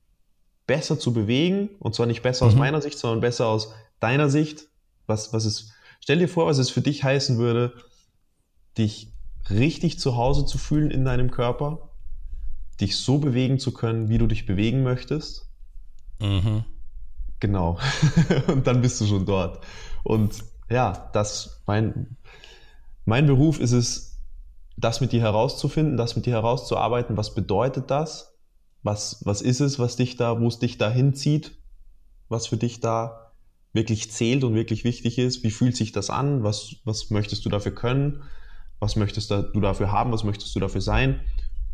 besser 0.67 0.99
zu 0.99 1.13
bewegen 1.13 1.71
und 1.81 1.95
zwar 1.95 2.07
nicht 2.07 2.23
besser 2.23 2.45
mhm. 2.45 2.53
aus 2.53 2.59
meiner 2.59 2.83
Sicht, 2.83 2.99
sondern 2.99 3.21
besser 3.21 3.47
aus 3.47 3.75
deiner 4.01 4.29
Sicht. 4.29 4.69
Was, 5.07 5.33
was 5.33 5.45
es, 5.45 5.73
stell 6.01 6.19
dir 6.19 6.29
vor, 6.29 6.47
was 6.47 6.59
es 6.59 6.71
für 6.71 6.81
dich 6.81 7.03
heißen 7.03 7.39
würde, 7.39 7.73
dich 8.79 9.13
richtig 9.51 9.99
zu 9.99 10.17
Hause 10.17 10.47
zu 10.47 10.59
fühlen 10.59 10.91
in 10.91 11.05
deinem 11.05 11.31
Körper, 11.31 11.91
dich 12.81 12.97
so 12.97 13.19
bewegen 13.19 13.59
zu 13.59 13.73
können, 13.73 14.09
wie 14.09 14.19
du 14.19 14.27
dich 14.27 14.47
bewegen 14.47 14.83
möchtest. 14.83 15.49
Mhm. 16.21 16.65
Genau. 17.43 17.77
und 18.47 18.69
dann 18.69 18.83
bist 18.83 19.01
du 19.01 19.07
schon 19.07 19.27
dort. 19.27 19.65
Und 20.05 20.45
ja, 20.71 21.11
das, 21.13 21.61
mein, 21.67 22.17
mein 23.05 23.27
Beruf 23.27 23.59
ist 23.59 23.73
es, 23.73 24.21
das 24.77 25.01
mit 25.01 25.11
dir 25.11 25.23
herauszufinden, 25.23 25.97
das 25.97 26.15
mit 26.15 26.25
dir 26.25 26.35
herauszuarbeiten. 26.35 27.17
Was 27.17 27.35
bedeutet 27.35 27.91
das? 27.91 28.39
Was, 28.85 29.23
was 29.25 29.43
ist 29.43 29.59
es, 29.59 29.81
was 29.81 29.97
dich 29.97 30.17
da, 30.17 30.41
wo 30.41 30.47
es 30.47 30.61
dich 30.61 30.79
da 30.79 30.89
hinzieht? 30.89 31.59
Was 32.29 32.47
für 32.47 32.57
dich 32.57 32.79
da 32.79 33.33
wirklich 33.73 34.13
zählt 34.13 34.45
und 34.45 34.55
wirklich 34.55 34.85
wichtig 34.85 35.19
ist? 35.19 35.43
Wie 35.43 35.51
fühlt 35.51 35.77
sich 35.77 35.91
das 35.91 36.11
an? 36.11 36.45
Was, 36.45 36.77
was 36.85 37.11
möchtest 37.11 37.45
du 37.45 37.49
dafür 37.49 37.75
können? 37.75 38.23
Was 38.79 38.95
möchtest 38.95 39.33
du 39.33 39.61
dafür 39.61 39.91
haben? 39.91 40.13
Was 40.13 40.23
möchtest 40.23 40.55
du 40.55 40.61
dafür 40.61 40.81
sein? 40.81 41.19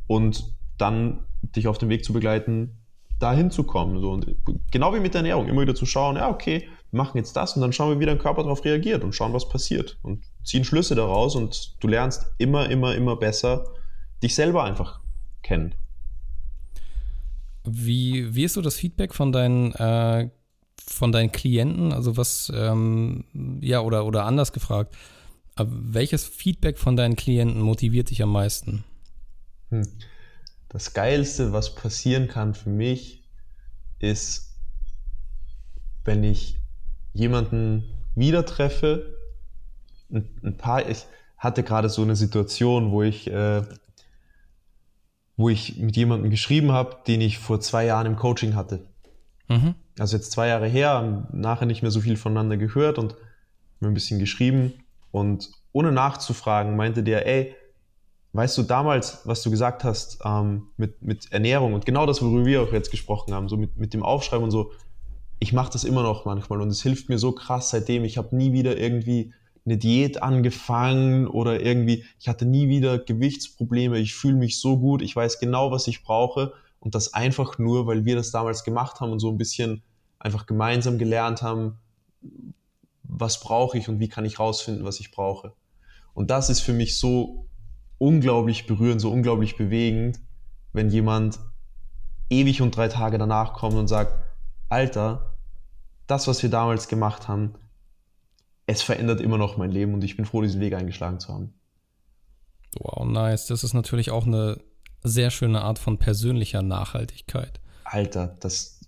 Und 0.06 0.44
dann 0.78 1.26
dich 1.42 1.68
auf 1.68 1.76
dem 1.76 1.90
Weg 1.90 2.06
zu 2.06 2.14
begleiten, 2.14 2.87
dahin 3.18 3.50
zu 3.50 3.64
kommen. 3.64 4.00
So. 4.00 4.12
Und 4.12 4.36
genau 4.70 4.94
wie 4.94 5.00
mit 5.00 5.14
der 5.14 5.20
Ernährung, 5.20 5.48
immer 5.48 5.62
wieder 5.62 5.74
zu 5.74 5.86
schauen, 5.86 6.16
ja, 6.16 6.28
okay, 6.28 6.68
wir 6.90 6.98
machen 6.98 7.18
jetzt 7.18 7.36
das 7.36 7.54
und 7.54 7.62
dann 7.62 7.72
schauen 7.72 7.90
wir, 7.90 8.00
wie 8.00 8.06
dein 8.06 8.18
Körper 8.18 8.42
darauf 8.42 8.64
reagiert 8.64 9.04
und 9.04 9.14
schauen, 9.14 9.32
was 9.32 9.48
passiert. 9.48 9.98
Und 10.02 10.24
ziehen 10.44 10.64
Schlüsse 10.64 10.94
daraus 10.94 11.36
und 11.36 11.76
du 11.80 11.88
lernst 11.88 12.26
immer, 12.38 12.70
immer, 12.70 12.94
immer 12.94 13.16
besser 13.16 13.64
dich 14.22 14.34
selber 14.34 14.64
einfach 14.64 15.00
kennen. 15.42 15.74
Wie, 17.64 18.34
wie 18.34 18.44
ist 18.44 18.54
so 18.54 18.62
das 18.62 18.76
Feedback 18.76 19.14
von 19.14 19.32
deinen, 19.32 19.72
äh, 19.74 20.30
von 20.86 21.12
deinen 21.12 21.32
Klienten? 21.32 21.92
Also 21.92 22.16
was, 22.16 22.50
ähm, 22.54 23.24
ja, 23.60 23.80
oder, 23.80 24.06
oder 24.06 24.24
anders 24.24 24.52
gefragt, 24.52 24.96
äh, 25.56 25.64
welches 25.68 26.24
Feedback 26.24 26.78
von 26.78 26.96
deinen 26.96 27.16
Klienten 27.16 27.60
motiviert 27.60 28.10
dich 28.10 28.22
am 28.22 28.32
meisten? 28.32 28.84
Hm 29.68 29.82
das 30.68 30.92
Geilste, 30.92 31.52
was 31.52 31.74
passieren 31.74 32.28
kann 32.28 32.54
für 32.54 32.70
mich, 32.70 33.24
ist, 33.98 34.54
wenn 36.04 36.24
ich 36.24 36.58
jemanden 37.12 37.84
wieder 38.14 38.44
treffe, 38.44 39.16
ein, 40.10 40.28
ein 40.42 40.56
paar, 40.56 40.88
ich 40.88 41.06
hatte 41.36 41.62
gerade 41.62 41.88
so 41.88 42.02
eine 42.02 42.16
Situation, 42.16 42.90
wo 42.90 43.02
ich, 43.02 43.28
äh, 43.30 43.62
wo 45.36 45.48
ich 45.48 45.78
mit 45.78 45.96
jemandem 45.96 46.30
geschrieben 46.30 46.72
habe, 46.72 46.98
den 47.06 47.20
ich 47.20 47.38
vor 47.38 47.60
zwei 47.60 47.86
Jahren 47.86 48.06
im 48.06 48.16
Coaching 48.16 48.54
hatte. 48.54 48.86
Mhm. 49.48 49.74
Also 49.98 50.16
jetzt 50.16 50.32
zwei 50.32 50.48
Jahre 50.48 50.68
her, 50.68 50.90
haben 50.90 51.26
nachher 51.32 51.66
nicht 51.66 51.82
mehr 51.82 51.90
so 51.90 52.00
viel 52.00 52.16
voneinander 52.16 52.56
gehört 52.56 52.98
und 52.98 53.16
mir 53.80 53.88
ein 53.88 53.94
bisschen 53.94 54.18
geschrieben 54.18 54.74
und 55.10 55.50
ohne 55.72 55.92
nachzufragen 55.92 56.76
meinte 56.76 57.02
der, 57.02 57.26
ey, 57.26 57.54
Weißt 58.32 58.58
du, 58.58 58.62
damals, 58.62 59.22
was 59.24 59.42
du 59.42 59.50
gesagt 59.50 59.84
hast 59.84 60.18
ähm, 60.24 60.68
mit, 60.76 61.02
mit 61.02 61.32
Ernährung 61.32 61.72
und 61.72 61.86
genau 61.86 62.04
das, 62.04 62.20
worüber 62.20 62.44
wir 62.44 62.62
auch 62.62 62.72
jetzt 62.72 62.90
gesprochen 62.90 63.32
haben, 63.32 63.48
so 63.48 63.56
mit, 63.56 63.76
mit 63.78 63.94
dem 63.94 64.02
Aufschreiben 64.02 64.44
und 64.44 64.50
so, 64.50 64.72
ich 65.38 65.52
mache 65.52 65.72
das 65.72 65.84
immer 65.84 66.02
noch 66.02 66.24
manchmal 66.24 66.60
und 66.60 66.68
es 66.68 66.82
hilft 66.82 67.08
mir 67.08 67.18
so 67.18 67.32
krass 67.32 67.70
seitdem. 67.70 68.04
Ich 68.04 68.18
habe 68.18 68.36
nie 68.36 68.52
wieder 68.52 68.76
irgendwie 68.76 69.32
eine 69.64 69.78
Diät 69.78 70.22
angefangen 70.22 71.26
oder 71.26 71.60
irgendwie, 71.60 72.04
ich 72.18 72.28
hatte 72.28 72.44
nie 72.44 72.68
wieder 72.68 72.98
Gewichtsprobleme, 72.98 73.98
ich 73.98 74.14
fühle 74.14 74.36
mich 74.36 74.60
so 74.60 74.78
gut, 74.78 75.02
ich 75.02 75.14
weiß 75.14 75.38
genau, 75.38 75.70
was 75.70 75.86
ich 75.86 76.02
brauche 76.02 76.52
und 76.80 76.94
das 76.94 77.14
einfach 77.14 77.58
nur, 77.58 77.86
weil 77.86 78.04
wir 78.04 78.16
das 78.16 78.30
damals 78.30 78.64
gemacht 78.64 79.00
haben 79.00 79.12
und 79.12 79.20
so 79.20 79.30
ein 79.30 79.38
bisschen 79.38 79.82
einfach 80.18 80.46
gemeinsam 80.46 80.98
gelernt 80.98 81.42
haben, 81.42 81.78
was 83.04 83.40
brauche 83.40 83.78
ich 83.78 83.88
und 83.88 84.00
wie 84.00 84.08
kann 84.08 84.24
ich 84.24 84.38
rausfinden, 84.38 84.84
was 84.84 85.00
ich 85.00 85.10
brauche. 85.10 85.52
Und 86.14 86.30
das 86.30 86.50
ist 86.50 86.60
für 86.60 86.72
mich 86.72 86.98
so 86.98 87.47
unglaublich 87.98 88.66
berührend, 88.66 89.00
so 89.00 89.10
unglaublich 89.10 89.56
bewegend, 89.56 90.20
wenn 90.72 90.88
jemand 90.90 91.38
ewig 92.30 92.62
und 92.62 92.76
drei 92.76 92.88
Tage 92.88 93.18
danach 93.18 93.54
kommt 93.54 93.74
und 93.74 93.88
sagt, 93.88 94.14
Alter, 94.68 95.36
das, 96.06 96.26
was 96.26 96.42
wir 96.42 96.50
damals 96.50 96.88
gemacht 96.88 97.28
haben, 97.28 97.54
es 98.66 98.82
verändert 98.82 99.20
immer 99.20 99.38
noch 99.38 99.56
mein 99.56 99.70
Leben 99.70 99.94
und 99.94 100.04
ich 100.04 100.16
bin 100.16 100.26
froh, 100.26 100.42
diesen 100.42 100.60
Weg 100.60 100.74
eingeschlagen 100.74 101.20
zu 101.20 101.32
haben. 101.32 101.54
Wow, 102.78 103.06
nice. 103.06 103.46
Das 103.46 103.64
ist 103.64 103.72
natürlich 103.72 104.10
auch 104.10 104.26
eine 104.26 104.60
sehr 105.02 105.30
schöne 105.30 105.62
Art 105.62 105.78
von 105.78 105.98
persönlicher 105.98 106.62
Nachhaltigkeit. 106.62 107.60
Alter, 107.84 108.36
das 108.40 108.84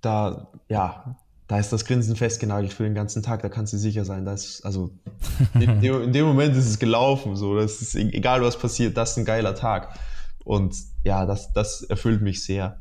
da, 0.00 0.48
ja, 0.68 1.16
da 1.48 1.58
ist 1.58 1.72
das 1.72 1.84
Grinsen 1.84 2.16
festgenagelt 2.16 2.72
für 2.72 2.82
den 2.82 2.94
ganzen 2.94 3.22
Tag, 3.22 3.42
da 3.42 3.48
kannst 3.48 3.72
du 3.72 3.78
sicher 3.78 4.04
sein. 4.04 4.24
Da 4.24 4.32
ist, 4.32 4.64
also, 4.64 4.90
in, 5.54 5.82
in, 5.82 6.12
dem 6.12 6.26
Moment 6.26 6.56
ist 6.56 6.66
es 6.66 6.78
gelaufen, 6.78 7.36
so, 7.36 7.56
das 7.56 7.80
ist 7.80 7.94
e-, 7.94 8.10
egal 8.12 8.42
was 8.42 8.58
passiert, 8.58 8.96
das 8.96 9.12
ist 9.12 9.18
ein 9.18 9.24
geiler 9.24 9.54
Tag. 9.54 9.98
Und 10.44 10.76
ja, 11.04 11.26
das, 11.26 11.52
das 11.52 11.82
erfüllt 11.82 12.22
mich 12.22 12.44
sehr. 12.44 12.80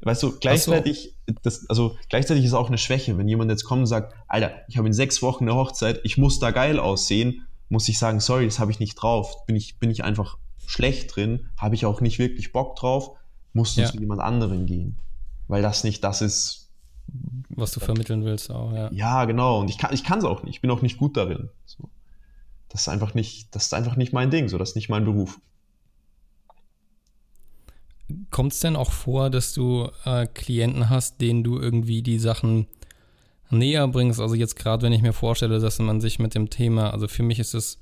Weißt 0.00 0.22
du, 0.22 0.38
gleichzeitig, 0.38 1.16
so. 1.26 1.34
das, 1.42 1.68
also 1.68 1.96
gleichzeitig 2.08 2.44
ist 2.44 2.54
auch 2.54 2.68
eine 2.68 2.78
Schwäche, 2.78 3.18
wenn 3.18 3.28
jemand 3.28 3.50
jetzt 3.50 3.64
kommt 3.64 3.80
und 3.80 3.86
sagt, 3.86 4.14
Alter, 4.28 4.52
ich 4.68 4.76
habe 4.76 4.86
in 4.86 4.92
sechs 4.92 5.22
Wochen 5.22 5.44
eine 5.44 5.56
Hochzeit, 5.56 6.00
ich 6.04 6.16
muss 6.16 6.38
da 6.38 6.52
geil 6.52 6.78
aussehen, 6.78 7.46
muss 7.68 7.88
ich 7.88 7.98
sagen, 7.98 8.20
sorry, 8.20 8.44
das 8.44 8.60
habe 8.60 8.70
ich 8.70 8.78
nicht 8.78 8.94
drauf, 8.94 9.44
bin 9.46 9.56
ich, 9.56 9.78
bin 9.78 9.90
ich 9.90 10.04
einfach 10.04 10.38
schlecht 10.66 11.16
drin, 11.16 11.48
habe 11.56 11.74
ich 11.74 11.84
auch 11.84 12.00
nicht 12.00 12.18
wirklich 12.20 12.52
Bock 12.52 12.76
drauf, 12.76 13.16
musst 13.52 13.76
du 13.76 13.80
ja. 13.80 13.88
zu 13.88 13.98
jemand 13.98 14.20
anderem 14.20 14.66
gehen. 14.66 14.98
Weil 15.48 15.62
das 15.62 15.82
nicht 15.82 16.04
das 16.04 16.22
ist, 16.22 16.67
was 17.48 17.72
du 17.72 17.80
vermitteln 17.80 18.24
willst 18.24 18.50
auch, 18.50 18.72
ja. 18.72 18.90
Ja, 18.92 19.24
genau. 19.24 19.60
Und 19.60 19.70
ich 19.70 19.78
kann 19.78 19.92
ich 19.92 20.08
es 20.08 20.24
auch 20.24 20.42
nicht. 20.42 20.56
Ich 20.56 20.60
bin 20.60 20.70
auch 20.70 20.82
nicht 20.82 20.98
gut 20.98 21.16
darin. 21.16 21.48
So. 21.66 21.88
Das 22.68 22.82
ist 22.82 22.88
einfach 22.88 23.14
nicht, 23.14 23.54
das 23.54 23.66
ist 23.66 23.74
einfach 23.74 23.96
nicht 23.96 24.12
mein 24.12 24.30
Ding, 24.30 24.48
so 24.48 24.58
das 24.58 24.70
ist 24.70 24.76
nicht 24.76 24.88
mein 24.88 25.04
Beruf. 25.04 25.40
Kommt 28.30 28.52
es 28.52 28.60
denn 28.60 28.76
auch 28.76 28.92
vor, 28.92 29.28
dass 29.30 29.52
du 29.52 29.90
äh, 30.04 30.26
Klienten 30.26 30.88
hast, 30.88 31.20
denen 31.20 31.44
du 31.44 31.58
irgendwie 31.58 32.02
die 32.02 32.18
Sachen 32.18 32.66
näher 33.50 33.86
bringst? 33.88 34.20
Also 34.20 34.34
jetzt 34.34 34.56
gerade, 34.56 34.82
wenn 34.82 34.92
ich 34.92 35.02
mir 35.02 35.12
vorstelle, 35.12 35.58
dass 35.58 35.78
man 35.78 36.00
sich 36.00 36.18
mit 36.18 36.34
dem 36.34 36.48
Thema, 36.48 36.90
also 36.90 37.08
für 37.08 37.22
mich 37.22 37.38
ist 37.38 37.54
es 37.54 37.78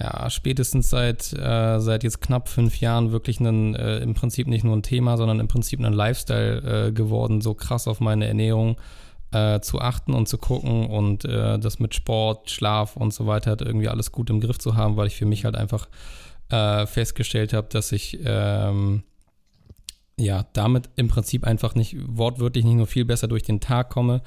ja, 0.00 0.30
spätestens 0.30 0.90
seit, 0.90 1.32
äh, 1.32 1.80
seit 1.80 2.04
jetzt 2.04 2.20
knapp 2.20 2.48
fünf 2.48 2.80
Jahren 2.80 3.10
wirklich 3.10 3.40
ein, 3.40 3.74
äh, 3.74 3.98
im 3.98 4.14
Prinzip 4.14 4.46
nicht 4.46 4.64
nur 4.64 4.76
ein 4.76 4.82
Thema, 4.82 5.16
sondern 5.16 5.40
im 5.40 5.48
Prinzip 5.48 5.80
ein 5.80 5.92
Lifestyle 5.92 6.86
äh, 6.88 6.92
geworden, 6.92 7.40
so 7.40 7.54
krass 7.54 7.88
auf 7.88 7.98
meine 7.98 8.26
Ernährung 8.28 8.76
äh, 9.32 9.60
zu 9.60 9.80
achten 9.80 10.14
und 10.14 10.28
zu 10.28 10.38
gucken 10.38 10.86
und 10.86 11.24
äh, 11.24 11.58
das 11.58 11.80
mit 11.80 11.94
Sport, 11.94 12.50
Schlaf 12.50 12.96
und 12.96 13.12
so 13.12 13.26
weiter 13.26 13.50
halt 13.50 13.62
irgendwie 13.62 13.88
alles 13.88 14.12
gut 14.12 14.30
im 14.30 14.40
Griff 14.40 14.58
zu 14.58 14.76
haben, 14.76 14.96
weil 14.96 15.08
ich 15.08 15.16
für 15.16 15.26
mich 15.26 15.44
halt 15.44 15.56
einfach 15.56 15.88
äh, 16.50 16.86
festgestellt 16.86 17.52
habe, 17.52 17.68
dass 17.68 17.90
ich 17.90 18.18
ähm, 18.24 19.02
ja 20.16 20.46
damit 20.52 20.90
im 20.94 21.08
Prinzip 21.08 21.44
einfach 21.44 21.74
nicht 21.74 21.96
wortwörtlich 22.06 22.64
nicht 22.64 22.76
nur 22.76 22.86
viel 22.86 23.04
besser 23.04 23.26
durch 23.26 23.42
den 23.42 23.60
Tag 23.60 23.90
komme, 23.90 24.22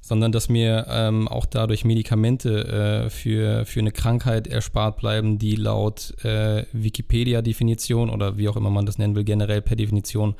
sondern 0.00 0.32
dass 0.32 0.48
mir 0.48 0.86
ähm, 0.88 1.28
auch 1.28 1.46
dadurch 1.46 1.84
Medikamente 1.84 3.04
äh, 3.06 3.10
für, 3.10 3.64
für 3.64 3.80
eine 3.80 3.92
Krankheit 3.92 4.46
erspart 4.46 4.96
bleiben, 4.98 5.38
die 5.38 5.56
laut 5.56 6.14
äh, 6.24 6.64
Wikipedia-Definition 6.72 8.10
oder 8.10 8.36
wie 8.36 8.48
auch 8.48 8.56
immer 8.56 8.70
man 8.70 8.86
das 8.86 8.98
nennen 8.98 9.14
will, 9.14 9.24
generell 9.24 9.62
per 9.62 9.76
Definition 9.76 10.34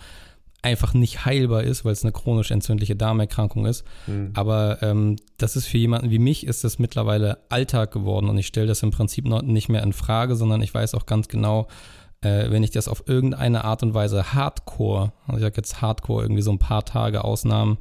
einfach 0.63 0.95
nicht 0.95 1.25
heilbar 1.25 1.63
ist, 1.63 1.85
weil 1.85 1.93
es 1.93 2.05
eine 2.05 2.13
chronisch 2.13 2.51
entzündliche 2.51 2.97
Darmerkrankung 2.97 3.67
ist. 3.67 3.85
Mhm. 4.07 4.33
Aber 4.35 4.83
ähm, 4.83 5.17
das 5.39 5.57
ist 5.57 5.67
für 5.67 5.79
jemanden 5.79 6.11
wie 6.11 6.19
mich, 6.19 6.47
ist 6.47 6.65
das 6.65 6.79
mittlerweile 6.79 7.39
Alltag 7.49 7.93
geworden 7.93 8.29
und 8.29 8.37
ich 8.39 8.47
stelle 8.47 8.67
das 8.67 8.83
im 8.83 8.91
Prinzip 8.91 9.27
noch 9.27 9.43
nicht 9.43 9.69
mehr 9.69 9.83
in 9.83 9.93
Frage, 9.93 10.37
sondern 10.37 10.63
ich 10.63 10.75
weiß 10.75 10.95
auch 10.95 11.07
ganz 11.07 11.29
genau, 11.29 11.69
äh, 12.23 12.51
wenn 12.51 12.63
ich 12.63 12.71
das 12.71 12.89
auf 12.89 13.05
irgendeine 13.07 13.65
Art 13.65 13.83
und 13.83 13.95
Weise 13.95 14.35
Hardcore, 14.35 15.13
also 15.27 15.39
ich 15.39 15.43
sage 15.43 15.57
jetzt 15.57 15.81
Hardcore, 15.81 16.23
irgendwie 16.23 16.43
so 16.43 16.51
ein 16.51 16.59
paar 16.59 16.85
Tage 16.85 17.25
Ausnahmen, 17.25 17.79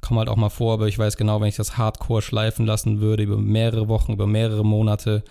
kommen 0.00 0.18
halt 0.18 0.28
auch 0.28 0.36
mal 0.36 0.48
vor, 0.48 0.74
aber 0.74 0.88
ich 0.88 0.98
weiß 0.98 1.16
genau, 1.16 1.40
wenn 1.40 1.48
ich 1.48 1.56
das 1.56 1.76
Hardcore 1.76 2.22
schleifen 2.22 2.66
lassen 2.66 3.00
würde 3.00 3.22
über 3.22 3.36
mehrere 3.36 3.88
Wochen, 3.88 4.12
über 4.12 4.26
mehrere 4.26 4.64
Monate, 4.64 5.24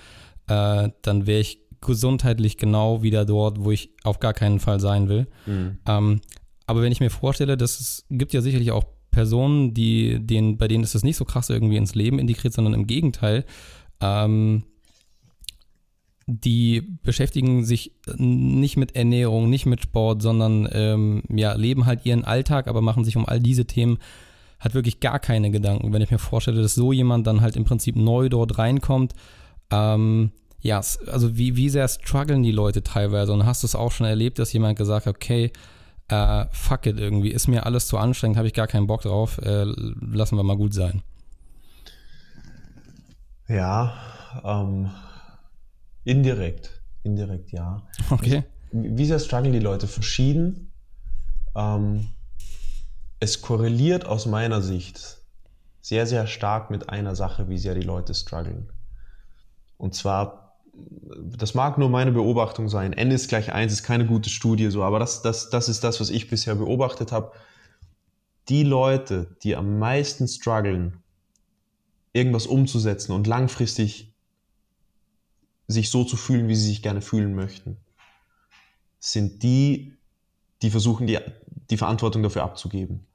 äh, 0.47 0.89
dann 1.01 1.27
wäre 1.27 1.39
ich 1.39 1.59
gesundheitlich 1.81 2.57
genau 2.57 3.03
wieder 3.03 3.25
dort, 3.25 3.63
wo 3.63 3.71
ich 3.71 3.91
auf 4.03 4.19
gar 4.19 4.33
keinen 4.33 4.59
Fall 4.59 4.79
sein 4.79 5.07
will. 5.07 5.27
Mhm. 5.45 5.77
Ähm, 5.85 6.21
aber 6.67 6.81
wenn 6.81 6.91
ich 6.91 6.99
mir 6.99 7.09
vorstelle, 7.09 7.57
dass 7.57 7.79
es 7.79 8.05
gibt 8.09 8.33
ja 8.33 8.41
sicherlich 8.41 8.71
auch 8.71 8.83
Personen, 9.11 9.73
die, 9.73 10.19
denen, 10.19 10.57
bei 10.57 10.67
denen 10.67 10.83
ist 10.83 10.95
es 10.95 11.03
nicht 11.03 11.17
so 11.17 11.25
krass 11.25 11.49
irgendwie 11.49 11.77
ins 11.77 11.95
Leben 11.95 12.19
integriert, 12.19 12.53
sondern 12.53 12.73
im 12.73 12.85
Gegenteil. 12.85 13.45
Ähm, 14.01 14.63
die 16.27 16.83
beschäftigen 17.01 17.65
sich 17.65 17.93
nicht 18.17 18.77
mit 18.77 18.95
Ernährung, 18.95 19.49
nicht 19.49 19.65
mit 19.65 19.81
Sport, 19.81 20.21
sondern 20.21 20.69
ähm, 20.71 21.23
ja, 21.27 21.53
leben 21.53 21.87
halt 21.87 22.05
ihren 22.05 22.23
Alltag, 22.23 22.67
aber 22.67 22.81
machen 22.81 23.03
sich 23.03 23.17
um 23.17 23.25
all 23.25 23.39
diese 23.39 23.65
Themen 23.65 23.97
hat 24.59 24.73
wirklich 24.73 24.99
gar 24.99 25.19
keine 25.19 25.51
Gedanken. 25.51 25.93
Wenn 25.93 26.01
ich 26.01 26.11
mir 26.11 26.19
vorstelle, 26.19 26.61
dass 26.61 26.75
so 26.75 26.91
jemand 26.91 27.25
dann 27.27 27.41
halt 27.41 27.55
im 27.55 27.63
Prinzip 27.63 27.95
neu 27.95 28.29
dort 28.29 28.57
reinkommt, 28.57 29.13
ähm, 29.71 30.31
ja, 30.61 30.77
also 30.77 31.37
wie, 31.37 31.55
wie 31.55 31.69
sehr 31.69 31.87
strugglen 31.87 32.43
die 32.43 32.51
Leute 32.51 32.83
teilweise? 32.83 33.31
Und 33.31 33.45
hast 33.45 33.63
du 33.63 33.67
es 33.67 33.75
auch 33.75 33.91
schon 33.91 34.05
erlebt, 34.05 34.39
dass 34.39 34.51
jemand 34.51 34.77
gesagt 34.77 35.05
hat, 35.05 35.15
okay, 35.15 35.51
äh, 36.09 36.45
fuck 36.51 36.85
it 36.85 36.99
irgendwie, 36.99 37.29
ist 37.29 37.47
mir 37.47 37.65
alles 37.65 37.87
zu 37.87 37.97
anstrengend, 37.97 38.37
habe 38.37 38.47
ich 38.47 38.53
gar 38.53 38.67
keinen 38.67 38.87
Bock 38.87 39.01
drauf, 39.01 39.37
äh, 39.39 39.63
lassen 39.63 40.35
wir 40.35 40.43
mal 40.43 40.57
gut 40.57 40.73
sein. 40.73 41.01
Ja, 43.47 43.93
ähm, 44.43 44.91
indirekt, 46.03 46.81
indirekt 47.03 47.51
ja. 47.51 47.81
Okay. 48.09 48.43
wie 48.71 49.05
sehr 49.05 49.19
strugglen 49.19 49.53
die 49.53 49.59
Leute? 49.59 49.87
Verschieden. 49.87 50.71
Ähm, 51.55 52.09
es 53.19 53.41
korreliert 53.41 54.05
aus 54.05 54.25
meiner 54.25 54.61
Sicht 54.61 55.17
sehr, 55.81 56.05
sehr 56.05 56.27
stark 56.27 56.69
mit 56.69 56.89
einer 56.89 57.15
Sache, 57.15 57.49
wie 57.49 57.57
sehr 57.57 57.75
die 57.75 57.81
Leute 57.81 58.13
strugglen. 58.13 58.71
Und 59.77 59.95
zwar, 59.95 60.57
das 60.73 61.53
mag 61.53 61.77
nur 61.77 61.89
meine 61.89 62.11
Beobachtung 62.11 62.69
sein. 62.69 62.93
N 62.93 63.11
ist 63.11 63.29
gleich 63.29 63.51
1 63.51 63.71
ist 63.73 63.83
keine 63.83 64.05
gute 64.05 64.29
Studie, 64.29 64.69
so, 64.69 64.83
aber 64.83 64.99
das, 64.99 65.21
das, 65.21 65.49
das 65.49 65.69
ist 65.69 65.83
das, 65.83 65.99
was 65.99 66.09
ich 66.09 66.29
bisher 66.29 66.55
beobachtet 66.55 67.11
habe. 67.11 67.31
Die 68.49 68.63
Leute, 68.63 69.35
die 69.43 69.55
am 69.55 69.79
meisten 69.79 70.27
strugglen, 70.27 71.01
irgendwas 72.13 72.47
umzusetzen 72.47 73.11
und 73.13 73.27
langfristig 73.27 74.13
sich 75.67 75.89
so 75.89 76.03
zu 76.03 76.17
fühlen, 76.17 76.47
wie 76.47 76.55
sie 76.55 76.67
sich 76.67 76.81
gerne 76.81 77.01
fühlen 77.01 77.35
möchten, 77.35 77.77
sind 78.99 79.43
die, 79.43 79.93
die 80.61 80.71
versuchen, 80.71 81.07
die, 81.07 81.19
die 81.69 81.77
Verantwortung 81.77 82.23
dafür 82.23 82.43
abzugeben. 82.43 83.05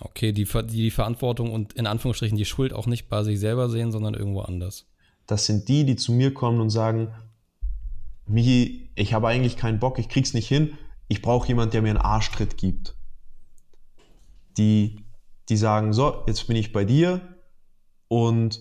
Okay, 0.00 0.32
die, 0.32 0.46
die 0.66 0.90
Verantwortung 0.90 1.52
und 1.52 1.72
in 1.74 1.86
Anführungsstrichen 1.86 2.36
die 2.36 2.44
Schuld 2.44 2.72
auch 2.72 2.86
nicht 2.86 3.08
bei 3.08 3.22
sich 3.22 3.38
selber 3.40 3.68
sehen, 3.68 3.92
sondern 3.92 4.14
irgendwo 4.14 4.40
anders. 4.40 4.86
Das 5.26 5.46
sind 5.46 5.68
die, 5.68 5.84
die 5.84 5.96
zu 5.96 6.12
mir 6.12 6.34
kommen 6.34 6.60
und 6.60 6.70
sagen, 6.70 7.14
Michi, 8.26 8.90
ich 8.94 9.14
habe 9.14 9.28
eigentlich 9.28 9.56
keinen 9.56 9.78
Bock, 9.78 9.98
ich 9.98 10.08
krieg's 10.08 10.34
nicht 10.34 10.48
hin, 10.48 10.76
ich 11.08 11.22
brauche 11.22 11.48
jemanden, 11.48 11.72
der 11.72 11.82
mir 11.82 11.90
einen 11.90 11.98
Arschtritt 11.98 12.56
gibt. 12.56 12.96
Die, 14.56 15.04
die 15.48 15.56
sagen, 15.56 15.92
so, 15.92 16.24
jetzt 16.26 16.46
bin 16.46 16.56
ich 16.56 16.72
bei 16.72 16.84
dir 16.84 17.20
und 18.08 18.60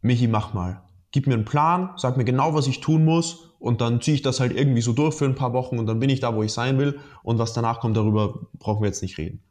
Michi, 0.00 0.28
mach 0.28 0.52
mal. 0.54 0.82
Gib 1.12 1.26
mir 1.26 1.34
einen 1.34 1.44
Plan, 1.44 1.90
sag 1.96 2.16
mir 2.16 2.24
genau, 2.24 2.54
was 2.54 2.66
ich 2.66 2.80
tun 2.80 3.04
muss 3.04 3.53
und 3.64 3.80
dann 3.80 4.02
ziehe 4.02 4.16
ich 4.16 4.20
das 4.20 4.40
halt 4.40 4.54
irgendwie 4.54 4.82
so 4.82 4.92
durch 4.92 5.14
für 5.14 5.24
ein 5.24 5.34
paar 5.34 5.54
Wochen 5.54 5.78
und 5.78 5.86
dann 5.86 5.98
bin 5.98 6.10
ich 6.10 6.20
da, 6.20 6.36
wo 6.36 6.42
ich 6.42 6.52
sein 6.52 6.76
will 6.76 7.00
und 7.22 7.38
was 7.38 7.54
danach 7.54 7.80
kommt, 7.80 7.96
darüber 7.96 8.40
brauchen 8.58 8.82
wir 8.82 8.88
jetzt 8.88 9.00
nicht 9.00 9.16
reden. 9.16 9.42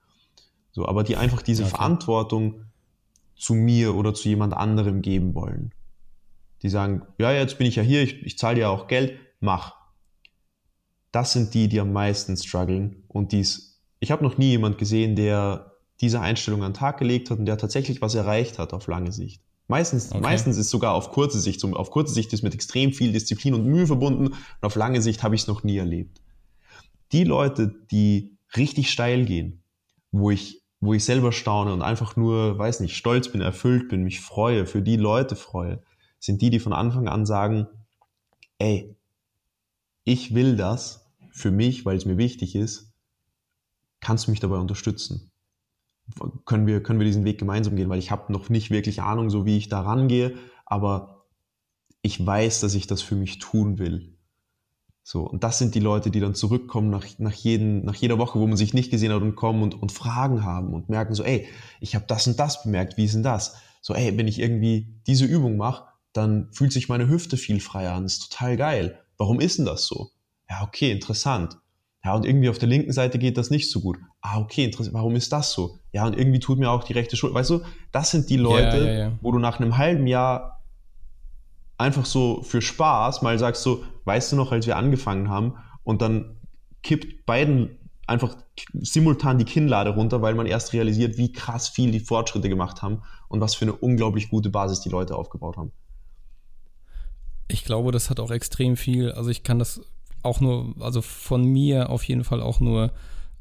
So, 0.72 0.88
aber 0.88 1.04
die 1.04 1.18
einfach 1.18 1.42
diese 1.42 1.64
okay. 1.64 1.72
Verantwortung 1.72 2.66
zu 3.36 3.56
mir 3.56 3.96
oder 3.96 4.14
zu 4.14 4.30
jemand 4.30 4.54
anderem 4.54 5.02
geben 5.02 5.34
wollen. 5.34 5.72
Die 6.62 6.70
sagen, 6.70 7.02
ja, 7.18 7.32
jetzt 7.32 7.58
bin 7.58 7.66
ich 7.66 7.76
ja 7.76 7.82
hier, 7.82 8.04
ich, 8.04 8.24
ich 8.24 8.38
zahle 8.38 8.58
dir 8.58 8.70
auch 8.70 8.86
Geld, 8.88 9.18
mach. 9.40 9.74
Das 11.12 11.34
sind 11.34 11.56
die, 11.56 11.68
die 11.68 11.80
am 11.80 11.92
meisten 11.92 12.38
strugglen 12.38 13.04
und 13.08 13.32
dies. 13.32 13.82
Ich 14.00 14.12
habe 14.12 14.24
noch 14.24 14.38
nie 14.38 14.50
jemand 14.50 14.78
gesehen, 14.78 15.16
der 15.16 15.72
diese 16.02 16.22
Einstellung 16.22 16.62
an 16.62 16.74
den 16.74 16.78
Tag 16.78 17.00
gelegt 17.00 17.32
hat 17.32 17.40
und 17.40 17.46
der 17.46 17.58
tatsächlich 17.58 18.00
was 18.00 18.14
erreicht 18.14 18.60
hat 18.60 18.74
auf 18.74 18.86
lange 18.86 19.12
Sicht. 19.12 19.43
Meistens, 19.68 20.12
okay. 20.12 20.22
meistens 20.22 20.58
ist 20.58 20.70
sogar 20.70 20.94
auf 20.94 21.12
kurze 21.12 21.40
Sicht, 21.40 21.64
auf 21.64 21.90
kurze 21.90 22.14
Sicht 22.14 22.34
ist 22.34 22.44
mit 22.44 22.54
extrem 22.54 22.92
viel 22.94 23.12
Disziplin 23.12 23.54
und 23.54 23.66
Mühe 23.66 23.88
verbunden 23.88 24.28
und 24.28 24.38
auf 24.62 24.76
lange 24.76 25.02
Sicht 25.02 25.24
habe 25.24 25.36
ich 25.36 25.42
es 25.42 25.48
noch 25.48 25.64
nie 25.64 25.78
erlebt. 25.78 26.22
Die 27.12 27.24
Leute, 27.24 27.74
die 27.92 28.38
richtig 28.58 28.92
steil 28.92 29.26
gehen, 29.26 29.64
wo 30.12 30.32
ich 30.32 30.64
wo 30.86 30.94
ich 30.94 31.06
selber 31.06 31.32
staune 31.32 31.72
und 31.72 31.82
einfach 31.82 32.18
nur, 32.18 32.58
weiß 32.58 32.82
nicht, 32.82 32.98
stolz 32.98 33.30
bin, 33.30 33.40
erfüllt 33.40 33.88
bin, 33.88 34.04
mich 34.04 34.20
freue, 34.20 34.66
für 34.66 34.82
die 34.82 34.98
Leute 34.98 35.38
freue, 35.38 35.82
sind 36.20 36.42
die, 36.42 36.50
die 36.50 36.60
von 36.60 36.74
Anfang 36.74 37.08
an 37.08 37.26
sagen, 37.26 37.68
ey, 38.58 38.94
ich 40.04 40.36
will 40.36 40.58
das 40.58 41.10
für 41.32 41.52
mich, 41.52 41.86
weil 41.86 41.96
es 41.96 42.06
mir 42.06 42.18
wichtig 42.18 42.56
ist, 42.56 42.94
kannst 44.02 44.28
du 44.28 44.32
mich 44.32 44.42
dabei 44.42 44.58
unterstützen? 44.58 45.32
Können 46.46 46.68
wir, 46.68 46.84
können 46.84 47.00
wir 47.00 47.06
diesen 47.06 47.26
Weg 47.26 47.40
gemeinsam 47.40 47.76
gehen? 47.76 47.90
Weil 47.90 48.00
ich 48.00 48.12
habe 48.12 48.32
noch 48.32 48.50
nicht 48.50 48.72
wirklich 48.72 49.02
Ahnung, 49.02 49.30
so 49.30 49.46
wie 49.46 49.58
ich 49.58 49.70
da 49.70 49.82
rangehe, 49.82 50.38
aber 50.66 51.26
ich 52.02 52.24
weiß, 52.24 52.60
dass 52.60 52.76
ich 52.76 52.88
das 52.88 53.02
für 53.02 53.16
mich 53.16 53.40
tun 53.40 53.80
will. 53.80 54.18
So, 55.06 55.22
und 55.24 55.44
das 55.44 55.58
sind 55.58 55.76
die 55.76 55.82
Leute, 55.82 56.12
die 56.12 56.22
dann 56.22 56.34
zurückkommen 56.34 56.90
nach, 56.90 57.06
nach, 57.18 57.34
jeden, 57.34 57.84
nach 57.84 57.96
jeder 57.96 58.18
Woche, 58.18 58.40
wo 58.40 58.48
man 58.48 58.56
sich 58.56 58.74
nicht 58.74 58.90
gesehen 58.90 59.12
hat 59.12 59.22
und 59.22 59.36
kommen 59.36 59.62
und, 59.62 59.82
und 59.82 59.92
Fragen 59.92 60.46
haben 60.46 60.74
und 60.74 60.88
merken 60.90 61.14
so, 61.14 61.24
ey, 61.24 61.48
ich 61.82 61.94
habe 61.96 62.06
das 62.08 62.26
und 62.26 62.40
das 62.40 62.64
bemerkt, 62.64 62.96
wie 62.96 63.04
ist 63.04 63.14
denn 63.14 63.24
das? 63.24 63.58
So, 63.82 63.94
ey, 63.94 64.18
wenn 64.18 64.30
ich 64.30 64.40
irgendwie 64.40 65.02
diese 65.06 65.26
Übung 65.26 65.58
mache, 65.58 65.86
dann 66.14 66.50
fühlt 66.54 66.72
sich 66.72 66.88
meine 66.88 67.10
Hüfte 67.10 67.36
viel 67.36 67.60
freier 67.60 67.94
an, 67.94 68.06
ist 68.06 68.32
total 68.32 68.56
geil. 68.56 69.00
Warum 69.18 69.42
ist 69.42 69.58
denn 69.58 69.66
das 69.66 69.86
so? 69.86 70.12
Ja, 70.50 70.64
okay, 70.64 70.92
interessant. 70.92 71.58
Ja, 72.06 72.16
und 72.16 72.26
irgendwie 72.26 72.50
auf 72.50 72.58
der 72.58 72.68
linken 72.68 72.92
Seite 72.92 73.18
geht 73.18 73.38
das 73.38 73.50
nicht 73.50 73.72
so 73.72 73.80
gut. 73.80 73.98
Ah, 74.22 74.40
okay, 74.40 74.66
interessant. 74.66 74.94
Warum 74.94 75.16
ist 75.16 75.32
das 75.32 75.52
so? 75.52 75.80
Ja, 75.94 76.06
und 76.06 76.18
irgendwie 76.18 76.40
tut 76.40 76.60
mir 76.60 76.70
auch 76.70 76.84
die 76.84 76.94
rechte 76.94 77.16
Schulter. 77.16 77.36
Weißt 77.36 77.50
du, 77.50 77.62
das 77.94 78.12
sind 78.12 78.30
die 78.30 78.38
Leute, 78.38 78.78
ja, 78.78 78.84
ja, 78.84 78.94
ja. 78.94 79.12
wo 79.22 79.32
du 79.32 79.40
nach 79.40 79.60
einem 79.60 79.78
halben 79.78 80.06
Jahr 80.06 80.62
einfach 81.78 82.06
so 82.06 82.42
für 82.44 82.62
Spaß 82.62 83.22
mal 83.22 83.40
sagst 83.40 83.64
so, 83.64 83.84
weißt 84.06 84.34
du 84.34 84.36
noch, 84.36 84.52
als 84.52 84.68
wir 84.68 84.76
angefangen 84.76 85.30
haben 85.30 85.56
und 85.84 86.02
dann 86.02 86.38
kippt 86.82 87.26
beiden 87.26 87.78
einfach 88.06 88.36
simultan 88.74 89.38
die 89.38 89.46
Kinnlade 89.46 89.92
runter, 89.92 90.22
weil 90.22 90.36
man 90.36 90.46
erst 90.46 90.74
realisiert, 90.74 91.18
wie 91.18 91.32
krass 91.32 91.70
viel 91.70 91.92
die 91.92 92.02
Fortschritte 92.02 92.50
gemacht 92.50 92.82
haben 92.82 93.02
und 93.30 93.40
was 93.40 93.56
für 93.56 93.66
eine 93.66 93.74
unglaublich 93.74 94.30
gute 94.30 94.50
Basis 94.50 94.82
die 94.82 94.90
Leute 94.90 95.16
aufgebaut 95.16 95.58
haben. 95.58 95.72
Ich 97.48 97.64
glaube, 97.64 97.92
das 97.92 98.10
hat 98.10 98.20
auch 98.20 98.32
extrem 98.32 98.76
viel, 98.76 99.12
also 99.12 99.30
ich 99.30 99.44
kann 99.44 99.60
das 99.60 99.82
auch 100.24 100.40
nur, 100.40 100.74
also 100.80 101.02
von 101.02 101.46
mir 101.46 101.90
auf 101.90 102.04
jeden 102.04 102.24
Fall 102.24 102.42
auch 102.42 102.60
nur 102.60 102.92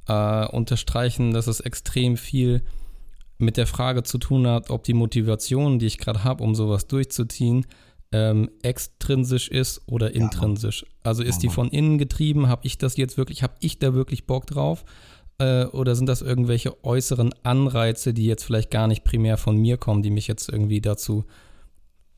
äh, 0.08 0.46
unterstreichen, 0.46 1.32
dass 1.32 1.46
es 1.46 1.60
extrem 1.60 2.16
viel 2.16 2.62
mit 3.38 3.56
der 3.56 3.66
Frage 3.66 4.02
zu 4.02 4.18
tun 4.18 4.46
hat, 4.46 4.70
ob 4.70 4.84
die 4.84 4.94
Motivation, 4.94 5.78
die 5.78 5.86
ich 5.86 5.98
gerade 5.98 6.24
habe, 6.24 6.44
um 6.44 6.54
sowas 6.54 6.86
durchzuziehen, 6.86 7.66
ähm, 8.12 8.50
extrinsisch 8.62 9.48
ist 9.48 9.82
oder 9.86 10.14
intrinsisch. 10.14 10.84
Also 11.02 11.22
ist 11.22 11.38
die 11.38 11.48
von 11.48 11.68
innen 11.68 11.98
getrieben? 11.98 12.48
Habe 12.48 12.66
ich 12.66 12.78
das 12.78 12.96
jetzt 12.96 13.16
wirklich, 13.16 13.42
habe 13.42 13.54
ich 13.60 13.78
da 13.78 13.94
wirklich 13.94 14.26
Bock 14.26 14.46
drauf? 14.46 14.84
Äh, 15.38 15.64
oder 15.66 15.96
sind 15.96 16.08
das 16.08 16.22
irgendwelche 16.22 16.84
äußeren 16.84 17.34
Anreize, 17.42 18.12
die 18.12 18.26
jetzt 18.26 18.44
vielleicht 18.44 18.70
gar 18.70 18.86
nicht 18.86 19.02
primär 19.02 19.38
von 19.38 19.56
mir 19.56 19.78
kommen, 19.78 20.02
die 20.02 20.10
mich 20.10 20.28
jetzt 20.28 20.48
irgendwie 20.48 20.80
dazu 20.80 21.24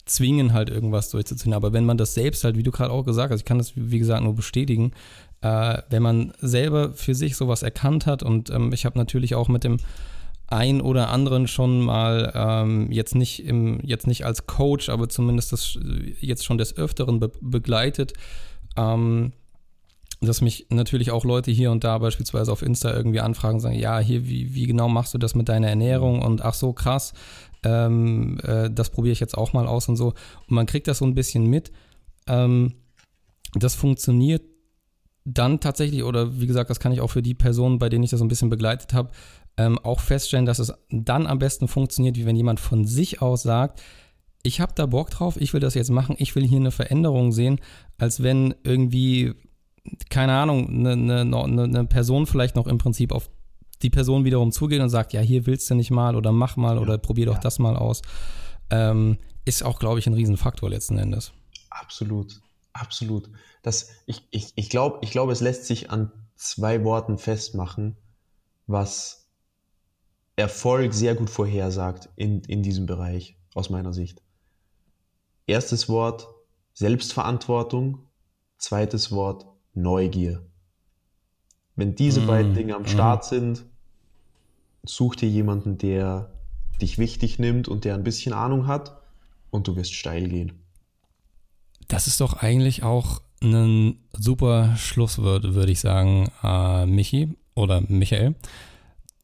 zwingen, 0.06 0.52
halt 0.52 0.70
irgendwas 0.70 1.10
durchzuziehen? 1.10 1.54
Aber 1.54 1.72
wenn 1.72 1.84
man 1.84 1.98
das 1.98 2.14
selbst 2.14 2.44
halt, 2.44 2.56
wie 2.56 2.62
du 2.62 2.70
gerade 2.70 2.90
auch 2.90 3.04
gesagt 3.04 3.32
hast, 3.32 3.40
ich 3.40 3.46
kann 3.46 3.58
das 3.58 3.72
wie 3.74 3.98
gesagt 3.98 4.22
nur 4.22 4.34
bestätigen, 4.34 4.92
äh, 5.40 5.78
wenn 5.90 6.02
man 6.02 6.32
selber 6.40 6.92
für 6.92 7.14
sich 7.14 7.36
sowas 7.36 7.62
erkannt 7.62 8.06
hat 8.06 8.22
und 8.22 8.50
ähm, 8.50 8.72
ich 8.72 8.86
habe 8.86 8.98
natürlich 8.98 9.34
auch 9.34 9.48
mit 9.48 9.64
dem 9.64 9.78
ein 10.46 10.80
oder 10.80 11.08
anderen 11.08 11.48
schon 11.48 11.80
mal 11.80 12.32
ähm, 12.34 12.90
jetzt 12.92 13.14
nicht 13.14 13.44
im 13.44 13.80
jetzt 13.82 14.06
nicht 14.06 14.24
als 14.24 14.46
Coach, 14.46 14.88
aber 14.88 15.08
zumindest 15.08 15.52
das 15.52 15.78
jetzt 16.20 16.44
schon 16.44 16.58
des 16.58 16.76
Öfteren 16.76 17.18
be 17.18 17.32
begleitet, 17.40 18.12
ähm, 18.76 19.32
dass 20.20 20.40
mich 20.40 20.66
natürlich 20.70 21.10
auch 21.10 21.24
Leute 21.24 21.50
hier 21.50 21.70
und 21.70 21.84
da 21.84 21.98
beispielsweise 21.98 22.52
auf 22.52 22.62
Insta 22.62 22.94
irgendwie 22.94 23.20
anfragen, 23.20 23.60
sagen, 23.60 23.76
ja, 23.78 23.98
hier, 23.98 24.26
wie, 24.26 24.54
wie 24.54 24.66
genau 24.66 24.88
machst 24.88 25.14
du 25.14 25.18
das 25.18 25.34
mit 25.34 25.48
deiner 25.48 25.68
Ernährung 25.68 26.22
und 26.22 26.42
ach 26.42 26.54
so, 26.54 26.72
krass, 26.72 27.12
ähm, 27.64 28.38
äh, 28.42 28.70
das 28.70 28.90
probiere 28.90 29.12
ich 29.12 29.20
jetzt 29.20 29.36
auch 29.36 29.52
mal 29.52 29.66
aus 29.66 29.88
und 29.88 29.96
so. 29.96 30.08
Und 30.08 30.50
man 30.50 30.66
kriegt 30.66 30.86
das 30.86 30.98
so 30.98 31.04
ein 31.04 31.14
bisschen 31.14 31.46
mit. 31.46 31.72
Ähm, 32.26 32.74
das 33.54 33.74
funktioniert 33.74 34.42
dann 35.24 35.60
tatsächlich, 35.60 36.04
oder 36.04 36.40
wie 36.40 36.46
gesagt, 36.46 36.70
das 36.70 36.80
kann 36.80 36.92
ich 36.92 37.00
auch 37.00 37.10
für 37.10 37.22
die 37.22 37.34
Personen, 37.34 37.78
bei 37.78 37.88
denen 37.88 38.04
ich 38.04 38.10
das 38.10 38.18
so 38.18 38.24
ein 38.24 38.28
bisschen 38.28 38.50
begleitet 38.50 38.92
habe, 38.92 39.10
ähm, 39.56 39.78
auch 39.78 40.00
feststellen, 40.00 40.46
dass 40.46 40.58
es 40.58 40.72
dann 40.90 41.26
am 41.26 41.38
besten 41.38 41.68
funktioniert, 41.68 42.16
wie 42.16 42.26
wenn 42.26 42.36
jemand 42.36 42.60
von 42.60 42.84
sich 42.84 43.22
aus 43.22 43.42
sagt, 43.42 43.82
ich 44.42 44.60
habe 44.60 44.72
da 44.76 44.84
Bock 44.84 45.10
drauf, 45.10 45.40
ich 45.40 45.54
will 45.54 45.60
das 45.60 45.74
jetzt 45.74 45.90
machen, 45.90 46.16
ich 46.18 46.36
will 46.36 46.46
hier 46.46 46.58
eine 46.58 46.70
Veränderung 46.70 47.32
sehen, 47.32 47.60
als 47.96 48.22
wenn 48.22 48.54
irgendwie, 48.62 49.32
keine 50.10 50.32
Ahnung, 50.32 50.68
eine, 50.68 51.20
eine, 51.22 51.62
eine 51.62 51.84
Person 51.86 52.26
vielleicht 52.26 52.54
noch 52.54 52.66
im 52.66 52.76
Prinzip 52.76 53.10
auf 53.12 53.30
die 53.84 53.90
Person 53.90 54.24
wiederum 54.24 54.50
zugeht 54.50 54.80
und 54.80 54.88
sagt, 54.88 55.12
ja, 55.12 55.20
hier 55.20 55.46
willst 55.46 55.70
du 55.70 55.74
nicht 55.74 55.90
mal 55.90 56.16
oder 56.16 56.32
mach 56.32 56.56
mal 56.56 56.76
ja, 56.76 56.82
oder 56.82 56.98
probier 56.98 57.26
doch 57.26 57.34
ja. 57.34 57.40
das 57.40 57.58
mal 57.58 57.76
aus. 57.76 58.02
Ähm, 58.70 59.18
ist 59.44 59.62
auch, 59.62 59.78
glaube 59.78 59.98
ich, 59.98 60.06
ein 60.06 60.14
Riesenfaktor 60.14 60.70
letzten 60.70 60.98
Endes. 60.98 61.32
Absolut, 61.70 62.40
absolut. 62.72 63.28
Das, 63.62 63.90
ich 64.06 64.26
ich, 64.30 64.52
ich 64.56 64.70
glaube, 64.70 64.98
ich 65.02 65.10
glaub, 65.10 65.30
es 65.30 65.40
lässt 65.40 65.66
sich 65.66 65.90
an 65.90 66.10
zwei 66.34 66.82
Worten 66.84 67.18
festmachen, 67.18 67.96
was 68.66 69.28
Erfolg 70.36 70.94
sehr 70.94 71.14
gut 71.14 71.30
vorhersagt 71.30 72.08
in, 72.16 72.40
in 72.42 72.62
diesem 72.62 72.86
Bereich, 72.86 73.38
aus 73.54 73.70
meiner 73.70 73.92
Sicht. 73.92 74.22
Erstes 75.46 75.88
Wort 75.88 76.28
Selbstverantwortung, 76.72 78.08
zweites 78.58 79.12
Wort 79.12 79.46
Neugier. 79.74 80.44
Wenn 81.76 81.94
diese 81.94 82.20
mmh, 82.20 82.26
beiden 82.26 82.54
Dinge 82.54 82.74
am 82.74 82.86
Start 82.86 83.24
mmh. 83.24 83.28
sind, 83.28 83.66
such 84.84 85.16
dir 85.16 85.28
jemanden, 85.28 85.78
der 85.78 86.30
dich 86.80 86.98
wichtig 86.98 87.38
nimmt 87.38 87.68
und 87.68 87.84
der 87.84 87.94
ein 87.94 88.04
bisschen 88.04 88.32
Ahnung 88.32 88.66
hat 88.66 88.96
und 89.50 89.68
du 89.68 89.76
wirst 89.76 89.94
steil 89.94 90.28
gehen. 90.28 90.52
Das 91.88 92.06
ist 92.06 92.20
doch 92.20 92.34
eigentlich 92.34 92.82
auch 92.82 93.20
ein 93.42 93.98
super 94.12 94.74
Schlusswort, 94.76 95.54
würde 95.54 95.72
ich 95.72 95.80
sagen, 95.80 96.30
äh, 96.42 96.86
Michi 96.86 97.36
oder 97.54 97.82
Michael. 97.88 98.34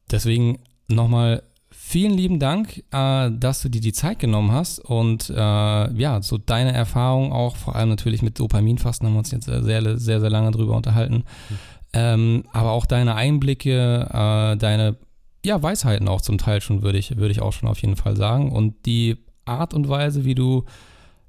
Deswegen 0.09 0.59
nochmal 0.87 1.43
vielen 1.69 2.13
lieben 2.13 2.39
Dank, 2.39 2.83
äh, 2.91 3.31
dass 3.31 3.61
du 3.61 3.69
dir 3.69 3.81
die 3.81 3.93
Zeit 3.93 4.19
genommen 4.19 4.51
hast 4.51 4.79
und 4.79 5.29
äh, 5.29 5.33
ja, 5.35 6.21
so 6.21 6.37
deine 6.37 6.73
Erfahrung 6.73 7.33
auch, 7.33 7.55
vor 7.55 7.75
allem 7.75 7.89
natürlich 7.89 8.21
mit 8.21 8.39
Dopaminfasten 8.39 9.07
haben 9.07 9.15
wir 9.15 9.19
uns 9.19 9.31
jetzt 9.31 9.45
sehr, 9.45 9.63
sehr, 9.97 10.19
sehr 10.19 10.29
lange 10.29 10.51
drüber 10.51 10.75
unterhalten. 10.75 11.15
Mhm. 11.15 11.57
Ähm, 11.93 12.43
aber 12.53 12.71
auch 12.71 12.85
deine 12.85 13.15
Einblicke, 13.15 14.07
äh, 14.09 14.57
deine 14.57 14.95
ja, 15.45 15.61
Weisheiten 15.61 16.07
auch 16.07 16.21
zum 16.21 16.37
Teil 16.37 16.61
schon, 16.61 16.81
würde 16.81 16.97
ich, 16.97 17.17
würde 17.17 17.31
ich 17.31 17.41
auch 17.41 17.53
schon 17.53 17.69
auf 17.69 17.79
jeden 17.79 17.95
Fall 17.95 18.15
sagen. 18.15 18.51
Und 18.51 18.85
die 18.85 19.17
Art 19.45 19.73
und 19.73 19.89
Weise, 19.89 20.23
wie 20.25 20.35
du 20.35 20.65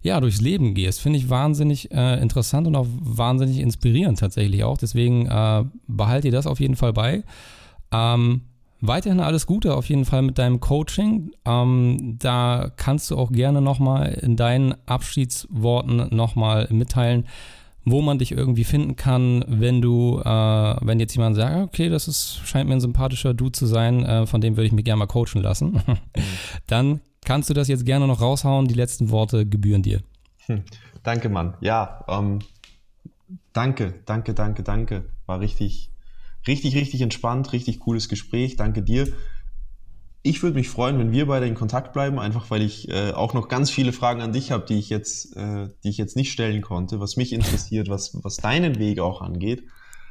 ja, 0.02 0.20
durchs 0.20 0.40
Leben 0.40 0.74
gehst, 0.74 1.00
finde 1.00 1.18
ich 1.18 1.30
wahnsinnig 1.30 1.92
äh, 1.92 2.20
interessant 2.20 2.66
und 2.66 2.74
auch 2.74 2.86
wahnsinnig 3.00 3.58
inspirierend 3.58 4.18
tatsächlich 4.18 4.64
auch. 4.64 4.76
Deswegen 4.76 5.26
äh, 5.26 5.64
behalte 5.86 6.28
dir 6.28 6.32
das 6.32 6.46
auf 6.46 6.60
jeden 6.60 6.74
Fall 6.76 6.92
bei. 6.92 7.22
Ähm, 7.92 8.42
weiterhin 8.80 9.20
alles 9.20 9.46
Gute 9.46 9.76
auf 9.76 9.88
jeden 9.88 10.04
Fall 10.04 10.22
mit 10.22 10.38
deinem 10.38 10.58
Coaching. 10.58 11.30
Ähm, 11.44 12.16
da 12.18 12.72
kannst 12.76 13.10
du 13.10 13.16
auch 13.16 13.30
gerne 13.30 13.62
nochmal 13.62 14.18
in 14.20 14.36
deinen 14.36 14.74
Abschiedsworten 14.86 16.08
nochmal 16.14 16.66
mitteilen, 16.70 17.26
wo 17.84 18.00
man 18.00 18.18
dich 18.18 18.32
irgendwie 18.32 18.64
finden 18.64 18.96
kann, 18.96 19.44
wenn 19.48 19.82
du, 19.82 20.20
äh, 20.20 20.76
wenn 20.80 21.00
jetzt 21.00 21.14
jemand 21.14 21.36
sagt, 21.36 21.56
okay, 21.68 21.88
das 21.88 22.08
ist, 22.08 22.40
scheint 22.44 22.68
mir 22.68 22.76
ein 22.76 22.80
sympathischer 22.80 23.34
Dude 23.34 23.52
zu 23.52 23.66
sein, 23.66 24.04
äh, 24.04 24.26
von 24.26 24.40
dem 24.40 24.56
würde 24.56 24.66
ich 24.66 24.72
mich 24.72 24.84
gerne 24.84 25.00
mal 25.00 25.06
coachen 25.06 25.42
lassen, 25.42 25.82
dann 26.66 27.00
kannst 27.24 27.50
du 27.50 27.54
das 27.54 27.68
jetzt 27.68 27.86
gerne 27.86 28.06
noch 28.06 28.20
raushauen. 28.20 28.68
Die 28.68 28.74
letzten 28.74 29.10
Worte 29.10 29.46
gebühren 29.46 29.82
dir. 29.82 30.00
Hm. 30.46 30.62
Danke, 31.02 31.28
Mann. 31.28 31.54
Ja, 31.60 32.04
ähm, 32.08 32.40
danke, 33.52 33.94
danke, 34.06 34.34
danke, 34.34 34.62
danke. 34.62 35.04
War 35.26 35.40
richtig, 35.40 35.90
richtig, 36.46 36.76
richtig 36.76 37.00
entspannt, 37.00 37.52
richtig 37.52 37.80
cooles 37.80 38.08
Gespräch. 38.08 38.56
Danke 38.56 38.82
dir. 38.82 39.08
Ich 40.24 40.42
würde 40.42 40.56
mich 40.56 40.68
freuen, 40.68 40.98
wenn 40.98 41.10
wir 41.10 41.26
beide 41.26 41.46
in 41.46 41.54
Kontakt 41.54 41.92
bleiben, 41.92 42.20
einfach 42.20 42.50
weil 42.50 42.62
ich 42.62 42.88
äh, 42.88 43.10
auch 43.10 43.34
noch 43.34 43.48
ganz 43.48 43.70
viele 43.70 43.92
Fragen 43.92 44.20
an 44.20 44.32
dich 44.32 44.52
habe, 44.52 44.64
die 44.64 44.78
ich 44.78 44.88
jetzt, 44.88 45.36
äh, 45.36 45.68
die 45.82 45.88
ich 45.88 45.98
jetzt 45.98 46.14
nicht 46.14 46.30
stellen 46.30 46.62
konnte, 46.62 47.00
was 47.00 47.16
mich 47.16 47.32
interessiert, 47.32 47.88
was, 47.88 48.22
was 48.22 48.36
deinen 48.36 48.78
Weg 48.78 49.00
auch 49.00 49.20
angeht. 49.20 49.64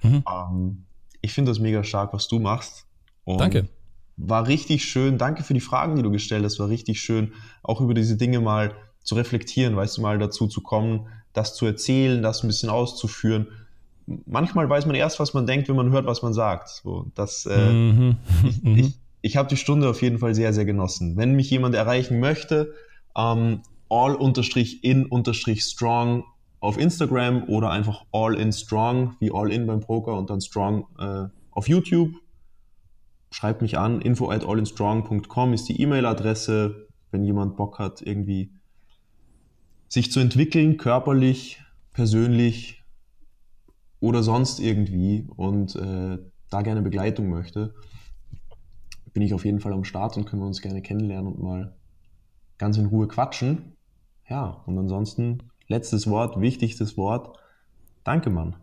Mhm. 0.04 0.24
Ähm, 0.30 0.86
ich 1.22 1.34
finde 1.34 1.52
das 1.52 1.60
mega 1.60 1.84
stark, 1.84 2.14
was 2.14 2.28
du 2.28 2.40
machst. 2.40 2.86
Und 3.24 3.40
Danke. 3.40 3.70
War 4.18 4.48
richtig 4.48 4.84
schön. 4.84 5.18
Danke 5.18 5.44
für 5.44 5.54
die 5.54 5.62
Fragen, 5.62 5.96
die 5.96 6.04
du 6.04 6.12
gestellt 6.12 6.44
hast. 6.44 6.60
War 6.60 6.70
richtig 6.70 7.02
schön, 7.02 7.34
auch 7.64 7.80
über 7.80 7.94
diese 7.94 8.18
Dinge 8.18 8.40
mal 8.40 8.76
zu 9.04 9.16
reflektieren, 9.16 9.76
weißt 9.76 9.98
du, 9.98 10.02
mal 10.02 10.20
dazu 10.20 10.48
zu 10.48 10.62
kommen, 10.62 11.08
das 11.34 11.56
zu 11.56 11.66
erzählen, 11.66 12.22
das 12.22 12.44
ein 12.44 12.48
bisschen 12.48 12.70
auszuführen. 12.70 13.48
Manchmal 14.26 14.70
weiß 14.70 14.86
man 14.86 14.96
erst, 14.96 15.20
was 15.20 15.34
man 15.34 15.48
denkt, 15.48 15.70
wenn 15.70 15.76
man 15.76 15.92
hört, 15.92 16.06
was 16.06 16.22
man 16.22 16.34
sagt. 16.34 16.70
So, 16.70 17.08
das, 17.16 17.46
äh, 17.46 17.72
mhm. 17.72 18.18
ich, 18.44 18.64
ich, 18.64 19.01
ich 19.22 19.38
habe 19.38 19.48
die 19.48 19.58
Stunde 19.58 19.90
auf 19.90 20.02
jeden 20.02 20.18
Fall 20.20 20.36
sehr, 20.36 20.52
sehr 20.54 20.66
genossen. 20.66 21.16
Wenn 21.16 21.36
mich 21.36 21.50
jemand 21.50 21.76
erreichen 21.76 22.20
möchte, 22.20 22.74
ähm, 23.16 23.62
all-in-strong 23.90 25.14
auf 26.60 26.78
Instagram 26.78 27.44
oder 27.50 27.72
einfach 27.72 28.06
all-in-strong, 28.12 29.16
wie 29.20 29.32
all-in 29.34 29.66
beim 29.68 29.82
Poker 29.82 30.18
und 30.18 30.30
dann 30.30 30.42
strong 30.42 30.88
äh, 31.00 31.26
auf 31.52 31.68
YouTube. 31.68 32.14
Schreibt 33.32 33.62
mich 33.62 33.78
an, 33.78 34.02
info 34.02 34.30
at 34.30 34.46
allinstrong.com 34.46 35.54
ist 35.54 35.70
die 35.70 35.80
E-Mail-Adresse, 35.82 36.88
wenn 37.12 37.24
jemand 37.24 37.56
Bock 37.58 37.80
hat, 37.80 38.02
irgendwie 38.02 38.52
sich 39.88 40.12
zu 40.12 40.20
entwickeln, 40.20 40.78
körperlich, 40.78 41.62
persönlich 41.94 42.84
oder 44.00 44.24
sonst 44.24 44.60
irgendwie 44.60 45.28
und 45.36 45.76
äh, 45.76 46.18
da 46.50 46.62
gerne 46.62 46.82
Begleitung 46.82 47.30
möchte 47.30 47.74
bin 49.14 49.24
ich 49.24 49.34
auf 49.34 49.46
jeden 49.46 49.60
Fall 49.60 49.74
am 49.74 49.84
Start 49.84 50.18
und 50.18 50.26
können 50.26 50.42
wir 50.42 50.48
uns 50.48 50.62
gerne 50.62 50.82
kennenlernen 50.82 51.34
und 51.34 51.42
mal 51.42 51.76
ganz 52.58 52.78
in 52.78 52.86
Ruhe 52.86 53.08
quatschen. 53.08 53.74
Ja, 54.30 54.62
und 54.66 54.78
ansonsten 54.78 55.44
letztes 55.68 56.08
Wort, 56.08 56.40
wichtigstes 56.40 56.98
Wort. 56.98 57.38
Danke, 58.04 58.30
Mann. 58.30 58.56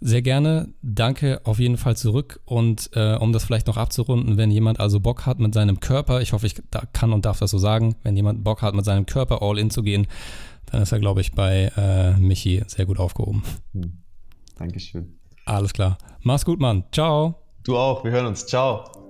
Sehr 0.00 0.22
gerne. 0.22 0.68
Danke 0.82 1.40
auf 1.44 1.58
jeden 1.58 1.78
Fall 1.78 1.96
zurück. 1.96 2.40
Und 2.44 2.90
äh, 2.94 3.16
um 3.16 3.32
das 3.32 3.44
vielleicht 3.44 3.66
noch 3.66 3.78
abzurunden, 3.78 4.36
wenn 4.36 4.50
jemand 4.50 4.78
also 4.78 5.00
Bock 5.00 5.24
hat 5.24 5.38
mit 5.38 5.54
seinem 5.54 5.80
Körper, 5.80 6.20
ich 6.20 6.32
hoffe, 6.32 6.46
ich 6.46 6.54
kann 6.92 7.12
und 7.12 7.24
darf 7.24 7.38
das 7.38 7.50
so 7.50 7.58
sagen, 7.58 7.96
wenn 8.02 8.14
jemand 8.14 8.44
Bock 8.44 8.62
hat 8.62 8.74
mit 8.74 8.84
seinem 8.84 9.06
Körper 9.06 9.42
all 9.42 9.58
in 9.58 9.70
zu 9.70 9.82
gehen, 9.82 10.06
dann 10.66 10.82
ist 10.82 10.92
er, 10.92 11.00
glaube 11.00 11.22
ich, 11.22 11.32
bei 11.32 11.72
äh, 11.76 12.18
Michi 12.20 12.62
sehr 12.66 12.86
gut 12.86 12.98
aufgehoben. 12.98 13.42
Hm. 13.72 13.98
Dankeschön. 14.56 15.18
Alles 15.44 15.72
klar. 15.72 15.96
Mach's 16.22 16.44
gut, 16.44 16.60
Mann. 16.60 16.84
Ciao. 16.92 17.45
Du 17.66 17.76
auch, 17.76 18.04
wir 18.04 18.12
hören 18.12 18.26
uns. 18.26 18.46
Ciao. 18.46 19.05